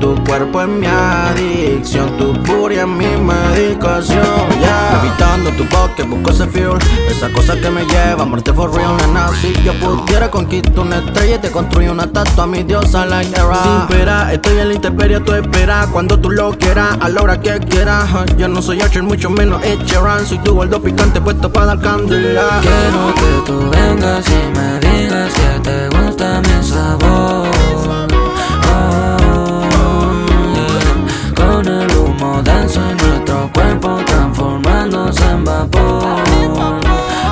Tu 0.00 0.14
cuerpo 0.24 0.62
es 0.62 0.68
mi 0.68 0.86
adicción. 0.86 2.16
Tu 2.16 2.34
furia 2.44 2.82
es 2.82 2.88
mi 2.88 3.06
medicación. 3.06 4.24
Yeah. 4.58 5.00
Evitando 5.02 5.50
tu 5.52 5.64
boque, 5.64 6.02
busco 6.02 6.30
ese 6.30 6.46
fuel. 6.46 6.78
Esa 7.08 7.30
cosa 7.32 7.54
que 7.60 7.70
me 7.70 7.84
lleva 7.84 8.22
a 8.22 8.26
muerte 8.26 8.52
for 8.52 8.74
real. 8.74 8.96
Si 9.40 9.52
yo 9.62 9.72
pudiera 9.74 10.30
conquistar 10.30 10.80
una 10.80 10.98
estrella 10.98 11.36
y 11.36 11.38
te 11.38 11.50
construyo 11.50 11.92
una 11.92 12.04
estatua 12.04 12.44
a 12.44 12.46
mi 12.46 12.62
diosa 12.62 13.06
like 13.06 13.34
Hera. 13.34 13.62
Sin 13.62 13.86
pera, 13.88 14.32
estoy 14.32 14.58
en 14.58 14.68
la 14.68 14.74
intemperie, 14.74 15.20
tú 15.20 15.32
espera 15.32 15.86
Cuando 15.92 16.18
tú 16.18 16.30
lo 16.30 16.50
quieras, 16.56 16.96
a 17.00 17.08
la 17.08 17.22
hora 17.22 17.40
que 17.40 17.58
quieras 17.60 18.08
Yo 18.36 18.48
no 18.48 18.62
soy 18.62 18.80
Archer, 18.80 19.02
mucho 19.02 19.30
menos 19.30 19.62
Ed 19.64 19.78
Soy 20.26 20.38
tu 20.38 20.54
gordo 20.54 20.80
picante 20.80 21.20
puesto 21.20 21.52
para 21.52 21.66
dar 21.66 21.80
candela 21.80 22.60
Quiero 22.60 23.14
que 23.14 23.46
tú 23.46 23.70
vengas 23.70 24.26
y 24.28 24.58
me 24.58 24.80
digas 24.80 25.32
que 25.34 25.60
te 25.60 25.88
gusta 25.88 26.40
mi 26.40 26.62
sabor. 26.62 27.37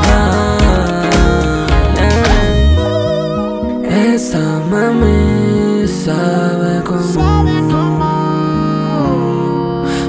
Ah, 0.08 1.02
yeah. 1.96 2.14
Esa 4.14 4.44
mami 4.70 5.88
sabe 5.88 6.82
cómo 6.84 7.24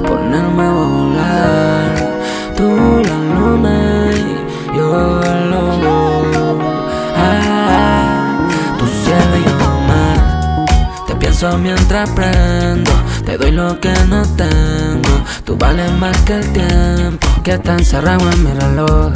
ponerme 0.06 0.62
a 0.62 0.70
volar. 0.70 1.92
Tú 2.56 2.68
la 3.08 3.18
luna 3.34 3.76
y 4.12 4.16
yo 4.76 5.20
el 5.22 5.50
lobo. 5.50 6.58
Ah, 7.16 8.48
tu 8.78 8.86
cielo 8.86 9.36
y 9.36 9.44
yo 9.44 9.70
mar. 9.88 10.18
Te 11.06 11.12
pienso 11.16 11.46
mientras 11.58 12.10
prendo. 12.10 12.92
Te 13.24 13.38
doy 13.38 13.52
lo 13.52 13.80
que 13.80 13.94
no 14.08 14.22
tengo. 14.36 15.17
Tú 15.48 15.56
vales 15.56 15.90
más 15.92 16.14
que 16.24 16.34
el 16.34 16.52
tiempo 16.52 17.26
que 17.42 17.52
está 17.52 17.72
encerrado 17.72 18.30
en 18.30 18.44
mi 18.44 18.52
reloj. 18.52 19.12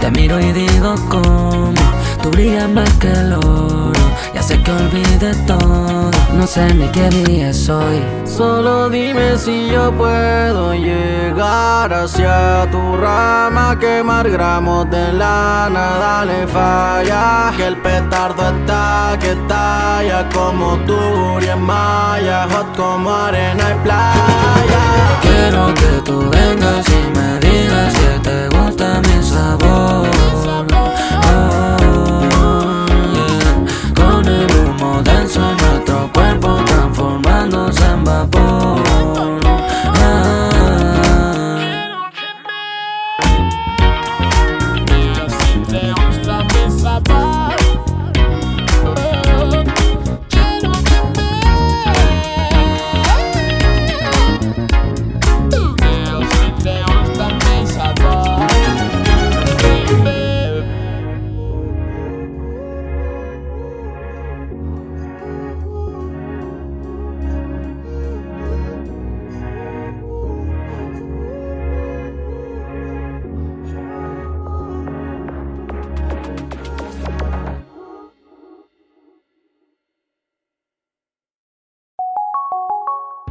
Te 0.00 0.12
miro 0.12 0.38
y 0.38 0.52
digo 0.52 0.94
cómo 1.08 1.74
tú 2.22 2.30
brillas 2.30 2.68
más 2.68 2.88
que 3.00 3.10
el 3.10 3.32
oro. 3.32 3.90
Ya 4.32 4.42
sé 4.42 4.62
que 4.62 4.70
olvide 4.70 5.34
todo, 5.44 6.10
no 6.34 6.46
sé 6.46 6.72
ni 6.72 6.86
qué 6.90 7.08
día 7.08 7.52
soy. 7.52 8.00
Solo 8.24 8.88
dime 8.90 9.36
si 9.36 9.68
yo 9.68 9.90
puedo 9.90 10.72
llegar 10.72 11.92
hacia 11.92 12.68
tu 12.70 12.96
rama, 12.98 13.76
quemar 13.80 14.30
gramos 14.30 14.88
de 14.88 15.14
lana, 15.14 15.96
dale 15.98 16.46
falla. 16.46 17.52
Que 17.56 17.66
el 17.66 17.76
petardo 17.78 18.50
está 18.50 19.18
que 19.18 19.34
talla 19.48 20.28
como 20.32 20.76
tú 20.86 21.40
y 21.40 21.48
en 21.48 21.62
maya, 21.62 22.46
como 22.76 23.10
arena 23.10 23.70
y 23.70 23.82
playa. 23.82 24.82
Quiero 25.22 25.74
que 25.74 26.02
tú 26.04 26.30
vengas 26.30 26.86
y 26.88 27.05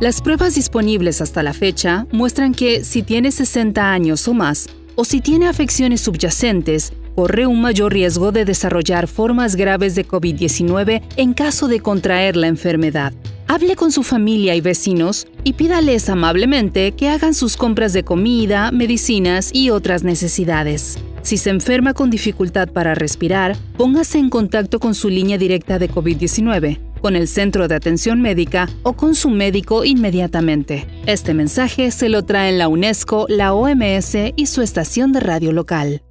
Las 0.02 0.22
pruebas 0.22 0.56
disponibles 0.56 1.22
hasta 1.22 1.42
la 1.42 1.54
fecha 1.54 2.06
muestran 2.12 2.54
que 2.54 2.84
si 2.84 3.02
tiene 3.02 3.32
60 3.32 3.94
años 3.94 4.28
o 4.28 4.34
más, 4.34 4.68
o 4.96 5.06
si 5.06 5.22
tiene 5.22 5.48
afecciones 5.48 6.02
subyacentes, 6.02 6.92
corre 7.16 7.48
un 7.48 7.62
mayor 7.62 7.94
riesgo 7.94 8.34
de 8.34 8.44
desarrollar 8.44 9.08
formas 9.08 9.56
graves 9.56 9.96
de 9.96 10.06
COVID-19 10.06 11.02
en 11.16 11.34
caso 11.34 11.70
de 11.70 11.80
contraer 11.80 12.36
la 12.36 12.48
enfermedad. 12.48 13.14
Hable 13.48 13.78
con 13.78 13.94
su 13.94 14.04
familia 14.04 14.54
y 14.56 14.60
vecinos 14.60 15.28
y 15.46 15.54
pídales 15.54 16.10
amablemente 16.10 16.92
que 16.92 17.08
hagan 17.08 17.34
sus 17.34 17.56
compras 17.56 17.94
de 17.94 18.04
comida, 18.04 18.72
medicinas 18.72 19.52
y 19.54 19.70
otras 19.70 20.04
necesidades. 20.04 20.98
Si 21.22 21.38
se 21.38 21.52
enferma 21.52 21.94
con 21.94 22.10
dificultad 22.10 22.68
para 22.68 22.96
respirar, 22.96 23.56
póngase 23.78 24.18
en 24.18 24.30
contacto 24.30 24.80
con 24.80 24.94
su 24.94 25.10
línea 25.10 25.38
directa 25.38 25.80
de 25.80 25.90
COVID-19, 25.90 26.80
con 27.02 27.16
el 27.16 27.28
centro 27.28 27.68
de 27.68 27.76
atención 27.76 28.22
médica 28.22 28.70
o 28.84 28.94
con 28.94 29.16
su 29.16 29.30
médico 29.30 29.86
inmediatamente. 29.86 30.88
Este 31.06 31.34
mensaje 31.34 31.92
se 31.92 32.10
lo 32.10 32.24
traen 32.24 32.58
la 32.58 32.68
UNESCO, 32.68 33.26
la 33.30 33.54
OMS 33.54 34.16
y 34.36 34.46
su 34.46 34.62
estación 34.62 35.12
de 35.12 35.20
radio 35.20 35.52
local. 35.52 36.02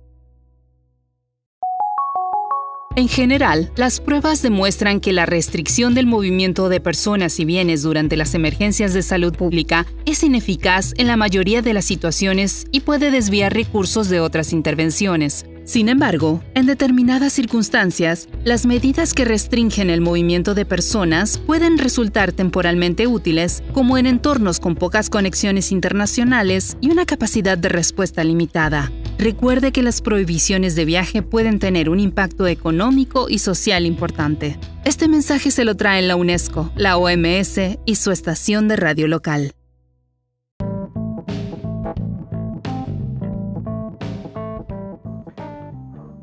En 2.96 3.08
general, 3.08 3.72
las 3.74 3.98
pruebas 3.98 4.40
demuestran 4.40 5.00
que 5.00 5.12
la 5.12 5.26
restricción 5.26 5.94
del 5.94 6.06
movimiento 6.06 6.68
de 6.68 6.78
personas 6.78 7.40
y 7.40 7.44
bienes 7.44 7.82
durante 7.82 8.16
las 8.16 8.34
emergencias 8.34 8.94
de 8.94 9.02
salud 9.02 9.34
pública 9.34 9.84
es 10.06 10.22
ineficaz 10.22 10.94
en 10.96 11.08
la 11.08 11.16
mayoría 11.16 11.60
de 11.60 11.74
las 11.74 11.86
situaciones 11.86 12.66
y 12.70 12.80
puede 12.80 13.10
desviar 13.10 13.52
recursos 13.52 14.08
de 14.08 14.20
otras 14.20 14.52
intervenciones. 14.52 15.44
Sin 15.64 15.88
embargo, 15.88 16.42
en 16.54 16.66
determinadas 16.66 17.32
circunstancias, 17.32 18.28
las 18.44 18.66
medidas 18.66 19.14
que 19.14 19.24
restringen 19.24 19.88
el 19.88 20.02
movimiento 20.02 20.54
de 20.54 20.66
personas 20.66 21.38
pueden 21.38 21.78
resultar 21.78 22.32
temporalmente 22.32 23.06
útiles, 23.06 23.62
como 23.72 23.96
en 23.96 24.04
entornos 24.04 24.60
con 24.60 24.74
pocas 24.74 25.08
conexiones 25.08 25.72
internacionales 25.72 26.76
y 26.82 26.90
una 26.90 27.06
capacidad 27.06 27.56
de 27.56 27.70
respuesta 27.70 28.22
limitada. 28.24 28.92
Recuerde 29.16 29.72
que 29.72 29.82
las 29.82 30.02
prohibiciones 30.02 30.74
de 30.74 30.84
viaje 30.84 31.22
pueden 31.22 31.58
tener 31.58 31.88
un 31.88 31.98
impacto 31.98 32.46
económico 32.46 33.30
y 33.30 33.38
social 33.38 33.86
importante. 33.86 34.58
Este 34.84 35.08
mensaje 35.08 35.50
se 35.50 35.64
lo 35.64 35.76
traen 35.76 36.08
la 36.08 36.16
UNESCO, 36.16 36.72
la 36.76 36.98
OMS 36.98 37.78
y 37.86 37.94
su 37.94 38.10
estación 38.10 38.68
de 38.68 38.76
radio 38.76 39.08
local. 39.08 39.54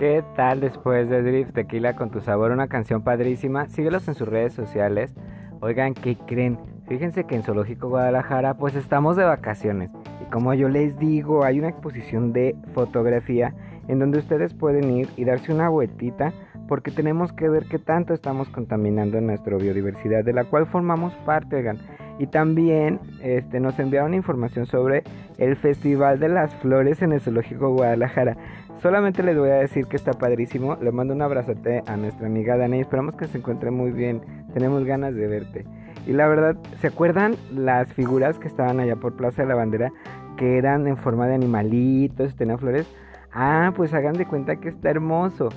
¿Qué 0.01 0.23
tal 0.35 0.61
después 0.61 1.09
de 1.09 1.21
Drift 1.21 1.53
Tequila 1.53 1.95
con 1.95 2.09
tu 2.09 2.21
sabor? 2.21 2.49
Una 2.49 2.67
canción 2.67 3.03
padrísima. 3.03 3.69
Síguelos 3.69 4.07
en 4.07 4.15
sus 4.15 4.27
redes 4.27 4.51
sociales. 4.51 5.13
Oigan, 5.59 5.93
¿qué 5.93 6.17
creen? 6.17 6.57
Fíjense 6.87 7.25
que 7.25 7.35
en 7.35 7.43
Zoológico 7.43 7.87
Guadalajara 7.87 8.55
pues 8.55 8.73
estamos 8.73 9.15
de 9.15 9.25
vacaciones. 9.25 9.91
Y 10.19 10.25
como 10.31 10.55
yo 10.55 10.69
les 10.69 10.97
digo, 10.97 11.43
hay 11.43 11.59
una 11.59 11.69
exposición 11.69 12.33
de 12.33 12.55
fotografía 12.73 13.53
en 13.87 13.99
donde 13.99 14.17
ustedes 14.17 14.55
pueden 14.55 14.89
ir 14.89 15.07
y 15.17 15.25
darse 15.25 15.53
una 15.53 15.69
vueltita 15.69 16.33
porque 16.67 16.89
tenemos 16.89 17.31
que 17.31 17.47
ver 17.47 17.65
qué 17.65 17.77
tanto 17.77 18.15
estamos 18.15 18.49
contaminando 18.49 19.21
nuestra 19.21 19.55
biodiversidad 19.55 20.23
de 20.23 20.33
la 20.33 20.45
cual 20.45 20.65
formamos 20.65 21.13
parte, 21.27 21.57
oigan. 21.57 21.77
Y 22.17 22.27
también 22.27 22.99
este, 23.21 23.59
nos 23.59 23.77
enviaron 23.77 24.13
información 24.13 24.65
sobre 24.65 25.03
el 25.37 25.55
Festival 25.57 26.19
de 26.19 26.29
las 26.29 26.53
Flores 26.55 27.01
en 27.01 27.11
el 27.11 27.19
Zoológico 27.19 27.73
Guadalajara. 27.73 28.37
Solamente 28.81 29.21
les 29.21 29.37
voy 29.37 29.51
a 29.51 29.55
decir 29.57 29.85
que 29.85 29.95
está 29.95 30.13
padrísimo. 30.13 30.75
Le 30.81 30.91
mando 30.91 31.13
un 31.13 31.21
abrazote 31.21 31.83
a 31.85 31.97
nuestra 31.97 32.25
amiga 32.25 32.57
Dana 32.57 32.77
y 32.77 32.79
esperamos 32.79 33.15
que 33.15 33.27
se 33.27 33.37
encuentre 33.37 33.69
muy 33.69 33.91
bien. 33.91 34.21
Tenemos 34.55 34.83
ganas 34.85 35.13
de 35.13 35.27
verte. 35.27 35.65
Y 36.07 36.13
la 36.13 36.27
verdad, 36.27 36.55
¿se 36.79 36.87
acuerdan 36.87 37.35
las 37.53 37.93
figuras 37.93 38.39
que 38.39 38.47
estaban 38.47 38.79
allá 38.79 38.95
por 38.95 39.15
Plaza 39.15 39.43
de 39.43 39.49
la 39.49 39.53
Bandera? 39.53 39.91
Que 40.35 40.57
eran 40.57 40.87
en 40.87 40.97
forma 40.97 41.27
de 41.27 41.35
animalitos, 41.35 42.35
tenían 42.35 42.57
flores. 42.57 42.91
Ah, 43.31 43.71
pues 43.75 43.93
hagan 43.93 44.13
de 44.13 44.25
cuenta 44.25 44.55
que 44.55 44.69
está 44.69 44.89
hermoso. 44.89 45.49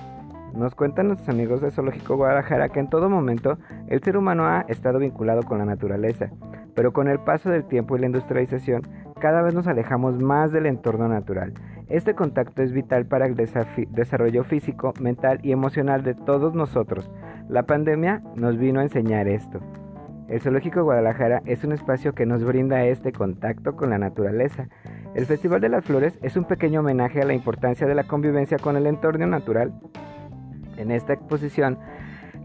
Nos 0.53 0.75
cuentan 0.75 1.07
nuestros 1.07 1.29
amigos 1.29 1.61
de 1.61 1.71
Zoológico 1.71 2.17
Guadalajara 2.17 2.69
que 2.69 2.79
en 2.79 2.91
todo 2.91 3.09
momento 3.09 3.57
el 3.87 4.03
ser 4.03 4.17
humano 4.17 4.45
ha 4.45 4.61
estado 4.69 4.99
vinculado 4.99 5.41
con 5.41 5.57
la 5.57 5.65
naturaleza, 5.65 6.29
pero 6.75 6.93
con 6.93 7.07
el 7.07 7.19
paso 7.19 7.49
del 7.49 7.65
tiempo 7.65 7.97
y 7.97 8.01
la 8.01 8.05
industrialización 8.05 8.83
cada 9.19 9.41
vez 9.41 9.53
nos 9.55 9.67
alejamos 9.67 10.21
más 10.21 10.51
del 10.51 10.67
entorno 10.67 11.07
natural. 11.07 11.53
Este 11.87 12.15
contacto 12.15 12.63
es 12.63 12.71
vital 12.71 13.05
para 13.05 13.27
el 13.27 13.35
desarrollo 13.35 14.43
físico, 14.43 14.93
mental 14.99 15.39
y 15.43 15.51
emocional 15.51 16.03
de 16.03 16.15
todos 16.15 16.55
nosotros. 16.55 17.11
La 17.47 17.63
pandemia 17.63 18.23
nos 18.35 18.57
vino 18.57 18.79
a 18.79 18.83
enseñar 18.83 19.27
esto. 19.27 19.59
El 20.27 20.41
Zoológico 20.41 20.83
Guadalajara 20.83 21.43
es 21.45 21.63
un 21.63 21.71
espacio 21.71 22.15
que 22.15 22.25
nos 22.25 22.43
brinda 22.43 22.83
este 22.85 23.11
contacto 23.11 23.75
con 23.75 23.91
la 23.91 23.99
naturaleza. 23.99 24.67
El 25.13 25.27
Festival 25.27 25.61
de 25.61 25.69
las 25.69 25.85
Flores 25.85 26.17
es 26.23 26.35
un 26.35 26.45
pequeño 26.45 26.79
homenaje 26.79 27.21
a 27.21 27.25
la 27.25 27.35
importancia 27.35 27.85
de 27.85 27.93
la 27.93 28.05
convivencia 28.05 28.57
con 28.57 28.75
el 28.75 28.87
entorno 28.87 29.27
natural. 29.27 29.71
En 30.77 30.89
esta 30.89 31.13
exposición, 31.13 31.77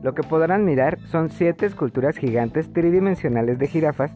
lo 0.02 0.12
que 0.12 0.22
podrán 0.22 0.66
mirar 0.66 0.98
son 1.06 1.30
siete 1.30 1.64
esculturas 1.64 2.18
gigantes 2.18 2.70
tridimensionales 2.74 3.58
de 3.58 3.66
jirafas, 3.66 4.14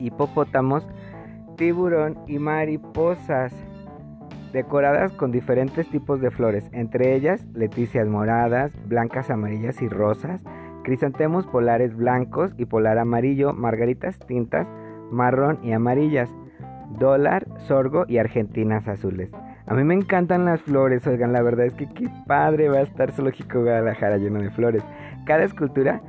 hipopótamos, 0.00 0.84
tiburón 1.56 2.18
y 2.26 2.40
mariposas, 2.40 3.54
decoradas 4.54 5.12
con 5.12 5.32
diferentes 5.32 5.88
tipos 5.90 6.20
de 6.20 6.30
flores, 6.30 6.70
entre 6.72 7.14
ellas 7.14 7.44
leticias 7.54 8.06
moradas, 8.06 8.72
blancas, 8.86 9.28
amarillas 9.28 9.82
y 9.82 9.88
rosas, 9.88 10.42
crisantemos 10.84 11.44
polares 11.46 11.96
blancos 11.96 12.54
y 12.56 12.66
polar 12.66 12.98
amarillo, 12.98 13.52
margaritas 13.52 14.18
tintas 14.20 14.68
marrón 15.10 15.58
y 15.62 15.72
amarillas, 15.72 16.30
dólar, 16.98 17.46
sorgo 17.66 18.04
y 18.06 18.18
argentinas 18.18 18.86
azules. 18.86 19.32
A 19.66 19.74
mí 19.74 19.82
me 19.82 19.94
encantan 19.94 20.44
las 20.44 20.62
flores, 20.62 21.04
oigan, 21.06 21.32
la 21.32 21.42
verdad 21.42 21.66
es 21.66 21.74
que 21.74 21.88
qué 21.88 22.08
padre 22.26 22.68
va 22.68 22.78
a 22.78 22.82
estar 22.82 23.10
Zoológico 23.10 23.60
Guadalajara 23.60 24.18
lleno 24.18 24.40
de 24.40 24.50
flores. 24.50 24.84
Cada 25.26 25.42
escultura 25.42 26.00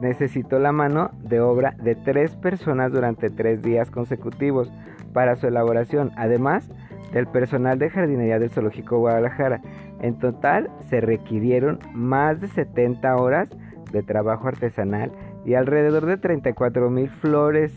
necesitó 0.00 0.58
la 0.58 0.72
mano 0.72 1.10
de 1.22 1.40
obra 1.40 1.76
de 1.82 1.94
tres 1.94 2.34
personas 2.34 2.92
durante 2.92 3.30
tres 3.30 3.62
días 3.62 3.90
consecutivos 3.90 4.72
para 5.12 5.36
su 5.36 5.46
elaboración, 5.46 6.10
además 6.16 6.68
del 7.14 7.28
personal 7.28 7.78
de 7.78 7.90
jardinería 7.90 8.40
del 8.40 8.50
Zoológico 8.50 8.98
Guadalajara. 8.98 9.62
En 10.00 10.18
total 10.18 10.68
se 10.90 11.00
requirieron 11.00 11.78
más 11.94 12.40
de 12.40 12.48
70 12.48 13.16
horas 13.16 13.48
de 13.92 14.02
trabajo 14.02 14.48
artesanal 14.48 15.12
y 15.44 15.54
alrededor 15.54 16.06
de 16.06 16.16
34 16.16 16.90
mil 16.90 17.08
flores. 17.08 17.72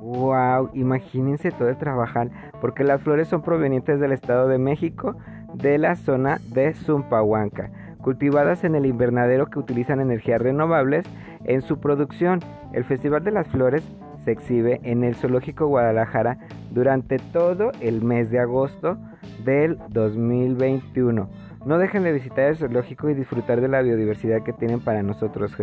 ¡Wow! 0.00 0.70
Imagínense 0.74 1.52
todo 1.52 1.68
el 1.68 1.78
trabajar, 1.78 2.30
porque 2.60 2.84
las 2.84 3.00
flores 3.02 3.28
son 3.28 3.42
provenientes 3.42 4.00
del 4.00 4.12
Estado 4.12 4.48
de 4.48 4.58
México, 4.58 5.16
de 5.54 5.78
la 5.78 5.94
zona 5.94 6.38
de 6.52 6.74
Zumpahuanca, 6.74 7.70
cultivadas 8.02 8.64
en 8.64 8.74
el 8.74 8.84
invernadero 8.84 9.46
que 9.46 9.60
utilizan 9.60 10.00
energías 10.00 10.42
renovables 10.42 11.06
en 11.44 11.62
su 11.62 11.78
producción. 11.78 12.40
El 12.72 12.84
Festival 12.84 13.22
de 13.22 13.30
las 13.30 13.48
Flores 13.48 13.84
se 14.26 14.32
exhibe 14.32 14.80
en 14.82 15.04
el 15.04 15.14
Zoológico 15.14 15.68
Guadalajara 15.68 16.38
durante 16.72 17.18
todo 17.18 17.70
el 17.80 18.02
mes 18.02 18.28
de 18.28 18.40
agosto 18.40 18.98
del 19.44 19.78
2021. 19.90 21.30
No 21.64 21.78
dejen 21.78 22.02
de 22.02 22.12
visitar 22.12 22.46
el 22.46 22.56
zoológico 22.56 23.08
y 23.08 23.14
disfrutar 23.14 23.60
de 23.60 23.68
la 23.68 23.82
biodiversidad 23.82 24.42
que 24.42 24.52
tienen 24.52 24.80
para 24.80 25.04
nosotros. 25.04 25.56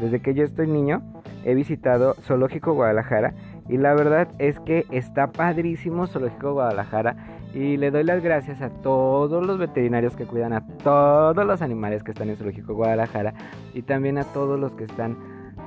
Desde 0.00 0.20
que 0.20 0.34
yo 0.34 0.42
estoy 0.42 0.66
niño 0.66 1.02
he 1.44 1.54
visitado 1.54 2.14
Zoológico 2.14 2.74
Guadalajara 2.74 3.32
y 3.68 3.76
la 3.76 3.94
verdad 3.94 4.26
es 4.38 4.58
que 4.58 4.86
está 4.90 5.28
padrísimo 5.28 6.08
Zoológico 6.08 6.52
Guadalajara 6.52 7.14
y 7.54 7.76
le 7.76 7.92
doy 7.92 8.02
las 8.02 8.24
gracias 8.24 8.60
a 8.60 8.70
todos 8.70 9.46
los 9.46 9.58
veterinarios 9.58 10.16
que 10.16 10.26
cuidan 10.26 10.52
a 10.52 10.66
todos 10.78 11.46
los 11.46 11.62
animales 11.62 12.02
que 12.02 12.10
están 12.10 12.28
en 12.28 12.36
Zoológico 12.36 12.74
Guadalajara 12.74 13.34
y 13.72 13.82
también 13.82 14.18
a 14.18 14.24
todos 14.24 14.58
los 14.58 14.74
que 14.74 14.82
están 14.82 15.16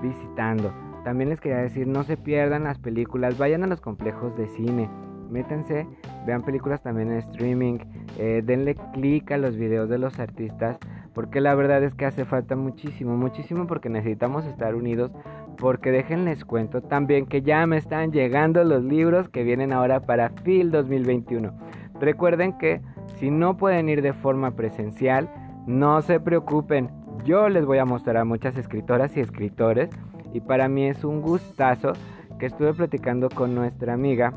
visitando. 0.02 0.93
También 1.03 1.30
les 1.30 1.41
quería 1.41 1.57
decir, 1.57 1.88
no 1.88 2.03
se 2.03 2.17
pierdan 2.17 2.63
las 2.63 2.80
películas, 2.80 3.38
vayan 3.38 3.63
a 3.63 3.67
los 3.67 3.81
complejos 3.81 4.35
de 4.38 4.47
cine 4.47 4.89
métanse, 5.34 5.88
vean 6.25 6.43
películas 6.43 6.81
también 6.81 7.11
en 7.11 7.17
streaming, 7.17 7.80
eh, 8.17 8.41
denle 8.45 8.75
click 8.93 9.31
a 9.31 9.38
los 9.38 9.57
videos 9.57 9.89
de 9.89 9.97
los 9.97 10.19
artistas, 10.19 10.77
porque 11.13 11.41
la 11.41 11.55
verdad 11.55 11.84
es 11.84 11.93
que 11.95 12.05
hace 12.05 12.23
falta 12.23 12.55
muchísimo, 12.55 13.17
muchísimo 13.17 13.67
porque 13.67 13.89
necesitamos 13.89 14.45
estar 14.45 14.75
unidos, 14.75 15.11
porque 15.57 15.91
déjenles 15.91 16.45
cuento 16.45 16.81
también 16.81 17.25
que 17.25 17.41
ya 17.41 17.65
me 17.67 17.77
están 17.77 18.11
llegando 18.11 18.63
los 18.63 18.84
libros 18.84 19.27
que 19.30 19.43
vienen 19.43 19.73
ahora 19.73 20.01
para 20.01 20.30
FIL 20.30 20.71
2021. 20.71 21.53
Recuerden 21.99 22.57
que 22.57 22.81
si 23.17 23.30
no 23.30 23.57
pueden 23.57 23.89
ir 23.89 24.01
de 24.01 24.13
forma 24.13 24.51
presencial, 24.55 25.30
no 25.67 26.01
se 26.01 26.19
preocupen, 26.19 26.89
yo 27.23 27.49
les 27.49 27.65
voy 27.65 27.77
a 27.77 27.85
mostrar 27.85 28.17
a 28.17 28.25
muchas 28.25 28.57
escritoras 28.57 29.15
y 29.15 29.21
escritores 29.21 29.89
y 30.34 30.41
para 30.41 30.68
mí 30.68 30.85
es 30.85 31.03
un 31.03 31.22
gustazo 31.22 31.93
que 32.39 32.47
estuve 32.47 32.73
platicando 32.73 33.30
con 33.30 33.55
nuestra 33.55 33.93
amiga 33.93 34.34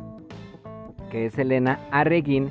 que 1.11 1.27
es 1.27 1.39
Elena 1.39 1.81
Arreguín, 1.91 2.51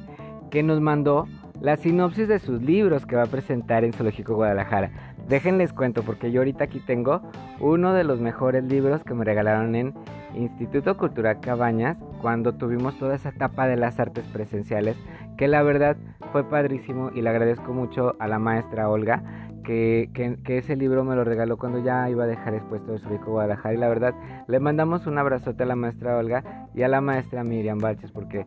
que 0.50 0.64
nos 0.64 0.82
mandó 0.82 1.28
la 1.62 1.78
sinopsis 1.78 2.28
de 2.28 2.40
sus 2.40 2.62
libros 2.62 3.06
que 3.06 3.16
va 3.16 3.24
a 3.24 3.28
presentar 3.28 3.84
en 3.84 3.94
Zoológico 3.94 4.36
Guadalajara. 4.36 4.92
Déjenles 5.28 5.74
cuento 5.74 6.04
porque 6.04 6.32
yo 6.32 6.42
ahorita 6.42 6.66
aquí 6.66 6.80
tengo 6.80 7.22
uno 7.60 7.94
de 7.94 8.04
los 8.04 8.20
mejores 8.20 8.64
libros 8.64 9.04
que 9.04 9.14
me 9.14 9.26
regalaron 9.26 9.76
en 9.76 9.94
Instituto 10.36 10.98
Cultural 10.98 11.40
Cabañas 11.40 11.98
cuando 12.22 12.54
tuvimos 12.54 12.98
toda 12.98 13.16
esa 13.16 13.30
etapa 13.30 13.68
de 13.68 13.78
las 13.78 14.00
artes 14.00 14.26
presenciales, 14.26 14.98
que 15.38 15.48
la 15.48 15.64
verdad 15.64 15.98
fue 16.32 16.44
padrísimo 16.44 17.12
y 17.14 17.22
le 17.22 17.30
agradezco 17.30 17.74
mucho 17.74 18.16
a 18.20 18.28
la 18.28 18.40
maestra 18.40 18.90
Olga 18.90 19.24
que, 19.66 20.10
ese 20.48 20.76
libro 20.76 21.04
me 21.04 21.16
lo 21.16 21.24
regaló 21.24 21.58
cuando 21.58 21.80
ya 21.80 22.10
iba 22.10 22.24
a 22.24 22.28
dejar 22.28 22.54
expuesto 22.54 22.94
el 22.94 23.00
Zoológico 23.00 23.32
Guadalajara 23.32 23.74
y 23.74 23.78
la 23.78 23.90
verdad 23.90 24.14
le 24.48 24.60
mandamos 24.60 25.08
un 25.08 25.18
abrazote 25.18 25.64
a 25.64 25.66
la 25.66 25.76
maestra 25.76 26.18
Olga 26.18 26.70
y 26.74 26.84
a 26.84 26.88
la 26.88 27.02
maestra 27.02 27.44
Miriam 27.44 27.80
Balches 27.80 28.12
porque 28.12 28.46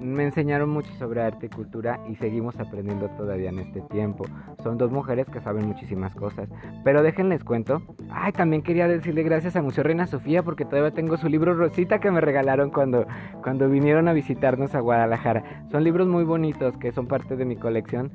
me 0.00 0.24
enseñaron 0.24 0.68
mucho 0.70 0.92
sobre 0.94 1.22
arte 1.22 1.46
y 1.46 1.48
cultura 1.48 2.00
y 2.08 2.16
seguimos 2.16 2.58
aprendiendo 2.58 3.08
todavía 3.10 3.50
en 3.50 3.60
este 3.60 3.80
tiempo. 3.82 4.24
Son 4.62 4.76
dos 4.76 4.90
mujeres 4.90 5.30
que 5.30 5.40
saben 5.40 5.66
muchísimas 5.66 6.14
cosas. 6.14 6.48
Pero 6.82 7.02
déjenles 7.02 7.44
cuento. 7.44 7.82
Ay, 8.10 8.32
también 8.32 8.62
quería 8.62 8.88
decirle 8.88 9.22
gracias 9.22 9.56
a 9.56 9.62
Museo 9.62 9.84
Reina 9.84 10.06
Sofía 10.06 10.42
porque 10.42 10.64
todavía 10.64 10.90
tengo 10.90 11.16
su 11.16 11.28
libro 11.28 11.54
Rosita 11.54 12.00
que 12.00 12.10
me 12.10 12.20
regalaron 12.20 12.70
cuando, 12.70 13.06
cuando 13.42 13.68
vinieron 13.70 14.08
a 14.08 14.12
visitarnos 14.12 14.74
a 14.74 14.80
Guadalajara. 14.80 15.64
Son 15.70 15.84
libros 15.84 16.06
muy 16.06 16.24
bonitos 16.24 16.76
que 16.76 16.92
son 16.92 17.06
parte 17.06 17.36
de 17.36 17.44
mi 17.44 17.56
colección 17.56 18.12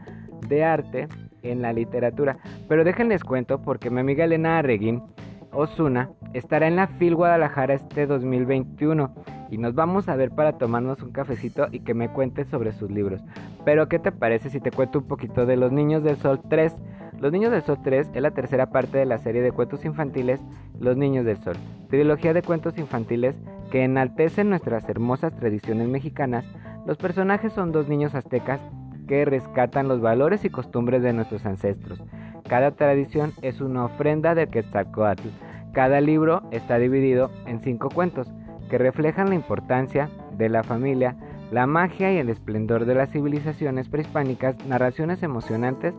de 0.47 0.63
arte 0.63 1.07
en 1.43 1.61
la 1.61 1.73
literatura. 1.73 2.37
Pero 2.67 2.83
déjenles 2.83 3.23
cuento 3.23 3.61
porque 3.61 3.89
mi 3.89 3.99
amiga 3.99 4.25
Elena 4.25 4.59
Arreguín 4.59 5.03
Osuna 5.51 6.11
estará 6.33 6.67
en 6.67 6.75
la 6.75 6.87
FIL 6.87 7.15
Guadalajara 7.15 7.73
este 7.73 8.05
2021 8.05 9.13
y 9.49 9.57
nos 9.57 9.73
vamos 9.73 10.07
a 10.07 10.15
ver 10.15 10.31
para 10.31 10.57
tomarnos 10.57 11.01
un 11.01 11.11
cafecito 11.11 11.67
y 11.71 11.79
que 11.79 11.93
me 11.93 12.09
cuentes 12.09 12.47
sobre 12.49 12.71
sus 12.71 12.91
libros. 12.91 13.21
Pero 13.65 13.89
¿qué 13.89 13.99
te 13.99 14.11
parece 14.11 14.49
si 14.49 14.59
te 14.59 14.71
cuento 14.71 14.99
un 14.99 15.07
poquito 15.07 15.45
de 15.45 15.57
Los 15.57 15.71
Niños 15.71 16.03
del 16.03 16.17
Sol 16.17 16.39
3? 16.47 16.75
Los 17.19 17.31
Niños 17.31 17.51
del 17.51 17.63
Sol 17.63 17.79
3 17.83 18.11
es 18.13 18.21
la 18.21 18.31
tercera 18.31 18.69
parte 18.69 18.99
de 18.99 19.05
la 19.05 19.17
serie 19.17 19.41
de 19.41 19.51
cuentos 19.51 19.83
infantiles 19.85 20.39
Los 20.79 20.97
Niños 20.97 21.25
del 21.25 21.37
Sol, 21.37 21.55
trilogía 21.89 22.33
de 22.33 22.43
cuentos 22.43 22.77
infantiles 22.77 23.37
que 23.71 23.83
enaltecen 23.83 24.49
nuestras 24.49 24.87
hermosas 24.87 25.35
tradiciones 25.35 25.87
mexicanas. 25.87 26.45
Los 26.85 26.97
personajes 26.97 27.51
son 27.53 27.71
dos 27.71 27.87
niños 27.87 28.15
aztecas 28.15 28.61
que 29.09 29.25
rescatan 29.25 29.87
los 29.87 30.01
valores 30.01 30.45
y 30.45 30.51
costumbres 30.51 31.01
de 31.01 31.13
nuestros 31.13 31.43
ancestros. 31.47 31.99
Cada 32.47 32.75
tradición 32.75 33.33
es 33.41 33.59
una 33.59 33.85
ofrenda 33.85 34.35
del 34.35 34.49
Quetzalcoatl. 34.49 35.29
Cada 35.73 35.99
libro 35.99 36.43
está 36.51 36.77
dividido 36.77 37.31
en 37.47 37.59
cinco 37.59 37.89
cuentos 37.89 38.31
que 38.69 38.77
reflejan 38.77 39.29
la 39.29 39.35
importancia 39.35 40.11
de 40.37 40.49
la 40.49 40.61
familia, 40.61 41.15
la 41.49 41.65
magia 41.65 42.13
y 42.13 42.17
el 42.17 42.29
esplendor 42.29 42.85
de 42.85 42.93
las 42.93 43.09
civilizaciones 43.09 43.89
prehispánicas, 43.89 44.63
narraciones 44.67 45.23
emocionantes 45.23 45.95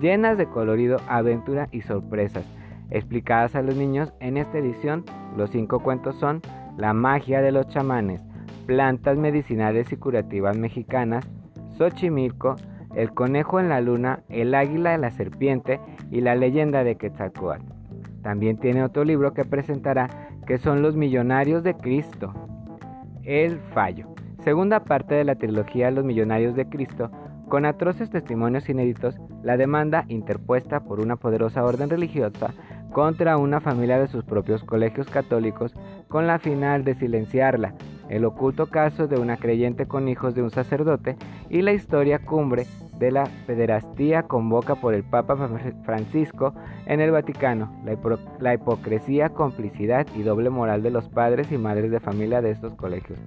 llenas 0.00 0.38
de 0.38 0.46
colorido, 0.46 0.98
aventura 1.08 1.68
y 1.72 1.80
sorpresas. 1.80 2.44
Explicadas 2.90 3.56
a 3.56 3.62
los 3.62 3.74
niños 3.74 4.12
en 4.20 4.36
esta 4.36 4.58
edición, 4.58 5.04
los 5.36 5.50
cinco 5.50 5.80
cuentos 5.80 6.14
son 6.14 6.40
La 6.76 6.92
magia 6.92 7.42
de 7.42 7.50
los 7.50 7.66
chamanes, 7.66 8.22
plantas 8.66 9.18
medicinales 9.18 9.90
y 9.90 9.96
curativas 9.96 10.56
mexicanas, 10.56 11.28
Xochimilco, 11.76 12.56
El 12.94 13.12
conejo 13.12 13.60
en 13.60 13.68
la 13.68 13.80
luna, 13.80 14.22
El 14.28 14.54
águila 14.54 14.90
de 14.90 14.98
la 14.98 15.10
serpiente 15.10 15.80
y 16.10 16.20
la 16.20 16.34
leyenda 16.34 16.84
de 16.84 16.96
Quetzalcoatl. 16.96 17.64
También 18.22 18.58
tiene 18.58 18.84
otro 18.84 19.04
libro 19.04 19.32
que 19.32 19.44
presentará 19.44 20.08
que 20.46 20.58
son 20.58 20.82
Los 20.82 20.96
Millonarios 20.96 21.62
de 21.62 21.74
Cristo. 21.74 22.32
El 23.24 23.58
Fallo. 23.58 24.08
Segunda 24.44 24.84
parte 24.84 25.14
de 25.14 25.24
la 25.24 25.36
trilogía 25.36 25.90
Los 25.90 26.04
Millonarios 26.04 26.56
de 26.56 26.68
Cristo, 26.68 27.10
con 27.48 27.64
atroces 27.66 28.10
testimonios 28.10 28.68
inéditos, 28.68 29.20
la 29.42 29.56
demanda 29.56 30.04
interpuesta 30.08 30.80
por 30.80 31.00
una 31.00 31.16
poderosa 31.16 31.64
orden 31.64 31.90
religiosa 31.90 32.54
contra 32.92 33.38
una 33.38 33.60
familia 33.60 33.98
de 33.98 34.06
sus 34.06 34.24
propios 34.24 34.62
colegios 34.64 35.08
católicos 35.08 35.74
con 36.08 36.26
la 36.26 36.38
final 36.38 36.84
de 36.84 36.94
silenciarla, 36.94 37.74
el 38.08 38.24
oculto 38.24 38.66
caso 38.66 39.08
de 39.08 39.18
una 39.18 39.38
creyente 39.38 39.86
con 39.86 40.08
hijos 40.08 40.34
de 40.34 40.42
un 40.42 40.50
sacerdote 40.50 41.16
y 41.48 41.62
la 41.62 41.72
historia 41.72 42.18
cumbre 42.18 42.66
de 42.98 43.10
la 43.10 43.24
pederastía 43.46 44.24
convoca 44.24 44.76
por 44.76 44.94
el 44.94 45.02
Papa 45.02 45.48
Francisco 45.84 46.54
en 46.86 47.00
el 47.00 47.10
Vaticano, 47.10 47.74
la, 48.38 48.54
hipocresía, 48.54 49.30
complicidad 49.30 50.06
y 50.14 50.22
doble 50.22 50.50
moral 50.50 50.82
de 50.82 50.90
los 50.90 51.08
padres 51.08 51.50
y 51.50 51.58
madres 51.58 51.90
de 51.90 52.00
familia 52.00 52.42
de 52.42 52.50
estos 52.50 52.74
colegios, 52.74 53.18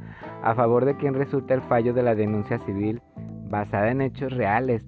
a 0.43 0.55
favor 0.55 0.85
de 0.85 0.95
quien 0.95 1.13
resulta 1.13 1.55
el 1.55 1.61
fallo 1.61 1.93
de 1.93 2.03
la 2.03 2.15
denuncia 2.15 2.59
civil 2.59 3.01
basada 3.49 3.91
en 3.91 4.01
hechos 4.01 4.31
reales. 4.31 4.85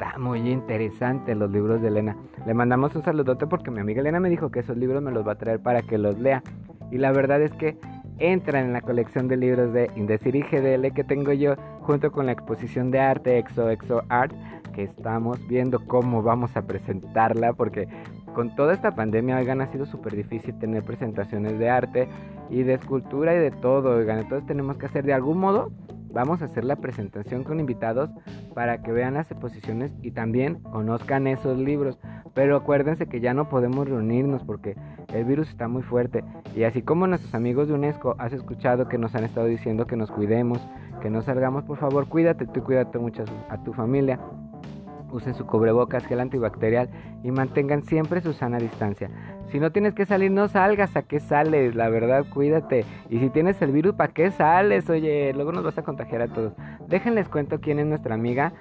Está 0.00 0.18
muy 0.18 0.50
interesante 0.50 1.34
los 1.34 1.50
libros 1.50 1.82
de 1.82 1.88
Elena. 1.88 2.16
Le 2.46 2.54
mandamos 2.54 2.96
un 2.96 3.02
saludote 3.02 3.46
porque 3.46 3.70
mi 3.70 3.80
amiga 3.80 4.00
Elena 4.00 4.18
me 4.18 4.30
dijo 4.30 4.50
que 4.50 4.60
esos 4.60 4.78
libros 4.78 5.02
me 5.02 5.10
los 5.10 5.28
va 5.28 5.32
a 5.32 5.34
traer 5.34 5.60
para 5.60 5.82
que 5.82 5.98
los 5.98 6.18
lea. 6.18 6.42
Y 6.90 6.96
la 6.96 7.12
verdad 7.12 7.42
es 7.42 7.52
que 7.52 7.76
entran 8.18 8.64
en 8.64 8.72
la 8.72 8.80
colección 8.80 9.28
de 9.28 9.36
libros 9.36 9.74
de 9.74 9.90
Indecir 9.96 10.36
y 10.36 10.40
GDL 10.40 10.94
que 10.94 11.04
tengo 11.04 11.34
yo 11.34 11.54
junto 11.82 12.12
con 12.12 12.24
la 12.24 12.32
exposición 12.32 12.90
de 12.90 12.98
arte 12.98 13.36
Exo 13.36 13.68
Exo 13.68 14.02
Art 14.08 14.32
que 14.72 14.84
estamos 14.84 15.46
viendo 15.48 15.84
cómo 15.86 16.22
vamos 16.22 16.56
a 16.56 16.62
presentarla 16.62 17.52
porque 17.52 17.86
con 18.34 18.56
toda 18.56 18.72
esta 18.72 18.94
pandemia 18.94 19.36
oigan 19.36 19.60
ha 19.60 19.66
sido 19.66 19.84
súper 19.84 20.16
difícil 20.16 20.58
tener 20.58 20.82
presentaciones 20.82 21.58
de 21.58 21.68
arte 21.68 22.08
y 22.48 22.62
de 22.62 22.74
escultura 22.74 23.34
y 23.34 23.38
de 23.38 23.50
todo 23.50 23.96
oigan 23.96 24.20
entonces 24.20 24.46
tenemos 24.46 24.78
que 24.78 24.86
hacer 24.86 25.04
de 25.04 25.12
algún 25.12 25.38
modo 25.38 25.70
Vamos 26.12 26.42
a 26.42 26.46
hacer 26.46 26.64
la 26.64 26.76
presentación 26.76 27.44
con 27.44 27.60
invitados 27.60 28.10
para 28.54 28.82
que 28.82 28.92
vean 28.92 29.14
las 29.14 29.30
exposiciones 29.30 29.92
y 30.02 30.10
también 30.10 30.56
conozcan 30.62 31.26
esos 31.26 31.58
libros. 31.58 31.98
Pero 32.34 32.56
acuérdense 32.56 33.06
que 33.06 33.20
ya 33.20 33.34
no 33.34 33.48
podemos 33.48 33.88
reunirnos 33.88 34.44
porque 34.44 34.76
el 35.14 35.24
virus 35.24 35.48
está 35.48 35.68
muy 35.68 35.82
fuerte. 35.82 36.24
Y 36.54 36.64
así 36.64 36.82
como 36.82 37.06
nuestros 37.06 37.34
amigos 37.34 37.68
de 37.68 37.74
UNESCO, 37.74 38.16
has 38.18 38.32
escuchado 38.32 38.88
que 38.88 38.98
nos 38.98 39.14
han 39.14 39.24
estado 39.24 39.46
diciendo 39.46 39.86
que 39.86 39.96
nos 39.96 40.10
cuidemos, 40.10 40.60
que 41.00 41.10
no 41.10 41.22
salgamos, 41.22 41.64
por 41.64 41.78
favor, 41.78 42.08
cuídate 42.08 42.46
tú, 42.46 42.62
cuídate 42.62 42.98
mucho 42.98 43.24
a 43.48 43.62
tu 43.62 43.72
familia 43.72 44.18
usen 45.12 45.34
su 45.34 45.46
cubrebocas, 45.46 46.06
gel 46.06 46.20
antibacterial 46.20 46.88
y 47.22 47.30
mantengan 47.30 47.82
siempre 47.82 48.20
su 48.20 48.32
sana 48.32 48.58
distancia. 48.58 49.10
Si 49.50 49.58
no 49.58 49.72
tienes 49.72 49.94
que 49.94 50.06
salir, 50.06 50.30
no 50.30 50.48
salgas. 50.48 50.96
¿A 50.96 51.02
qué 51.02 51.20
sales? 51.20 51.74
La 51.74 51.88
verdad, 51.88 52.24
cuídate. 52.32 52.84
Y 53.08 53.18
si 53.18 53.30
tienes 53.30 53.60
el 53.62 53.72
virus, 53.72 53.94
¿para 53.94 54.12
qué 54.12 54.30
sales? 54.30 54.88
Oye, 54.88 55.32
luego 55.34 55.52
nos 55.52 55.64
vas 55.64 55.78
a 55.78 55.82
contagiar 55.82 56.22
a 56.22 56.28
todos. 56.28 56.52
Déjenles 56.88 57.28
cuento 57.28 57.60
quién 57.60 57.78
es 57.78 57.86
nuestra 57.86 58.14
amiga, 58.14 58.52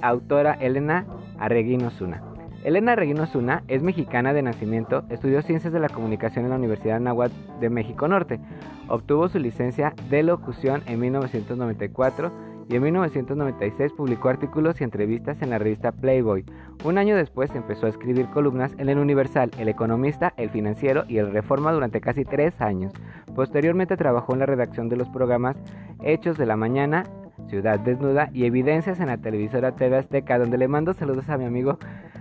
autora 0.00 0.54
Elena 0.54 1.06
Arreguín 1.38 1.84
Osuna. 1.84 2.22
Elena 2.62 2.94
Reguino 2.94 3.24
Zuna 3.24 3.62
es 3.68 3.82
mexicana 3.82 4.34
de 4.34 4.42
nacimiento, 4.42 5.04
estudió 5.08 5.40
Ciencias 5.40 5.72
de 5.72 5.80
la 5.80 5.88
Comunicación 5.88 6.44
en 6.44 6.50
la 6.50 6.58
Universidad 6.58 7.00
Nahuatl 7.00 7.34
de 7.58 7.70
México 7.70 8.06
Norte. 8.06 8.38
Obtuvo 8.86 9.28
su 9.28 9.38
licencia 9.38 9.94
de 10.10 10.22
locución 10.22 10.82
en 10.86 11.00
1994 11.00 12.30
y 12.70 12.76
en 12.76 12.82
1996 12.84 13.92
publicó 13.94 14.28
artículos 14.28 14.80
y 14.80 14.84
entrevistas 14.84 15.42
en 15.42 15.50
la 15.50 15.58
revista 15.58 15.90
Playboy. 15.90 16.44
Un 16.84 16.98
año 16.98 17.16
después 17.16 17.52
empezó 17.56 17.86
a 17.86 17.88
escribir 17.88 18.30
columnas 18.30 18.72
en 18.78 18.88
El 18.88 18.98
Universal, 18.98 19.50
El 19.58 19.68
Economista, 19.68 20.32
El 20.36 20.50
Financiero 20.50 21.04
y 21.08 21.18
El 21.18 21.32
Reforma 21.32 21.72
durante 21.72 22.00
casi 22.00 22.24
tres 22.24 22.60
años. 22.60 22.92
Posteriormente 23.34 23.96
trabajó 23.96 24.34
en 24.34 24.38
la 24.38 24.46
redacción 24.46 24.88
de 24.88 24.96
los 24.96 25.08
programas 25.08 25.56
Hechos 26.04 26.38
de 26.38 26.46
la 26.46 26.56
Mañana, 26.56 27.06
Ciudad 27.48 27.80
Desnuda 27.80 28.30
y 28.32 28.44
Evidencias 28.44 29.00
en 29.00 29.08
la 29.08 29.18
televisora 29.18 29.74
TV 29.74 29.96
Azteca, 29.96 30.38
donde 30.38 30.56
le 30.56 30.68
mando 30.68 30.94
saludos 30.94 31.28
a 31.28 31.38
mi 31.38 31.46
amigo 31.46 31.76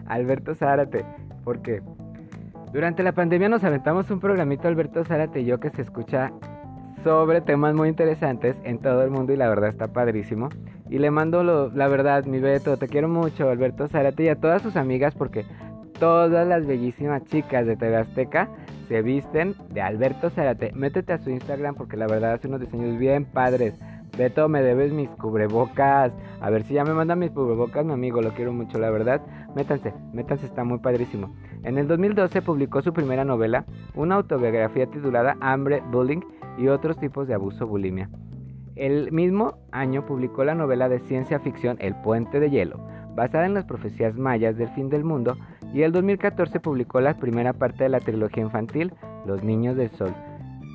Alberto 0.07 0.55
Zárate, 0.55 1.05
porque 1.43 1.83
durante 2.73 3.03
la 3.03 3.11
pandemia 3.11 3.49
nos 3.49 3.63
aventamos 3.63 4.09
un 4.09 4.19
programito 4.19 4.67
Alberto 4.67 5.03
Zárate 5.03 5.41
y 5.41 5.45
yo 5.45 5.59
que 5.59 5.69
se 5.69 5.83
escucha 5.83 6.31
sobre 7.03 7.41
temas 7.41 7.73
muy 7.73 7.89
interesantes 7.89 8.57
en 8.63 8.79
todo 8.79 9.03
el 9.03 9.11
mundo 9.11 9.33
y 9.33 9.37
la 9.37 9.49
verdad 9.49 9.69
está 9.69 9.87
padrísimo. 9.87 10.49
Y 10.89 10.99
le 10.99 11.11
mando 11.11 11.43
lo, 11.43 11.69
la 11.69 11.87
verdad, 11.87 12.25
mi 12.25 12.39
Beto, 12.39 12.77
te 12.77 12.87
quiero 12.87 13.07
mucho, 13.07 13.49
Alberto 13.49 13.87
Zárate 13.87 14.23
y 14.23 14.29
a 14.29 14.35
todas 14.35 14.61
sus 14.61 14.75
amigas 14.75 15.13
porque 15.15 15.45
todas 15.99 16.47
las 16.47 16.65
bellísimas 16.65 17.23
chicas 17.25 17.65
de 17.65 17.75
TV 17.75 17.97
Azteca 17.97 18.49
se 18.87 19.01
visten 19.01 19.55
de 19.69 19.81
Alberto 19.81 20.29
Zárate. 20.29 20.71
Métete 20.73 21.13
a 21.13 21.19
su 21.19 21.29
Instagram 21.29 21.75
porque 21.75 21.97
la 21.97 22.07
verdad 22.07 22.33
hace 22.33 22.47
unos 22.47 22.61
diseños 22.61 22.97
bien 22.97 23.25
padres. 23.25 23.75
Beto, 24.17 24.49
me 24.49 24.61
debes 24.61 24.91
mis 24.91 25.09
cubrebocas. 25.11 26.13
A 26.41 26.49
ver 26.49 26.63
si 26.63 26.73
ya 26.73 26.83
me 26.83 26.93
mandan 26.93 27.19
mis 27.19 27.31
cubrebocas, 27.31 27.85
mi 27.85 27.93
amigo, 27.93 28.21
lo 28.21 28.31
quiero 28.31 28.51
mucho, 28.51 28.79
la 28.79 28.89
verdad. 28.89 29.21
Métanse, 29.55 29.93
métanse, 30.13 30.45
está 30.45 30.63
muy 30.63 30.79
padrísimo. 30.79 31.35
En 31.63 31.77
el 31.77 31.87
2012 31.87 32.41
publicó 32.41 32.81
su 32.81 32.93
primera 32.93 33.25
novela, 33.25 33.65
una 33.95 34.15
autobiografía 34.15 34.87
titulada 34.87 35.37
Hambre, 35.41 35.81
Bullying 35.91 36.21
y 36.57 36.67
otros 36.67 36.97
tipos 36.99 37.27
de 37.27 37.33
abuso 37.33 37.67
bulimia. 37.67 38.09
El 38.75 39.11
mismo 39.11 39.57
año 39.71 40.05
publicó 40.05 40.43
la 40.43 40.55
novela 40.55 40.87
de 40.87 40.99
ciencia 40.99 41.39
ficción 41.39 41.77
El 41.79 41.95
puente 41.95 42.39
de 42.39 42.49
hielo, 42.49 42.79
basada 43.15 43.45
en 43.45 43.53
las 43.53 43.65
profecías 43.65 44.17
mayas 44.17 44.57
del 44.57 44.69
fin 44.69 44.89
del 44.89 45.03
mundo, 45.03 45.37
y 45.73 45.81
el 45.81 45.91
2014 45.91 46.59
publicó 46.59 47.01
la 47.01 47.15
primera 47.15 47.53
parte 47.53 47.83
de 47.83 47.89
la 47.89 47.99
trilogía 47.99 48.43
infantil 48.43 48.93
Los 49.25 49.43
Niños 49.43 49.75
del 49.75 49.89
Sol, 49.89 50.13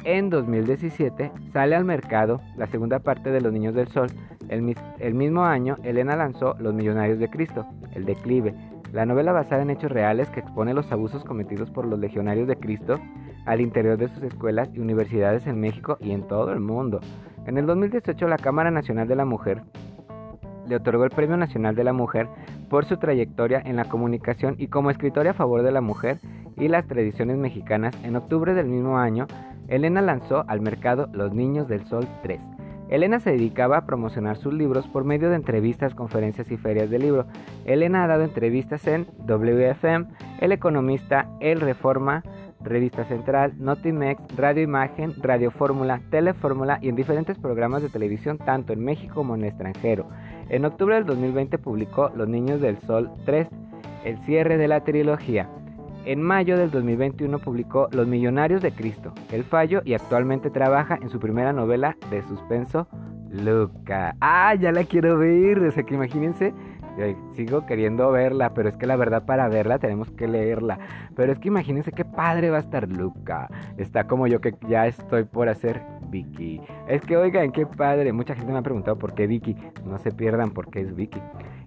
en 0.04 0.28
2017 0.28 1.32
sale 1.52 1.74
al 1.74 1.86
mercado 1.86 2.42
la 2.56 2.66
segunda 2.66 2.98
parte 2.98 3.30
de 3.30 3.40
Los 3.40 3.52
Niños 3.52 3.74
del 3.74 3.88
Sol. 3.88 4.08
El, 4.48 5.14
mismo 5.14 5.44
año, 5.44 5.78
Elena 5.82 6.14
lanzó 6.14 6.56
Los 6.60 6.74
Millonarios 6.74 7.18
de 7.18 7.30
Cristo, 7.30 7.66
El 7.94 8.04
Declive, 8.04 8.54
la 8.94 9.06
novela 9.06 9.32
basada 9.32 9.62
en 9.62 9.70
hechos 9.70 9.90
reales 9.90 10.30
que 10.30 10.38
expone 10.38 10.72
los 10.72 10.90
abusos 10.92 11.24
cometidos 11.24 11.68
por 11.68 11.84
los 11.84 11.98
legionarios 11.98 12.46
de 12.46 12.56
Cristo 12.56 13.00
al 13.44 13.60
interior 13.60 13.98
de 13.98 14.06
sus 14.06 14.22
escuelas 14.22 14.70
y 14.72 14.78
universidades 14.78 15.48
en 15.48 15.58
México 15.58 15.98
y 16.00 16.12
en 16.12 16.28
todo 16.28 16.52
el 16.52 16.60
mundo. 16.60 17.00
En 17.44 17.58
el 17.58 17.66
2018 17.66 18.28
la 18.28 18.38
Cámara 18.38 18.70
Nacional 18.70 19.08
de 19.08 19.16
la 19.16 19.24
Mujer 19.24 19.62
le 20.68 20.76
otorgó 20.76 21.02
el 21.02 21.10
Premio 21.10 21.36
Nacional 21.36 21.74
de 21.74 21.82
la 21.82 21.92
Mujer 21.92 22.28
por 22.70 22.84
su 22.84 22.96
trayectoria 22.96 23.60
en 23.64 23.74
la 23.74 23.86
comunicación 23.86 24.54
y 24.58 24.68
como 24.68 24.90
escritora 24.90 25.32
a 25.32 25.34
favor 25.34 25.62
de 25.62 25.72
la 25.72 25.80
mujer 25.80 26.20
y 26.56 26.68
las 26.68 26.86
tradiciones 26.86 27.36
mexicanas. 27.36 27.98
En 28.04 28.14
octubre 28.14 28.54
del 28.54 28.68
mismo 28.68 28.98
año 28.98 29.26
Elena 29.66 30.02
lanzó 30.02 30.44
al 30.46 30.60
mercado 30.60 31.08
Los 31.12 31.34
Niños 31.34 31.66
del 31.66 31.84
Sol 31.84 32.06
3. 32.22 32.53
Elena 32.88 33.18
se 33.20 33.30
dedicaba 33.32 33.78
a 33.78 33.86
promocionar 33.86 34.36
sus 34.36 34.52
libros 34.52 34.86
por 34.88 35.04
medio 35.04 35.30
de 35.30 35.36
entrevistas, 35.36 35.94
conferencias 35.94 36.50
y 36.50 36.56
ferias 36.56 36.90
de 36.90 36.98
libro. 36.98 37.26
Elena 37.64 38.04
ha 38.04 38.06
dado 38.06 38.24
entrevistas 38.24 38.86
en 38.86 39.06
WFM, 39.26 40.06
El 40.40 40.52
Economista, 40.52 41.28
El 41.40 41.60
Reforma, 41.60 42.22
Revista 42.60 43.04
Central, 43.04 43.54
Notimex, 43.58 44.22
Radio 44.36 44.62
Imagen, 44.62 45.14
Radio 45.22 45.50
Fórmula, 45.50 46.00
Telefórmula 46.10 46.78
y 46.80 46.88
en 46.88 46.96
diferentes 46.96 47.38
programas 47.38 47.82
de 47.82 47.90
televisión 47.90 48.38
tanto 48.38 48.72
en 48.72 48.84
México 48.84 49.14
como 49.14 49.34
en 49.34 49.42
el 49.42 49.48
extranjero. 49.48 50.08
En 50.48 50.64
octubre 50.64 50.94
del 50.94 51.06
2020 51.06 51.58
publicó 51.58 52.10
Los 52.14 52.28
Niños 52.28 52.60
del 52.60 52.78
Sol 52.78 53.10
3, 53.26 53.48
el 54.04 54.18
cierre 54.18 54.56
de 54.56 54.68
la 54.68 54.82
trilogía. 54.82 55.48
En 56.06 56.20
mayo 56.20 56.58
del 56.58 56.70
2021 56.70 57.38
publicó 57.38 57.88
Los 57.90 58.06
Millonarios 58.06 58.60
de 58.60 58.72
Cristo, 58.72 59.14
El 59.32 59.42
Fallo 59.42 59.80
y 59.86 59.94
actualmente 59.94 60.50
trabaja 60.50 60.98
en 61.00 61.08
su 61.08 61.18
primera 61.18 61.54
novela 61.54 61.96
de 62.10 62.22
suspenso, 62.22 62.86
Luca. 63.30 64.14
Ah, 64.20 64.54
ya 64.54 64.70
la 64.70 64.84
quiero 64.84 65.16
ver, 65.16 65.60
o 65.60 65.72
sea 65.72 65.82
que 65.82 65.94
imagínense, 65.94 66.52
sigo 67.34 67.66
queriendo 67.66 68.10
verla, 68.10 68.54
pero 68.54 68.68
es 68.68 68.76
que 68.76 68.86
la 68.86 68.96
verdad 68.96 69.24
para 69.24 69.48
verla 69.48 69.78
tenemos 69.78 70.10
que 70.10 70.28
leerla. 70.28 70.78
Pero 71.14 71.32
es 71.32 71.38
que 71.38 71.48
imagínense 71.48 71.92
qué 71.92 72.04
padre 72.04 72.50
va 72.50 72.58
a 72.58 72.60
estar 72.60 72.88
Luca. 72.88 73.48
Está 73.76 74.06
como 74.06 74.26
yo 74.26 74.40
que 74.40 74.54
ya 74.68 74.86
estoy 74.86 75.24
por 75.24 75.48
hacer 75.48 75.82
Vicky. 76.08 76.60
Es 76.88 77.02
que 77.02 77.16
oigan, 77.16 77.52
qué 77.52 77.66
padre. 77.66 78.12
Mucha 78.12 78.34
gente 78.34 78.52
me 78.52 78.58
ha 78.58 78.62
preguntado 78.62 78.96
por 78.98 79.14
qué 79.14 79.26
Vicky. 79.26 79.56
No 79.84 79.98
se 79.98 80.12
pierdan 80.12 80.50
por 80.50 80.70
qué 80.70 80.80
es 80.80 80.94
Vicky 80.94 81.20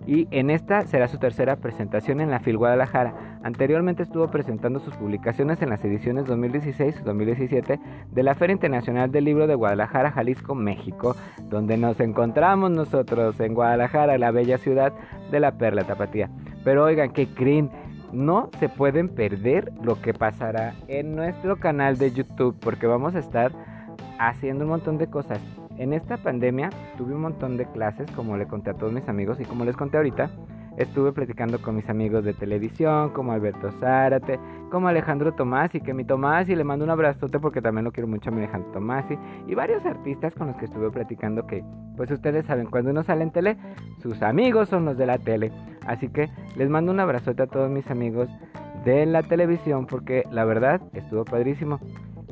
y 0.07 0.27
en 0.31 0.49
esta 0.49 0.87
será 0.87 1.09
su 1.09 1.19
tercera 1.19 1.57
presentación 1.57 2.21
en 2.21 2.31
la 2.31 2.39
FIL 2.39 2.57
Guadalajara. 2.57 3.39
Anteriormente 3.43 4.03
estuvo 4.03 4.27
presentando 4.29 4.79
sus 4.79 4.95
publicaciones 4.95 5.61
en 5.61 5.69
las 5.69 5.83
ediciones 5.83 6.25
2016 6.25 6.99
y 7.01 7.03
2017 7.03 7.79
de 8.11 8.23
la 8.23 8.33
Feria 8.33 8.53
Internacional 8.53 9.11
del 9.11 9.25
Libro 9.25 9.47
de 9.47 9.55
Guadalajara, 9.55 10.11
Jalisco, 10.11 10.55
México, 10.55 11.15
donde 11.49 11.77
nos 11.77 11.99
encontramos 11.99 12.71
nosotros 12.71 13.39
en 13.41 13.53
Guadalajara, 13.53 14.17
la 14.17 14.31
bella 14.31 14.57
ciudad 14.57 14.93
de 15.31 15.39
la 15.39 15.57
Perla 15.57 15.83
Tapatía. 15.83 16.29
Pero 16.63 16.83
oigan, 16.83 17.11
¿qué 17.11 17.27
creen? 17.27 17.69
No 18.11 18.49
se 18.59 18.69
pueden 18.69 19.09
perder 19.09 19.71
lo 19.83 20.01
que 20.01 20.13
pasará 20.13 20.75
en 20.87 21.15
nuestro 21.15 21.57
canal 21.57 21.97
de 21.97 22.11
YouTube 22.11 22.55
porque 22.59 22.87
vamos 22.87 23.15
a 23.15 23.19
estar 23.19 23.51
haciendo 24.19 24.63
un 24.63 24.71
montón 24.71 24.97
de 24.97 25.07
cosas. 25.07 25.39
En 25.77 25.93
esta 25.93 26.17
pandemia 26.17 26.69
tuve 26.97 27.13
un 27.13 27.21
montón 27.21 27.57
de 27.57 27.65
clases, 27.65 28.09
como 28.11 28.37
le 28.37 28.47
conté 28.47 28.71
a 28.71 28.73
todos 28.73 28.93
mis 28.93 29.07
amigos 29.07 29.39
y 29.39 29.45
como 29.45 29.65
les 29.65 29.75
conté 29.75 29.97
ahorita, 29.97 30.29
estuve 30.77 31.11
platicando 31.11 31.61
con 31.61 31.75
mis 31.75 31.89
amigos 31.89 32.23
de 32.23 32.33
televisión, 32.33 33.09
como 33.09 33.31
Alberto 33.31 33.71
Zárate, 33.79 34.39
como 34.69 34.87
Alejandro 34.87 35.33
Tomasi, 35.33 35.81
que 35.81 35.93
mi 35.93 36.05
Tomasi 36.05 36.55
le 36.55 36.63
mando 36.63 36.85
un 36.85 36.91
abrazote 36.91 37.39
porque 37.39 37.61
también 37.61 37.85
lo 37.85 37.91
quiero 37.91 38.07
mucho 38.07 38.29
a 38.29 38.33
mi 38.33 38.39
Alejandro 38.39 38.71
Tomasi, 38.71 39.17
y 39.47 39.55
varios 39.55 39.85
artistas 39.85 40.33
con 40.35 40.47
los 40.47 40.55
que 40.57 40.65
estuve 40.65 40.89
platicando 40.91 41.45
que, 41.45 41.63
pues 41.95 42.11
ustedes 42.11 42.45
saben, 42.45 42.67
cuando 42.67 42.91
uno 42.91 43.03
sale 43.03 43.23
en 43.23 43.31
tele, 43.31 43.57
sus 44.01 44.21
amigos 44.21 44.69
son 44.69 44.85
los 44.85 44.97
de 44.97 45.05
la 45.05 45.17
tele. 45.17 45.51
Así 45.85 46.09
que 46.09 46.29
les 46.55 46.69
mando 46.69 46.91
un 46.91 46.99
abrazote 46.99 47.43
a 47.43 47.47
todos 47.47 47.69
mis 47.69 47.89
amigos 47.89 48.29
de 48.83 49.05
la 49.05 49.23
televisión 49.23 49.87
porque 49.87 50.23
la 50.31 50.45
verdad 50.45 50.81
estuvo 50.93 51.25
padrísimo 51.25 51.79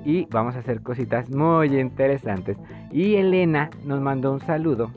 y 0.06 0.28
vamos 0.30 0.56
a 0.56 0.60
hacer 0.60 0.82
cositas 0.82 1.30
muy 1.30 1.80
interesantes. 1.80 2.58
Y 2.92 3.16
Elena 3.16 3.70
nos 3.86 4.00
mandó 4.02 4.32
un 4.32 4.40
saludo 4.40 4.92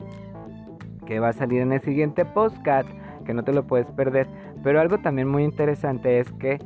que 1.05 1.19
va 1.19 1.29
a 1.29 1.33
salir 1.33 1.61
en 1.61 1.73
el 1.73 1.81
siguiente 1.81 2.23
postcat, 2.23 2.85
que 3.29 3.35
no 3.35 3.43
te 3.43 3.53
lo 3.53 3.67
puedes 3.67 3.85
perder. 3.91 4.25
Pero 4.63 4.81
algo 4.81 4.97
también 4.97 5.27
muy 5.27 5.43
interesante 5.43 6.19
es 6.19 6.31
que 6.39 6.57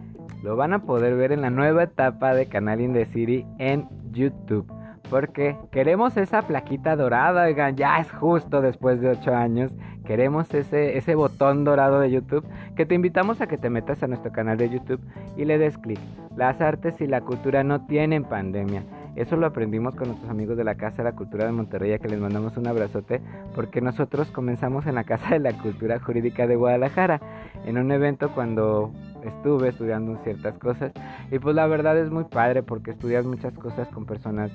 lo 0.44 0.56
van 0.56 0.72
a 0.72 0.84
poder 0.84 1.18
ver 1.18 1.34
en 1.34 1.42
la 1.42 1.50
nueva 1.50 1.84
etapa 1.84 2.34
de 2.34 2.46
Canal 2.46 2.80
In 2.80 2.94
The 2.94 3.04
City 3.04 3.46
en 3.58 3.90
YouTube. 4.14 4.72
Porque 5.10 5.58
queremos 5.72 6.16
esa 6.16 6.42
plaquita 6.44 6.96
dorada, 6.96 7.44
oigan, 7.44 7.76
ya 7.76 7.98
es 7.98 8.10
justo 8.14 8.62
después 8.62 9.02
de 9.02 9.10
8 9.10 9.36
años. 9.36 9.76
Queremos 10.06 10.54
ese, 10.54 10.98
ese 10.98 11.16
botón 11.16 11.66
dorado 11.66 12.00
de 12.00 12.12
YouTube 12.12 12.46
que 12.78 12.86
te 12.86 12.96
invitamos 12.96 13.42
a 13.42 13.48
que 13.48 13.58
te 13.58 13.70
metas 13.70 14.02
a 14.02 14.08
nuestro 14.08 14.32
canal 14.32 14.58
de 14.58 14.70
YouTube 14.70 15.02
y 15.36 15.44
le 15.44 15.58
des 15.58 15.78
clic. 15.78 16.00
Las 16.38 16.62
artes 16.62 17.02
y 17.02 17.08
la 17.08 17.20
cultura 17.20 17.66
no 17.66 17.86
tienen 17.88 18.24
pandemia. 18.24 18.84
Eso 19.16 19.36
lo 19.36 19.46
aprendimos 19.46 19.96
con 19.96 20.08
nuestros 20.08 20.30
amigos 20.30 20.58
de 20.58 20.64
la 20.64 20.76
Casa 20.76 20.98
de 20.98 21.04
la 21.04 21.16
Cultura 21.16 21.46
de 21.46 21.52
Monterrey, 21.52 21.94
a 21.94 22.00
que 22.00 22.08
les 22.08 22.20
mandamos 22.20 22.58
un 22.58 22.68
abrazote, 22.68 23.22
porque 23.54 23.80
nosotros 23.80 24.32
comenzamos 24.32 24.88
en 24.88 24.96
la 24.96 25.04
Casa 25.04 25.30
de 25.30 25.40
la 25.40 25.54
Cultura 25.54 26.00
Jurídica 26.00 26.48
de 26.48 26.56
Guadalajara, 26.56 27.22
en 27.66 27.78
un 27.78 27.92
evento 27.92 28.32
cuando 28.34 28.92
estuve 29.24 29.70
estudiando 29.70 30.18
ciertas 30.24 30.58
cosas. 30.58 30.92
Y 31.32 31.40
pues 31.40 31.56
la 31.56 31.68
verdad 31.68 31.98
es 31.98 32.10
muy 32.10 32.26
padre 32.26 32.64
porque 32.64 32.92
estudias 32.92 33.26
muchas 33.26 33.54
cosas 33.54 33.88
con 33.90 34.06
personas 34.06 34.52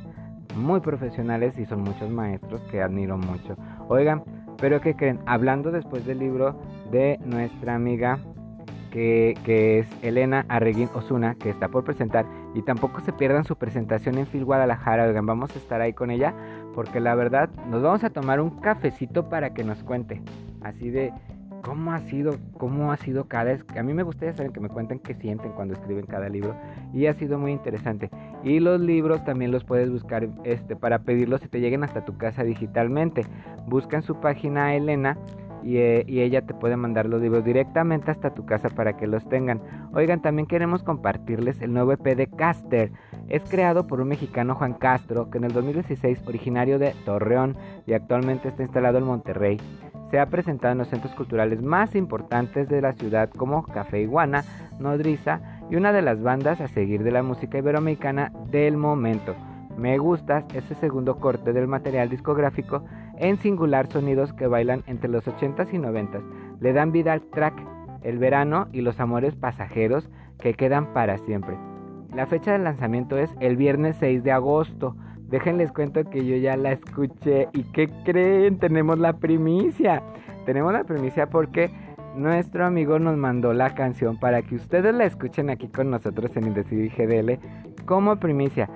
muy 0.56 0.80
profesionales 0.80 1.56
y 1.58 1.64
son 1.64 1.82
muchos 1.82 2.10
maestros 2.10 2.60
que 2.70 2.82
admiro 2.82 3.16
mucho. 3.16 3.56
Oigan, 3.88 4.24
pero 4.58 4.80
¿qué 4.80 4.94
creen? 4.94 5.20
Hablando 5.26 5.70
después 5.70 6.04
del 6.04 6.18
libro 6.18 6.60
de 6.90 7.18
nuestra 7.24 7.74
amiga 7.74 8.18
que, 8.90 9.78
es 9.78 9.86
Elena 10.02 10.44
Arreguín 10.48 10.88
Osuna, 10.94 11.34
que 11.36 11.50
está 11.50 11.68
por 11.68 11.84
presentar. 11.84 12.26
Y 12.54 12.62
tampoco 12.62 13.00
se 13.00 13.12
pierdan 13.12 13.44
su 13.44 13.56
presentación 13.56 14.18
en 14.18 14.26
Phil 14.26 14.44
Guadalajara. 14.44 15.12
Vamos 15.20 15.54
a 15.54 15.58
estar 15.58 15.80
ahí 15.80 15.92
con 15.92 16.10
ella. 16.10 16.34
Porque 16.74 17.00
la 17.00 17.14
verdad, 17.14 17.50
nos 17.68 17.82
vamos 17.82 18.04
a 18.04 18.10
tomar 18.10 18.40
un 18.40 18.60
cafecito 18.60 19.28
para 19.28 19.54
que 19.54 19.64
nos 19.64 19.82
cuente. 19.82 20.22
Así 20.62 20.90
de 20.90 21.12
cómo 21.62 21.92
ha 21.92 22.00
sido, 22.00 22.36
cómo 22.56 22.92
ha 22.92 22.96
sido 22.96 23.24
cada... 23.26 23.58
A 23.76 23.82
mí 23.82 23.92
me 23.92 24.02
gustaría 24.02 24.32
saber 24.32 24.52
que 24.52 24.60
me 24.60 24.68
cuenten 24.68 24.98
qué 24.98 25.14
sienten 25.14 25.52
cuando 25.52 25.74
escriben 25.74 26.06
cada 26.06 26.28
libro. 26.28 26.54
Y 26.92 27.06
ha 27.06 27.14
sido 27.14 27.38
muy 27.38 27.52
interesante. 27.52 28.10
Y 28.44 28.60
los 28.60 28.80
libros 28.80 29.24
también 29.24 29.50
los 29.50 29.64
puedes 29.64 29.90
buscar 29.90 30.28
este, 30.44 30.76
para 30.76 31.00
pedirlos 31.00 31.44
y 31.44 31.48
te 31.48 31.60
lleguen 31.60 31.84
hasta 31.84 32.04
tu 32.04 32.16
casa 32.16 32.44
digitalmente. 32.44 33.26
Busca 33.66 33.96
en 33.96 34.02
su 34.02 34.20
página 34.20 34.74
Elena 34.74 35.18
y, 35.62 35.78
eh, 35.78 36.04
y, 36.06 36.20
ella 36.20 36.42
te 36.42 36.54
puede 36.54 36.76
mandar 36.76 37.06
los 37.06 37.20
libros 37.20 37.44
directamente 37.44 38.10
hasta 38.10 38.34
tu 38.34 38.46
casa 38.46 38.68
para 38.68 38.96
que 38.96 39.06
los 39.06 39.28
tengan. 39.28 39.60
Oigan, 39.92 40.22
también 40.22 40.46
queremos 40.46 40.82
compartirles 40.82 41.60
el 41.60 41.72
nuevo 41.72 41.92
EP 41.92 42.16
de 42.16 42.28
Caster. 42.28 42.92
Es 43.28 43.42
creado 43.44 43.86
por 43.86 44.00
un 44.00 44.08
mexicano 44.08 44.54
Juan 44.54 44.74
Castro, 44.74 45.30
que 45.30 45.38
en 45.38 45.44
el 45.44 45.52
2016 45.52 46.22
originario 46.26 46.78
de 46.78 46.94
Torreón 47.04 47.56
y 47.86 47.92
actualmente 47.92 48.48
está 48.48 48.62
instalado 48.62 48.98
en 48.98 49.04
Monterrey. 49.04 49.58
Se 50.10 50.18
ha 50.18 50.26
presentado 50.26 50.72
en 50.72 50.78
los 50.78 50.88
centros 50.88 51.14
culturales 51.14 51.62
más 51.62 51.94
importantes 51.94 52.68
de 52.68 52.80
la 52.80 52.92
ciudad 52.92 53.28
como 53.30 53.62
Café 53.64 54.00
Iguana, 54.00 54.44
Nodriza 54.78 55.40
y 55.70 55.76
una 55.76 55.92
de 55.92 56.02
las 56.02 56.22
bandas 56.22 56.60
a 56.60 56.68
seguir 56.68 57.02
de 57.02 57.10
la 57.10 57.22
música 57.22 57.58
iberoamericana 57.58 58.32
del 58.50 58.76
momento. 58.76 59.34
Me 59.76 59.96
gustas 59.98 60.44
ese 60.54 60.74
segundo 60.74 61.18
corte 61.20 61.52
del 61.52 61.68
material 61.68 62.08
discográfico 62.08 62.84
en 63.20 63.38
singular 63.38 63.86
sonidos 63.88 64.32
que 64.32 64.46
bailan 64.46 64.82
entre 64.86 65.08
los 65.08 65.26
80s 65.26 65.72
y 65.72 65.78
90s. 65.78 66.22
Le 66.60 66.72
dan 66.72 66.92
vida 66.92 67.12
al 67.12 67.22
track, 67.22 67.54
el 68.02 68.18
verano 68.18 68.68
y 68.72 68.80
los 68.80 69.00
amores 69.00 69.34
pasajeros 69.34 70.08
que 70.38 70.54
quedan 70.54 70.92
para 70.92 71.18
siempre. 71.18 71.56
La 72.14 72.26
fecha 72.26 72.52
de 72.52 72.58
lanzamiento 72.58 73.18
es 73.18 73.30
el 73.40 73.56
viernes 73.56 73.96
6 74.00 74.24
de 74.24 74.32
agosto. 74.32 74.96
Déjenles 75.28 75.72
cuento 75.72 76.08
que 76.08 76.24
yo 76.24 76.36
ya 76.36 76.56
la 76.56 76.72
escuché 76.72 77.48
y 77.52 77.64
¿qué 77.64 77.88
creen? 78.04 78.58
Tenemos 78.58 78.98
la 78.98 79.14
primicia. 79.14 80.02
Tenemos 80.46 80.72
la 80.72 80.84
primicia 80.84 81.28
porque 81.28 81.70
nuestro 82.16 82.64
amigo 82.64 82.98
nos 82.98 83.16
mandó 83.16 83.52
la 83.52 83.74
canción 83.74 84.18
para 84.18 84.42
que 84.42 84.56
ustedes 84.56 84.94
la 84.94 85.04
escuchen 85.04 85.50
aquí 85.50 85.68
con 85.68 85.90
nosotros 85.90 86.36
en 86.36 86.46
Indecidir 86.46 86.92
GDL 86.96 87.38
como 87.84 88.16
primicia. 88.16 88.68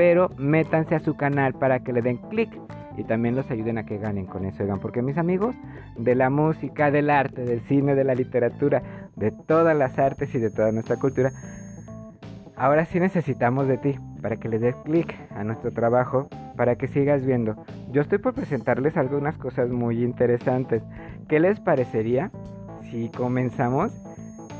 Pero 0.00 0.30
métanse 0.38 0.94
a 0.94 0.98
su 0.98 1.14
canal 1.14 1.52
para 1.52 1.80
que 1.80 1.92
le 1.92 2.00
den 2.00 2.16
clic 2.30 2.48
y 2.96 3.04
también 3.04 3.36
los 3.36 3.50
ayuden 3.50 3.76
a 3.76 3.84
que 3.84 3.98
ganen 3.98 4.24
con 4.24 4.46
eso, 4.46 4.62
oigan, 4.62 4.78
porque 4.78 5.02
mis 5.02 5.18
amigos 5.18 5.54
de 5.98 6.14
la 6.14 6.30
música, 6.30 6.90
del 6.90 7.10
arte, 7.10 7.44
del 7.44 7.60
cine, 7.60 7.94
de 7.94 8.04
la 8.04 8.14
literatura, 8.14 8.82
de 9.16 9.30
todas 9.30 9.76
las 9.76 9.98
artes 9.98 10.34
y 10.34 10.38
de 10.38 10.50
toda 10.50 10.72
nuestra 10.72 10.96
cultura, 10.96 11.32
ahora 12.56 12.86
sí 12.86 12.98
necesitamos 12.98 13.68
de 13.68 13.76
ti 13.76 13.94
para 14.22 14.36
que 14.36 14.48
le 14.48 14.58
des 14.58 14.74
clic 14.84 15.14
a 15.36 15.44
nuestro 15.44 15.70
trabajo, 15.70 16.28
para 16.56 16.76
que 16.76 16.88
sigas 16.88 17.26
viendo. 17.26 17.62
Yo 17.92 18.00
estoy 18.00 18.16
por 18.16 18.32
presentarles 18.32 18.96
algunas 18.96 19.36
cosas 19.36 19.68
muy 19.68 20.02
interesantes. 20.02 20.82
¿Qué 21.28 21.40
les 21.40 21.60
parecería 21.60 22.30
si 22.90 23.10
comenzamos 23.10 23.92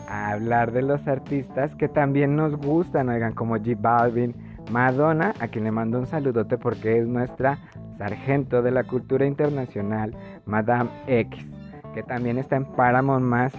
a 0.06 0.32
hablar 0.32 0.72
de 0.72 0.82
los 0.82 1.08
artistas 1.08 1.74
que 1.76 1.88
también 1.88 2.36
nos 2.36 2.56
gustan, 2.56 3.08
oigan, 3.08 3.32
como 3.32 3.56
G 3.56 3.74
Balvin, 3.80 4.49
Madonna, 4.70 5.34
a 5.40 5.48
quien 5.48 5.64
le 5.64 5.70
mando 5.70 5.98
un 5.98 6.06
saludote 6.06 6.56
porque 6.56 6.98
es 6.98 7.06
nuestra 7.06 7.58
sargento 7.98 8.62
de 8.62 8.70
la 8.70 8.84
cultura 8.84 9.26
internacional, 9.26 10.14
Madame 10.46 10.90
X, 11.06 11.44
que 11.94 12.02
también 12.02 12.38
está 12.38 12.56
en 12.56 12.64
Paramount 12.64 13.24
Más 13.24 13.52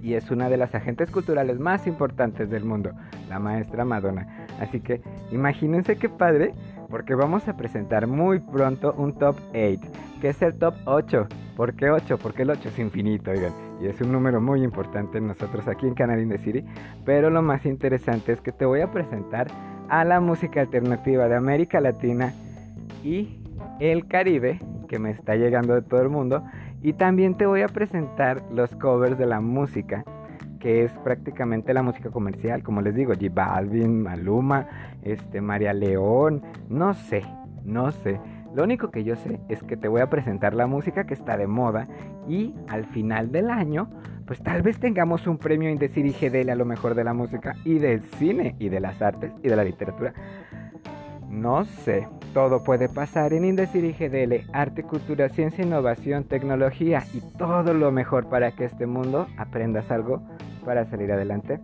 y 0.00 0.14
es 0.14 0.30
una 0.30 0.48
de 0.48 0.56
las 0.56 0.74
agentes 0.74 1.10
culturales 1.10 1.58
más 1.58 1.86
importantes 1.86 2.48
del 2.50 2.64
mundo, 2.64 2.92
la 3.28 3.38
maestra 3.38 3.84
Madonna. 3.84 4.46
Así 4.60 4.80
que 4.80 5.02
imagínense 5.30 5.96
qué 5.96 6.08
padre, 6.08 6.54
porque 6.90 7.14
vamos 7.14 7.46
a 7.48 7.56
presentar 7.56 8.06
muy 8.06 8.40
pronto 8.40 8.94
un 8.98 9.14
top 9.14 9.36
8, 9.50 9.80
que 10.20 10.28
es 10.30 10.42
el 10.42 10.58
top 10.58 10.74
8. 10.84 11.28
¿Por 11.56 11.74
qué 11.74 11.90
8? 11.90 12.18
Porque 12.18 12.42
el 12.42 12.50
8 12.50 12.68
es 12.68 12.78
infinito, 12.78 13.30
oigan, 13.30 13.52
y 13.80 13.86
es 13.86 14.00
un 14.00 14.12
número 14.12 14.40
muy 14.40 14.62
importante 14.62 15.18
en 15.18 15.28
nosotros 15.28 15.68
aquí 15.68 15.86
en 15.86 15.94
Canal 15.94 16.28
de 16.28 16.38
City. 16.38 16.64
Pero 17.04 17.30
lo 17.30 17.42
más 17.42 17.64
interesante 17.64 18.32
es 18.32 18.40
que 18.40 18.52
te 18.52 18.64
voy 18.64 18.80
a 18.80 18.90
presentar 18.90 19.46
a 19.88 20.04
la 20.04 20.20
música 20.20 20.60
alternativa 20.60 21.28
de 21.28 21.36
América 21.36 21.80
Latina 21.80 22.32
y 23.04 23.40
el 23.78 24.06
Caribe, 24.06 24.58
que 24.88 24.98
me 24.98 25.10
está 25.10 25.36
llegando 25.36 25.74
de 25.74 25.82
todo 25.82 26.02
el 26.02 26.08
mundo. 26.08 26.44
Y 26.82 26.94
también 26.94 27.36
te 27.36 27.46
voy 27.46 27.62
a 27.62 27.68
presentar 27.68 28.42
los 28.50 28.74
covers 28.76 29.18
de 29.18 29.26
la 29.26 29.40
música, 29.40 30.04
que 30.60 30.84
es 30.84 30.92
prácticamente 30.98 31.74
la 31.74 31.82
música 31.82 32.10
comercial, 32.10 32.62
como 32.62 32.82
les 32.82 32.94
digo, 32.94 33.14
J 33.14 33.26
Balvin, 33.32 34.02
Maluma, 34.02 34.66
este, 35.02 35.40
María 35.40 35.72
León, 35.72 36.42
no 36.68 36.94
sé, 36.94 37.24
no 37.64 37.90
sé. 37.90 38.20
Lo 38.54 38.64
único 38.64 38.90
que 38.90 39.04
yo 39.04 39.16
sé 39.16 39.40
es 39.48 39.62
que 39.62 39.76
te 39.76 39.88
voy 39.88 40.00
a 40.00 40.10
presentar 40.10 40.54
la 40.54 40.66
música 40.66 41.04
que 41.04 41.14
está 41.14 41.36
de 41.36 41.46
moda 41.46 41.88
y 42.28 42.54
al 42.68 42.84
final 42.84 43.32
del 43.32 43.50
año, 43.50 43.88
pues 44.26 44.42
tal 44.42 44.62
vez 44.62 44.78
tengamos 44.78 45.26
un 45.26 45.38
premio 45.38 45.70
Indecir 45.70 46.06
y 46.06 46.12
GDL 46.12 46.50
a 46.50 46.56
lo 46.56 46.64
mejor 46.64 46.94
de 46.94 47.04
la 47.04 47.14
música 47.14 47.56
y 47.64 47.78
del 47.78 48.02
cine 48.02 48.56
y 48.58 48.68
de 48.68 48.80
las 48.80 49.00
artes 49.02 49.32
y 49.42 49.48
de 49.48 49.56
la 49.56 49.64
literatura. 49.64 50.14
No 51.30 51.64
sé, 51.64 52.08
todo 52.34 52.64
puede 52.64 52.88
pasar 52.88 53.32
en 53.32 53.44
Indecir 53.44 53.84
y 53.84 53.92
GDL, 53.92 54.50
arte, 54.52 54.82
cultura, 54.82 55.28
ciencia, 55.28 55.64
innovación, 55.64 56.24
tecnología 56.24 57.04
y 57.14 57.20
todo 57.38 57.72
lo 57.72 57.92
mejor 57.92 58.28
para 58.28 58.50
que 58.50 58.64
este 58.64 58.86
mundo 58.86 59.28
aprendas 59.36 59.92
algo 59.92 60.22
para 60.64 60.84
salir 60.86 61.12
adelante 61.12 61.60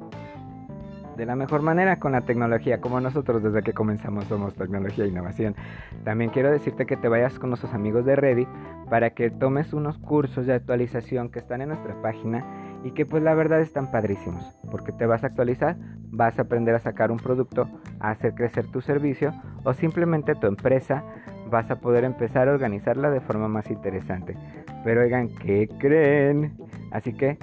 de 1.17 1.27
la 1.27 1.35
mejor 1.35 1.63
manera 1.63 1.99
con 1.99 2.13
la 2.13 2.21
tecnología, 2.21 2.81
como 2.81 3.01
nosotros 3.01 3.43
desde 3.43 3.63
que 3.63 3.73
comenzamos 3.73 4.27
somos 4.27 4.55
tecnología 4.55 5.05
e 5.05 5.09
innovación. 5.09 5.57
También 6.05 6.31
quiero 6.31 6.51
decirte 6.51 6.87
que 6.87 6.97
te 6.97 7.09
vayas 7.09 7.39
con 7.39 7.51
nuestros 7.51 7.73
amigos 7.73 8.05
de 8.05 8.17
Ready 8.17 8.47
para 8.91 9.11
que 9.11 9.31
tomes 9.31 9.73
unos 9.73 9.99
cursos 9.99 10.47
de 10.47 10.55
actualización 10.55 11.31
que 11.31 11.39
están 11.39 11.63
en 11.63 11.71
nuestra 11.71 12.01
página 12.03 12.45
y 12.87 12.93
que 12.93 13.05
pues 13.05 13.21
la 13.21 13.35
verdad 13.35 13.61
están 13.61 13.91
padrísimos, 13.91 14.45
porque 14.71 14.93
te 14.93 15.07
vas 15.07 15.25
a 15.25 15.27
actualizar, 15.27 15.77
vas 16.13 16.39
a 16.39 16.43
aprender 16.43 16.73
a 16.77 16.79
sacar 16.79 17.11
un 17.11 17.19
producto, 17.19 17.69
a 17.99 18.11
hacer 18.11 18.35
crecer 18.35 18.69
tu 18.69 18.81
servicio 18.81 19.33
o 19.65 19.75
simplemente 19.75 20.37
tu 20.37 20.47
empresa, 20.47 21.03
vas 21.51 21.69
a 21.69 21.81
poder 21.81 22.05
empezar 22.05 22.49
a 22.49 22.53
organizarla 22.53 23.11
de 23.11 23.21
forma 23.21 23.49
más 23.49 23.73
interesante. 23.73 24.37
Pero 24.85 25.01
oigan, 25.01 25.31
¿qué 25.31 25.69
creen? 25.81 26.57
Así 26.93 27.13
que 27.13 27.39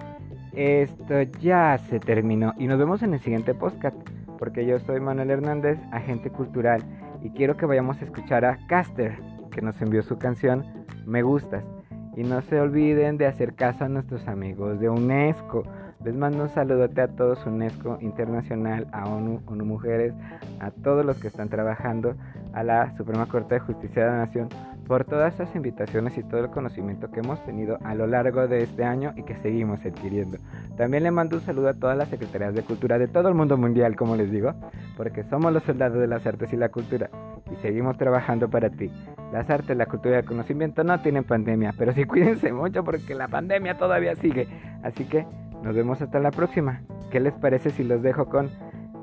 esto 0.54 1.22
ya 1.42 1.78
se 1.90 2.00
terminó 2.00 2.54
y 2.58 2.68
nos 2.68 2.80
vemos 2.80 3.04
en 3.04 3.14
el 3.14 3.20
siguiente 3.20 3.54
podcast, 3.54 3.98
porque 4.40 4.66
yo 4.66 4.80
soy 4.80 5.02
Manuel 5.02 5.30
Hernández, 5.30 5.78
agente 5.92 6.30
cultural, 6.30 6.82
y 7.22 7.32
quiero 7.32 7.58
que 7.58 7.66
vayamos 7.66 8.02
a 8.02 8.06
escuchar 8.06 8.46
a 8.46 8.60
Caster, 8.68 9.20
que 9.52 9.62
nos 9.62 9.82
envió 9.82 10.04
su 10.04 10.18
canción 10.18 10.64
Me 11.06 11.22
Gustas. 11.22 11.73
Y 12.16 12.24
no 12.24 12.42
se 12.42 12.60
olviden 12.60 13.18
de 13.18 13.26
hacer 13.26 13.56
caso 13.56 13.86
a 13.86 13.90
nuestros 13.90 14.28
amigos 14.28 14.80
de 14.80 14.90
UNESCO. 14.90 15.64
Les 16.04 16.16
mando 16.16 16.44
un 16.44 16.50
saludote 16.50 17.02
a 17.02 17.08
todos 17.08 17.46
UNESCO 17.46 17.98
Internacional, 18.02 18.88
a 18.92 19.06
ONU, 19.06 19.42
ONU 19.48 19.66
Mujeres, 19.66 20.14
a 20.60 20.70
todos 20.70 21.06
los 21.06 21.18
que 21.18 21.28
están 21.28 21.50
trabajando, 21.50 22.16
a 22.54 22.64
la 22.64 22.96
Suprema 22.98 23.26
Corte 23.26 23.56
de 23.56 23.62
Justicia 23.62 24.04
de 24.04 24.10
la 24.12 24.18
Nación, 24.18 24.50
por 24.88 25.06
todas 25.06 25.34
estas 25.34 25.56
invitaciones 25.56 26.18
y 26.18 26.24
todo 26.24 26.46
el 26.46 26.50
conocimiento 26.50 27.10
que 27.12 27.22
hemos 27.22 27.44
tenido 27.46 27.78
a 27.84 27.96
lo 27.96 28.08
largo 28.08 28.48
de 28.48 28.64
este 28.64 28.84
año 28.84 29.14
y 29.16 29.24
que 29.24 29.36
seguimos 29.38 29.86
adquiriendo. 29.86 30.38
También 30.78 31.04
le 31.04 31.12
mando 31.12 31.38
un 31.38 31.44
saludo 31.44 31.70
a 31.70 31.74
todas 31.74 31.98
las 31.98 32.10
secretarías 32.10 32.54
de 32.54 32.64
cultura 32.64 32.98
de 32.98 33.08
todo 33.08 33.30
el 33.30 33.36
mundo 33.36 33.58
mundial, 33.58 33.96
como 33.96 34.16
les 34.16 34.32
digo, 34.32 34.54
porque 34.98 35.24
somos 35.24 35.54
los 35.54 35.64
soldados 35.64 36.00
de 36.00 36.08
las 36.08 36.26
artes 36.26 36.52
y 36.54 36.58
la 36.58 36.70
cultura 36.70 37.10
y 37.52 37.56
seguimos 37.62 37.98
trabajando 37.98 38.50
para 38.50 38.70
ti. 38.70 38.92
Las 39.32 39.50
artes, 39.50 39.76
la 39.76 39.86
cultura 39.86 40.16
y 40.16 40.20
el 40.20 40.26
conocimiento 40.26 40.84
no 40.84 41.00
tienen 41.02 41.24
pandemia, 41.24 41.74
pero 41.78 41.94
sí 41.94 42.04
cuídense 42.06 42.52
mucho 42.52 42.84
porque 42.84 43.16
la 43.16 43.28
pandemia 43.28 43.78
todavía 43.78 44.16
sigue. 44.16 44.48
Así 44.84 45.06
que 45.06 45.26
nos 45.64 45.76
vemos 45.76 46.02
hasta 46.02 46.20
la 46.20 46.32
próxima. 46.32 46.82
¿Qué 47.10 47.20
les 47.20 47.34
parece 47.34 47.70
si 47.70 47.84
los 47.84 48.02
dejo 48.02 48.26
con 48.26 48.50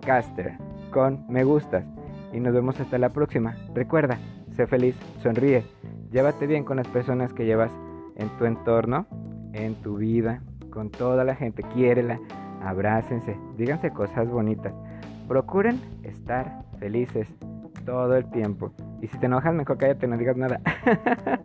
Caster, 0.05 0.55
con 0.91 1.25
Me 1.29 1.45
Gustas? 1.45 1.85
Y 2.33 2.41
nos 2.41 2.53
vemos 2.53 2.79
hasta 2.81 2.99
la 2.99 3.11
próxima. 3.11 3.57
Recuerda, 3.75 4.19
sé 4.57 4.67
feliz, 4.67 4.97
sonríe, 5.23 5.65
llévate 6.11 6.47
bien 6.47 6.65
con 6.65 6.77
las 6.77 6.89
personas 6.89 7.33
que 7.33 7.45
llevas 7.45 7.71
en 8.17 8.29
tu 8.39 8.45
entorno, 8.45 9.07
en 9.53 9.75
tu 9.77 9.97
vida, 9.97 10.43
con 10.71 10.91
toda 10.91 11.25
la 11.25 11.35
gente, 11.35 11.63
quiérela, 11.75 12.21
abrácense, 12.63 13.37
díganse 13.57 13.91
cosas 13.91 14.29
bonitas. 14.31 14.73
Procuren 15.29 15.81
estar 16.03 16.65
felices 16.79 17.29
todo 17.91 18.15
el 18.15 18.31
tiempo. 18.31 18.73
Y 19.03 19.09
si 19.09 19.19
te 19.19 19.27
enojas, 19.27 19.53
mejor 19.53 19.77
cállate, 19.77 20.07
no 20.07 20.17
digas 20.17 20.37
nada. 20.37 20.61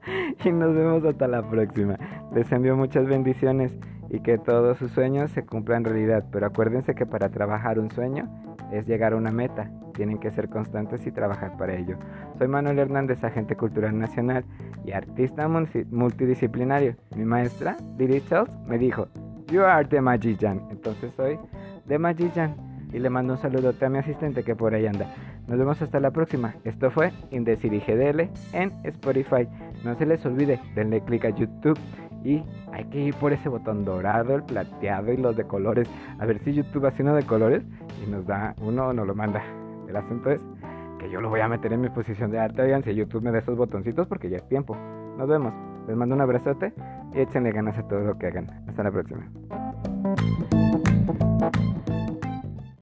y 0.46 0.52
nos 0.52 0.76
vemos 0.76 1.04
hasta 1.04 1.28
la 1.28 1.42
próxima. 1.42 1.98
Les 2.36 2.52
envío 2.52 2.76
muchas 2.78 3.08
bendiciones 3.08 3.76
y 4.12 4.20
que 4.20 4.38
todos 4.38 4.78
sus 4.78 4.92
sueños 4.92 5.32
se 5.32 5.44
cumplan 5.44 5.84
realidad. 5.84 6.24
Pero 6.32 6.46
acuérdense 6.46 6.94
que 6.94 7.08
para 7.08 7.30
trabajar 7.30 7.80
un 7.80 7.90
sueño 7.90 8.30
es 8.72 8.86
llegar 8.86 9.14
a 9.14 9.16
una 9.16 9.32
meta. 9.32 9.72
Tienen 9.96 10.20
que 10.20 10.30
ser 10.30 10.48
constantes 10.50 11.08
y 11.08 11.12
trabajar 11.12 11.58
para 11.58 11.74
ello. 11.74 11.98
Soy 12.38 12.48
Manuel 12.48 12.78
Hernández, 12.78 13.24
agente 13.24 13.56
cultural 13.56 13.98
nacional 13.98 14.46
y 14.86 14.92
artista 14.92 15.48
multidisciplinario. 15.48 16.96
Mi 17.16 17.26
maestra, 17.26 17.76
Didi 17.98 18.22
Charles, 18.22 18.56
me 18.68 18.78
dijo, 18.78 19.08
You 19.48 19.64
are 19.64 19.88
the 19.88 20.00
magician. 20.00 20.62
Entonces 20.70 21.12
soy 21.16 21.40
The 21.88 21.98
Magician. 21.98 22.75
Y 22.96 23.00
le 23.00 23.10
mando 23.10 23.34
un 23.34 23.40
saludote 23.40 23.86
a 23.86 23.90
mi 23.90 23.98
asistente 23.98 24.44
que 24.44 24.56
por 24.56 24.74
ahí 24.74 24.88
anda. 24.88 25.14
Nos 25.50 25.60
vemos 25.60 25.82
hasta 25.82 26.00
la 26.00 26.12
próxima. 26.12 26.56
Esto 26.64 26.90
fue 26.90 27.12
Indecir 27.30 27.74
GDL 27.74 28.30
en 28.54 28.72
Spotify. 28.86 29.50
No 29.84 29.96
se 29.96 30.06
les 30.06 30.26
olvide, 30.26 30.62
denle 30.76 31.02
click 31.02 31.26
a 31.26 31.30
YouTube 31.30 31.78
y 32.24 32.42
hay 32.72 32.86
que 32.86 33.02
ir 33.02 33.16
por 33.16 33.34
ese 33.34 33.50
botón 33.50 33.84
dorado, 33.84 34.34
el 34.36 34.44
plateado 34.44 35.12
y 35.12 35.18
los 35.18 35.36
de 35.36 35.44
colores. 35.44 35.90
A 36.20 36.26
ver 36.26 36.40
si 36.40 36.54
YouTube 36.54 36.86
hace 36.86 37.04
uno 37.04 37.16
de 37.16 37.24
colores 37.24 37.64
y 38.02 38.10
nos 38.10 38.26
da 38.26 38.56
uno 38.62 38.88
o 38.88 38.94
nos 38.94 39.06
lo 39.06 39.14
manda. 39.14 39.44
El 39.90 39.98
asunto 39.98 40.32
es 40.32 40.42
que 40.98 41.10
yo 41.10 41.20
lo 41.20 41.30
voy 41.30 41.42
a 41.42 41.50
meter 41.50 41.74
en 41.74 41.82
mi 41.82 41.90
posición 41.90 42.32
de 42.32 42.40
arte. 42.40 42.62
Oigan, 42.62 42.82
si 42.82 42.96
YouTube 42.96 43.24
me 43.24 43.32
da 43.32 43.40
esos 43.40 43.58
botoncitos 43.58 44.08
porque 44.08 44.30
ya 44.30 44.38
es 44.38 44.48
tiempo. 44.48 44.78
Nos 45.18 45.28
vemos. 45.28 45.54
Les 45.86 45.98
mando 45.98 46.16
un 46.16 46.22
abrazote 46.22 46.72
y 47.14 47.20
échenle 47.20 47.52
ganas 47.52 47.78
a 47.78 47.86
todo 47.90 48.00
lo 48.00 48.18
que 48.18 48.28
hagan. 48.28 48.50
Hasta 48.70 48.84
la 48.84 48.92
próxima. 48.92 49.30